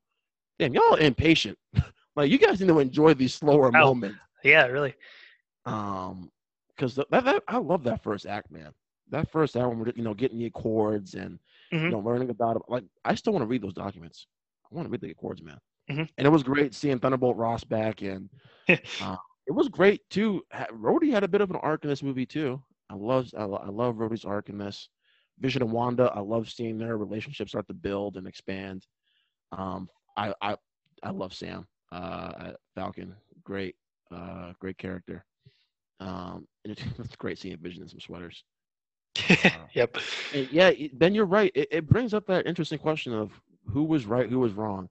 [0.60, 1.58] Damn, y'all impatient.
[2.16, 4.18] like, you guys need to enjoy these slower oh, moments.
[4.44, 4.94] Yeah, really.
[5.66, 6.30] Um,
[6.76, 8.72] because that, that I love that first act, man.
[9.10, 11.38] That first act when we're you know getting the Accords and
[11.72, 11.86] mm-hmm.
[11.86, 12.64] you know learning about it.
[12.68, 14.28] Like, I still want to read those documents.
[14.72, 15.58] I want to read the Accords, man.
[15.90, 16.04] Mm-hmm.
[16.18, 18.30] And it was great seeing Thunderbolt Ross back, and
[18.70, 19.18] uh,
[19.48, 20.44] it was great too.
[20.72, 22.62] Rhodey had a bit of an arc in this movie too.
[22.90, 24.90] I love I, I love Rhodey's arc in this.
[25.40, 28.86] Vision and Wanda, I love seeing their relationship start to build and expand.
[29.52, 30.56] Um, I, I
[31.02, 33.76] I love Sam uh, Falcon, great
[34.12, 35.26] uh, great character.
[36.00, 38.44] Um, and it's great seeing Vision in some sweaters.
[39.74, 39.98] Yep.
[40.52, 41.52] yeah, Ben, you're right.
[41.56, 43.32] It, it brings up that interesting question of
[43.68, 44.90] who was right, who was wrong,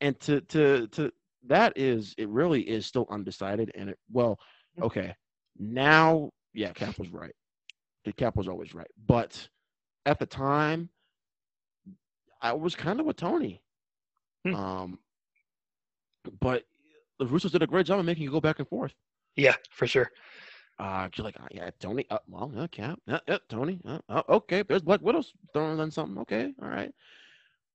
[0.00, 1.10] and to to to
[1.46, 3.70] that is it really is still undecided.
[3.74, 4.38] And it well,
[4.78, 4.84] mm.
[4.84, 5.14] okay,
[5.58, 7.34] now yeah, Cap was right.
[8.04, 9.48] The Cap was always right, but
[10.06, 10.88] at the time,
[12.40, 13.62] I was kind of with Tony.
[14.44, 14.54] Hmm.
[14.54, 14.98] Um,
[16.40, 16.64] but
[17.18, 18.94] the Russos did a great job of making you go back and forth.
[19.36, 20.10] Yeah, for sure.
[20.78, 22.06] Uh, you're like, oh, yeah, Tony.
[22.10, 23.00] Uh, well, yeah, Cap.
[23.06, 23.80] Yeah, yeah Tony.
[23.84, 26.18] Uh, uh, okay, there's Black Widow's throwing on something.
[26.18, 26.92] Okay, all right.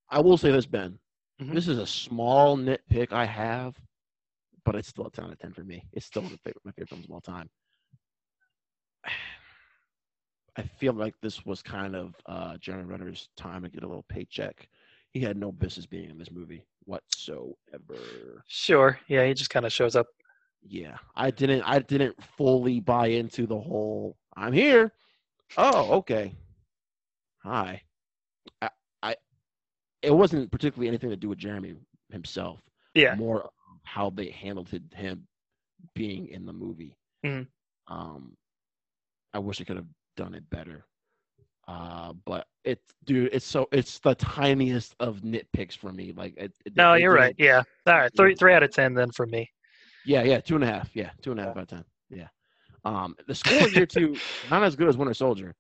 [0.10, 0.98] I will say this, Ben.
[1.42, 1.54] Mm-hmm.
[1.54, 3.76] This is a small nitpick I have,
[4.64, 5.84] but it's still a 10 out of 10 for me.
[5.92, 7.50] It's still my favorite, my favorite films of all time.
[10.56, 14.06] I feel like this was kind of uh, Jeremy Renner's time to get a little
[14.08, 14.70] paycheck.
[15.12, 18.44] He had no business being in this movie whatsoever.
[18.48, 19.00] Sure.
[19.08, 20.08] Yeah, he just kind of shows up.
[20.66, 21.64] Yeah, I didn't.
[21.64, 24.16] I didn't fully buy into the whole.
[24.36, 24.92] I'm here.
[25.58, 26.36] Oh, okay.
[27.44, 27.82] Hi.
[28.62, 28.70] I.
[29.02, 29.16] I
[30.02, 31.76] it wasn't particularly anything to do with Jeremy
[32.12, 32.60] himself.
[32.94, 33.16] Yeah.
[33.16, 33.50] More
[33.84, 35.28] how they handled him
[35.94, 36.98] being in the movie.
[37.26, 37.94] Mm-hmm.
[37.94, 38.36] Um,
[39.34, 40.86] I wish I could have done it better.
[41.68, 46.14] Uh, but it's dude, it's so it's the tiniest of nitpicks for me.
[46.16, 47.36] Like, it, it, no, it, you're right.
[47.38, 49.50] Yeah, all right, three three out of ten then for me.
[50.06, 50.90] Yeah, yeah, two and a half.
[50.94, 51.86] Yeah, two and a half out of ten.
[52.10, 52.28] Yeah.
[52.86, 54.18] Um, the score here too,
[54.50, 55.56] not as good as Winter Soldier.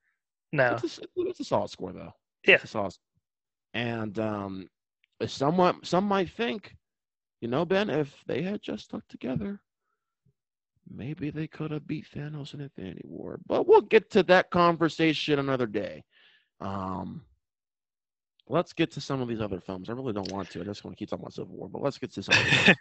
[0.52, 2.12] No, it's a, it's a solid score though.
[2.46, 2.94] Yeah, it's a solid.
[3.74, 4.70] And um,
[5.26, 6.76] somewhat some might think,
[7.42, 9.60] you know, Ben, if they had just stuck together,
[10.90, 13.40] maybe they could have beat Thanos in Infinity War.
[13.48, 16.04] But we'll get to that conversation another day.
[16.62, 17.24] Um,
[18.48, 19.90] let's get to some of these other films.
[19.90, 20.62] I really don't want to.
[20.62, 22.36] I just want to keep talking about Civil War, but let's get to some.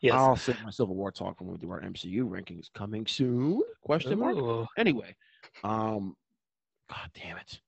[0.00, 0.14] yes.
[0.14, 3.62] I'll save my Civil War talk when we do our MCU rankings coming soon.
[3.82, 4.36] Question mark.
[4.36, 4.66] Ooh.
[4.76, 5.14] Anyway,
[5.64, 6.16] um,
[6.88, 7.60] God damn it!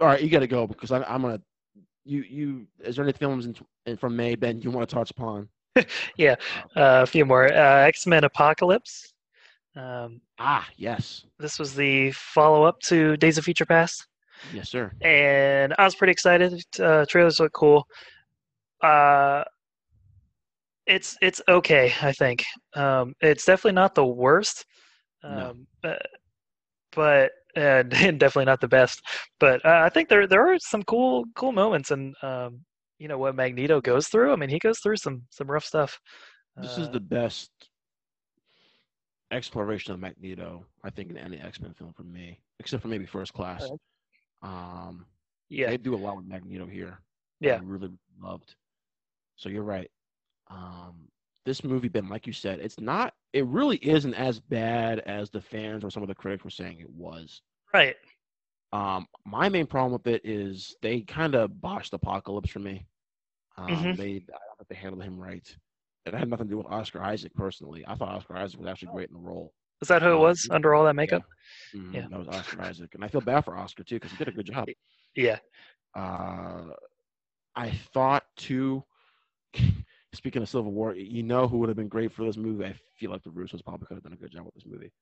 [0.00, 1.40] All right, you got to go because I, I'm gonna.
[2.04, 3.54] You you is there any films in,
[3.86, 5.48] in from May Ben you want to touch upon?
[6.16, 6.36] yeah,
[6.76, 7.52] uh, a few more.
[7.52, 9.12] Uh, X Men Apocalypse.
[9.76, 11.24] Um, ah, yes.
[11.38, 14.06] This was the follow up to Days of Future Past.
[14.54, 14.90] Yes, sir.
[15.02, 16.64] and I was pretty excited.
[16.78, 17.86] Uh, trailers look cool.
[18.82, 19.44] Uh,
[20.90, 21.92] it's it's okay.
[22.02, 22.44] I think
[22.74, 24.64] um, it's definitely not the worst,
[25.22, 25.50] No.
[25.50, 26.02] um, but,
[26.92, 29.00] but and, and definitely not the best.
[29.38, 32.60] But uh, I think there there are some cool cool moments, and um,
[32.98, 34.32] you know what Magneto goes through.
[34.32, 35.98] I mean, he goes through some some rough stuff.
[36.56, 37.50] This is Uh, the best
[39.30, 43.06] exploration of Magneto, I think, in any X Men film for me, except for maybe
[43.06, 43.70] First Class.
[44.42, 45.06] Um,
[45.48, 46.98] yeah they do a lot with Magneto here.
[47.40, 47.56] Yeah.
[47.56, 47.90] I really
[48.20, 48.54] loved.
[49.36, 49.90] So you're right.
[50.50, 51.08] Um,
[51.46, 53.14] this movie, Ben, like you said, it's not.
[53.32, 56.80] It really isn't as bad as the fans or some of the critics were saying
[56.80, 57.42] it was.
[57.74, 57.96] right.
[58.72, 62.86] Um, my main problem with it is they kind of botched Apocalypse for me.
[63.56, 63.96] Um, Mhm.
[63.96, 65.46] They, I don't think they handled him right.
[66.06, 67.84] It had nothing to do with Oscar Isaac personally.
[67.86, 69.52] I thought Oscar Isaac was actually great in the role.
[69.82, 71.22] Is that who it Um, was under all that makeup?
[71.74, 72.06] Mhm, Yeah.
[72.10, 74.32] that was Oscar Isaac, and I feel bad for Oscar too because he did a
[74.32, 74.68] good job.
[75.14, 75.38] Yeah.
[75.94, 76.70] Uh,
[77.56, 78.84] I thought too.
[80.12, 82.64] Speaking of Civil War, you know who would have been great for this movie?
[82.64, 84.92] I feel like the Russos probably could have done a good job with this movie.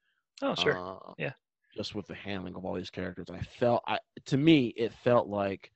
[0.43, 0.77] Oh sure.
[0.77, 1.33] Uh, Yeah.
[1.75, 5.29] Just with the handling of all these characters, I felt I to me it felt
[5.29, 5.73] like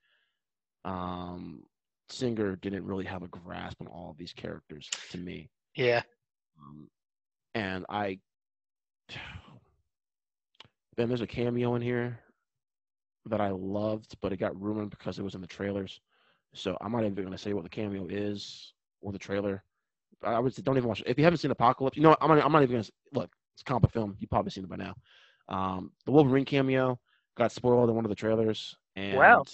[0.85, 1.63] um
[2.09, 5.51] Singer didn't really have a grasp on all of these characters to me.
[5.75, 6.03] yeah.
[6.59, 6.89] Um,
[7.55, 8.19] and I
[10.97, 12.19] then there's a cameo in here
[13.27, 16.01] that I loved, but it got ruined because it was in the trailers.
[16.55, 19.63] So I'm not even going to say what the cameo is or the trailer.
[20.23, 21.09] I would say don't even watch it.
[21.09, 22.19] If you haven't seen Apocalypse, you know what?
[22.23, 23.31] I'm not, I'm not even going to look.
[23.55, 24.17] It's a comic film.
[24.19, 24.95] You've probably seen it by now.
[25.49, 26.99] Um, the Wolverine cameo
[27.37, 28.77] got spoiled in one of the trailers.
[28.97, 29.45] And Wow.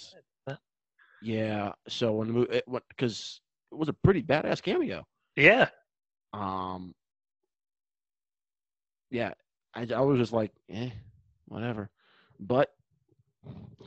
[1.21, 1.73] Yeah.
[1.87, 5.05] So when the movie, because it was a pretty badass cameo.
[5.35, 5.69] Yeah.
[6.33, 6.93] Um,
[9.11, 9.33] yeah,
[9.73, 10.89] I, I was just like, eh,
[11.47, 11.89] whatever.
[12.39, 12.69] But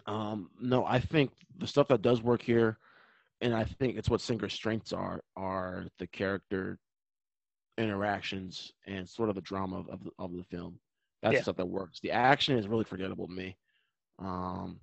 [0.06, 2.78] um, no, I think the stuff that does work here,
[3.42, 6.78] and I think it's what Singer's strengths are, are the character
[7.78, 10.78] interactions and sort of the drama of, of, the, of the film.
[11.22, 11.42] That's Yeah.
[11.42, 12.00] stuff that works.
[12.00, 13.56] The action is really forgettable to me.
[14.18, 14.80] Um,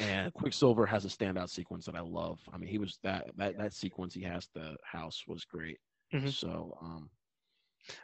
[0.00, 2.38] and Quicksilver has a standout sequence that I love.
[2.52, 5.78] I mean, he was that that that sequence he has the house was great.
[6.12, 6.32] Mhm.
[6.32, 7.10] So um,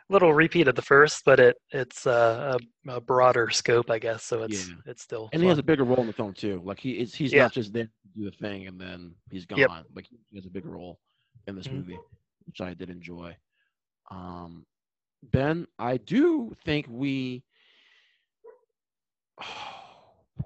[0.09, 4.25] Little repeat of the first, but it it's uh, a, a broader scope, I guess.
[4.25, 4.75] So it's Yeah.
[4.87, 5.29] it's still.
[5.33, 6.61] and he has a bigger role in the film too.
[6.65, 7.45] Like he is he's Yeah.
[7.45, 9.59] not just there to do the thing and then he's gone.
[9.61, 9.71] Yep.
[9.95, 10.99] Like he has a bigger role
[11.47, 11.73] in this Mhm.
[11.77, 11.99] movie,
[12.47, 13.37] which I did enjoy.
[14.11, 14.67] Um,
[15.23, 17.43] Ben, I do think we.
[19.43, 20.45] Oh boy,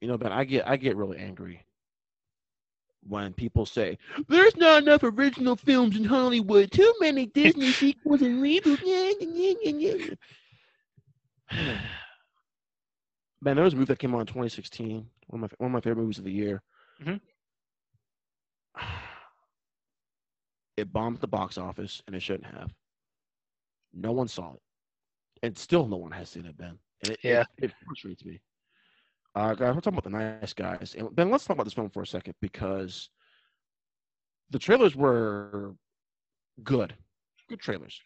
[0.00, 1.64] you know, Ben, I get I get really angry
[3.08, 3.98] when people say
[4.28, 6.70] there's not enough original films in Hollywood.
[6.72, 10.16] Too many Disney sequels and reboots.
[13.42, 15.06] Man, there was a movie that came out in 2016.
[15.26, 16.62] One of my one of my favorite movies of the year.
[17.02, 17.20] Mhm.
[20.76, 22.74] It bombed the box office, and it shouldn't have.
[23.92, 24.62] No one saw it,
[25.44, 26.76] and still no one has seen it, Ben.
[27.02, 27.44] And it, Yeah.
[27.58, 28.40] it, it frustrates me.
[29.34, 31.90] Uh, guys, we're talking about the nice guys, and Ben, let's talk about this film
[31.90, 33.10] for a second because
[34.50, 35.74] the trailers were
[36.62, 36.94] good,
[37.48, 38.00] good trailers.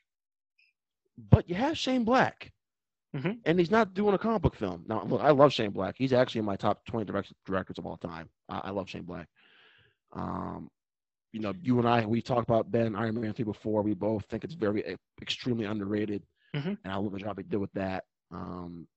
[1.30, 2.50] But you have Shane Black,
[3.14, 3.40] Mhm.
[3.44, 4.84] and he's not doing a comic book film.
[4.86, 5.96] Now, look, I love Shane Black.
[5.98, 8.30] He's actually in my top twenty direct- directors of all time.
[8.48, 9.28] I, I love Shane Black.
[10.12, 10.70] Um,
[11.32, 13.82] you know, you and I, we talked about Ben Iron Man three before.
[13.82, 16.24] We both think it's very e- extremely underrated,
[16.54, 16.78] Mhm.
[16.82, 18.04] and I love the job they did with that.
[18.30, 18.88] Um,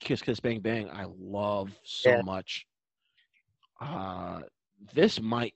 [0.00, 2.22] Kiss Kiss Bang Bang, I love so Yeah.
[2.22, 2.66] much.
[3.80, 4.40] Uh,
[4.94, 5.54] this might.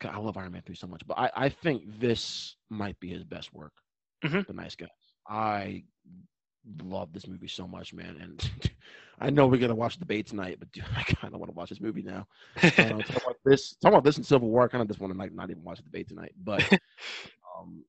[0.00, 3.08] God, I love Iron Man 3 so much, but I, I think this might be
[3.08, 3.72] his best work.
[4.24, 4.46] Mhm.
[4.46, 4.88] The Nice Guys.
[5.28, 5.84] I
[6.82, 8.16] love this movie so much, man.
[8.20, 8.50] And
[9.20, 11.56] I know we're gonna watch the debate tonight, but dude, I kind of want to
[11.56, 12.26] watch this movie now.
[12.56, 12.62] Uh,
[13.02, 14.64] talk about this, talk about this in Civil War.
[14.64, 16.62] I kind of just want to like not even watch the debate tonight, but
[17.58, 17.84] um,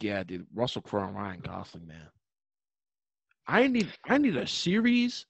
[0.00, 2.08] yeah, dude, Russell Crowe and Ryan Gosling, man.
[3.48, 5.26] I need I need a series.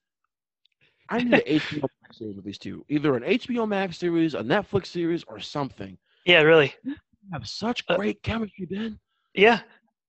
[1.09, 2.85] I need an HBO Max series with these two.
[2.89, 5.97] Either an HBO Max series, a Netflix series, or something.
[6.27, 6.75] yeah, really.
[6.85, 6.93] They
[7.33, 8.99] have such Uh, great chemistry, Ben.
[9.35, 9.61] Yeah,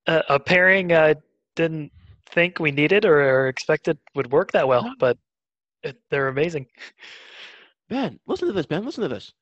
[0.08, 1.16] uh, a pairing I
[1.56, 1.92] didn't
[2.26, 5.18] think we needed or, or expected would work that well, but
[5.84, 6.66] it, they're amazing.
[7.90, 8.86] Ben, listen to this, Ben.
[8.86, 9.34] Listen to this.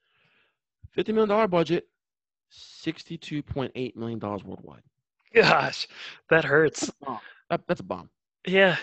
[0.97, 1.87] $50 million budget,
[2.51, 4.81] $62.8 million worldwide.
[5.33, 5.87] Gosh,
[6.29, 6.91] that hurts.
[7.49, 8.09] That, that's a bomb.
[8.47, 8.77] Yeah.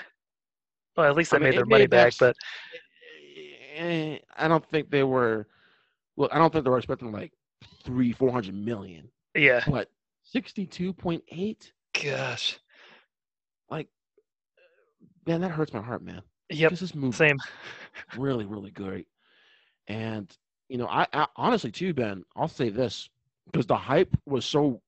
[0.97, 2.37] Well, at least I they mean, made their money back, but
[3.77, 5.49] Eh, I don't think they were.
[6.17, 7.33] Well, I don't think they were expecting like
[7.83, 9.09] three, four hundred million.
[9.35, 9.65] yeah.
[9.67, 9.91] What?
[10.23, 11.73] Sixty-two point eight.
[11.93, 12.59] Gosh.
[13.69, 13.89] Like,
[15.27, 16.23] man, that hurts my heart, man.
[16.51, 16.71] Yep.
[16.71, 17.39] Because this movie Same.
[18.17, 19.09] really, really great.
[19.89, 20.31] And
[20.69, 23.09] you know, I, I honestly too, Ben, I'll say this
[23.47, 24.81] because the hype was so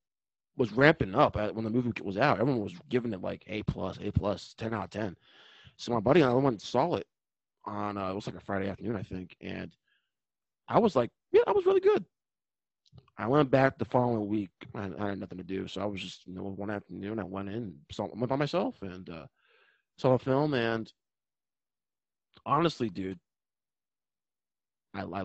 [0.57, 2.41] was ramping up when the movie was out.
[2.41, 5.17] Everyone was giving it like A plus, A plus, ten out of ten.
[5.77, 7.07] So my buddy and I went and saw it
[7.65, 9.75] on uh, it was like a Friday afternoon, I think, and
[10.69, 12.05] I was like, yeah, that was really good.
[13.19, 14.51] I went back the following week.
[14.75, 17.25] I, I had nothing to do, so I was just you know one afternoon I
[17.25, 19.27] went in, saw went by myself, and uh,
[19.99, 20.55] saw the film.
[20.55, 20.91] And
[22.45, 23.19] honestly, dude,
[24.95, 25.25] I, I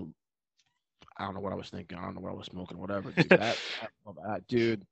[1.18, 1.98] I don't know what I was thinking.
[1.98, 3.12] I don't know what I was smoking, whatever.
[3.12, 3.58] Dude, that,
[4.26, 4.86] that, dude.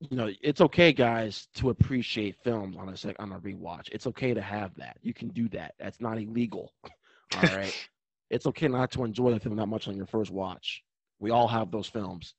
[0.00, 3.88] You know, it's okay, guys, to appreciate films on a sec on a rewatch.
[3.90, 4.96] It's okay to have that.
[5.02, 5.74] You can do that.
[5.80, 6.72] That's not illegal.
[7.36, 7.74] All right.
[8.30, 10.82] it's okay not to enjoy the film that much on your first watch.
[11.18, 12.34] We all have those films.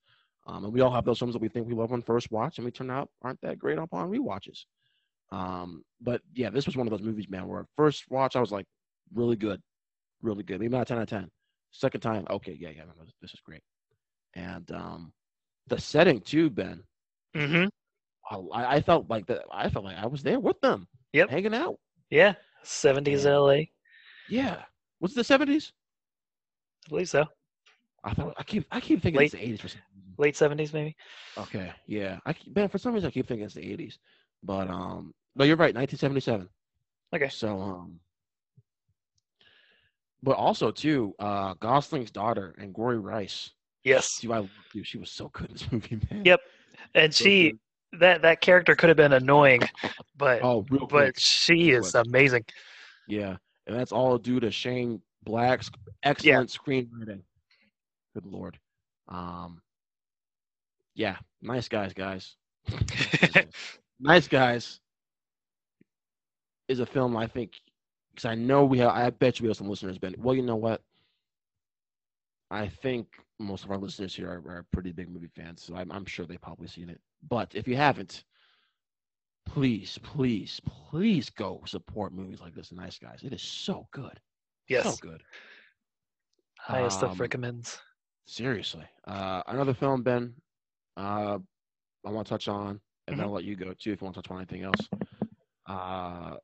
[0.48, 2.58] Um, and we all have those films that we think we love on first watch
[2.58, 4.66] and we turn out aren't that great upon rewatches.
[5.32, 8.52] Um, but yeah, this was one of those movies, man, where first watch I was
[8.52, 8.66] like,
[9.14, 9.62] really good,
[10.22, 10.60] really good.
[10.60, 11.30] Maybe not 10 out of 10.
[11.72, 13.62] Second time, okay, yeah, yeah, no, this is great.
[14.34, 15.14] And um,
[15.68, 16.84] the setting too, Ben.
[17.36, 17.68] Mm-hmm.
[18.54, 19.44] I, I felt like that.
[19.52, 20.88] I felt like I was there with them.
[21.14, 21.30] Yep.
[21.30, 21.80] hanging out.
[22.10, 22.34] Yeah.
[22.64, 23.38] 70s Yeah.
[23.38, 23.56] LA.
[24.30, 24.62] Yeah,
[25.00, 25.72] was it the seventies?
[26.86, 27.26] I believe so.
[28.04, 30.14] I thought I keep I keep thinking Late- it's the eighties for some reason.
[30.20, 30.96] Late 70s, maybe.
[31.38, 33.98] Okay, yeah, I keep, man for some reason I keep thinking it's the eighties,
[34.44, 36.48] but um, no, you're right, nineteen seventy seven.
[37.16, 37.30] Okay.
[37.30, 38.00] So um,
[40.22, 43.50] but also too, uh, Gosling's daughter Angourie Rice.
[43.84, 44.20] Yes.
[44.20, 44.84] Dude, I you.
[44.84, 46.24] She was so good in this movie, man.
[46.26, 46.40] Yep.
[46.96, 47.60] And So she, good.
[48.00, 49.62] that that character could have been annoying,
[50.18, 51.18] but Oh, but quick.
[51.18, 51.96] she is quick.
[51.96, 52.46] amazing.
[53.08, 53.38] Yeah,
[53.68, 55.70] and that's all due to Shane Black's
[56.04, 57.22] excellent screenwriting.
[58.14, 58.60] Good lord.
[59.08, 59.62] Um,
[60.96, 62.36] yeah, nice guys, guys.
[64.00, 64.80] nice guys
[66.68, 67.54] is a film I think
[68.14, 68.92] because I know we have.
[68.92, 69.98] I bet you we have some listeners.
[69.98, 70.82] Ben, well, you know what?
[72.52, 73.08] I think
[73.40, 76.26] most of our listeners here are, are pretty big movie fans, so I'm, I'm sure
[76.26, 77.00] they've probably seen it.
[77.28, 78.24] But if you haven't,
[79.46, 82.72] please, please, please go support movies like this.
[82.72, 84.20] Nice guys, it is so good.
[84.68, 84.84] yes.
[84.84, 85.24] so good.
[86.60, 87.80] Highest Um, of recommends.
[88.26, 88.86] Seriously.
[89.08, 90.34] Uh, another film, Ben,
[90.98, 91.40] uh,
[92.06, 94.16] I want to touch on, and then I'll let you go too if you want
[94.16, 94.88] to touch on anything else.
[95.66, 96.36] Uh,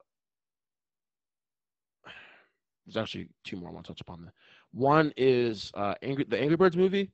[2.86, 4.22] there's actually two more I want to touch upon.
[4.24, 4.34] There.
[4.76, 7.10] One is uh, Angry, the Angry Birds movie.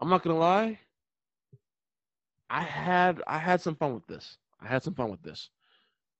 [0.00, 0.78] I'm not gonna lie.
[2.50, 4.36] I had I had some fun with this.
[4.60, 5.48] I had some fun with this.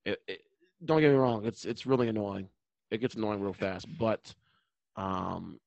[0.07, 0.41] It, it,
[0.85, 1.45] don't get me wrong.
[1.45, 2.49] It's it's really annoying.
[2.91, 4.35] It gets annoying real fast, but
[4.97, 5.61] um,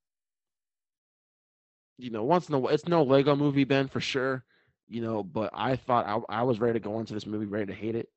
[1.99, 4.44] you know, once in a while, it's no Lego movie, Ben, for sure.
[4.88, 7.68] You know, but I thought I, I was ready to go into this movie, ready
[7.68, 8.10] to hate it.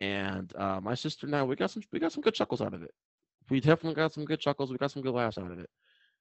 [0.00, 2.72] And uh, my sister and I, we got some we got some good chuckles out
[2.72, 2.94] of it.
[3.50, 4.70] We definitely got some good chuckles.
[4.70, 5.68] We got some good laughs out of it.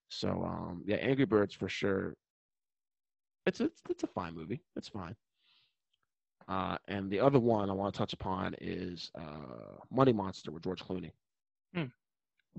[0.09, 2.15] So um, yeah, Angry Birds for sure.
[3.45, 4.61] It's it's it's a fine movie.
[4.75, 5.15] It's fine.
[6.47, 10.63] Uh, and the other one I want to touch upon is uh, Money Monster with
[10.63, 11.11] George Clooney.
[11.75, 11.85] Hmm.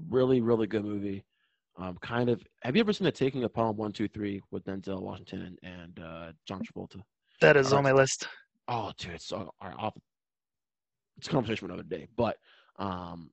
[0.09, 1.24] Really, really good movie.
[1.77, 2.40] Um, kind of.
[2.62, 5.72] Have you ever seen The Taking of Pelham One Two Three with Denzel Washington and,
[5.72, 7.02] and uh, John Travolta?
[7.40, 8.28] That is on my list.
[8.68, 9.94] Oh, dude, it's all, all right, off.
[11.18, 12.36] It's a conversation for another day, but
[12.78, 13.31] um,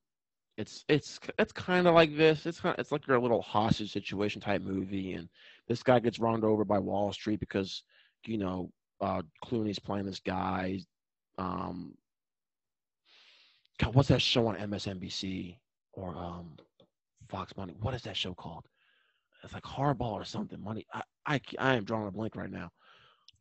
[0.58, 2.46] it's it's it's kind of like this.
[2.48, 5.30] It's kind it's like your little hostage situation type movie, and
[5.68, 7.84] this guy gets run over by Wall Street because
[8.26, 10.80] you know uh, Clooney's playing this guy.
[11.38, 11.94] Um,
[13.78, 15.56] God, what's that show on MSNBC
[15.94, 16.58] or um,
[17.30, 17.76] Fox Money?
[17.80, 18.66] What is that show called?
[19.44, 20.62] It's like Hardball or something.
[20.64, 20.88] Money.
[20.92, 22.72] I I, I am drawing a blank right now,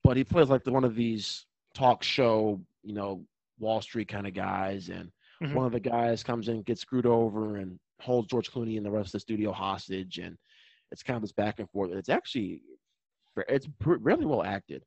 [0.05, 3.25] but he plays like the, one of these talk show, you know,
[3.59, 5.11] Wall Street kind of guys, and
[5.43, 5.55] Mhm.
[5.55, 8.91] one of the guys comes in, gets screwed over, and holds George Clooney and the
[8.91, 10.37] rest of the studio hostage, and
[10.91, 11.91] it's kind of this back and forth.
[11.93, 12.63] It's actually,
[13.49, 14.85] it's really well acted,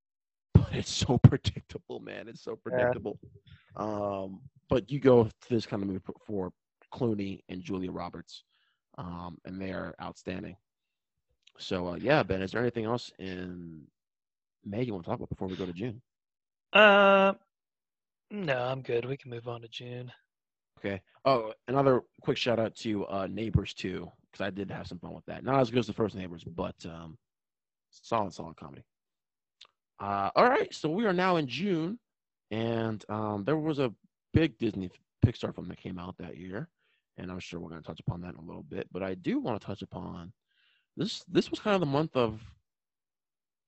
[0.54, 2.28] but it's so predictable, man.
[2.28, 3.18] It's so predictable.
[3.76, 6.52] Um, but you go to this kind of movie for
[6.92, 8.44] Clooney and Julia Roberts,
[8.98, 10.56] um, and they are outstanding.
[11.58, 13.86] So uh, yeah, Ben, is there anything else in
[14.64, 16.00] May you want to talk about before we go to June?
[16.72, 17.34] Uh,
[18.30, 19.04] no, I'm good.
[19.04, 20.12] We can move on to June.
[20.78, 21.00] Okay.
[21.24, 25.12] Oh, another quick shout out to uh, Neighbors too, because I did have some fun
[25.12, 25.44] with that.
[25.44, 27.18] Not as good as the first Neighbors, but um,
[27.90, 28.82] solid, solid comedy.
[30.00, 31.98] Uh, all right, so we are now in June,
[32.50, 33.92] and um, there was a
[34.32, 34.90] big Disney
[35.24, 36.68] Pixar film that came out that year,
[37.18, 38.88] and I'm sure we're going to touch upon that in a little bit.
[38.90, 40.32] But I do want to touch upon
[40.96, 41.22] this.
[41.28, 42.40] This was kind of the month of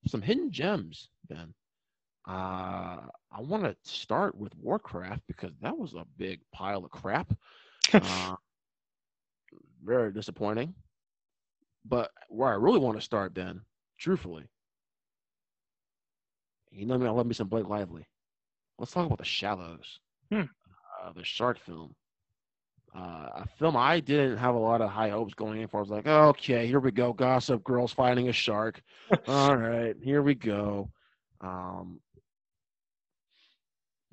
[0.07, 1.53] some hidden gems, Ben.
[2.27, 7.33] Uh, I want to start with Warcraft because that was a big pile of crap.
[7.99, 8.35] Uh,
[9.83, 10.73] very disappointing.
[11.85, 13.65] But where I really want to start, then,
[13.97, 14.49] truthfully,
[16.71, 18.07] you know me, I love me some Blake Lively.
[18.77, 20.43] Let's talk about the Shallows, Hmm.
[21.03, 21.95] uh, the shark film.
[22.95, 25.77] Uh, a film I didn't have a lot of high hopes going in for.
[25.77, 28.81] I was like, okay, here we go, Gossip Girls fighting a shark.
[29.27, 30.91] All right, here we go.
[31.41, 31.99] Um,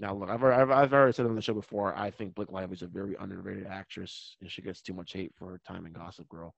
[0.01, 1.95] now, look, I've, I've, I've already said on the show before.
[1.95, 5.51] I think Blake Lively's a very underrated actress, and she gets too much hate for
[5.51, 6.55] her time in Gossip Girl.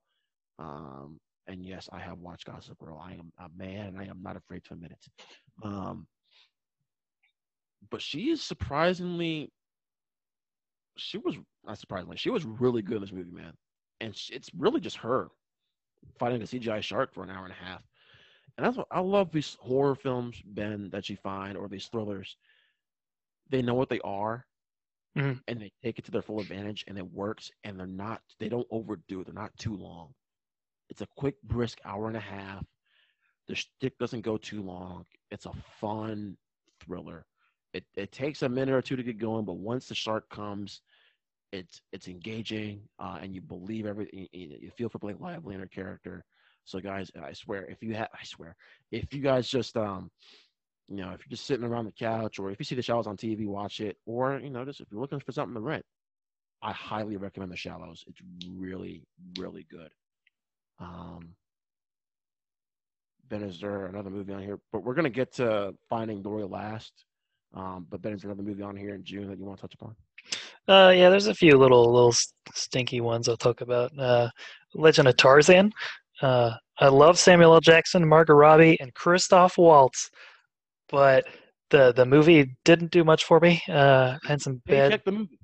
[0.61, 3.03] Um, and yes, I have watched Gossip Girl.
[3.05, 5.27] I am a man, and I am not afraid to admit it.
[5.65, 6.07] Um,
[7.91, 9.51] but she is surprisingly,
[10.97, 11.35] she was
[11.67, 13.55] not surprisingly, she was really good in this movie, man.
[14.01, 15.29] And she, it's really just her
[16.17, 17.83] fighting a CGI shark for an hour and a half.
[18.57, 22.37] And that's what I love these horror films, Ben, that you find, or these thrillers.
[23.53, 24.49] They know what they are,
[25.17, 25.43] Mhm.
[25.49, 27.51] and they take it to their full advantage, and it works.
[27.65, 29.27] And they're not, they don't overdo it.
[29.27, 30.15] They're not too long.
[30.91, 32.67] It's a quick, brisk hour and a half.
[33.49, 35.07] The stick doesn't go too long.
[35.31, 36.39] It's a fun
[36.81, 37.27] thriller.
[37.75, 40.83] It it takes a minute or two to get going, but once the shark comes,
[41.53, 44.29] it's it's engaging, uh, and you believe everything.
[44.33, 46.25] You, you feel for Blake Lively and her character.
[46.65, 48.57] So, guys, I swear, if you have, I swear,
[48.93, 50.11] if you guys just um,
[50.89, 53.07] you know, if you're just sitting around the couch, or if you see the Shallows
[53.07, 55.85] on TV, watch it, or you know, just if you're looking for something to rent,
[56.63, 58.05] I highly recommend the Shallows.
[58.07, 59.03] It's really,
[59.39, 59.91] really good.
[60.79, 61.35] Um,
[63.29, 64.59] Ben, is there another movie on here?
[64.73, 67.05] But we're gonna get to Finding Dory last.
[67.55, 69.75] Um, but Ben, is another movie on here in June that you want to touch
[69.75, 69.95] upon?
[70.69, 72.15] Uh, yeah, there's a few little little
[72.55, 73.97] stinky ones I'll talk about.
[73.99, 74.29] Uh,
[74.75, 75.73] Legend of Tarzan.
[76.21, 77.61] Uh, I love Samuel L.
[77.61, 80.11] Jackson, Margot Robbie, and Christoph Waltz,
[80.93, 81.25] but
[81.71, 83.61] the the movie didn't do much for me.
[83.69, 85.39] Uh, had some Hey, bad check the movie.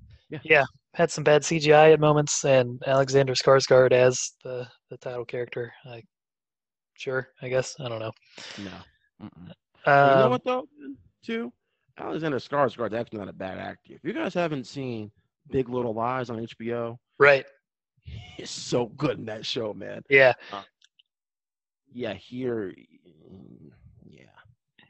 [0.44, 0.64] Yeah.
[0.94, 5.72] Had some bad CGI at moments, and Alexander Skarsgård as the the title character.
[5.86, 6.02] I
[6.96, 8.12] sure, I guess I don't know.
[8.58, 8.70] No.
[9.20, 10.68] But you know Um, what though,
[11.24, 11.52] too?
[11.98, 13.94] Alexander Skarsgård's actually not a bad actor.
[13.94, 15.10] If you guys haven't seen
[15.50, 17.44] Big Little Lies on HBO, right?
[18.36, 20.02] he's so good in that show, man.
[20.08, 20.32] Yeah,
[21.92, 22.72] Yeah, here,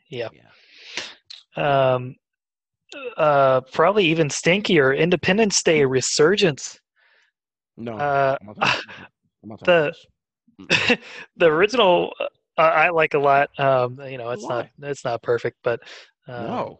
[0.08, 0.28] yeah,
[1.56, 1.94] yeah.
[1.94, 2.14] Um,
[3.16, 4.96] uh, probably even stinkier.
[4.96, 6.80] Independence Day Resurgence.
[7.76, 9.06] No, Uh, I'm not talking about this.
[9.42, 9.94] I'm not the-
[11.36, 13.50] the original uh, I like a lot.
[13.58, 14.70] Um, you know, it's Why?
[14.80, 15.80] not it's not perfect, but
[16.26, 16.78] um, no,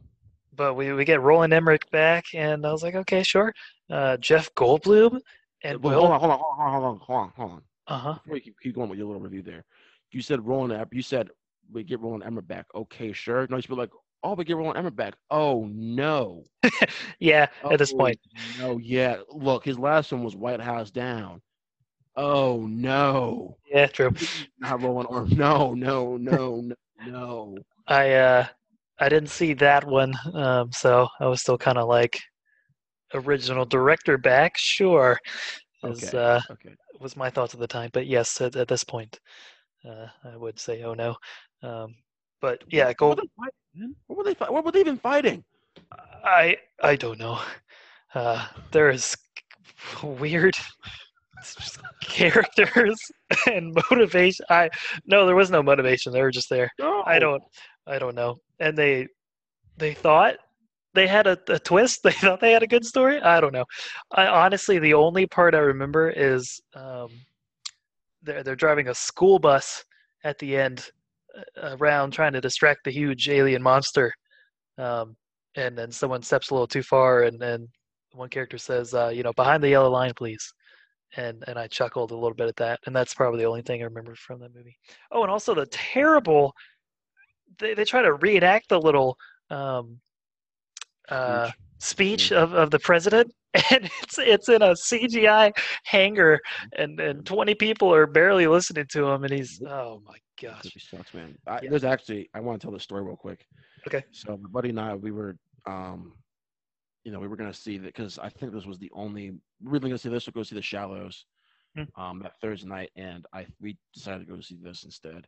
[0.57, 3.55] but we, we get Roland Emmerich back, and I was like, okay, sure.
[3.89, 5.21] Uh, Jeff Goldblum
[5.63, 6.13] and Well, hold Will.
[6.13, 7.63] on, hold on, hold on, hold on, hold on, hold on.
[7.87, 8.15] Uh huh.
[8.15, 9.65] Before you keep, keep going with your little review there,
[10.11, 10.87] you said Roland.
[10.91, 11.31] You said
[11.73, 12.67] we get Roland Emmerich back.
[12.75, 13.47] Okay, sure.
[13.49, 13.91] No, you should be like,
[14.23, 15.15] oh, we get Roland Emmerich back.
[15.31, 16.45] Oh no.
[17.21, 17.49] Yeah.
[17.71, 18.19] At this Oh, point,
[18.57, 19.19] No, yeah.
[19.31, 21.41] Look, his last one was White House Down.
[22.17, 23.57] Oh no.
[23.71, 24.11] yeah, true.
[24.59, 25.29] Not rolling arm.
[25.37, 27.65] No, no, no, no, no.
[27.87, 28.47] I uh
[28.99, 32.21] I didn't see that one, um, so I was still kind of like
[33.15, 35.19] original director back, sure.
[35.85, 36.15] Is, Okay.
[36.15, 36.77] uh, Okay.
[37.01, 39.19] was my thoughts at the time, but yes, at, at this point,
[39.89, 41.17] uh, I would say, oh no.
[41.63, 41.95] Um,
[42.41, 43.19] but yeah, What Gold.
[43.19, 43.95] were they fighting.
[44.07, 44.35] What were they?
[44.53, 45.45] What were they even fighting?
[46.25, 47.41] I I don't know.
[48.15, 49.17] Uh, there is
[50.03, 50.57] weird
[52.03, 52.99] characters
[53.51, 54.45] and motivation.
[54.51, 54.71] I
[55.07, 56.13] no, there was no motivation.
[56.13, 56.71] They were just there.
[57.07, 57.43] I don't
[57.87, 58.37] I don't know.
[58.61, 59.09] And they
[59.77, 60.37] they thought
[60.95, 62.01] they had a, a twist.
[62.05, 63.21] They thought they had a good story.
[63.21, 63.65] I don't know.
[64.13, 67.09] I honestly the only part I remember is um,
[68.23, 69.85] they're they're driving a school bus
[70.25, 70.91] at the end
[71.63, 74.13] around trying to distract the huge alien monster.
[74.77, 75.17] Um,
[75.57, 77.69] and then someone steps a little too far and then
[78.13, 80.53] one character says, uh, you know, behind the yellow line, please.
[81.17, 82.81] And and I chuckled a little bit at that.
[82.87, 84.77] And that's probably the only thing I remember from that movie.
[85.11, 86.53] Oh, and also the terrible
[87.59, 89.17] they, they try to reenact the little
[89.51, 90.01] um,
[91.09, 93.33] uh, speech of, of the president
[93.71, 95.53] and it's it's in a CGI
[95.85, 96.39] hangar
[96.77, 100.81] and and 20 people are barely listening to him and he's oh my gosh movie
[100.81, 101.37] sucks, man.
[101.47, 101.71] I, Yeah.
[101.71, 103.45] There's actually, I want to tell this story real quick.
[103.87, 104.05] Okay.
[104.13, 105.37] So my buddy and I, we were,
[105.67, 106.13] um,
[107.05, 109.31] you know, we were gonna see that because I think this was the only
[109.63, 111.25] we were gonna see this or go see the Shallows,
[111.77, 112.01] Hmm.
[112.01, 115.27] um, that Thursday night, and I we decided to go see this instead.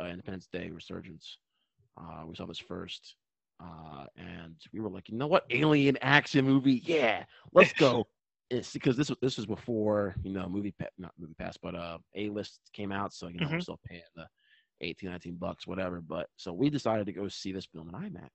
[0.00, 1.38] Uh, Independence Day Resurgence.
[2.00, 3.16] Uh, we saw this first,
[3.60, 8.06] uh, and we were like, you know what, alien action movie, yeah, let's go.
[8.50, 11.74] It's because this was this was before you know movie pa- not movie pass but
[11.74, 13.60] uh A list came out so you know we're Mhm.
[13.60, 14.26] still paying the
[14.80, 16.00] 18, 19 bucks, whatever.
[16.00, 18.30] But so we decided to go see this film in IMAX.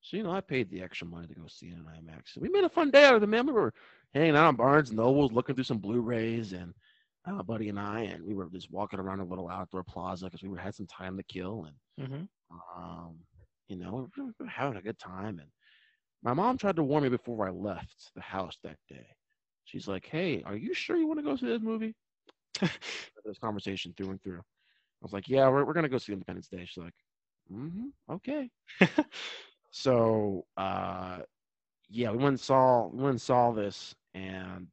[0.00, 2.34] So you know, I paid the extra money to go see it in IMAX.
[2.34, 3.46] So We made a fun day out of it, man.
[3.46, 3.72] We were
[4.14, 6.74] hanging out on Barnes and Nobles, looking through some Blu-rays, and
[7.26, 10.42] uh, buddy and I, and we were just walking around a little outdoor plaza because
[10.42, 12.28] we were, had some time to kill, and hmm
[12.76, 13.16] um,
[13.68, 15.38] you know, we were having a good time.
[15.38, 15.48] And
[16.22, 19.06] my mom tried to warn me before I left the house that day.
[19.64, 21.94] She's like, "Hey, are you sure you want to go see this movie?"
[22.60, 24.38] this conversation through and through.
[24.38, 26.94] I was like, "Yeah, we're we're gonna go see Independence Day." She's like,
[27.52, 28.50] "Mm-hmm, okay."
[29.70, 31.18] so, uh,
[31.88, 34.68] yeah, we went and saw we went and saw this, and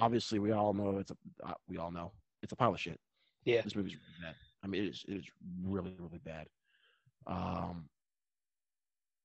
[0.00, 2.12] obviously we all know it's a uh, we all know
[2.42, 2.98] it's a pile of shit.
[3.44, 3.62] Yeah.
[3.62, 4.34] this movie's really bad.
[4.64, 5.26] I mean, it is it is
[5.62, 6.46] really really bad.
[7.26, 7.88] Um,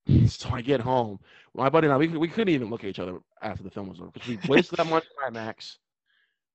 [0.28, 1.20] so I get home.
[1.54, 3.90] My buddy and I, we, we couldn't even look at each other after the film
[3.90, 5.34] was over because we wasted that much time.
[5.34, 5.78] IMAX.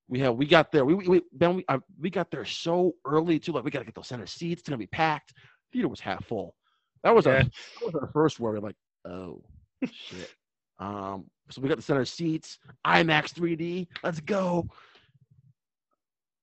[0.09, 0.85] We have we got there.
[0.85, 3.53] We we, we then we uh, we got there so early too.
[3.53, 4.61] Like we got to get those center seats.
[4.61, 5.35] It's gonna be packed.
[5.73, 6.55] Theater was half full.
[7.03, 7.51] That was our that
[7.85, 8.61] was our first worry.
[8.61, 9.43] Like, oh
[9.85, 10.31] shit.
[10.79, 13.87] Um, so we got the center seats, IMAX 3D.
[14.03, 14.69] Let's go.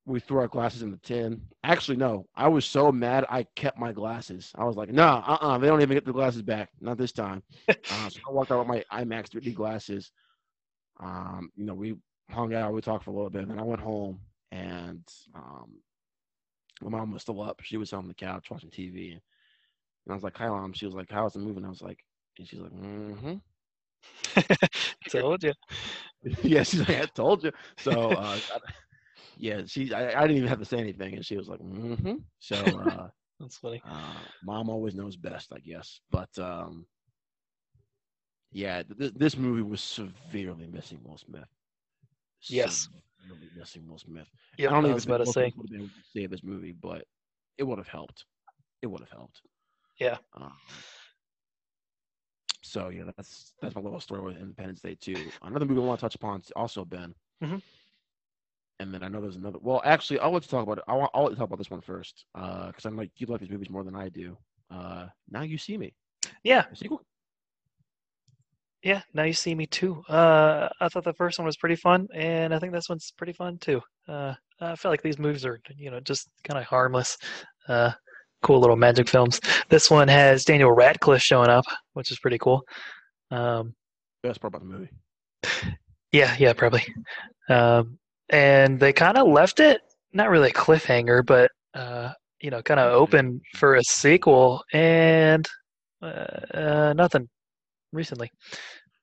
[0.06, 1.42] We threw our glasses in the tin.
[1.64, 2.28] Actually, no.
[2.36, 3.26] I was so mad.
[3.30, 4.52] I kept my glasses.
[4.56, 6.70] I was like, no, uh, uh they don't even get the glasses back.
[6.82, 7.42] Not this time.
[7.70, 10.12] uh, so I walked out with my IMAX 3D glasses.
[11.00, 11.96] Um, you know, we
[12.30, 12.74] hung out.
[12.74, 14.20] We talked for a little bit, and then I went home,
[14.52, 15.02] and
[15.34, 15.72] um,
[16.82, 17.62] my mom was still up.
[17.64, 19.22] She was on the couch watching TV, and
[20.10, 22.00] I was like, "Hi, mom." She was like, "How's the movie?" And I was like,
[22.38, 23.36] and she's like, "Mm-hmm."
[25.10, 25.54] Told you.
[26.44, 27.52] yeah, she's like, I told you.
[27.78, 28.38] So, uh,
[29.38, 32.16] yeah, she, I, I didn't even have to say anything, and she was like, mm-hmm.
[32.40, 33.84] So, uh, That's funny.
[33.86, 36.02] uh, mom always knows best, I guess.
[36.12, 36.86] But, um,
[38.52, 41.48] yeah, th- th- this movie was severely missing Will Smith.
[42.50, 42.90] Yes.
[43.28, 44.28] severely missing Will Smith.
[44.58, 45.54] Yeah, I don't I even was about to say.
[45.56, 47.06] Would have been able to save this movie, but
[47.58, 48.26] it would have helped.
[48.82, 49.42] It would have helped.
[50.00, 50.18] Yeah.
[50.34, 50.54] Um,
[52.62, 55.32] so yeah, that's that's my little story with Independence Day too.
[55.42, 57.14] Another movie I want to touch upon is also Ben.
[57.44, 57.62] Mhm.
[58.84, 59.60] And then I know there's another.
[59.62, 60.84] Well, actually, I'll let you talk about it.
[60.90, 63.50] I'll, I'll let you talk about this one first, because I'm like you like these
[63.50, 64.38] movies more than I do.
[64.70, 65.94] Uh, now you see me.
[66.44, 67.02] Yeah, sequel.
[68.84, 69.02] yeah.
[69.14, 70.04] Now you see me too.
[70.10, 73.32] Uh, I thought the first one was pretty fun, and I think this one's pretty
[73.32, 73.80] fun too.
[74.06, 77.18] Uh, I feel like these movies are, you know, just kind of harmless,
[77.70, 77.92] uh,
[78.42, 79.40] cool little magic films.
[79.70, 82.62] This one has Daniel Radcliffe showing up, which is pretty cool.
[83.32, 83.76] Um,
[84.24, 84.90] Best part about the movie.
[86.12, 86.86] Yeah, yeah, probably.
[87.50, 87.98] Um,
[88.34, 89.82] and they kind of left it
[90.14, 95.48] not really a cliffhanger, but uh, you know, kind of open for a sequel, and
[96.02, 96.06] uh,
[96.54, 97.30] uh, nothing
[97.92, 98.32] recently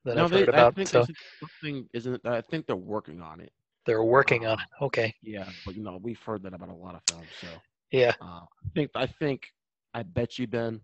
[0.05, 0.75] that no, I've they, heard I about.
[0.75, 1.05] think So
[1.39, 2.25] something isn't.
[2.25, 3.51] I think they're working on it.
[3.85, 4.67] they're working on it.
[4.83, 7.29] Okay, Yeah, but you know we've heard that about a lot of films.
[7.41, 9.47] So yeah, Uh, I think I think
[9.93, 10.81] I bet you Ben.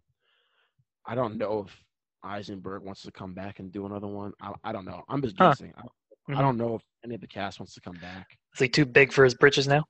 [1.06, 1.84] I don't know if
[2.24, 4.34] Eisenberg wants to come back and do another one.
[4.42, 5.04] I, I don't know.
[5.08, 5.74] I'm just guessing.
[5.78, 5.84] I,
[6.30, 6.38] Mhm.
[6.38, 8.38] I don't know if any of the cast wants to come back.
[8.54, 9.86] is he too big for his britches now?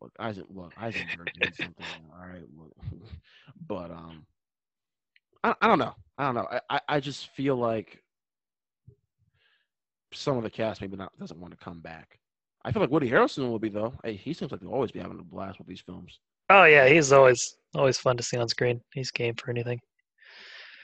[0.00, 1.84] Look, Eisen, look, Eisenberg did something.
[2.12, 2.72] All right, look.
[3.66, 4.26] but um,
[5.42, 5.94] I, I don't know.
[6.18, 6.48] I don't know.
[6.50, 8.02] I, I, I just feel like
[10.12, 12.18] some of the cast maybe not doesn't want to come back.
[12.64, 13.94] I feel like Woody Harrelson will be though.
[14.04, 16.18] Hey, he seems like he'll always be having a blast with these films.
[16.50, 18.80] Oh yeah, he's always always fun to see on screen.
[18.92, 19.80] He's game for anything.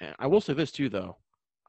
[0.01, 1.17] And I will say this too, though.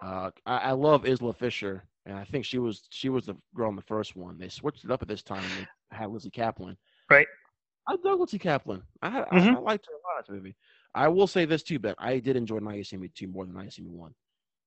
[0.02, 3.70] Uh, I, I love Isla Fisher, and I think she was she was the girl
[3.70, 4.38] in the first one.
[4.40, 5.68] They switched it up at this time and they
[5.98, 6.78] had Lizzy Caplan.
[7.10, 7.28] Right.
[7.88, 8.84] I love Lizzy Caplan.
[9.02, 9.54] I, Mhm.
[9.54, 10.56] I, I liked her a lot in this movie.
[10.96, 13.46] I will say this too, but I did enjoy Now You See Me two more
[13.46, 14.16] than Now You See Me one.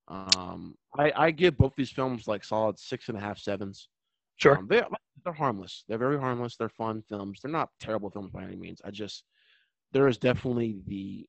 [0.09, 3.89] Um, I, I give both these films like solid six and a half sevens.
[4.37, 4.59] Sure.
[4.59, 4.87] Um, they're
[5.25, 5.85] they're harmless.
[5.89, 6.57] They're very harmless.
[6.57, 7.41] They're fun films.
[7.43, 8.81] They're not terrible films by any means.
[8.85, 9.25] I just
[9.93, 11.29] there is definitely the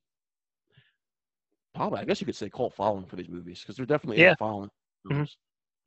[1.74, 4.32] probably I guess you could say cult following for these movies because they're definitely Yeah.
[4.32, 4.70] a following.
[5.06, 5.28] Mhm.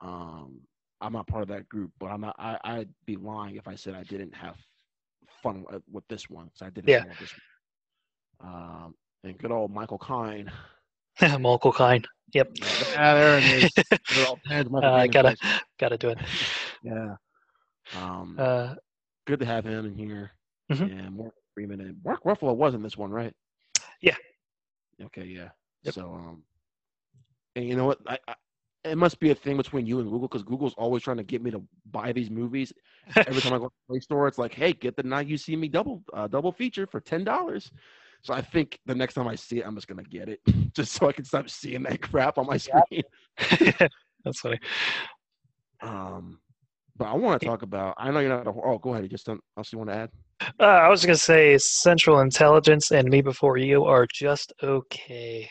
[0.02, 0.62] Um,
[1.02, 2.36] I'm not part of that group, but I'm not.
[2.38, 4.58] I, I'd be lying if I said I didn't have
[5.44, 6.50] fun with, this one.
[6.54, 7.04] So I did Yeah.
[7.20, 7.34] this
[8.40, 8.54] one.
[8.54, 10.52] Um, and good old Michael Caine.
[11.40, 12.04] Michael Caine.
[12.34, 12.50] Yep.
[12.60, 13.74] Yeah, there it is.
[14.14, 15.36] Good old Pans, Michael I gotta
[15.80, 16.18] gotta do it.
[16.82, 17.16] Yeah.
[17.92, 18.76] Um, Uh,
[19.26, 20.32] good to have him in here.
[20.72, 20.90] Mhm.
[20.90, 23.34] And Morgan Freeman and Mark Ruffalo was in this one, right?
[24.02, 24.16] Yeah.
[25.02, 25.50] Okay, yeah.
[25.84, 25.96] Yep.
[25.96, 26.44] So um
[27.56, 28.00] and you know what?
[28.08, 28.36] I, I
[28.86, 31.42] it must be a thing between you and Google because Google's always trying to get
[31.44, 32.74] me to buy these movies.
[33.28, 35.38] Every time I go to the Play Store, it's like, hey, get the Now You
[35.38, 37.72] See Me double uh, double feature for ten dollars.
[38.24, 40.40] So I think the next time I see it, I'm just gonna get it
[40.76, 43.04] just so I can stop seeing that crap on my screen.
[44.24, 44.60] That's funny.
[45.82, 46.40] Um,
[46.98, 47.96] But I want to talk about.
[47.98, 48.48] I know you're not.
[48.48, 49.04] A, oh, go ahead.
[49.04, 49.42] You just don't.
[49.58, 50.10] Else you want to add?
[50.60, 55.50] Uh, I was gonna say Central Intelligence and Me Before You are just okay.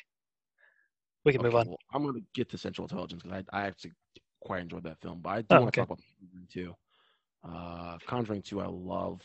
[1.24, 1.66] We can move on.
[1.68, 3.92] well, I'm going to get to Central Intelligence because I, I actually
[4.40, 5.20] quite enjoyed that film.
[5.22, 5.86] But I do Oh, want to okay.
[5.86, 6.74] talk about Conjuring 2.
[7.48, 9.20] Uh, Conjuring 2, I love,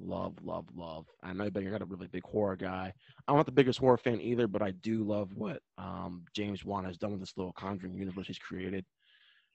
[0.00, 1.06] love, love, love.
[1.22, 2.92] I know you're not a really big horror guy.
[3.26, 6.84] I'm not the biggest horror fan either, but I do love what um, James Wan
[6.84, 8.84] has done with this little Conjuring universe he's created.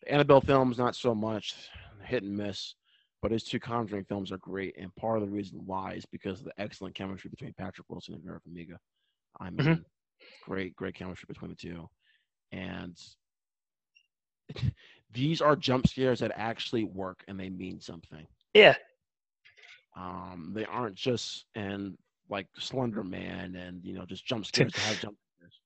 [0.04, 1.56] The Annabelle films, not so much,
[2.04, 2.76] hit and miss.
[3.22, 6.40] But his two Conjuring films are great, and part of the reason why is because
[6.40, 8.76] of the excellent chemistry between Patrick Wilson and Vera Farmiga.
[9.40, 9.86] I mean, Mhm.
[10.44, 11.90] Great, great chemistry between the two,
[12.52, 12.98] and
[15.14, 18.26] these are jump scares that actually work and they mean something.
[18.54, 18.76] Yeah.
[19.96, 21.98] Um, they aren't just and
[22.30, 25.60] like Slender Man and you know just jump scares to have jump scares.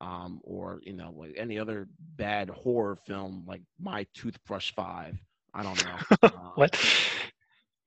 [0.00, 5.16] Um, or you know like any other bad horror film like My Toothbrush Five.
[5.54, 6.18] I don't know.
[6.22, 6.78] Uh, What?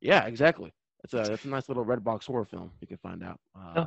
[0.01, 0.71] Yeah, exactly.
[1.03, 2.71] It's a it's a nice little red box horror film.
[2.79, 3.39] You can find out.
[3.55, 3.85] Uh, Oh.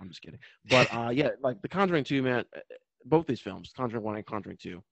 [0.00, 0.40] I'm just kidding.
[0.68, 2.44] But uh, yeah, like The Conjuring Two, man.
[2.56, 2.60] uh,
[3.04, 4.82] Both these films, Conjuring One and Conjuring Two,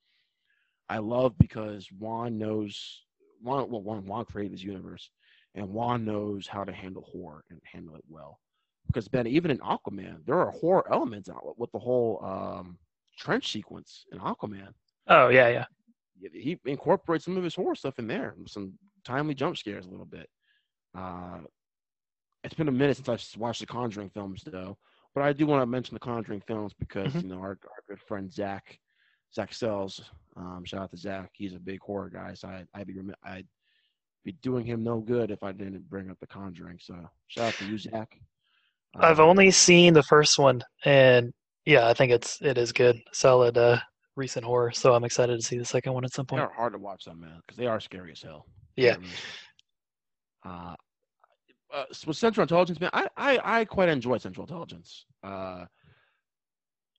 [0.89, 3.03] I love because Wan knows
[3.43, 3.71] Wan.
[3.71, 5.11] Well, Wan, Wan created this universe,
[5.55, 8.39] and Wan knows how to handle horror and handle it well.
[8.87, 12.79] Because Ben, even in Aquaman, there are horror elements out with the whole um,
[13.19, 14.73] trench sequence in Aquaman
[15.09, 15.65] Oh yeah, yeah.
[16.33, 18.73] he incorporates some of his horror stuff in there, some
[19.05, 20.29] timely jump scares a little bit.
[20.97, 21.39] Uh,
[22.45, 24.77] it's been a minute since I've watched the Conjuring films, though,
[25.19, 27.23] but I do want to mention the Conjuring films because Mhm.
[27.24, 28.78] you know our, our good friend Zach,
[29.35, 30.01] Zach Sells,
[30.36, 31.31] um, shout out to Zach.
[31.35, 33.47] He's a big horror guy, so I, I'd be I'd
[34.24, 36.78] be doing him no good if I didn't bring up the Conjuring.
[36.81, 36.95] So
[37.27, 38.16] shout out to you, Zach.
[38.97, 41.32] I've Um, only seen the first one, and
[41.65, 43.81] yeah, I think it's it is good, solid uh,
[44.15, 44.70] recent horror.
[44.70, 46.43] So I'm excited to see the second one at some point.
[46.43, 48.47] They're hard to watch, them, man, because they are scary as hell.
[48.77, 48.93] Yeah.
[48.93, 49.32] They're really scary.
[50.45, 50.74] Uh,
[51.73, 55.05] uh, with Central Intelligence, man, I, I, I quite enjoy Central Intelligence.
[55.23, 55.66] Uh,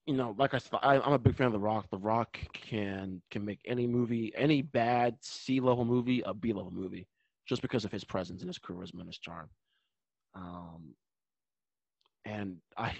[0.05, 1.87] you know, like I said, I, I'm a big fan of The Rock.
[1.91, 6.71] The Rock can can make any movie, any bad C level movie, a B level
[6.71, 7.07] movie,
[7.47, 9.49] just because of his presence and his charisma and his charm.
[10.33, 10.95] Um,
[12.25, 12.95] and I,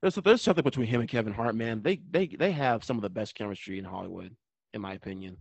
[0.00, 1.82] there's there's something between him and Kevin Hart, man.
[1.82, 4.34] They they they have some of the best chemistry in Hollywood,
[4.74, 5.38] in my opinion.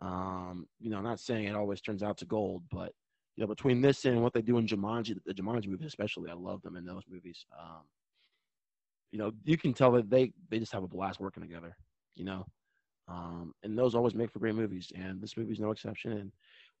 [0.00, 2.92] Um, you know, not saying it always turns out to gold, but
[3.38, 6.34] you know, between this and what they do in Jumanji, the Jumanji movies especially, I
[6.34, 7.46] love them in those movies.
[7.58, 7.82] Um,
[9.12, 11.76] you know, you can tell that they they just have a blast working together.
[12.16, 12.46] You know,
[13.08, 16.12] um, and those always make for great movies, and this movie is no exception.
[16.12, 16.32] And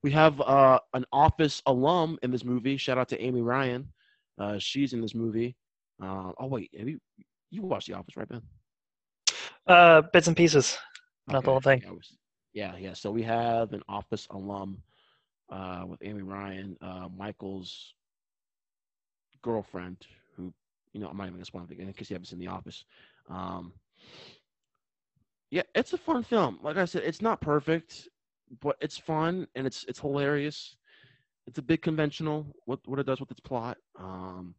[0.02, 2.76] we have uh, an Office alum in this movie.
[2.76, 3.92] Shout out to Amy Ryan.
[4.38, 5.56] Uh, she's in this movie.
[6.02, 7.00] Uh, oh wait, have you
[7.50, 8.36] you watched The Office, right, Ben?
[9.66, 10.78] Uh, bits and pieces.
[11.28, 11.82] Not the whole thing.
[11.84, 12.18] Yeah, was-
[12.52, 12.94] yeah, yeah.
[12.94, 14.82] So we have an Office alum
[15.50, 17.94] uh, with Amy Ryan, uh, Michael's
[19.42, 19.96] girlfriend,
[20.36, 20.52] who
[20.92, 22.84] you know I'm not even gonna spoil anything in case you haven't seen The Office.
[23.28, 23.72] Um,
[25.50, 26.58] yeah, it's a fun film.
[26.62, 28.08] Like I said, it's not perfect,
[28.60, 30.76] but it's fun and it's it's hilarious.
[31.46, 33.78] It's a bit conventional what what it does with its plot.
[33.98, 34.54] Um,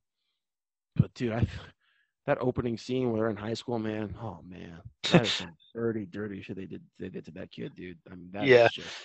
[0.95, 1.45] but dude, I
[2.25, 4.15] that opening scene where they're in high school, man.
[4.21, 7.75] Oh man, that is some dirty, dirty shit they did they did to that kid,
[7.75, 7.97] dude.
[8.11, 8.67] I mean, that Yeah.
[8.69, 8.95] just.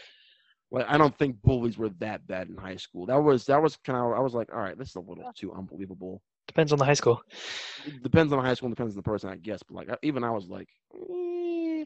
[0.71, 3.07] Well, I don't think bullies were that bad in high school.
[3.07, 5.27] That was that was kind of I was like, all right, this is a little
[5.35, 6.23] too unbelievable.
[6.47, 7.23] Depends on the high school.
[7.85, 9.63] It depends on the high school, and depends on the person, I guess.
[9.63, 11.85] But like even I was like, eh.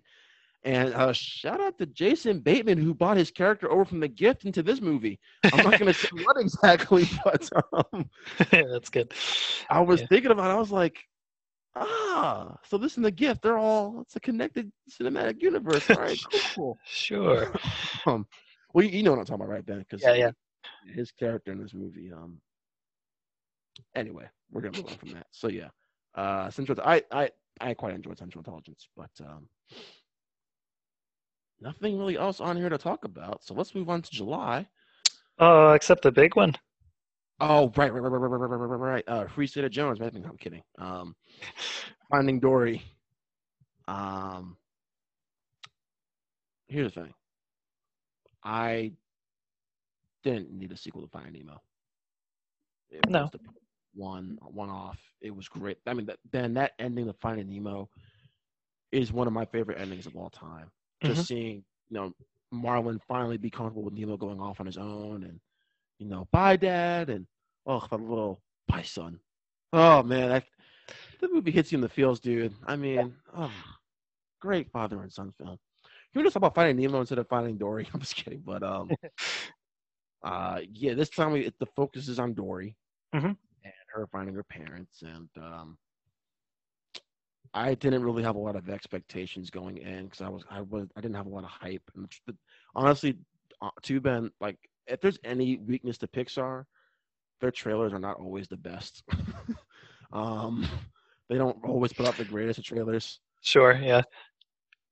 [0.65, 4.45] and uh, shout out to Jason Bateman who bought his character over from the gift
[4.45, 5.19] into this movie.
[5.53, 7.49] I'm not gonna say what exactly, but
[7.93, 8.09] um,
[8.51, 9.13] That's good.
[9.69, 10.07] I was Yeah.
[10.09, 10.51] thinking about.
[10.51, 10.55] it.
[10.55, 10.99] I was like,
[11.75, 15.91] ah, so this and the gift, they're all it's a connected cinematic universe.
[15.91, 16.79] All right, cool.
[16.85, 17.53] Sure.
[18.07, 18.27] um,
[18.73, 19.79] well, you, you know what I'm talking about, right, Ben?
[19.81, 20.31] Because Yeah, yeah.
[20.95, 22.13] his character in this movie.
[22.13, 22.41] Um.
[23.95, 25.27] Anyway, we're gonna move on from that.
[25.31, 25.69] So yeah,
[26.15, 26.79] uh, Central.
[26.85, 27.31] I I
[27.61, 29.49] I quite enjoyed Central Intelligence, but um,
[31.61, 33.45] nothing really else on here to talk about.
[33.45, 34.67] So let's move on to July.
[35.39, 36.55] Oh, except the big one.
[37.41, 39.05] Oh, right, right, right, right, right, right, right, right, right, right.
[39.09, 40.01] Uh, Free State of Jones.
[40.01, 40.63] I think I'm kidding.
[40.79, 41.15] Um,
[42.11, 42.83] Finding Dory.
[43.87, 44.57] Um,
[46.67, 47.15] here's the thing.
[48.49, 48.93] I
[50.25, 51.61] didn't need a sequel to Finding Nemo.
[52.91, 53.23] It No.
[53.23, 53.41] was the
[53.95, 54.99] one one off.
[55.21, 55.77] It was great.
[55.87, 57.91] I mean, that, Ben, that ending of Finding Nemo
[58.91, 60.71] is one of my favorite endings of all time.
[61.03, 61.23] Just mm-hmm.
[61.25, 61.57] seeing,
[61.91, 62.15] you know,
[62.51, 65.39] Marlin finally be comfortable with Nemo going off on his own, and
[65.99, 67.27] you know, bye, Dad, and
[67.67, 69.21] oh, the little bye, son.
[69.75, 70.45] Oh man, that
[71.21, 72.55] the movie hits you in the feels, dude.
[72.67, 73.53] I mean, oh,
[74.41, 75.59] great father and son film.
[76.15, 77.89] We just talk about finding Nemo instead of finding Dory?
[77.95, 78.91] I'm just kidding, but um,
[80.23, 82.77] uh, yeah, this time we, the focus is on Dory
[83.15, 83.37] Mhm.
[83.65, 85.79] and her finding her parents, and um,
[87.55, 90.89] I didn't really have a lot of expectations going in because I was I was
[90.97, 91.83] I didn't have a lot of hype.
[91.95, 92.09] And
[92.75, 93.17] honestly,
[93.63, 96.65] uh, to Ben, like if there's any weakness to Pixar,
[97.41, 99.03] their trailers are not always the best.
[100.13, 100.67] um,
[101.29, 103.21] they don't always put out the greatest of trailers.
[103.43, 103.75] Sure.
[103.81, 104.03] Yeah.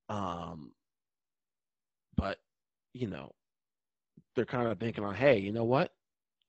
[0.08, 0.72] Um,
[2.96, 3.32] you know,
[4.34, 5.92] they're kind of thinking on, hey, you know what?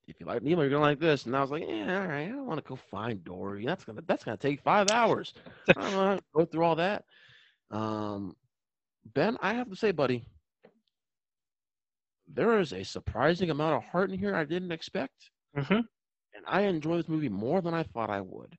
[0.07, 1.25] If you like Nemo, you're gonna like this.
[1.25, 2.25] And I was like, yeah, all right.
[2.25, 3.65] I don't want to go find Dory.
[3.65, 5.33] That's gonna that's gonna take five hours.
[5.75, 7.05] I don't want to go through all that.
[7.71, 8.35] Um,
[9.13, 10.25] Ben, I have to say, buddy,
[12.27, 15.81] there is a surprising amount of heart in here I didn't expect, hmm
[16.33, 18.57] and I enjoy this movie more than I thought I would.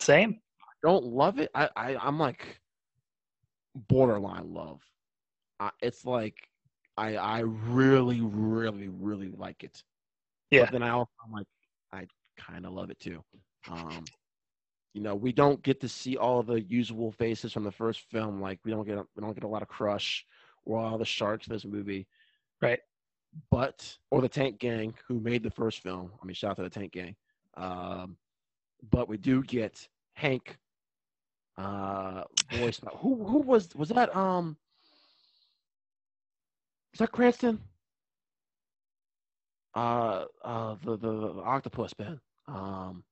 [0.00, 0.40] Same.
[0.82, 1.50] don't love it.
[1.54, 2.60] I, I I'm like
[3.74, 4.82] borderline love.
[5.60, 6.49] I, it's like
[7.00, 9.82] I I really really really like it.
[10.50, 10.64] Yeah.
[10.64, 11.46] But then I also I'm like
[11.92, 12.06] I
[12.36, 13.24] kind of love it too.
[13.70, 14.04] Um,
[14.92, 18.40] you know, we don't get to see all the usual faces from the first film.
[18.40, 20.26] Like we don't get we don't get a lot of Crush
[20.66, 22.06] or all the sharks in this movie.
[22.60, 22.80] Right.
[23.50, 26.12] But or the Tank Gang who made the first film.
[26.22, 27.16] I mean, shout out to the Tank Gang.
[27.56, 28.18] Um,
[28.90, 30.58] but we do get Hank
[31.56, 34.56] uh voice who who was was that um
[36.92, 37.60] was that Cranston?
[39.74, 42.20] Uh uh the the, the octopus man.
[42.48, 43.04] Um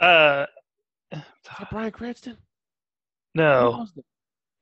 [0.00, 0.46] Uh,
[1.12, 1.20] is
[1.58, 2.36] that Bryan Cranston?
[3.34, 3.86] No.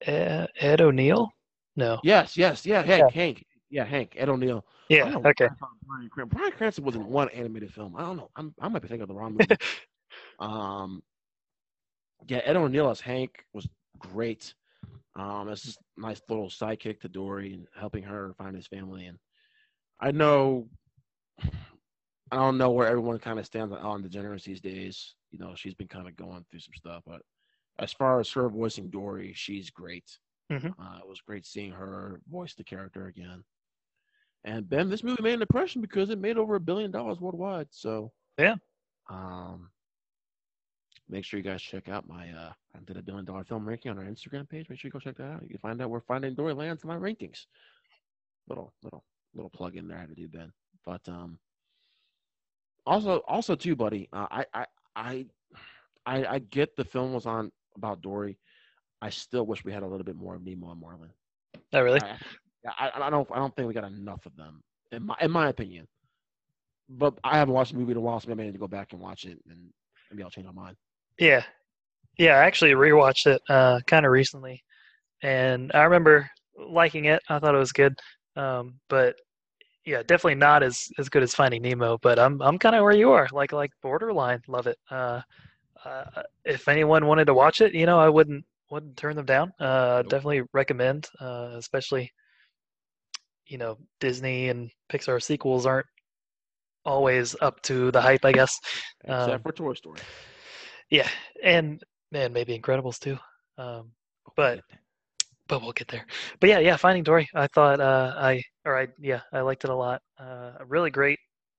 [0.02, 1.30] Ed, Ed O'Neill.
[1.76, 1.98] No.
[2.04, 3.44] Yes, yes, yeah, Hank, Hank.
[3.70, 4.64] Yeah, Hank, Ed O'Neill.
[4.88, 5.16] Yeah.
[5.24, 5.48] Okay.
[5.86, 7.96] Brian, Cran- Bryan Cranston was in one animated film.
[7.96, 8.30] I don't know.
[8.36, 9.56] I'm, I might be thinking of the wrong movie.
[10.38, 11.02] um,
[12.26, 13.66] yeah, Ed O'Neill as Hank was
[13.98, 14.54] great.
[15.16, 19.06] Um, it's just a nice little sidekick to Dory and helping her find his family.
[19.06, 19.18] And
[20.00, 20.68] I know,
[22.30, 25.14] I don't know where everyone kind of stands on DeGeneres these days.
[25.30, 27.22] You know, she's been kind of going through some stuff, but
[27.78, 30.18] as far as her voicing Dory, she's great.
[30.50, 30.74] Mhm.
[30.78, 33.44] Uh, it was great seeing her voice the character again.
[34.44, 37.68] And Ben, this movie made an impression because it made over a billion dollars worldwide.
[37.70, 38.56] So Yeah.
[39.08, 39.70] Um,
[41.08, 43.90] make sure you guys check out my uh, I did a billion dollar film ranking
[43.90, 44.68] on our Instagram page.
[44.68, 45.42] Make sure you go check that out.
[45.42, 47.46] You can find out where Finding Dory lands in my rankings.
[48.48, 49.04] Little little
[49.34, 50.52] little plug in there I had to do, Ben.
[50.84, 51.38] But um,
[52.86, 54.08] also also too, buddy.
[54.12, 54.66] Uh, I I
[54.96, 55.26] I
[56.06, 58.38] I I get the film was on about Dory.
[59.02, 61.10] I still wish we had a little bit more of Nemo and Marlin.
[61.72, 62.00] Oh, really?
[62.02, 62.16] I,
[62.66, 64.62] I, I don't I don't think we got enough of them
[64.92, 65.86] in my in my opinion.
[66.88, 68.68] But I haven't watched the movie in a while, so maybe I need to go
[68.68, 69.70] back and watch it, and
[70.10, 70.76] maybe I'll change my mind.
[71.18, 71.44] Yeah.
[72.18, 74.62] Yeah, I actually rewatched it uh, kind of recently,
[75.22, 77.20] and I remember liking it.
[77.28, 77.94] I thought it was good,
[78.36, 79.16] um, but
[79.84, 81.98] yeah, definitely not as as good as Finding Nemo.
[82.02, 84.40] But I'm I'm kind of where you are, like like borderline.
[84.46, 84.78] Love it.
[84.90, 85.22] Uh,
[85.84, 86.04] uh,
[86.44, 89.52] if anyone wanted to watch it, you know, I wouldn't wouldn't turn them down.
[89.58, 90.10] Uh, Nope.
[90.10, 92.12] definitely recommend, uh, especially
[93.46, 95.86] you know Disney and Pixar sequels aren't
[96.84, 98.56] always up to the hype, I guess.
[99.04, 100.00] Except Um, for Toy Story.
[100.94, 101.08] Yeah,
[101.42, 103.18] and man, maybe Incredibles too.
[103.58, 103.92] Um,
[104.36, 104.60] but
[105.48, 106.06] but we'll get there.
[106.40, 107.28] But yeah, yeah, Finding Dory.
[107.34, 110.02] I thought uh, I or I yeah I liked it a lot.
[110.20, 111.18] Uh, a really great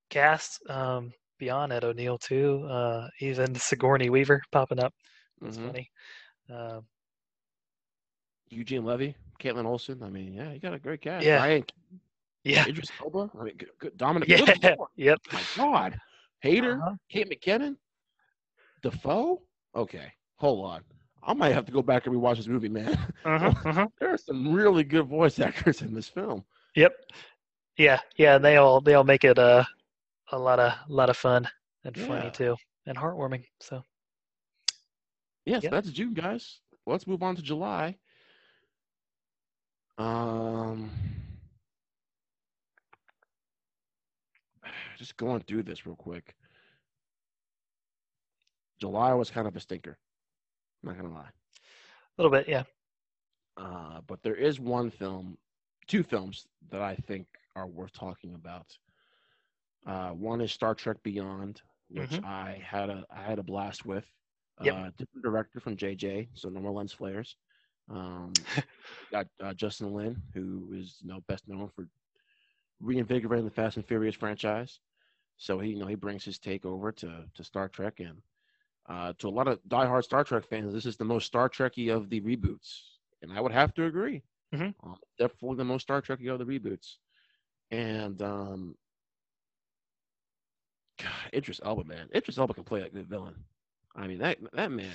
[0.10, 0.60] cast.
[0.70, 2.66] Um, beyond Ed O'Neill too.
[2.70, 4.94] Uh, even Sigourney Weaver popping up.
[5.42, 5.68] That's Mhm.
[5.68, 5.90] funny.
[6.50, 6.86] Um,
[8.50, 10.02] Eugene Levy, Kaitlin Olson.
[10.04, 11.26] I mean, yeah, you got a great cast.
[11.26, 11.38] Yeah.
[11.38, 11.66] Ryan,
[12.44, 13.32] yeah, Idris Elba.
[13.40, 14.30] I mean, good, good, Dominic.
[14.30, 15.20] yeah, Good yep.
[15.32, 16.00] my God,
[16.44, 16.96] Hader, Uh-huh.
[17.10, 17.78] Kate McKinnon,
[18.86, 19.42] Dafoe.
[19.76, 20.82] Okay, hold on.
[21.24, 22.98] I might have to go back and rewatch this movie, man.
[23.26, 23.88] Uh-huh, uh-huh.
[24.00, 26.44] there are some really good voice actors in this film.
[26.76, 26.94] Yep.
[27.78, 28.38] Yeah, yeah.
[28.38, 29.64] They all they all make it uh,
[30.32, 31.48] a lot of a lot of fun
[31.84, 32.56] and funny too
[32.86, 33.44] and heartwarming.
[33.60, 33.84] So
[35.46, 35.72] Yes, Yep.
[35.72, 36.60] that's June, guys.
[36.86, 37.98] Let's move on to July.
[39.98, 40.90] Um,
[44.98, 46.36] just going through this real quick.
[48.80, 49.98] July was kind of a stinker.
[50.84, 51.30] I'm Not gonna lie.
[51.30, 52.64] a little bit, yeah.
[53.58, 55.38] Uh, but there is one film,
[55.88, 58.78] two films that I think are worth talking about.
[59.86, 62.24] Uh, one is Star Trek Beyond, which Mhm.
[62.26, 64.06] I had a I had a blast with.
[64.62, 64.74] Yep.
[64.76, 67.36] Uh, different director from JJ, so no more lens flares.
[67.90, 68.34] Um,
[69.12, 71.88] got uh, Justin Lin, who is you know best known for
[72.80, 74.80] reinvigorating the Fast and Furious franchise.
[75.38, 78.22] So he you know he brings his take over to to Star Trek and
[78.88, 81.94] uh, to a lot of diehard Star Trek fans, this is the most Star Trekky
[81.96, 82.82] of the reboots,
[83.22, 84.24] and I would have to agree.
[84.54, 84.74] Mhm.
[84.84, 86.98] Um, definitely the most Star Trekky of the reboots.
[87.72, 88.76] And um,
[91.02, 93.36] God, Idris Elba, man, Idris Elba can play a good villain.
[93.96, 94.94] I mean that that man.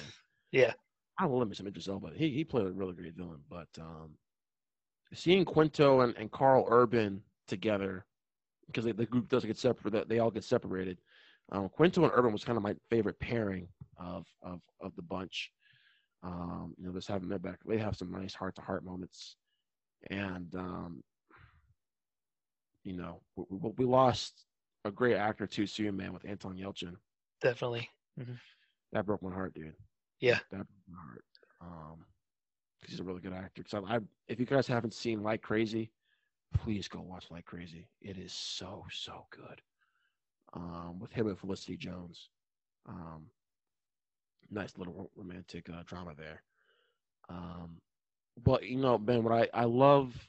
[0.52, 0.72] Yeah.
[1.18, 2.12] I will limit some Idris Elba.
[2.14, 4.16] He he played a really great villain, but um,
[5.12, 8.06] seeing Quinto and, and Karl Urban together
[8.66, 10.98] because the group doesn't get separated, they all get separated.
[11.52, 13.68] Um, Quinto and Urban was kind of my favorite pairing
[14.00, 15.50] of of of the bunch.
[16.22, 19.36] Um, you know, just having them back, they have some nice heart to heart moments,
[20.10, 21.02] and um,
[22.84, 24.44] you know, we, we, we lost
[24.84, 26.94] a great actor too soon, man, with Anton Yelchin.
[27.42, 27.88] Definitely.
[28.92, 29.74] That broke my heart, dude.
[30.20, 30.40] Yeah.
[30.50, 31.24] that broke my heart.
[31.62, 32.04] Um,
[32.80, 33.62] 'cause he's a really good actor.
[33.66, 33.98] So I,
[34.28, 35.92] if you guys haven't seen Like Crazy,
[36.54, 37.88] please go watch Like Crazy.
[38.00, 39.60] It is so so good.
[40.54, 42.28] Um, with him and Felicity Jones.
[42.88, 43.26] Um,
[44.50, 46.42] nice little romantic uh, drama there.
[47.28, 47.80] Um,
[48.42, 50.28] but you know, Ben, what I I love,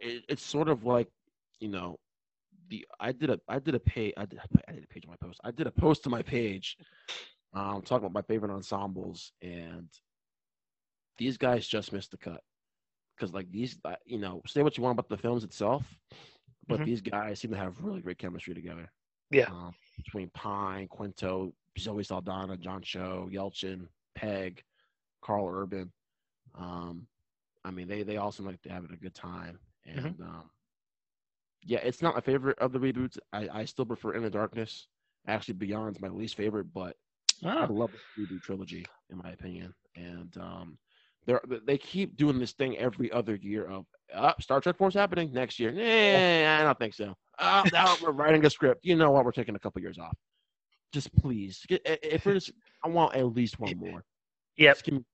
[0.00, 1.08] it, it's sort of like,
[1.60, 1.98] you know,
[2.68, 5.10] the I did a I did a page I did I did a page on
[5.10, 5.40] my post.
[5.44, 6.76] I did a post to my page,
[7.54, 9.88] um, talking about my favorite ensembles, and
[11.18, 12.42] these guys just missed the cut
[13.16, 15.98] because like these, you know, say what you want about the films itself,
[16.68, 16.84] but Mhm.
[16.84, 18.90] these guys seem to have really great chemistry together.
[19.30, 19.50] Yeah.
[19.50, 24.62] um, between Pine, Quinto, Zoe Saldana, John Cho, Yelchin, Pegg,
[25.22, 25.92] Karl Urban.
[26.54, 27.06] Um,
[27.64, 29.60] I mean, they they all seem like they're having a good time,
[29.96, 30.10] Mm-hmm.
[30.10, 30.50] and um,
[31.64, 33.18] yeah, it's not my favorite of the reboots.
[33.32, 34.88] I, I still prefer In the Darkness.
[35.26, 36.96] Actually, Beyond's my least favorite, but
[37.58, 39.74] I Oh, love the reboot trilogy in my opinion.
[39.96, 40.78] And um,
[41.26, 45.32] they're they keep doing this thing every other year of uh, Star Trek Four's happening
[45.32, 45.72] next year.
[45.72, 47.14] Nah, I don't think so.
[47.38, 48.80] Oh, now we're writing a script.
[48.84, 49.24] You know what?
[49.24, 50.16] We're taking a couple years off.
[50.92, 52.50] Just please, if there's,
[52.84, 54.04] I want at least one more.
[54.56, 54.74] Yep.
[54.76, 55.04] Just give me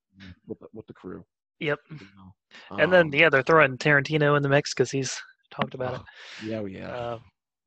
[0.47, 1.25] with the, with the crew.
[1.61, 1.81] Yep.
[1.91, 2.79] you know.
[2.79, 5.21] And then Um, yeah, they're throwing Tarantino in the mix because he's
[5.51, 6.05] talked about
[6.45, 6.71] yeah, it.
[6.73, 6.89] yeah.
[6.89, 7.19] Uh,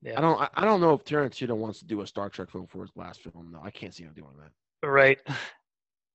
[0.02, 0.18] yeah.
[0.18, 0.40] I don't.
[0.40, 2.92] I, I don't know if Tarantino wants to do a Star Trek film for his
[2.96, 3.50] last film.
[3.52, 4.88] No, I can't see him doing that.
[4.88, 5.20] right.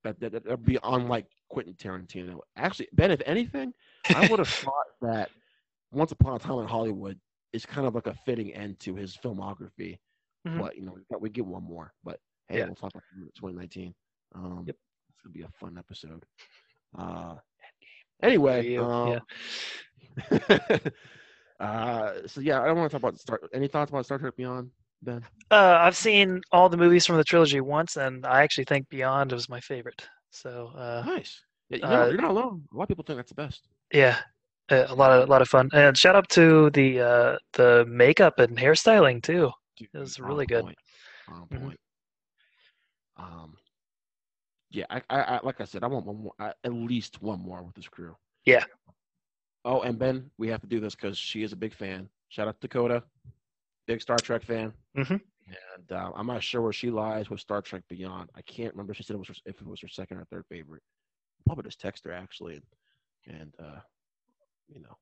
[0.04, 2.40] That that that would be unlike Quentin Tarantino.
[2.56, 3.72] Actually, Ben, if anything,
[4.12, 5.30] I would have thought that
[5.92, 7.20] Once Upon a Time in Hollywood
[7.52, 9.98] is kind of like a fitting end to his filmography.
[10.46, 10.58] Mhm.
[10.60, 11.92] But you know, we get one more.
[12.04, 12.66] But hey, Yeah.
[12.66, 13.04] we'll talk about
[13.34, 13.94] 2019.
[14.34, 14.76] Um, Yep.
[15.10, 16.24] It's gonna be a fun episode.
[16.98, 17.36] Uh,
[18.22, 19.20] anyway, um,
[21.60, 23.40] uh, so yeah, I don't want to talk about Star.
[23.54, 24.70] Any thoughts about Star Trek Beyond,
[25.02, 25.24] Ben?
[25.50, 29.32] Uh, I've seen all the movies from the trilogy once, and I actually think Beyond
[29.32, 30.06] was my favorite.
[30.30, 31.40] So uh, Nice.
[31.68, 32.64] Yeah, you uh, know, you're not alone.
[32.72, 33.68] A lot of people think that's the best.
[33.92, 34.18] yeah,
[34.70, 35.70] uh, a lot of a lot of fun.
[35.72, 39.50] And shout out to the uh, the makeup and hairstyling too.
[39.76, 40.62] Dude, It was really good.
[40.62, 40.78] point,
[41.28, 41.76] On Mhm.
[43.16, 43.56] Um,
[44.70, 47.40] yeah, I, I, I, like I said, I want one more, I, at least one
[47.40, 48.16] more with this crew.
[48.46, 48.64] Yeah.
[49.64, 52.08] Oh, and Ben, we have to do this because she is a big fan.
[52.30, 53.04] Shout out to Dakota,
[53.86, 54.72] big Star Trek fan.
[54.96, 55.20] Mhm.
[55.76, 58.30] And uh, I'm not sure where she lies with Star Trek Beyond.
[58.34, 58.92] I can't remember.
[58.92, 60.82] if She said it was her, if it was her second or third favorite.
[61.44, 62.54] Probably just text her actually,
[63.26, 63.80] and, and uh,
[64.68, 64.96] you know,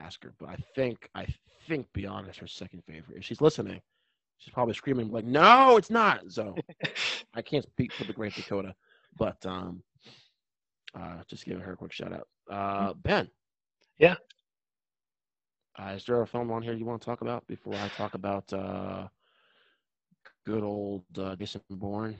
[0.00, 0.32] ask her.
[0.38, 1.26] But I think I
[1.68, 3.18] think Beyond is her second favorite.
[3.18, 3.80] If she's listening,
[4.38, 6.54] she's probably screaming like, "No, it's not." So
[7.34, 8.74] I can't speak for the great Dakota,
[9.18, 9.82] but um,
[10.98, 12.28] uh, just giving her a quick shout out.
[12.50, 13.28] Uh, Ben.
[13.98, 14.16] Yeah.
[15.78, 18.14] Uh, is there a film on here you want to talk about before I talk
[18.14, 19.08] about uh,
[20.46, 22.16] good old uh, Jason Bourne?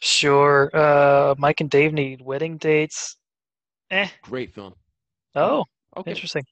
[0.00, 0.70] Sure.
[0.72, 3.16] Uh, Mike and Dave need wedding dates.
[3.90, 4.08] Eh.
[4.22, 4.74] Great film.
[5.34, 5.64] Oh,
[5.96, 6.12] Okay.
[6.12, 6.44] interesting.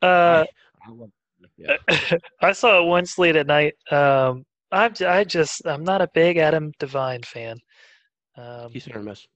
[0.00, 0.46] Uh, I,
[0.86, 1.10] I love
[1.56, 1.76] yeah.
[2.42, 3.74] I saw it once late at night.
[3.90, 7.58] Um, I'm I just I'm not a big Adam Devine fan.
[8.36, 9.26] Um, He's hit or miss.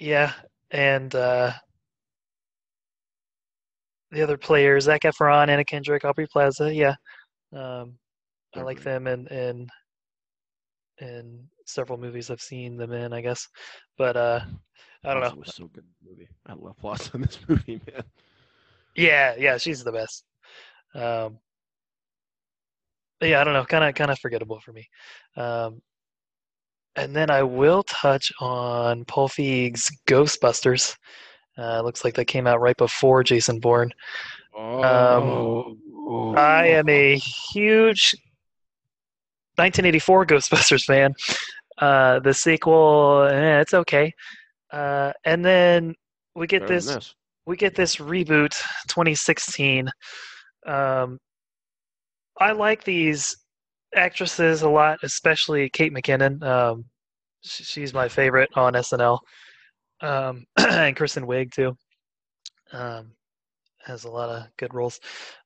[0.00, 0.32] yeah,
[0.70, 1.52] and uh,
[4.10, 6.72] the other players, Zac Efron, Anna Kendrick, Aubrey Plaza.
[6.74, 6.94] Yeah,
[7.52, 7.98] um,
[8.54, 9.70] I like them and and
[10.98, 13.12] in several movies I've seen them in.
[13.12, 13.46] I guess,
[13.98, 14.40] but uh,
[15.04, 15.40] I don't Plaza know.
[15.40, 16.28] was so good movie.
[16.46, 18.04] I love Plaza in this movie, man.
[18.94, 20.24] Yeah, yeah, she's the best.
[20.94, 21.38] Um,
[23.20, 24.88] but yeah, I don't know, kind of kind of forgettable for me.
[25.36, 25.80] Um,
[26.96, 30.96] and then I will touch on Paul Feig's Ghostbusters.
[31.58, 33.92] Uh, looks like that came out right before Jason Bourne.
[34.56, 38.14] Oh, I am a huge
[39.56, 41.14] 1984 Ghostbusters fan.
[41.78, 44.12] Uh, the sequel, eh, it's okay.
[44.70, 45.94] Uh, and then
[46.34, 47.14] we get than this
[47.46, 48.52] we get this reboot
[48.88, 49.88] 2016
[50.66, 51.18] um,
[52.40, 53.36] i like these
[53.94, 56.42] actresses a lot especially kate mckinnon.
[56.42, 56.84] Um,
[57.44, 59.18] sh- she's my favorite on snl
[60.00, 61.76] um, and kristen wiig too.
[62.72, 63.12] Um,
[63.84, 64.98] has a lot of good roles.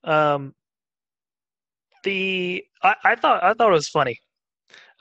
[0.03, 0.53] Um,
[2.03, 4.17] the I, I thought I thought it was funny.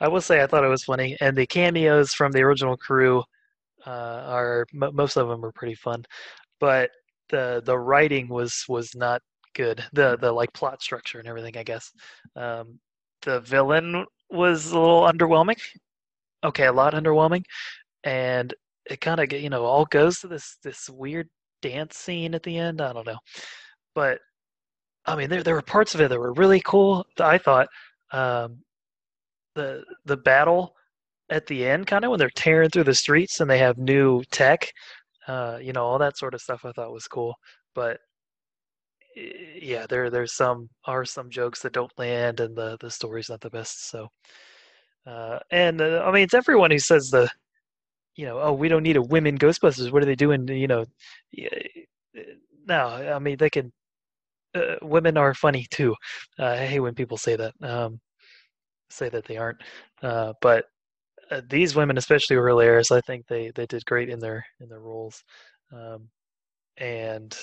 [0.00, 3.22] I will say I thought it was funny, and the cameos from the original crew
[3.86, 6.04] uh, are m- most of them are pretty fun,
[6.60, 6.90] but
[7.30, 9.22] the the writing was was not
[9.54, 9.84] good.
[9.92, 11.56] The the like plot structure and everything.
[11.56, 11.92] I guess
[12.36, 12.78] um,
[13.22, 15.60] the villain was a little underwhelming.
[16.44, 17.42] Okay, a lot underwhelming,
[18.04, 18.54] and
[18.86, 21.28] it kind of you know all goes to this this weird
[21.62, 22.80] dance scene at the end.
[22.80, 23.18] I don't know,
[23.94, 24.18] but
[25.06, 27.04] I mean there there were parts of it that were really cool.
[27.18, 27.68] I thought
[28.12, 28.62] um,
[29.54, 30.74] the the battle
[31.30, 34.22] at the end, kind of when they're tearing through the streets and they have new
[34.32, 34.66] tech,
[35.28, 36.64] uh, you know all that sort of stuff.
[36.64, 37.34] I thought was cool,
[37.74, 37.98] but
[39.16, 43.40] yeah, there there's some are some jokes that don't land, and the the story's not
[43.40, 43.90] the best.
[43.90, 44.08] So,
[45.06, 47.30] uh, and uh, I mean, it's everyone who says the,
[48.16, 49.92] you know, oh, we don't need a women Ghostbusters.
[49.92, 50.48] What are they doing?
[50.48, 50.86] You know,
[52.66, 53.72] no, I mean they can.
[54.54, 55.94] Uh, women are funny too.
[56.38, 57.54] Uh, I hate when people say that.
[57.62, 58.00] Um,
[58.90, 59.60] say that they aren't,
[60.02, 60.66] uh, but
[61.30, 62.90] uh, these women, especially were hilarious.
[62.90, 65.22] I think they they did great in their in their roles,
[65.72, 66.08] um,
[66.78, 67.36] and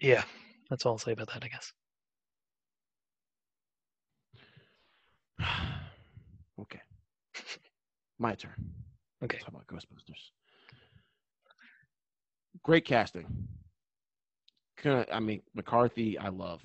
[0.00, 0.22] yeah,
[0.70, 1.72] that's all I'll say about that, I guess.
[6.60, 6.80] okay.
[8.18, 8.72] My turn.
[9.22, 9.36] Okay.
[9.36, 10.30] Let's talk about Ghostbusters.
[12.62, 13.26] Great casting.
[14.84, 16.60] I mean, McCarthy, I love.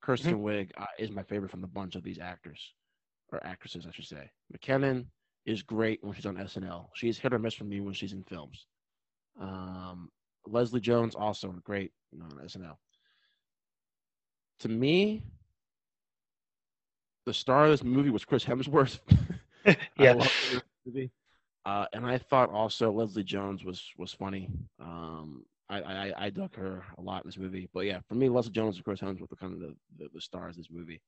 [0.00, 0.46] Kristen mm-hmm.
[0.46, 2.60] Wiig uh, is my favorite from the bunch of these actors,
[3.32, 4.30] or actresses, I should say.
[4.54, 5.06] McKinnon
[5.46, 6.86] is great when she's on SNL.
[6.94, 8.66] She's hit or miss for me when she's in films.
[9.40, 10.10] Um,
[10.46, 12.76] Leslie Jones also great you know, on SNL.
[14.60, 15.22] To me,
[17.26, 19.00] the star of this movie was Chris Hemsworth.
[19.98, 20.26] yeah.
[21.64, 24.48] Uh, and I thought also Leslie Jones was was funny.
[24.80, 27.68] Um, I, I, I dug her a lot in this movie.
[27.74, 30.20] But yeah, for me, Leslie Jones and Chris Hemsworth were kind of the, the, the
[30.20, 31.02] stars of this movie.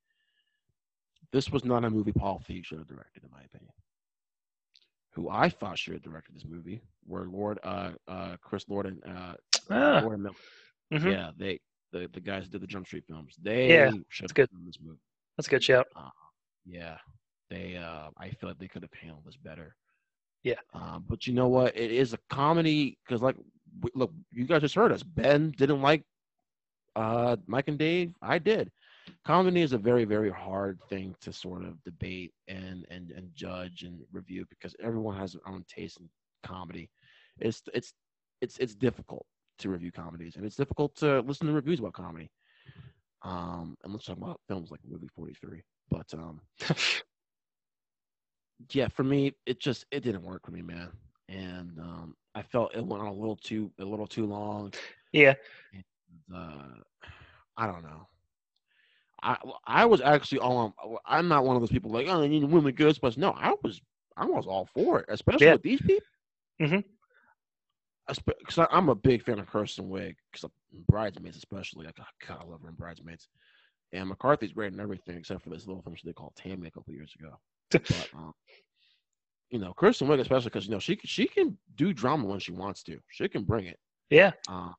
[1.33, 3.73] This was not a movie Paul Feig should have directed, in my opinion
[5.19, 9.03] who I thought should have directed this movie were Lord, uh, uh, Chris Lord and
[9.05, 9.35] uh,
[9.71, 10.01] ah.
[10.03, 10.35] Lord and Miller.
[10.93, 11.09] Mm-hmm.
[11.09, 11.61] Yeah, they
[11.93, 13.35] the, the guys who did the Jump Street films.
[13.43, 14.49] They yeah, should have good.
[14.65, 15.01] this movie.
[15.37, 15.89] That's a good shout.
[15.97, 16.11] Uh,
[16.65, 16.99] yeah,
[17.51, 17.77] they.
[17.77, 19.75] Uh, I feel like they could have handled this better.
[20.45, 20.61] Yeah.
[20.73, 21.77] Uh, but you know what?
[21.77, 23.37] It is a comedy because, like,
[23.95, 25.03] look, you guys just heard us.
[25.03, 26.05] Ben didn't like
[26.95, 28.15] uh, Mike and Dave.
[28.23, 28.71] I did
[29.25, 33.83] comedy is a very very hard thing to sort of debate and and and judge
[33.83, 36.09] and review because everyone has their own taste in
[36.43, 36.91] comedy.
[37.39, 37.93] It's it's
[38.41, 39.27] it's it's difficult
[39.59, 42.31] to review comedies and it's difficult to listen to reviews about comedy.
[43.23, 46.41] Um and let's talk about films like movie 43 but um
[48.73, 50.91] yeah for me it just it didn't work for me man.
[51.29, 54.73] And um i felt it went on a little too a little too long.
[55.13, 55.35] Yeah.
[55.73, 55.85] And,
[56.37, 56.83] uh
[57.57, 58.07] i don't know
[59.23, 59.37] I
[59.67, 60.99] I was actually all on.
[61.07, 63.19] I'm not one of those people like oh, I need women Ghostbusters.
[63.19, 63.81] No, I was
[64.17, 65.53] I was all for it, especially yeah.
[65.53, 66.07] with these people.
[66.61, 66.81] Mm-hmm.
[68.09, 70.51] Because I'm a big fan of Kristen Wiig, because
[70.89, 71.87] Bridesmaids especially.
[71.87, 71.97] Like,
[72.27, 73.29] God, I love her in Bridesmaids.
[73.93, 76.71] And McCarthy's great in everything except for this little film she did called Tammy a
[76.71, 77.39] couple years ago.
[77.71, 78.33] but um,
[79.51, 82.53] you know, Kristen Wiig especially because you know she she can do drama when she
[82.53, 82.99] wants to.
[83.11, 83.79] She can bring it.
[84.11, 84.33] Yeah.
[84.49, 84.73] Uh,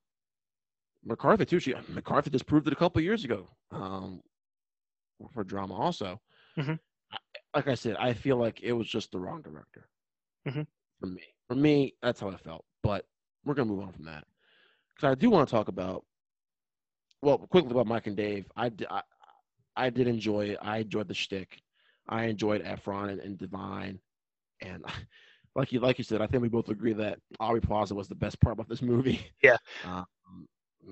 [1.03, 1.60] McCarthy too.
[1.60, 3.48] She McCarthy just proved it a couple years ago.
[3.72, 4.22] Um,
[5.33, 6.19] for drama also.
[6.57, 6.73] Mm-hmm.
[7.55, 9.87] Like I said, I feel like it was just the wrong director
[10.47, 10.61] mm-hmm.
[10.99, 11.23] for me.
[11.47, 12.63] For me, that's how I felt.
[12.83, 13.05] But
[13.43, 14.25] we're gonna move on from that
[14.95, 16.05] because I do want to talk about.
[17.21, 18.45] Well, quickly about Mike and Dave.
[18.55, 19.01] I, I,
[19.75, 20.59] I did enjoy it.
[20.61, 21.61] I enjoyed the shtick.
[22.07, 23.99] I enjoyed Efron and, and DeVine,
[24.61, 24.85] and
[25.55, 28.15] like you like you said, I think we both agree that Aubrey Plaza was the
[28.15, 29.21] best part about this movie.
[29.41, 29.57] Yeah.
[29.85, 30.47] Um,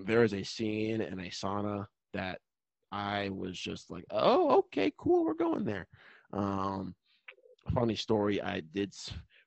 [0.05, 2.39] there is a scene in a sauna that
[2.91, 5.87] I was just like, oh, okay, cool, we're going there.
[6.33, 6.95] Um,
[7.73, 8.93] funny story, I did.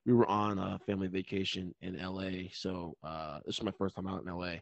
[0.07, 4.07] We were on a family vacation in LA, so uh, this was my first time
[4.07, 4.55] out in LA,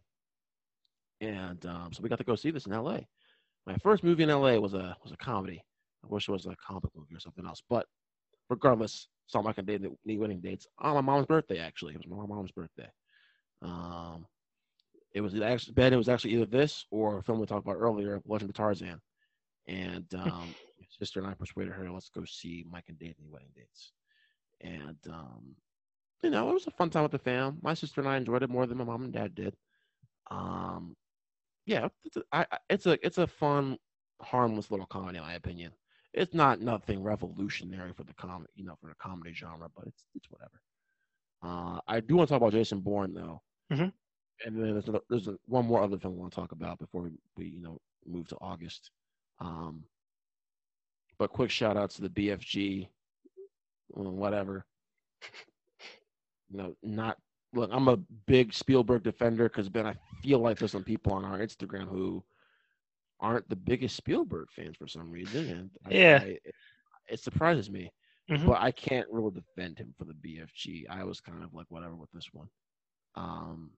[1.20, 3.00] and um, so we got to go see this in LA.
[3.66, 5.62] My first movie in LA was a was a comedy.
[6.04, 7.86] I wish it was a comic movie or something else, but
[8.48, 11.58] regardless, saw my wedding dates on my mom's birthday.
[11.58, 12.88] Actually, it was my mom's birthday.
[13.62, 14.26] Um,
[15.12, 15.92] it was actually Ben.
[15.92, 19.00] It was actually either this or a film we talked about earlier, Legend of Tarzan.
[19.66, 23.48] And um, my sister and I persuaded her, let's go see Mike and Dave wedding
[23.54, 23.92] dates.
[24.60, 25.54] And um,
[26.22, 27.58] you know, it was a fun time with the fam.
[27.62, 29.54] My sister and I enjoyed it more than my mom and dad did.
[30.30, 30.96] Um,
[31.64, 33.78] yeah, it's a, I, it's a it's a fun,
[34.20, 35.72] harmless little comedy, in my opinion.
[36.12, 40.04] It's not nothing revolutionary for the comedy, you know, for the comedy genre, but it's
[40.14, 40.60] it's whatever.
[41.40, 43.42] Uh, I do want to talk about Jason Bourne though.
[43.72, 43.88] Mm-hmm
[44.44, 46.78] And then there's, another, there's a, one more other film I want to talk about
[46.78, 48.90] before we, we you know move to August.
[49.40, 49.84] Um,
[51.18, 52.88] but quick shout out to the BFG,
[53.88, 54.64] whatever.
[56.50, 57.18] You know, not
[57.52, 57.70] look.
[57.72, 61.38] I'm a big Spielberg defender because Ben, I feel like there's some people on our
[61.38, 62.24] Instagram who
[63.20, 66.54] aren't the biggest Spielberg fans for some reason, and yeah, I, I, it,
[67.08, 67.90] it, surprises me.
[68.30, 68.46] Mm-hmm.
[68.46, 70.84] But I can't really defend him for the BFG.
[70.88, 72.48] I was kind of like whatever with this one.
[73.14, 73.70] Um,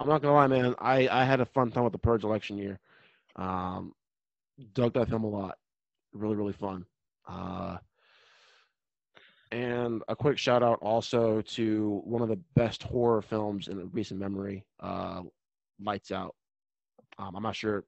[0.00, 0.74] I'm not gonna lie, man.
[0.78, 2.78] I I had a fun time with the Purge election year.
[3.36, 3.94] Um,
[4.74, 5.58] dug that film a lot.
[6.12, 6.84] Really, really fun.
[7.28, 7.78] Uh,
[9.52, 14.18] and a quick shout out also to one of the best horror films in recent
[14.18, 15.22] memory, uh,
[15.80, 16.34] Lights Out.
[17.18, 17.84] Um, I'm not sure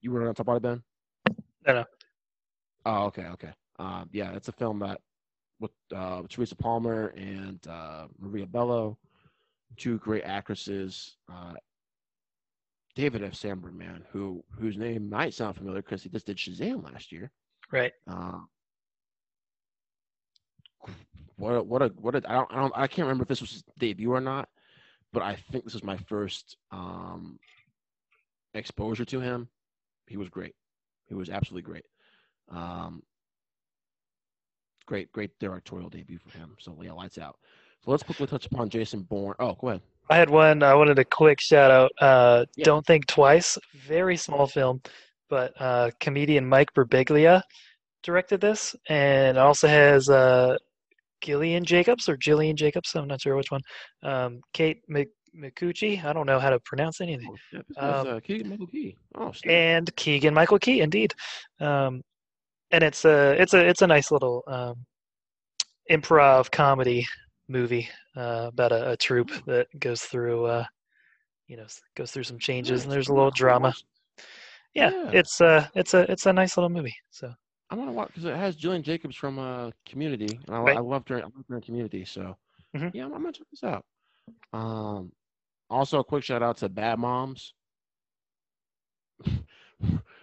[0.00, 0.82] you were going to talk about it, Ben.
[1.66, 1.84] No, no.
[2.86, 3.50] Oh, okay, okay.
[3.78, 5.00] Uh, yeah, it's a film that
[5.58, 8.96] with uh, Teresa Palmer and uh, Maria Bello,
[9.76, 11.16] two great actresses.
[11.32, 11.54] Uh,
[12.94, 13.34] David F.
[13.34, 17.30] Sandberg, man, who whose name might sound familiar because he just did Shazam last year.
[17.72, 17.92] Right.
[18.08, 18.40] Uh,
[21.36, 23.40] what a, what a what a I don't I don't I can't remember if this
[23.40, 24.48] was his debut or not,
[25.12, 27.38] but I think this was my first um,
[28.54, 29.48] exposure to him.
[30.06, 30.54] He was great.
[31.06, 31.84] He was absolutely great.
[32.50, 33.02] Um,
[34.86, 36.56] great great directorial debut for him.
[36.58, 37.38] So yeah, lights out.
[37.84, 39.34] So let's quickly touch upon Jason Bourne.
[39.38, 39.80] Oh, go ahead.
[40.10, 40.62] I had one.
[40.62, 41.92] I wanted a quick shout out.
[42.00, 42.64] Uh, yeah.
[42.64, 43.56] Don't think twice.
[43.86, 44.82] Very small film,
[45.28, 47.42] but uh, comedian Mike Birbiglia
[48.02, 50.56] directed this, and it also has uh,
[51.22, 52.94] Gillian Jacobs or Jillian Jacobs.
[52.94, 53.60] I'm not sure which one.
[54.02, 56.04] Um, Kate Mc, Micucci.
[56.04, 57.32] I don't know how to pronounce anything.
[57.54, 58.96] Oh, yeah, um, uh, Keegan Michael Key.
[59.14, 61.14] Oh, and Keegan Michael Key, indeed.
[61.60, 62.02] Um,
[62.72, 64.74] and it's a it's a it's a nice little um,
[65.90, 67.06] improv comedy
[67.50, 70.64] movie uh, about a, a, troupe that goes through uh,
[71.48, 71.66] you know
[71.96, 73.74] goes through some changes, and there's a little drama.
[74.74, 76.96] Yeah, yeah, it's uh it's a it's a nice little movie.
[77.10, 77.32] So
[77.70, 80.76] I want to watch because it has Gillian Jacobs from uh, Community, and I, right.
[80.76, 81.18] I loved her.
[81.18, 82.36] I loved her in Community, so
[82.76, 82.88] mm-hmm.
[82.92, 83.84] yeah, I'm, I'm, gonna check this out.
[84.52, 85.12] Um,
[85.68, 87.54] also a quick shout out to Bad Moms.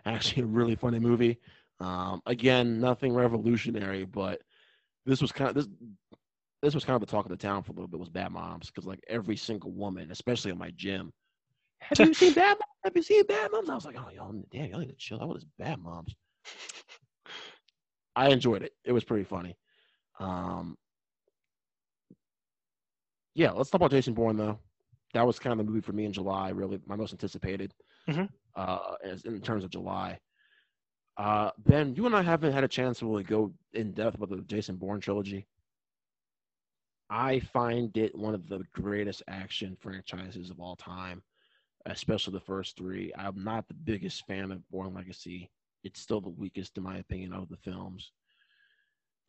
[0.05, 1.39] Actually, a really funny movie.
[1.79, 4.41] Um, again, nothing revolutionary, but
[5.05, 5.67] this was kind of this.
[6.61, 8.31] This was kind of the talk of the town for a little bit was Bad
[8.31, 11.11] Moms because like every single woman, especially in my gym,
[11.79, 12.61] have you seen Bad Moms?
[12.83, 13.69] Have you seen Bad Moms?
[13.69, 16.15] I was like, oh, y'all, damn, y'all need to chill out with this Bad Moms.
[18.15, 18.73] I enjoyed it.
[18.83, 19.55] It was pretty funny.
[20.19, 20.75] Um,
[23.35, 24.57] yeah, let's talk about Jason Bourne though.
[25.13, 26.49] That was kind of the movie for me in July.
[26.49, 27.73] Really, my most anticipated.
[28.09, 28.25] Mm-hmm.
[28.55, 30.17] Uh, as in terms of July.
[31.17, 34.29] Uh, ben, you and I haven't had a chance to really go in depth about
[34.29, 35.47] the Jason Bourne trilogy.
[37.09, 41.23] I find it one of the greatest action franchises of all time,
[41.85, 43.13] especially the first three.
[43.17, 45.49] I'm not the biggest fan of Bourne Legacy
[45.83, 48.11] it's still the weakest in my opinion of the films.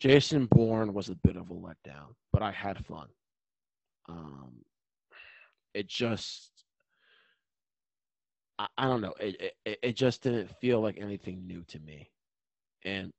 [0.00, 3.09] Jason Bourne was a bit of a letdown, but I had fun.
[4.09, 4.64] Um,
[5.74, 6.50] it just,
[8.59, 12.10] I, don't know, it, it it just didn't feel like anything new to me,
[12.84, 13.12] and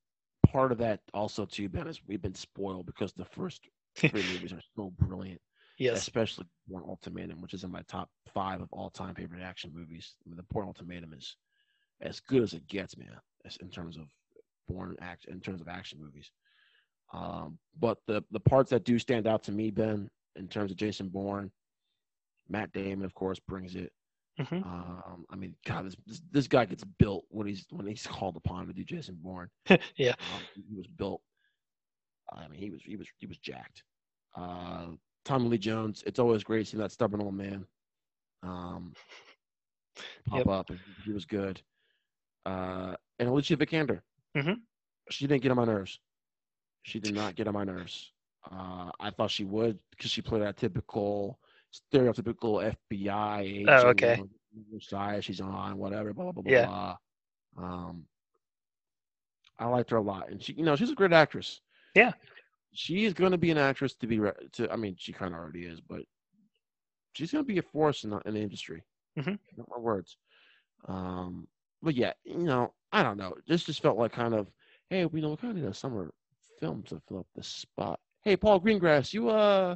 [0.47, 3.61] part of that also too, Ben, is we've been spoiled because the first
[4.11, 5.41] three movies are so brilliant.
[5.77, 5.97] Yes.
[5.97, 10.15] Especially Bourne Ultimatum, which is in my top five of all time favorite action movies.
[10.25, 11.37] I mean, the Bourne Ultimatum is
[12.01, 13.15] as good as it gets, man,
[13.61, 14.03] in terms of
[14.67, 16.31] born act in terms of action movies.
[17.13, 20.77] Um, but the the parts that do stand out to me, Ben, in terms of
[20.77, 21.51] Jason Bourne,
[22.47, 23.91] Matt Damon, of course, brings it.
[24.39, 24.63] Mm-hmm.
[24.63, 28.37] Um, I mean, God, this, this, this guy gets built when he's when he's called
[28.37, 29.49] upon to do Jason Bourne.
[29.97, 31.21] yeah, um, he was built.
[32.31, 33.83] I mean, he was he was he was jacked.
[34.39, 34.85] Uh,
[35.25, 36.03] Tommy Lee Jones.
[36.05, 37.65] It's always great seeing that stubborn old man
[38.43, 38.93] um,
[40.27, 40.47] pop yep.
[40.47, 40.71] up.
[41.05, 41.61] He was good
[42.45, 44.01] uh, and Alicia Vikander.
[44.35, 44.53] Mm-hmm.
[45.09, 45.99] She didn't get on my nerves.
[46.83, 48.11] She did not get on my nerves.
[48.49, 51.39] Uh, I thought she would because she played that typical,
[51.73, 53.69] stereotypical FBI agent.
[53.69, 54.23] Oh, okay.
[54.69, 56.65] which side she's on, whatever, blah blah blah yeah.
[56.65, 56.97] blah.
[57.57, 58.05] Um,
[59.57, 61.59] I liked her a lot, and she, you know, she's a great actress.
[61.95, 62.13] Yeah,
[62.73, 64.19] she is going to be an actress to be.
[64.19, 66.01] Re- to I mean, she kind of already is, but
[67.13, 68.83] she's going to be a force in the, in the industry.
[69.17, 69.35] Mm-hmm.
[69.57, 70.17] Not my words.
[70.87, 71.47] Um,
[71.81, 73.33] but yeah, you know, I don't know.
[73.47, 74.47] This just felt like kind of,
[74.89, 76.11] hey, we know we kind of need a summer
[76.59, 77.99] film to fill up the spot.
[78.23, 79.75] Hey, Paul Greengrass, you uh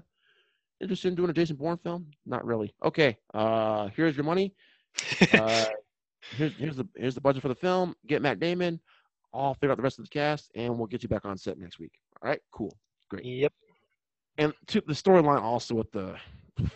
[0.81, 2.07] interested in doing a Jason Bourne film?
[2.25, 2.73] Not really.
[2.83, 4.53] Okay, uh, here's your money.
[5.33, 5.65] Uh,
[6.37, 7.95] here's here's the here's the budget for the film.
[8.07, 8.79] Get Matt Damon.
[9.33, 11.57] I'll figure out the rest of the cast, and we'll get you back on set
[11.57, 11.93] next week.
[12.23, 12.75] Right, cool,
[13.09, 13.25] great.
[13.25, 13.53] Yep.
[14.37, 16.15] And to the storyline also with the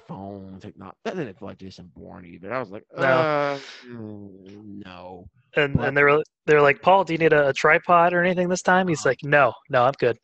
[0.07, 0.97] phone technology.
[1.05, 2.53] That didn't feel like Jason Bourne either.
[2.53, 3.03] I was like, No.
[3.03, 5.27] uh, no.
[5.55, 8.49] And But- and they're they're like, Paul, do you need a, a tripod or anything
[8.49, 8.87] this time?
[8.87, 9.09] He's Uh-huh.
[9.09, 10.17] like, No, no, I'm good.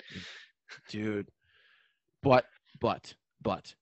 [0.89, 1.29] dude.
[2.21, 2.45] But
[2.81, 3.73] but but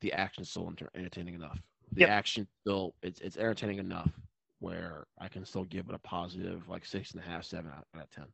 [0.00, 1.58] the action's still enter- entertaining enough.
[1.92, 2.10] The Yep.
[2.10, 4.10] action still it's it's entertaining enough
[4.60, 7.86] where I can still give it a positive like six and a half, seven out,
[7.94, 8.24] out of 10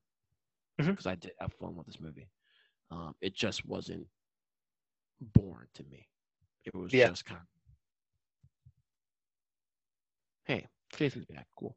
[0.80, 0.90] Mhm.
[0.90, 2.28] because I did have fun with this movie.
[2.90, 4.06] Um, it just wasn't
[5.20, 6.08] Bourne to me.
[6.64, 7.08] It was Yeah.
[7.08, 7.46] just kind of
[10.44, 10.66] hey,
[10.96, 11.76] Jason's back, cool.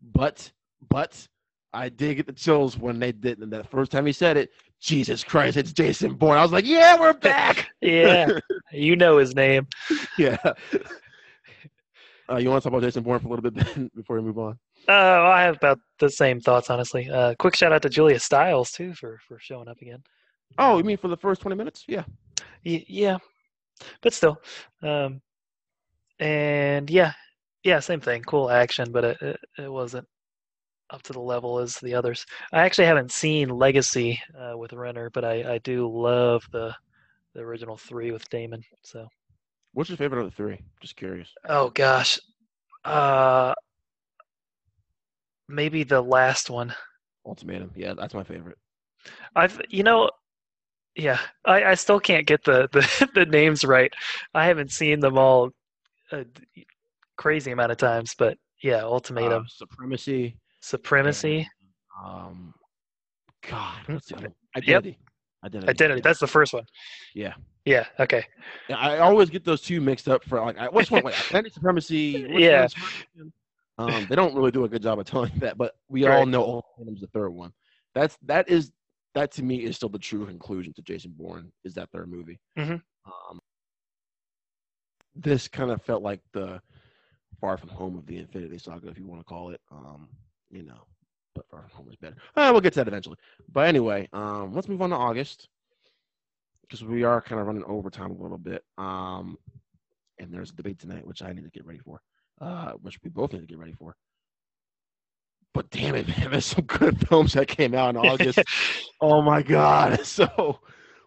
[0.00, 0.50] But
[0.88, 1.26] but
[1.72, 4.50] I did get the chills when they did and that first time he said it.
[4.80, 6.38] Jesus Christ, it's Jason Bourne.
[6.38, 7.68] I was like, yeah, we're back.
[7.82, 8.28] Yeah,
[8.72, 9.66] you know his name.
[10.18, 10.36] yeah.
[12.30, 14.38] Uh, you want to talk about Jason Bourne for a little bit before we move
[14.38, 14.56] on?
[14.88, 14.92] Oh,
[15.26, 17.08] I have about the same thoughts, honestly.
[17.10, 20.02] Uh, quick shout out to Julia Stiles too for for showing up again.
[20.58, 21.84] Oh, you mean for the first twenty minutes?
[21.88, 22.04] Yeah.
[22.64, 23.18] Y- yeah,
[24.02, 24.38] but still,
[24.82, 25.20] um,
[26.18, 27.12] and yeah,
[27.64, 28.22] yeah, same thing.
[28.22, 30.06] Cool action, but it, it it wasn't
[30.90, 32.26] up to the level as the others.
[32.52, 36.74] I actually haven't seen Legacy uh, with Renner, but I I do love the
[37.34, 38.62] the original three with Damon.
[38.82, 39.08] So
[39.72, 40.60] What's your favorite of the three?
[40.80, 41.36] Just curious.
[41.48, 42.18] oh gosh,
[42.84, 43.54] uh,
[45.52, 46.74] maybe the last one.
[47.26, 47.70] Ultimatum.
[47.76, 48.58] Yeah, that's my favorite.
[49.36, 50.10] I've you know
[50.94, 53.92] yeah I, I still can't get the, the the names right
[54.34, 55.50] I haven't seen them all
[56.12, 56.24] a
[57.16, 60.36] crazy amount of times but yeah ultimatum Uh, Supremacy.
[60.60, 61.48] supremacy
[62.04, 62.54] Um,
[63.50, 64.26] God, what's the other?
[64.28, 64.34] one?
[64.56, 64.98] Identity.
[65.44, 65.68] Identity.
[65.70, 66.02] identity yeah.
[66.04, 66.64] that's the first one
[67.14, 67.34] Yeah.
[67.64, 68.24] yeah okay
[68.68, 71.02] I always get those two mixed up for like which one?
[71.02, 72.26] Wait, identity supremacy.
[72.30, 72.68] Yeah.
[72.68, 72.76] first?
[73.78, 76.18] Um, they don't really do a good job of telling that, but we Right.
[76.18, 76.42] all know
[76.78, 77.52] Ultimatum's the third one.
[77.94, 78.72] That's that is
[79.14, 82.38] that to me is still the true conclusion to Jason Bourne is that third movie.
[82.58, 82.82] Mhm.
[83.06, 83.40] Um,
[85.14, 86.60] this kind of felt like the
[87.40, 89.60] Far From Home of the Infinity Saga, if you want to call it.
[89.70, 90.08] Um,
[90.50, 90.86] you know,
[91.34, 92.16] but Far From Home is better.
[92.36, 93.16] Uh, we'll get to that eventually.
[93.50, 95.48] But anyway, um, let's move on to August
[96.62, 98.64] because we are kind of running overtime a little bit.
[98.78, 99.36] Um,
[100.18, 102.00] and there's a debate tonight, which I need to get ready for,
[102.42, 103.94] uh, which we both need to get ready for.
[105.54, 108.40] But damn it, man, there's some good films that came out in August.
[109.00, 110.00] oh my god!
[110.04, 110.60] So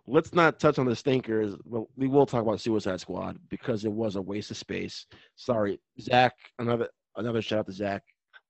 [0.08, 1.56] let's not touch on the stinkers.
[1.66, 5.06] Well, we will talk about Suicide Squad because it was a waste of space.
[5.36, 6.34] Sorry, Zach.
[6.60, 8.04] Another another shout out to Zach.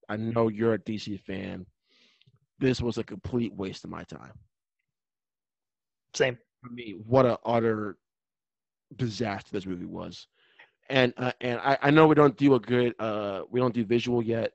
[0.09, 1.65] I know you're a DC fan.
[2.59, 4.33] This was a complete waste of my time.
[6.13, 7.97] same For me, what a utter
[8.95, 10.27] disaster this movie was.
[10.89, 13.83] And uh, and I, I know we don't do a good uh we don't do
[13.85, 14.51] visual yet,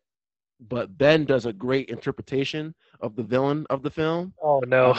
[0.68, 4.32] but Ben does a great interpretation of the villain of the film.
[4.42, 4.94] oh no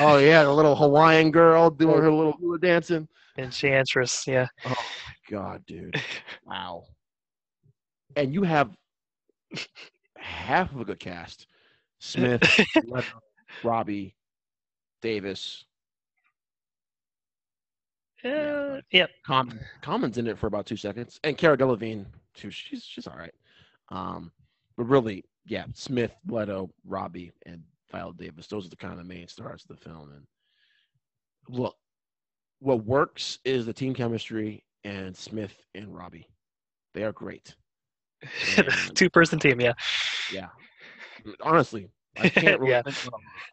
[0.00, 3.08] Oh yeah, the little Hawaiian girl doing her little hula dancing.
[3.38, 5.94] enchantress yeah Oh my god, dude!
[6.46, 6.84] Wow.
[8.16, 8.70] And you have
[10.16, 11.46] half of a good cast:
[11.98, 12.42] Smith,
[13.62, 14.14] Robbie,
[15.02, 15.65] Davis.
[18.24, 22.50] Uh, yeah Common, Common's in it for about two seconds, and Cara Delevingne too.
[22.50, 23.34] She's she's all right.
[23.90, 24.32] Um,
[24.76, 28.46] but really, yeah, Smith, Leto, Robbie, and Viola Davis.
[28.46, 30.10] Those are the kind of the main stars of the film.
[30.12, 30.26] And
[31.48, 31.76] look,
[32.60, 36.28] what works is the team chemistry and Smith and Robbie.
[36.94, 37.54] They are great.
[38.94, 39.74] Two person team yeah
[40.32, 40.48] yeah,
[41.40, 42.82] honestly, I can't really Yeah.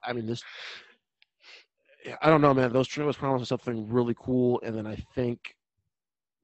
[0.03, 0.43] I mean, this.
[2.21, 2.73] I don't know, man.
[2.73, 5.55] Those trailers promised something really cool, and then I think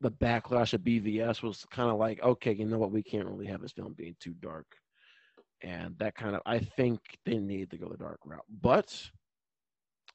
[0.01, 2.91] the backlash of BVS was kind of like, okay, you know what?
[2.91, 4.65] We can't really have this film being too dark,
[5.61, 6.41] and that kind of.
[6.45, 9.09] I think they need to go the dark route, but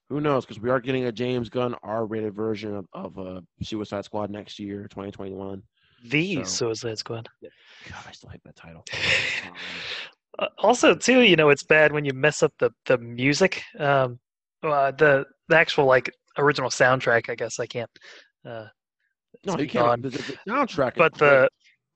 [0.09, 0.45] who knows?
[0.47, 4.59] Because we are getting a James Gunn R-rated version of, of uh, Suicide Squad next
[4.59, 5.63] year, 2021.
[6.11, 8.85] the So- suicide squad God, I still hate that title.
[10.37, 14.19] Uh, also too you know it's bad when you mess up the the music um
[14.73, 17.91] uh, the the actual like original soundtrack i guess i can't
[18.47, 18.67] uh
[19.47, 20.03] no, you can't.
[20.03, 21.21] The, the, soundtrack, but great.
[21.21, 21.49] the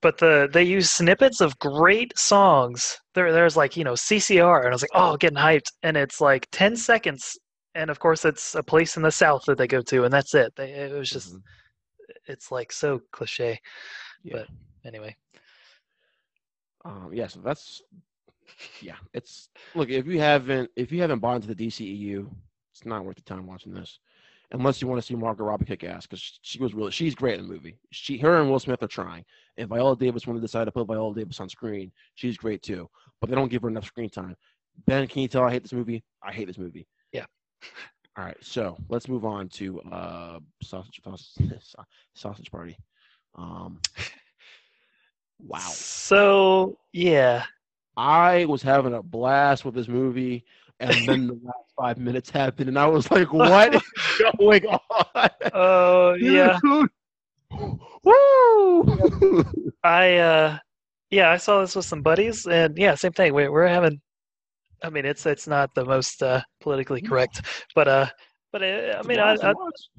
[0.02, 4.68] but the they use snippets of great songs there there's like you know ccr and
[4.68, 7.38] i was like oh getting hyped and it's like 10 seconds
[7.74, 10.34] and of course it's a place in the south that they go to and that's
[10.34, 11.42] it they, it was just Mhm.
[12.26, 13.58] it's like so cliche
[14.22, 14.32] Yeah.
[14.36, 14.46] but
[14.84, 15.16] anyway
[16.84, 17.82] Um, yeah, so that's
[18.80, 18.96] yeah.
[19.12, 22.30] It's look if you haven't if you haven't bought into the DCEU,
[22.78, 23.98] it's not worth your time watching this,
[24.52, 27.38] unless you want to see Margot Robbie kick ass because she was really she's great
[27.38, 27.76] in the movie.
[27.90, 29.24] She her and Will Smith are trying.
[29.56, 32.88] If Viola Davis want to decide to put Viola Davis on screen, she's great too.
[33.20, 34.36] But they don't give her enough screen time.
[34.86, 36.04] Ben, can you tell I hate this movie?
[36.22, 36.86] I hate this movie.
[37.12, 37.26] Yeah.
[38.16, 41.74] All right, so let's move on to uh, sausage sausage,
[42.14, 42.76] sausage party.
[43.36, 43.80] Um,
[45.40, 47.44] wow, So yeah,
[47.96, 50.44] I was having a blast with this movie,
[50.80, 53.82] and then the last five minutes happened, and I was like, "What is
[54.38, 56.58] going on?" oh yeah.
[56.62, 56.90] Dude.
[58.04, 59.44] Woo!
[59.84, 60.58] I uh
[61.10, 63.34] yeah, I saw this with some buddies and yeah, same thing.
[63.34, 64.00] We we're having
[64.82, 67.42] I mean it's it's not the most uh politically correct,
[67.74, 68.06] but uh
[68.52, 69.50] but uh, I mean I, I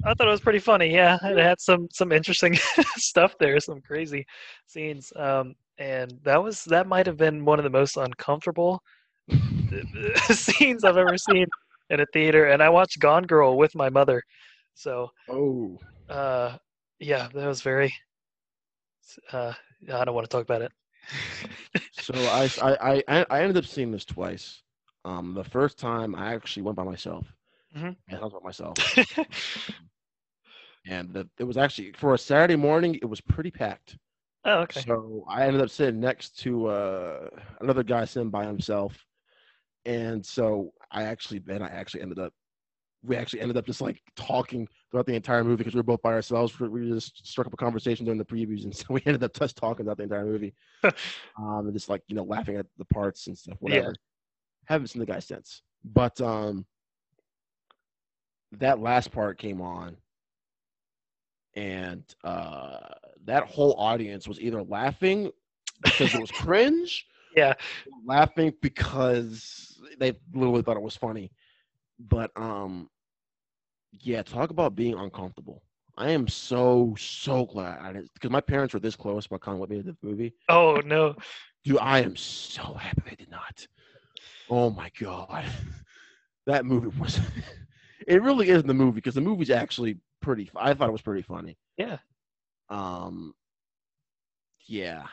[0.05, 0.93] I thought it was pretty funny.
[0.93, 2.55] Yeah, it had some some interesting
[2.97, 4.25] stuff there, some crazy
[4.67, 5.11] scenes.
[5.15, 8.81] Um and that was that might have been one of the most uncomfortable
[10.31, 11.45] scenes I've ever seen
[11.89, 14.23] in a theater and I watched Gone Girl with my mother.
[14.73, 16.57] So, oh, uh
[16.99, 17.93] yeah, that was very
[19.31, 19.53] uh
[19.91, 20.71] I don't want to talk about it.
[21.91, 24.63] so I, I I I ended up seeing this twice.
[25.05, 27.33] Um, the first time I actually went by myself.
[27.75, 27.95] Mhm.
[28.07, 28.79] And I was by myself,
[30.85, 32.95] and the, it was actually for a Saturday morning.
[32.95, 33.97] It was pretty packed.
[34.45, 34.85] oh, okay.
[34.85, 37.29] So I ended up sitting next to uh,
[37.61, 39.05] another guy sitting by himself,
[39.85, 42.33] and so I actually then I actually ended up
[43.03, 46.01] we actually ended up just like talking throughout the entire movie because we were both
[46.01, 46.59] by ourselves.
[46.59, 49.57] We- just struck up a conversation during the previews, and so we ended up just
[49.57, 50.53] talking about the entire movie,
[51.37, 53.57] um, and just like you know laughing at the parts and stuff.
[53.65, 53.83] Yeah.
[53.83, 53.97] Whatever.
[54.65, 56.65] Haven't seen the guy since, but um,
[58.53, 59.97] that last part came on,
[61.55, 62.79] and uh,
[63.25, 65.31] that whole audience was either laughing
[65.83, 67.53] because it was cringe, Yeah.
[68.05, 71.31] laughing because they literally thought it was funny.
[71.99, 72.89] But um,
[73.91, 75.63] yeah, talk about being uncomfortable.
[75.97, 79.59] I am so so glad I didn't because my parents were this close about coming
[79.59, 80.33] with me to the movie.
[80.47, 81.15] Oh no.
[81.65, 83.67] Dude, I am so happy they did not.
[84.49, 85.45] Oh my god,
[86.45, 87.19] that movie was.
[88.07, 90.49] it really is the movie because the movie's actually pretty.
[90.55, 91.57] I thought it was pretty funny.
[91.77, 91.97] Yeah.
[92.69, 93.33] Um.
[94.67, 95.07] Yeah.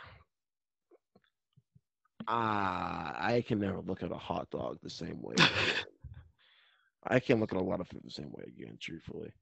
[2.29, 5.37] Ah, I can never look at a hot dog the same way.
[7.05, 9.33] I can't look at a lot of food the same way again, truthfully.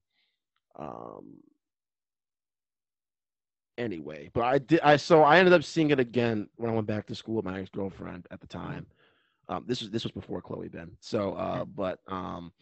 [0.78, 1.38] Um.
[3.76, 4.80] Anyway, but I did.
[4.82, 7.44] I so I ended up seeing it again when I went back to school with
[7.44, 8.86] my ex girlfriend at the time.
[9.48, 10.92] Um, this was this was before Chloe Ben.
[11.00, 12.52] So, uh, but um,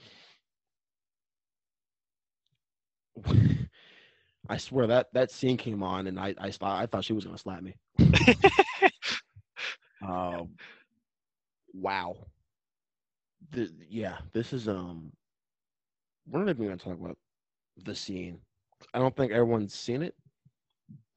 [4.49, 7.25] I swear that that scene came on, and I I thought I thought she was
[7.25, 7.75] gonna slap me.
[10.07, 10.51] Um,
[11.73, 12.17] wow.
[13.51, 15.13] The, yeah, this is um.
[16.29, 17.19] We're not even gonna talk about
[17.85, 18.39] the scene.
[18.95, 20.15] I don't think everyone's seen it,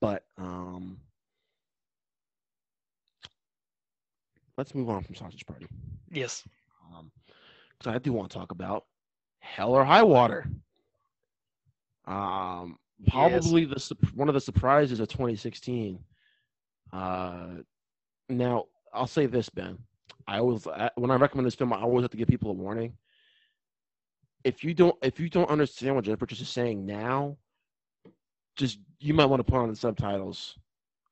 [0.02, 0.98] but um.
[4.58, 5.68] Let's move on from Sausage Party.
[6.12, 6.44] yes.
[6.94, 7.12] Um,
[7.78, 8.86] because I do want to talk about
[9.40, 10.48] Hell or High Water.
[12.06, 16.00] Um, probably the one of the surprises of 2016.
[16.94, 17.48] Uh,
[18.30, 18.66] now
[18.96, 19.78] I'll say this, Ben.
[20.28, 22.54] I always I- when I recommend this film, I always have to give people a
[22.54, 22.98] warning.
[24.44, 27.38] If you don't, if you don't understand what Jeff Bridges is saying now,
[28.56, 30.58] just you might want to put on the subtitles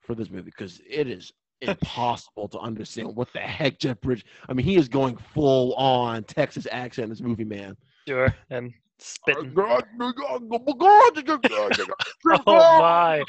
[0.01, 1.31] for this movie because it is
[1.61, 4.25] impossible to understand what the heck Jeff Bridges.
[4.49, 7.75] I mean, he is going full on Texas accent in this movie, man.
[8.07, 8.33] Sure.
[8.49, 8.73] And
[9.03, 9.53] spitting.
[12.47, 13.23] oh my.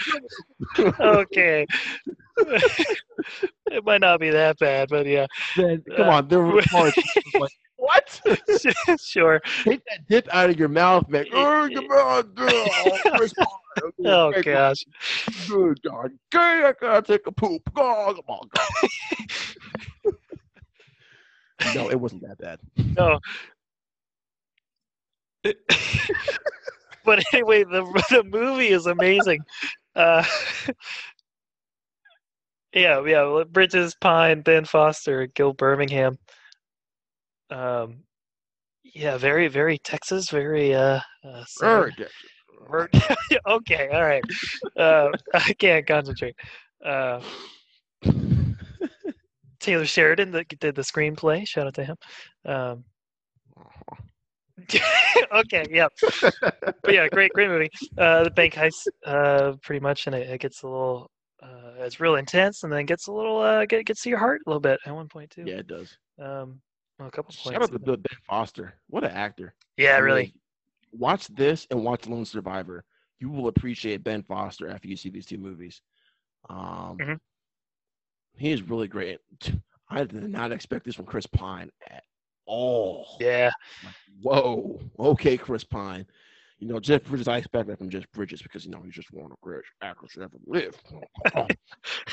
[1.01, 1.67] Okay.
[3.71, 5.27] it might not be that bad, but yeah.
[5.57, 6.97] Man, come on, there were parts
[7.35, 8.21] like, what?
[9.01, 9.41] sure.
[9.63, 11.27] Take that dip out of your mouth, man.
[11.33, 12.99] Oh, come on, girl.
[14.05, 14.85] Oh gosh.
[15.49, 16.13] Good God.
[16.35, 17.63] Okay, I gotta take a poop.
[17.77, 20.15] Oh, come on, God.
[21.75, 22.61] no, it wasn't that bad.
[22.97, 23.19] No.
[27.05, 29.41] but anyway, the the movie is amazing.
[29.95, 30.25] Uh,
[32.75, 33.45] yeah, yeah.
[33.51, 36.19] Bridges, Pine, Ben Foster, Gil Birmingham.
[37.51, 38.05] Um,
[38.83, 41.93] yeah, very, very Texas, very uh, uh southern-
[43.47, 44.25] okay, all right.
[44.77, 46.37] Uh, I can't concentrate.
[46.85, 47.21] Uh,
[49.61, 51.47] Taylor Sheridan that did the screenplay.
[51.47, 51.97] Shout out to him.
[52.45, 52.85] Um,
[55.33, 55.89] okay, yeah,
[56.21, 57.71] but yeah, great, great movie.
[57.99, 61.11] Uh, the bank heist, uh, pretty much, and it, it gets a little,
[61.43, 64.41] uh, it's real intense, and then gets a little, uh, get gets to your heart
[64.47, 65.45] a little bit at one point too.
[65.47, 65.97] Yeah, it does.
[66.21, 66.61] Um,
[66.99, 67.73] well, a couple Shout points.
[67.73, 68.75] out to Ben Foster.
[68.89, 69.55] What an actor.
[69.77, 70.23] yeah, I really.
[70.23, 70.33] mean,
[70.93, 72.85] Watch this and watch Lone Survivor.
[73.19, 75.83] You will appreciate Ben Foster after you see these two movies.
[76.49, 77.19] Um, Mhm.
[78.37, 79.19] He is really great.
[79.89, 82.05] I did not expect this from Chris Pine at
[82.47, 83.17] all.
[83.21, 83.51] Yeah.
[84.21, 84.81] Whoa.
[84.99, 86.07] Okay, Chris Pine.
[86.59, 89.13] You know, Jeff Bridges, I expect that from Jeff Bridges because, you know, he's just
[89.13, 90.81] one of the greatest actors to ever live.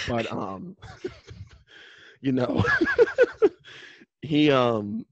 [0.08, 0.76] but, um,
[2.22, 2.64] you know,
[4.22, 5.06] he, um,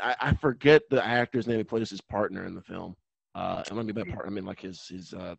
[0.00, 1.58] I, I, forget the actor's name.
[1.58, 2.94] He plays his partner in the film.
[3.34, 5.34] Uh, and let me by partner, I mean like his, his, uh,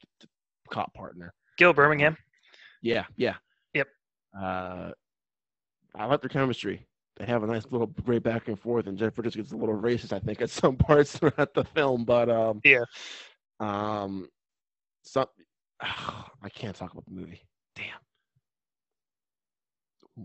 [0.69, 1.33] cop partner.
[1.57, 2.17] Gil Birmingham.
[2.81, 3.05] Yeah.
[3.15, 3.35] Yeah.
[3.73, 3.87] Yep.
[4.39, 4.91] Uh,
[5.95, 6.85] I like their chemistry
[7.17, 9.75] they have a nice little great back and forth, and Jennifer just gets a little
[9.75, 12.05] racist, I think, at some parts throughout the film.
[12.05, 12.83] But um, yeah,
[13.59, 14.27] um,
[15.03, 15.27] some
[15.81, 17.41] I can't talk about the movie.
[17.75, 17.99] Damn,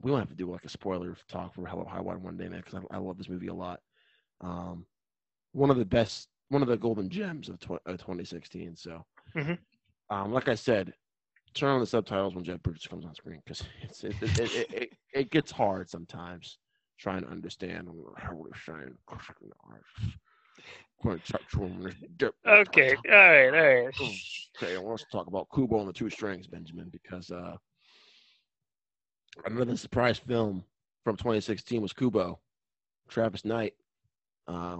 [0.02, 2.36] we won't have to do like a spoiler talk for Hell or High Water one
[2.36, 3.80] day, man, because I, I, love this movie a lot.
[4.40, 4.86] Um,
[5.52, 8.76] one of the best, one of the golden gems of, tw- of 2016.
[8.76, 9.04] So,
[9.36, 10.14] mm-hmm.
[10.14, 10.92] um, like I said,
[11.54, 13.62] turn on the subtitles when Jeff Bridges comes on screen because
[14.02, 16.58] it, it, it, it gets hard sometimes
[17.02, 18.94] trying to understand how we're saying.
[22.46, 23.94] Okay, all right, all right.
[24.62, 27.56] Okay, I want to talk about Kubo and the Two Strings, Benjamin, because uh,
[29.44, 30.64] another surprise film
[31.02, 32.38] from 2016 was Kubo,
[33.08, 33.74] Travis Knight.
[34.46, 34.78] Uh,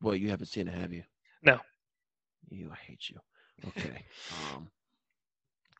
[0.00, 1.02] well, you haven't seen it, have you?
[1.42, 1.58] No.
[2.50, 3.16] You, I hate you.
[3.66, 4.04] Okay.
[4.54, 4.68] um,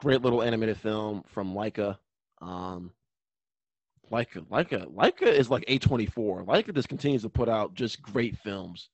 [0.01, 1.99] great little animated film from Laika.
[2.41, 2.91] Um,
[4.11, 6.47] Laika, Laika, Laika is like A24.
[6.47, 8.91] Laika just continues to put out just great films.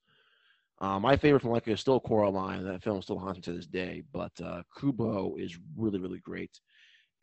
[0.81, 2.63] Uh, my favorite from Laika is still Coraline.
[2.63, 4.03] That film still haunts me to this day.
[4.11, 6.59] But uh, Kubo is really, really great.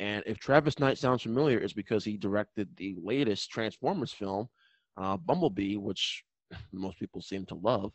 [0.00, 4.48] And if Travis Knight sounds familiar, it's because he directed the latest Transformers film,
[4.96, 6.24] uh, Bumblebee, which
[6.72, 7.92] most people seem to love.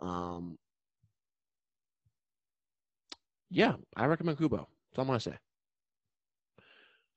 [0.00, 0.58] Um,
[3.50, 4.56] yeah, I recommend Kubo.
[4.56, 5.38] That's all I'm gonna say.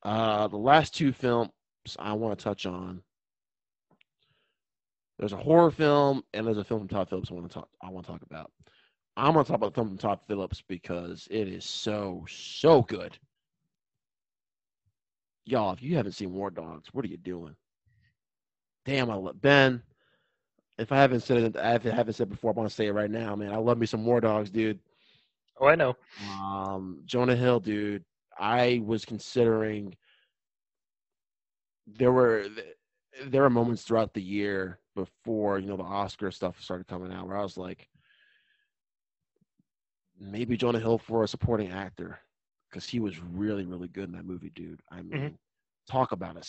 [0.04, 1.50] Uh, the last two film,
[2.00, 3.02] I want to touch on.
[5.18, 7.70] There's a horror film and there's a film from Todd Phillips I want to talk
[7.84, 8.52] I want to talk about.
[9.18, 13.18] I'm to talk about the film from Todd Phillips because it is so so good.
[15.46, 17.56] Y'all, if you haven't seen War Dogs, what are you doing?
[18.86, 19.82] Damn, I love Ben.
[20.78, 22.52] If I haven't said it, I haven't said before.
[22.52, 23.52] I want to say it right now, man.
[23.52, 24.80] I love me some War Dogs, dude.
[25.60, 25.98] Oh, I know.
[26.42, 28.06] Um, Jonah Hill, dude.
[28.40, 29.96] I was considering
[31.98, 32.46] there were
[33.28, 37.28] there were moments throughout the year before you know the Oscar stuff started coming out
[37.28, 37.88] where I was like,
[40.20, 42.20] maybe Jonah Hill for a supporting actor
[42.70, 44.82] because he was really really good in that movie, dude.
[44.92, 45.10] I mm-hmm.
[45.10, 45.92] mean, mm-hmm.
[45.92, 46.44] talk about a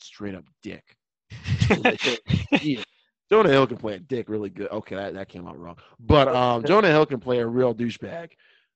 [0.00, 0.96] straight up dick.
[3.28, 4.70] Jonah Hill can play a dick really good.
[4.70, 8.30] Okay, that, that came out wrong, but um, Jonah Hill can play a real douchebag.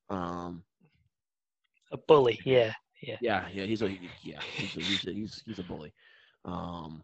[0.09, 0.65] Um,
[1.93, 2.73] a bully, yeah.
[3.03, 3.17] Yeah.
[3.21, 3.91] Yeah, yeah, he's a
[4.23, 5.93] yeah, he's a, he's a, he's, he's a bully.
[6.45, 7.03] Um,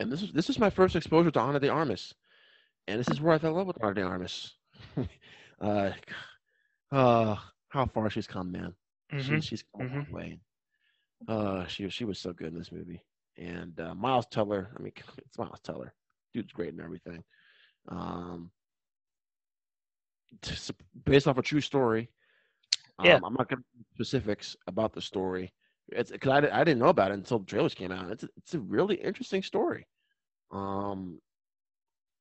[0.00, 2.14] and this is this is my first exposure to Ana de Armas,
[2.88, 4.54] and this is where I fell in love with Ana de Armas.
[5.60, 5.90] uh,
[6.90, 7.36] uh,
[7.68, 8.74] how far she's come, man.
[9.12, 9.36] Mm-hmm.
[9.36, 9.94] She, she's come mm-hmm.
[9.94, 10.38] a long way.
[11.28, 13.02] Uh, she she was so good in this movie,
[13.36, 14.70] and uh, Miles Teller.
[14.76, 15.92] I mean, it's Miles Teller.
[16.32, 17.22] Dude's great and everything.
[17.88, 18.50] Um,
[21.04, 22.08] based off a true story.
[23.04, 23.16] Yeah.
[23.16, 23.64] Um, I'm not going to
[23.94, 25.52] specifics about the story.
[25.88, 28.10] It's because I, I didn't know about it until the trailers came out.
[28.10, 29.86] It's it's a really interesting story.
[30.52, 31.20] Um,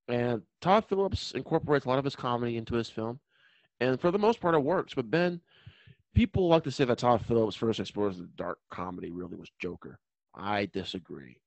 [0.07, 3.19] and Todd Phillips incorporates a lot of his comedy into his film,
[3.79, 4.93] and for the most part, it works.
[4.95, 5.39] But Ben,
[6.15, 9.99] people like to say that Todd Phillips' first exposure the dark comedy really was Joker.
[10.35, 11.39] I disagree.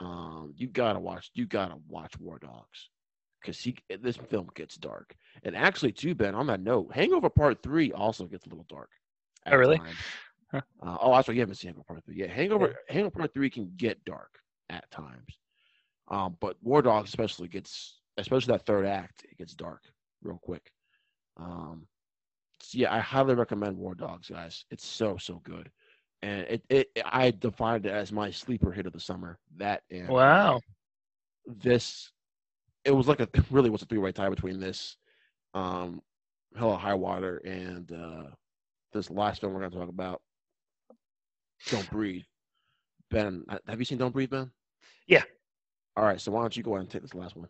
[0.00, 1.30] Um, you gotta watch.
[1.34, 2.90] You gotta watch War Dogs
[3.44, 5.14] because he this film gets dark.
[5.42, 6.34] And actually, too, Ben.
[6.34, 8.90] On that note, Hangover Part Three also gets a little dark.
[9.46, 9.80] Oh, really?
[10.50, 10.60] Huh.
[10.80, 11.34] Uh, oh, that's right.
[11.34, 12.14] You haven't seen Hangover Part Three.
[12.14, 12.94] Yeah, Hangover yeah.
[12.94, 14.38] Hangover Part Three can get dark
[14.70, 15.38] at times,
[16.06, 19.82] um, but War Dogs especially gets, especially that third act, it gets dark
[20.22, 20.70] real quick.
[21.38, 21.88] Um,
[22.60, 24.64] so yeah, I highly recommend War Dogs, guys.
[24.70, 25.72] It's so so good,
[26.22, 29.40] and it, it I defined it as my sleeper hit of the summer.
[29.56, 30.60] That and wow,
[31.46, 32.12] this
[32.84, 34.96] it was like a really was a three way tie between this,
[35.54, 36.02] um,
[36.56, 38.30] Hell High Water and uh,
[38.92, 40.22] this last film we're going to talk about,
[41.68, 42.22] Don't Breathe.
[43.10, 44.50] Ben, have you seen Don't Breathe, Ben?
[45.06, 45.22] Yeah.
[45.96, 47.48] All right, so why don't you go ahead and take this last one?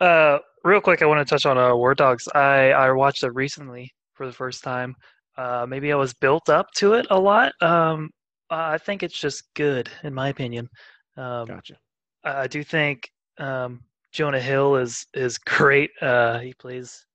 [0.00, 2.28] Uh, real quick, I want to touch on uh, War Dogs.
[2.34, 4.94] I I watched it recently for the first time.
[5.36, 7.52] Uh, maybe I was built up to it a lot.
[7.62, 8.10] Um,
[8.50, 10.68] I think it's just good, in my opinion.
[11.16, 11.76] Um, gotcha.
[12.24, 13.80] I do think um,
[14.12, 15.90] Jonah Hill is is great.
[16.00, 17.06] Uh, he plays,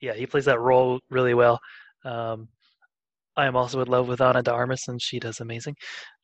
[0.00, 1.60] yeah, he plays that role really well.
[2.04, 2.48] Um,
[3.36, 5.76] I am also in love with Ana de and she does amazing.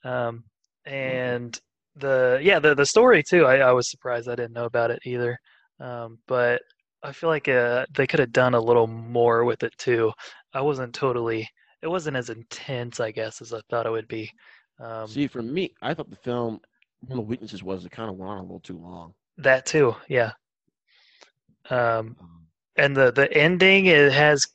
[0.04, 0.44] Um,
[0.84, 1.58] and
[1.96, 3.46] the yeah the the story too.
[3.46, 5.38] I, I was surprised I didn't know about it either.
[5.80, 6.62] Um, but
[7.02, 10.12] I feel like uh, they could have done a little more with it too.
[10.54, 11.48] I wasn't totally.
[11.82, 14.30] It wasn't as intense, I guess, as I thought it would be.
[14.80, 16.60] Um, See, for me, I thought the film
[17.00, 19.14] one of the weaknesses was it kind of went on a little too long.
[19.38, 20.32] That too, yeah.
[21.70, 24.46] Um, Um, and the the ending it has.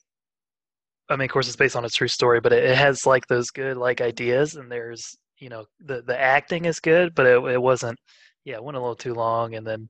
[1.08, 3.26] I mean, of course, it's based on a true story, but it, it has like
[3.26, 7.42] those good like ideas, and there's you know the the acting is good, but it
[7.44, 7.98] it wasn't.
[8.44, 9.88] Yeah, it went a little too long, and then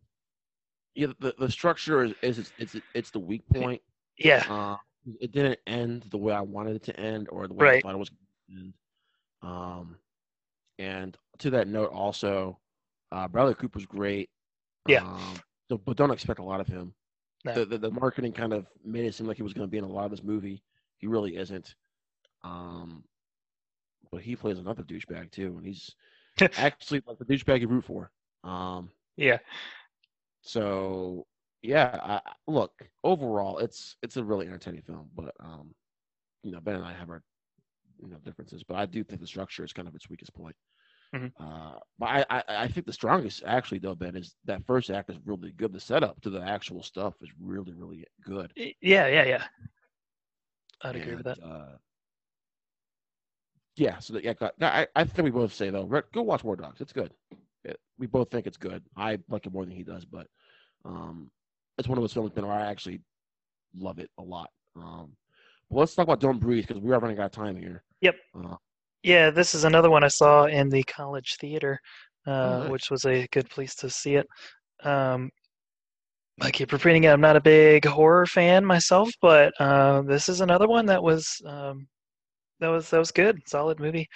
[0.94, 3.80] yeah, the, the structure is, is it's, it's it's the weak point.
[4.18, 4.76] yeah, Uh,
[5.20, 7.78] it didn't end the way I wanted it to end, or the way Right.
[7.78, 8.74] I thought it was going to end.
[9.42, 9.96] Um,
[10.78, 12.58] and to that note, also,
[13.12, 14.30] uh, Bradley Cooper's great.
[14.86, 15.02] Yeah.
[15.02, 16.94] Um, so, but don't expect a lot of him.
[17.44, 17.52] No.
[17.54, 19.78] The, the the marketing kind of made it seem like he was going to be
[19.78, 20.62] in a lot of this movie.
[20.98, 21.74] He really isn't.
[22.44, 23.04] Um,
[24.10, 25.94] but he plays another douchebag too, and he's
[26.56, 28.10] actually like the douchebag you root for.
[28.44, 29.38] Um, yeah,
[30.42, 31.26] so
[31.62, 32.72] yeah, I, I- look
[33.04, 35.74] overall, it's it's a really entertaining film, but um,
[36.42, 37.22] you know, Ben and I have our
[38.02, 40.56] you know differences, but I do think the structure is kind of its weakest point.
[41.12, 41.32] Mhm.
[41.38, 45.10] Uh, but I, I I think the strongest actually though Ben is that first act
[45.10, 45.72] is really good.
[45.72, 48.54] The setup to the actual stuff is really really good.
[48.80, 49.44] Yeah, yeah, yeah.
[50.82, 51.38] I'd agree with that.
[51.42, 51.76] Uh,
[53.76, 56.56] yeah, so that, yeah, got- I I think we both say though, go watch War
[56.56, 56.80] Dogs.
[56.80, 57.12] It's good.
[57.64, 58.82] It, we both think it's good.
[58.96, 60.26] I like it more than he does, but
[60.84, 61.30] um,
[61.78, 63.00] it's one of those films Ben, where I actually
[63.76, 64.50] love it a lot.
[64.76, 65.16] Um,
[65.70, 67.82] but let's talk about Don't Breathe because we are running out of time here.
[68.00, 68.16] Yep.
[68.34, 68.56] Uh,
[69.02, 71.78] Yeah, this is another one I saw in the college theater,
[72.26, 72.70] uh, nice.
[72.70, 74.26] which was a good place to see it.
[74.84, 75.30] Um,
[76.40, 77.08] I keep repeating it.
[77.08, 81.40] I'm not a big horror fan myself, but uh, this is another one that was
[81.46, 81.86] um,
[82.60, 83.38] that was that was good.
[83.46, 84.08] Solid movie.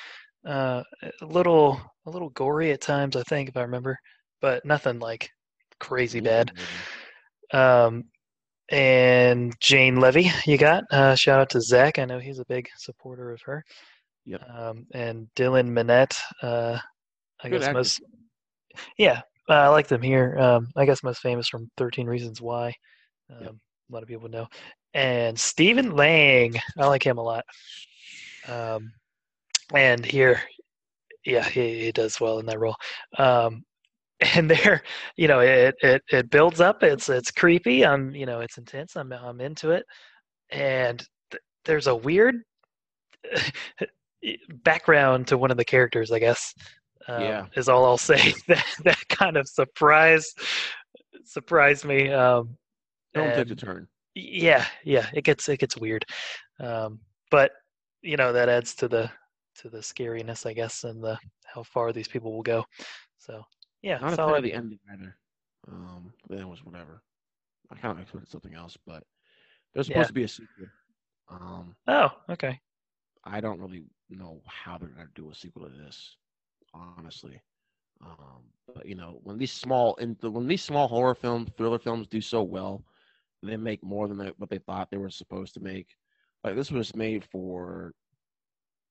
[0.46, 0.82] Uh,
[1.20, 3.98] a little a little gory at times, I think, if I remember,
[4.40, 5.28] but nothing like
[5.80, 6.52] crazy bad.
[7.52, 8.04] Um,
[8.70, 10.84] and Jane Levy, you got.
[10.90, 11.98] Uh, shout out to Zach.
[11.98, 13.64] I know he's a big supporter of her.
[14.26, 14.42] Yep.
[14.50, 16.16] Um, and Dylan Minnette.
[16.42, 16.78] Uh,
[17.42, 17.78] I Good guess actor.
[17.78, 18.00] most.
[18.98, 20.36] Yeah, uh, I like them here.
[20.38, 22.74] Um, I guess most famous from Thirteen Reasons Why.
[23.30, 23.54] Um, Yep.
[23.88, 24.48] A lot of people know.
[24.94, 26.54] And Stephen Lang.
[26.78, 27.44] I like him a lot.
[28.48, 28.90] Um,
[29.74, 30.40] and here,
[31.24, 32.74] yeah, he, he does well in that role.
[33.18, 33.62] Um,
[34.34, 34.82] and there,
[35.16, 36.82] you know, it, it it builds up.
[36.82, 37.84] It's it's creepy.
[37.84, 38.96] I'm, you know, it's intense.
[38.96, 39.84] I'm I'm into it.
[40.50, 40.98] And
[41.30, 42.36] th- there's a weird
[44.64, 46.54] background to one of the characters, I guess.
[47.08, 47.46] Um, Yeah.
[47.56, 48.34] is all I'll say.
[48.48, 50.32] that that kind of surprise
[51.24, 52.10] surprised me.
[52.12, 52.56] Um,
[53.14, 53.88] takes a and- turn.
[54.14, 56.04] yeah, yeah, it gets it gets weird,
[56.60, 57.52] um, but
[58.02, 59.10] you know that adds to the
[59.60, 62.64] to the scariness, I guess, and the how far these people will go.
[63.18, 63.42] So
[63.82, 65.16] yeah, Not a fan of the ending either.
[65.70, 67.02] Um, the end was whatever.
[67.70, 69.02] I kind of expected something else, but
[69.74, 70.06] there's supposed Yeah.
[70.08, 70.66] to be a sequel.
[71.28, 72.60] Um, Oh, okay.
[73.26, 76.16] I don't really know how they're gonna do a sequel to this,
[76.74, 77.42] honestly.
[78.02, 82.06] Um, but you know, when these small and when these small horror films, thriller films
[82.08, 82.84] do so well,
[83.42, 85.96] they make more than they, what they thought they were supposed to make.
[86.44, 87.94] Like this was made for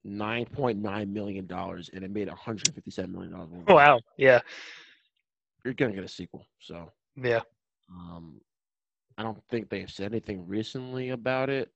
[0.04, 3.50] nine point nine million dollars, and it made one hundred fifty-seven million dollars.
[3.68, 4.00] Wow.
[4.18, 4.42] Yeah.
[5.64, 7.42] You're gonna get a sequel, so Yeah.
[7.90, 8.42] um,
[9.18, 11.72] I don't think they've said anything recently about it.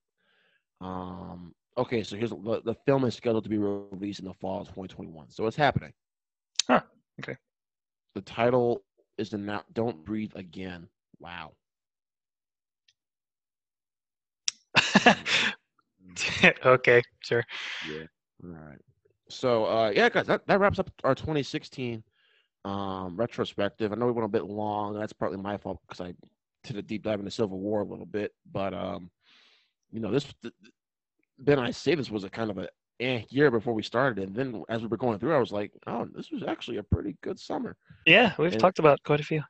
[0.80, 4.60] Um, okay, so here's the, the film is scheduled to be released in the fall
[4.62, 5.92] of 2021, so it's happening.
[6.66, 6.82] Huh,
[7.20, 7.36] okay.
[8.14, 8.84] The title
[9.18, 11.52] is the now "Don't Breathe Again." Wow.
[16.64, 17.02] okay.
[17.20, 17.44] Sure.
[17.88, 18.04] Yeah.
[18.44, 18.78] All right.
[19.28, 22.02] So uh, yeah, guys, that, that wraps up our 2016
[22.64, 23.92] um, retrospective.
[23.92, 24.94] I know we went a bit long.
[24.94, 26.14] and That's partly my fault because I
[26.64, 28.32] did a deep dive into Civil War a little bit.
[28.50, 29.10] But um,
[29.92, 30.74] you know, this th- th-
[31.40, 32.68] Ben, I say this was a kind of a
[33.00, 35.72] eh, year before we started, and then as we were going through, I was like,
[35.86, 37.76] oh, this was actually a pretty good summer.
[38.06, 39.42] Yeah, we've And- talked about quite a few.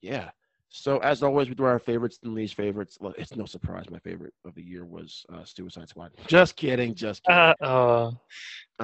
[0.00, 0.30] Yeah.
[0.74, 2.96] So as always, we do our favorites and least favorites.
[2.98, 6.12] Well, it's no surprise my favorite of the year was uh, Suicide Squad.
[6.26, 7.38] Just kidding, just kidding.
[7.38, 8.16] Uh, oh,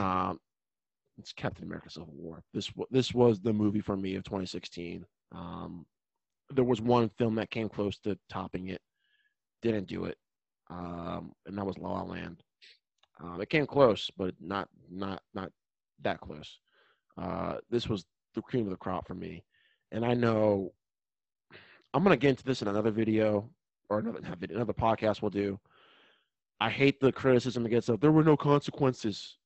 [0.00, 0.38] Um,
[1.18, 2.42] it's Captain America: Civil War.
[2.52, 5.04] This this was the movie for me of 2016.
[5.32, 5.86] Um,
[6.50, 8.82] there was one film that came close to topping it,
[9.62, 10.18] didn't do it,
[10.70, 12.42] um, and that was La La Land.
[13.20, 15.50] Um, it came close, but not not not
[16.02, 16.60] that close.
[17.20, 19.44] Uh, this was the cream of the crop for me,
[19.92, 20.72] and I know
[21.94, 23.50] I'm gonna get into this in another video
[23.88, 25.58] or another another podcast we'll do.
[26.60, 28.00] I hate the criticism against it.
[28.00, 29.38] There were no consequences.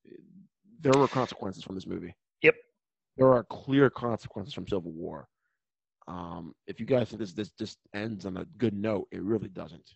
[0.80, 2.14] There were consequences from this movie.
[2.42, 2.56] Yep.
[3.16, 5.28] there are clear consequences from Civil War.
[6.08, 9.48] Um, if you guys think this this just ends on a good note, it really
[9.48, 9.94] doesn't.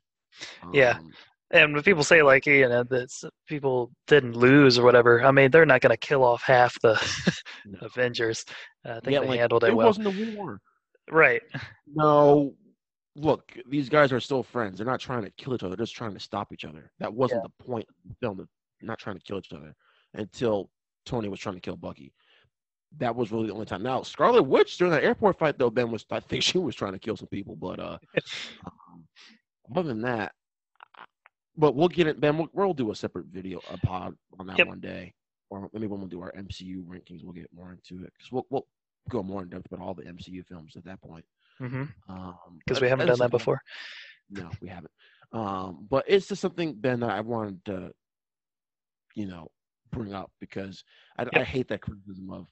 [0.72, 0.98] Yeah.
[0.98, 1.12] Um,
[1.52, 5.50] And when people say like you know that people didn't lose or whatever, I mean
[5.50, 6.94] they're not going to kill off half the.
[7.80, 8.44] Avengers.
[8.84, 9.88] I think yeah, they like, handled it, it well.
[9.88, 10.60] wasn't a war.
[11.10, 11.42] Right.
[11.86, 12.54] No,
[13.14, 14.78] look, these guys are still friends.
[14.78, 15.76] They're not trying to kill each other.
[15.76, 16.90] They're just trying to stop each other.
[16.98, 18.36] That wasn't the point of the film.
[18.36, 18.46] They're
[18.82, 19.74] not trying to kill each other
[20.14, 20.70] until
[21.04, 22.12] Tony was trying to kill Bucky.
[22.98, 23.82] That was really the only time.
[23.82, 26.92] Now, Scarlet Witch during that airport fight, though, Ben was I think she was trying
[26.92, 27.98] to kill some people, but uh,
[29.74, 30.32] other than that,
[31.56, 32.20] but we'll get it.
[32.20, 34.66] Ben, we'll, we'll do a separate video, a pod on that Yep.
[34.66, 35.14] one day,
[35.50, 38.46] or maybe when we'll do our MCU rankings, we'll get more into it because we'll,
[38.50, 38.66] we'll
[39.08, 41.24] go more in depth about all the MCU films at that point.
[41.58, 43.60] Because Um, we haven't done that before.
[44.28, 44.90] No, we haven't.
[45.32, 47.92] Um, but it's just something, Ben, that I wanted to,
[49.14, 49.50] you know,
[49.90, 50.84] bring up because
[51.16, 52.46] I, I hate that criticism of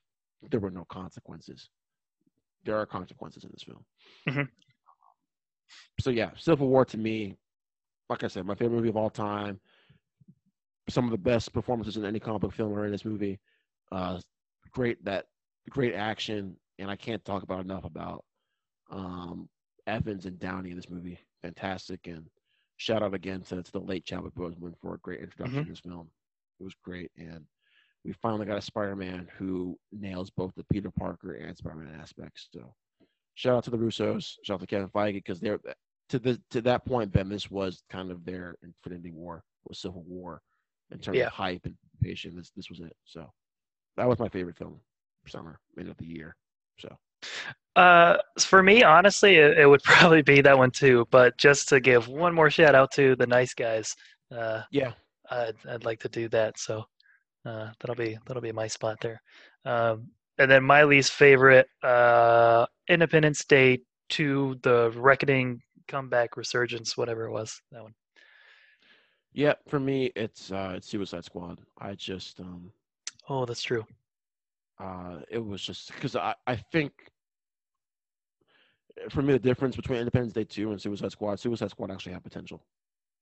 [0.50, 1.68] there were no consequences.
[2.64, 3.84] There are consequences in this film.
[4.28, 4.48] Mhm.
[6.04, 7.34] So yeah, Civil War to me,
[8.10, 9.58] like I said, my favorite movie of all time.
[10.90, 13.40] Some of the best performances in any comic book film are in this movie.
[13.90, 14.20] Uh,
[14.70, 15.24] great that
[15.70, 18.22] great action, and I can't talk about enough about
[18.90, 19.48] um,
[19.86, 21.18] Evans and Downey in this movie.
[21.40, 22.26] Fantastic, and
[22.76, 25.64] shout out again to, to the late Chadwick Boseman for a great introduction Mhm.
[25.64, 26.10] to this film.
[26.60, 27.46] It was great, and
[28.04, 32.50] we finally got a Spider-Man who nails both the Peter Parker and Spider-Man aspects.
[32.52, 32.74] So,
[33.36, 35.60] shout out to the Russos, shout out to Kevin Feige because they're
[36.10, 40.02] to the to that point, Ben, this was kind of their Infinity War or Civil
[40.06, 40.42] War
[40.90, 41.26] in terms Yeah.
[41.26, 42.36] of hype and anticipation.
[42.36, 42.94] This this was it.
[43.04, 43.30] So,
[43.96, 44.80] that was my favorite film
[45.26, 46.36] summer, end of the year.
[46.78, 46.96] So.
[47.76, 51.06] Uh, for me, honestly, it, it would probably be that one too.
[51.10, 53.96] But just to give one more shout out to the nice guys,
[54.30, 54.92] uh, Yeah,
[55.30, 56.58] I'd, I'd like to do that.
[56.58, 56.84] So
[57.44, 59.20] uh, that'll be that'll be my spot there.
[59.64, 60.08] Um,
[60.38, 67.32] and then my least favorite, uh, Independence Day to the Reckoning comeback resurgence, whatever it
[67.32, 67.60] was.
[67.72, 67.94] That one.
[69.32, 69.54] yeah.
[69.68, 71.60] For me, it's uh, it's Suicide Squad.
[71.78, 72.72] I just um,
[73.28, 73.84] Oh, that's true.
[74.78, 76.92] uh, it was just because I I think
[79.10, 82.22] for me the difference between Independence Day two and Suicide Squad, Suicide Squad actually had
[82.22, 82.64] potential.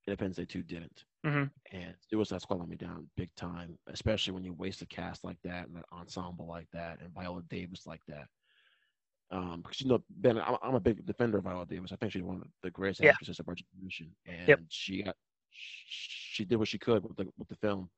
[0.07, 1.51] Independence Day two didn't, Mhm.
[1.71, 5.41] and Suicide Squad let me down big time, especially when you waste a cast like
[5.43, 8.29] that and an ensemble like that and Viola Davis like that.
[9.33, 11.91] Um, because you know, Ben, I'm, I'm a big defender of Viola Davis.
[11.91, 13.11] I think she's one of the greatest Yeah.
[13.11, 15.17] actresses of our generation, and she got
[15.51, 17.89] she did what she could with the with the film.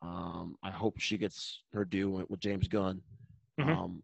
[0.00, 3.02] Um, I hope she gets her due with, with James Gunn.
[3.60, 3.68] Mhm.
[3.76, 4.02] Um,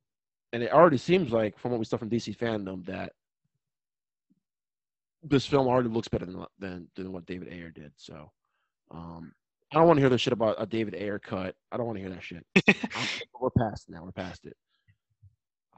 [0.53, 3.13] and it already seems like, from what we saw from DC fandom, that
[5.23, 7.93] this film already looks better than than, than what David Ayer did.
[7.97, 8.31] So,
[8.91, 9.33] um,
[9.73, 11.57] I don't want to hear the shit about a David Ayer cut.
[11.73, 12.47] I don't want to hear that shit.
[13.41, 14.05] We're past now.
[14.05, 14.57] We're past it.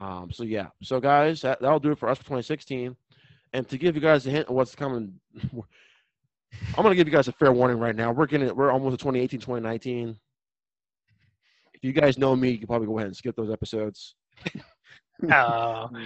[0.01, 0.67] Um, so yeah.
[0.81, 2.95] So guys, that, that'll do it for us for 2016.
[3.53, 5.13] And to give you guys a hint of what's coming,
[5.53, 8.11] I'm gonna give you guys a fair warning right now.
[8.11, 10.17] We're getting we're almost at 2018, 2019.
[11.73, 14.15] If you guys know me, you can probably go ahead and skip those episodes.
[14.45, 14.59] Uh,
[15.29, 16.03] Um,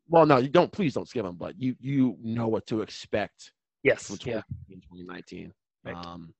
[0.08, 0.72] well, no, you don't.
[0.72, 1.36] Please don't skip them.
[1.36, 3.52] But you you know what to expect
[3.84, 4.10] yes.
[4.24, 4.42] Yeah.
[4.68, 5.52] 2019.
[5.84, 5.94] Right.
[5.94, 6.34] Um,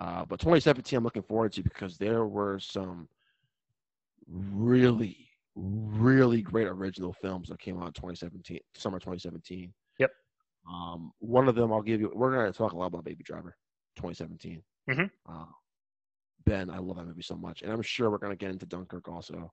[0.00, 3.08] uh, but 2017, I'm looking forward to because there were some
[4.28, 9.72] really, really great original films that came out in 2017, summer 2017.
[9.98, 10.10] Yep.
[10.70, 12.12] Um, one of them I'll give you.
[12.14, 13.56] We're going to talk a lot about Baby Driver,
[13.96, 14.62] 2017.
[14.88, 15.10] Mhm.
[15.28, 15.46] Uh,
[16.44, 18.66] ben, I love that movie so much, and I'm sure we're going to get into
[18.66, 19.52] Dunkirk also.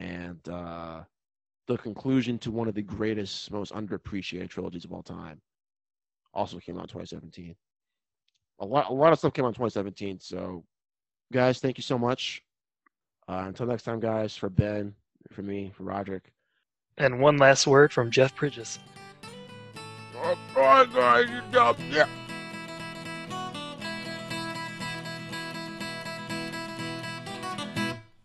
[0.00, 1.02] And uh,
[1.66, 5.40] the conclusion to one of the greatest, most underappreciated trilogies of all time
[6.32, 7.54] also came out in 2017.
[8.60, 10.20] A lot, a lot of stuff came out in 2017.
[10.20, 10.64] So,
[11.32, 12.42] guys, thank you so much.
[13.28, 14.36] Uh, until next time, guys.
[14.36, 14.94] For Ben,
[15.32, 16.32] for me, for Roderick.
[16.96, 18.78] And one last word from Jeff Bridges.
[20.16, 21.76] Oh, guys, you dumb.
[21.90, 22.08] Yeah.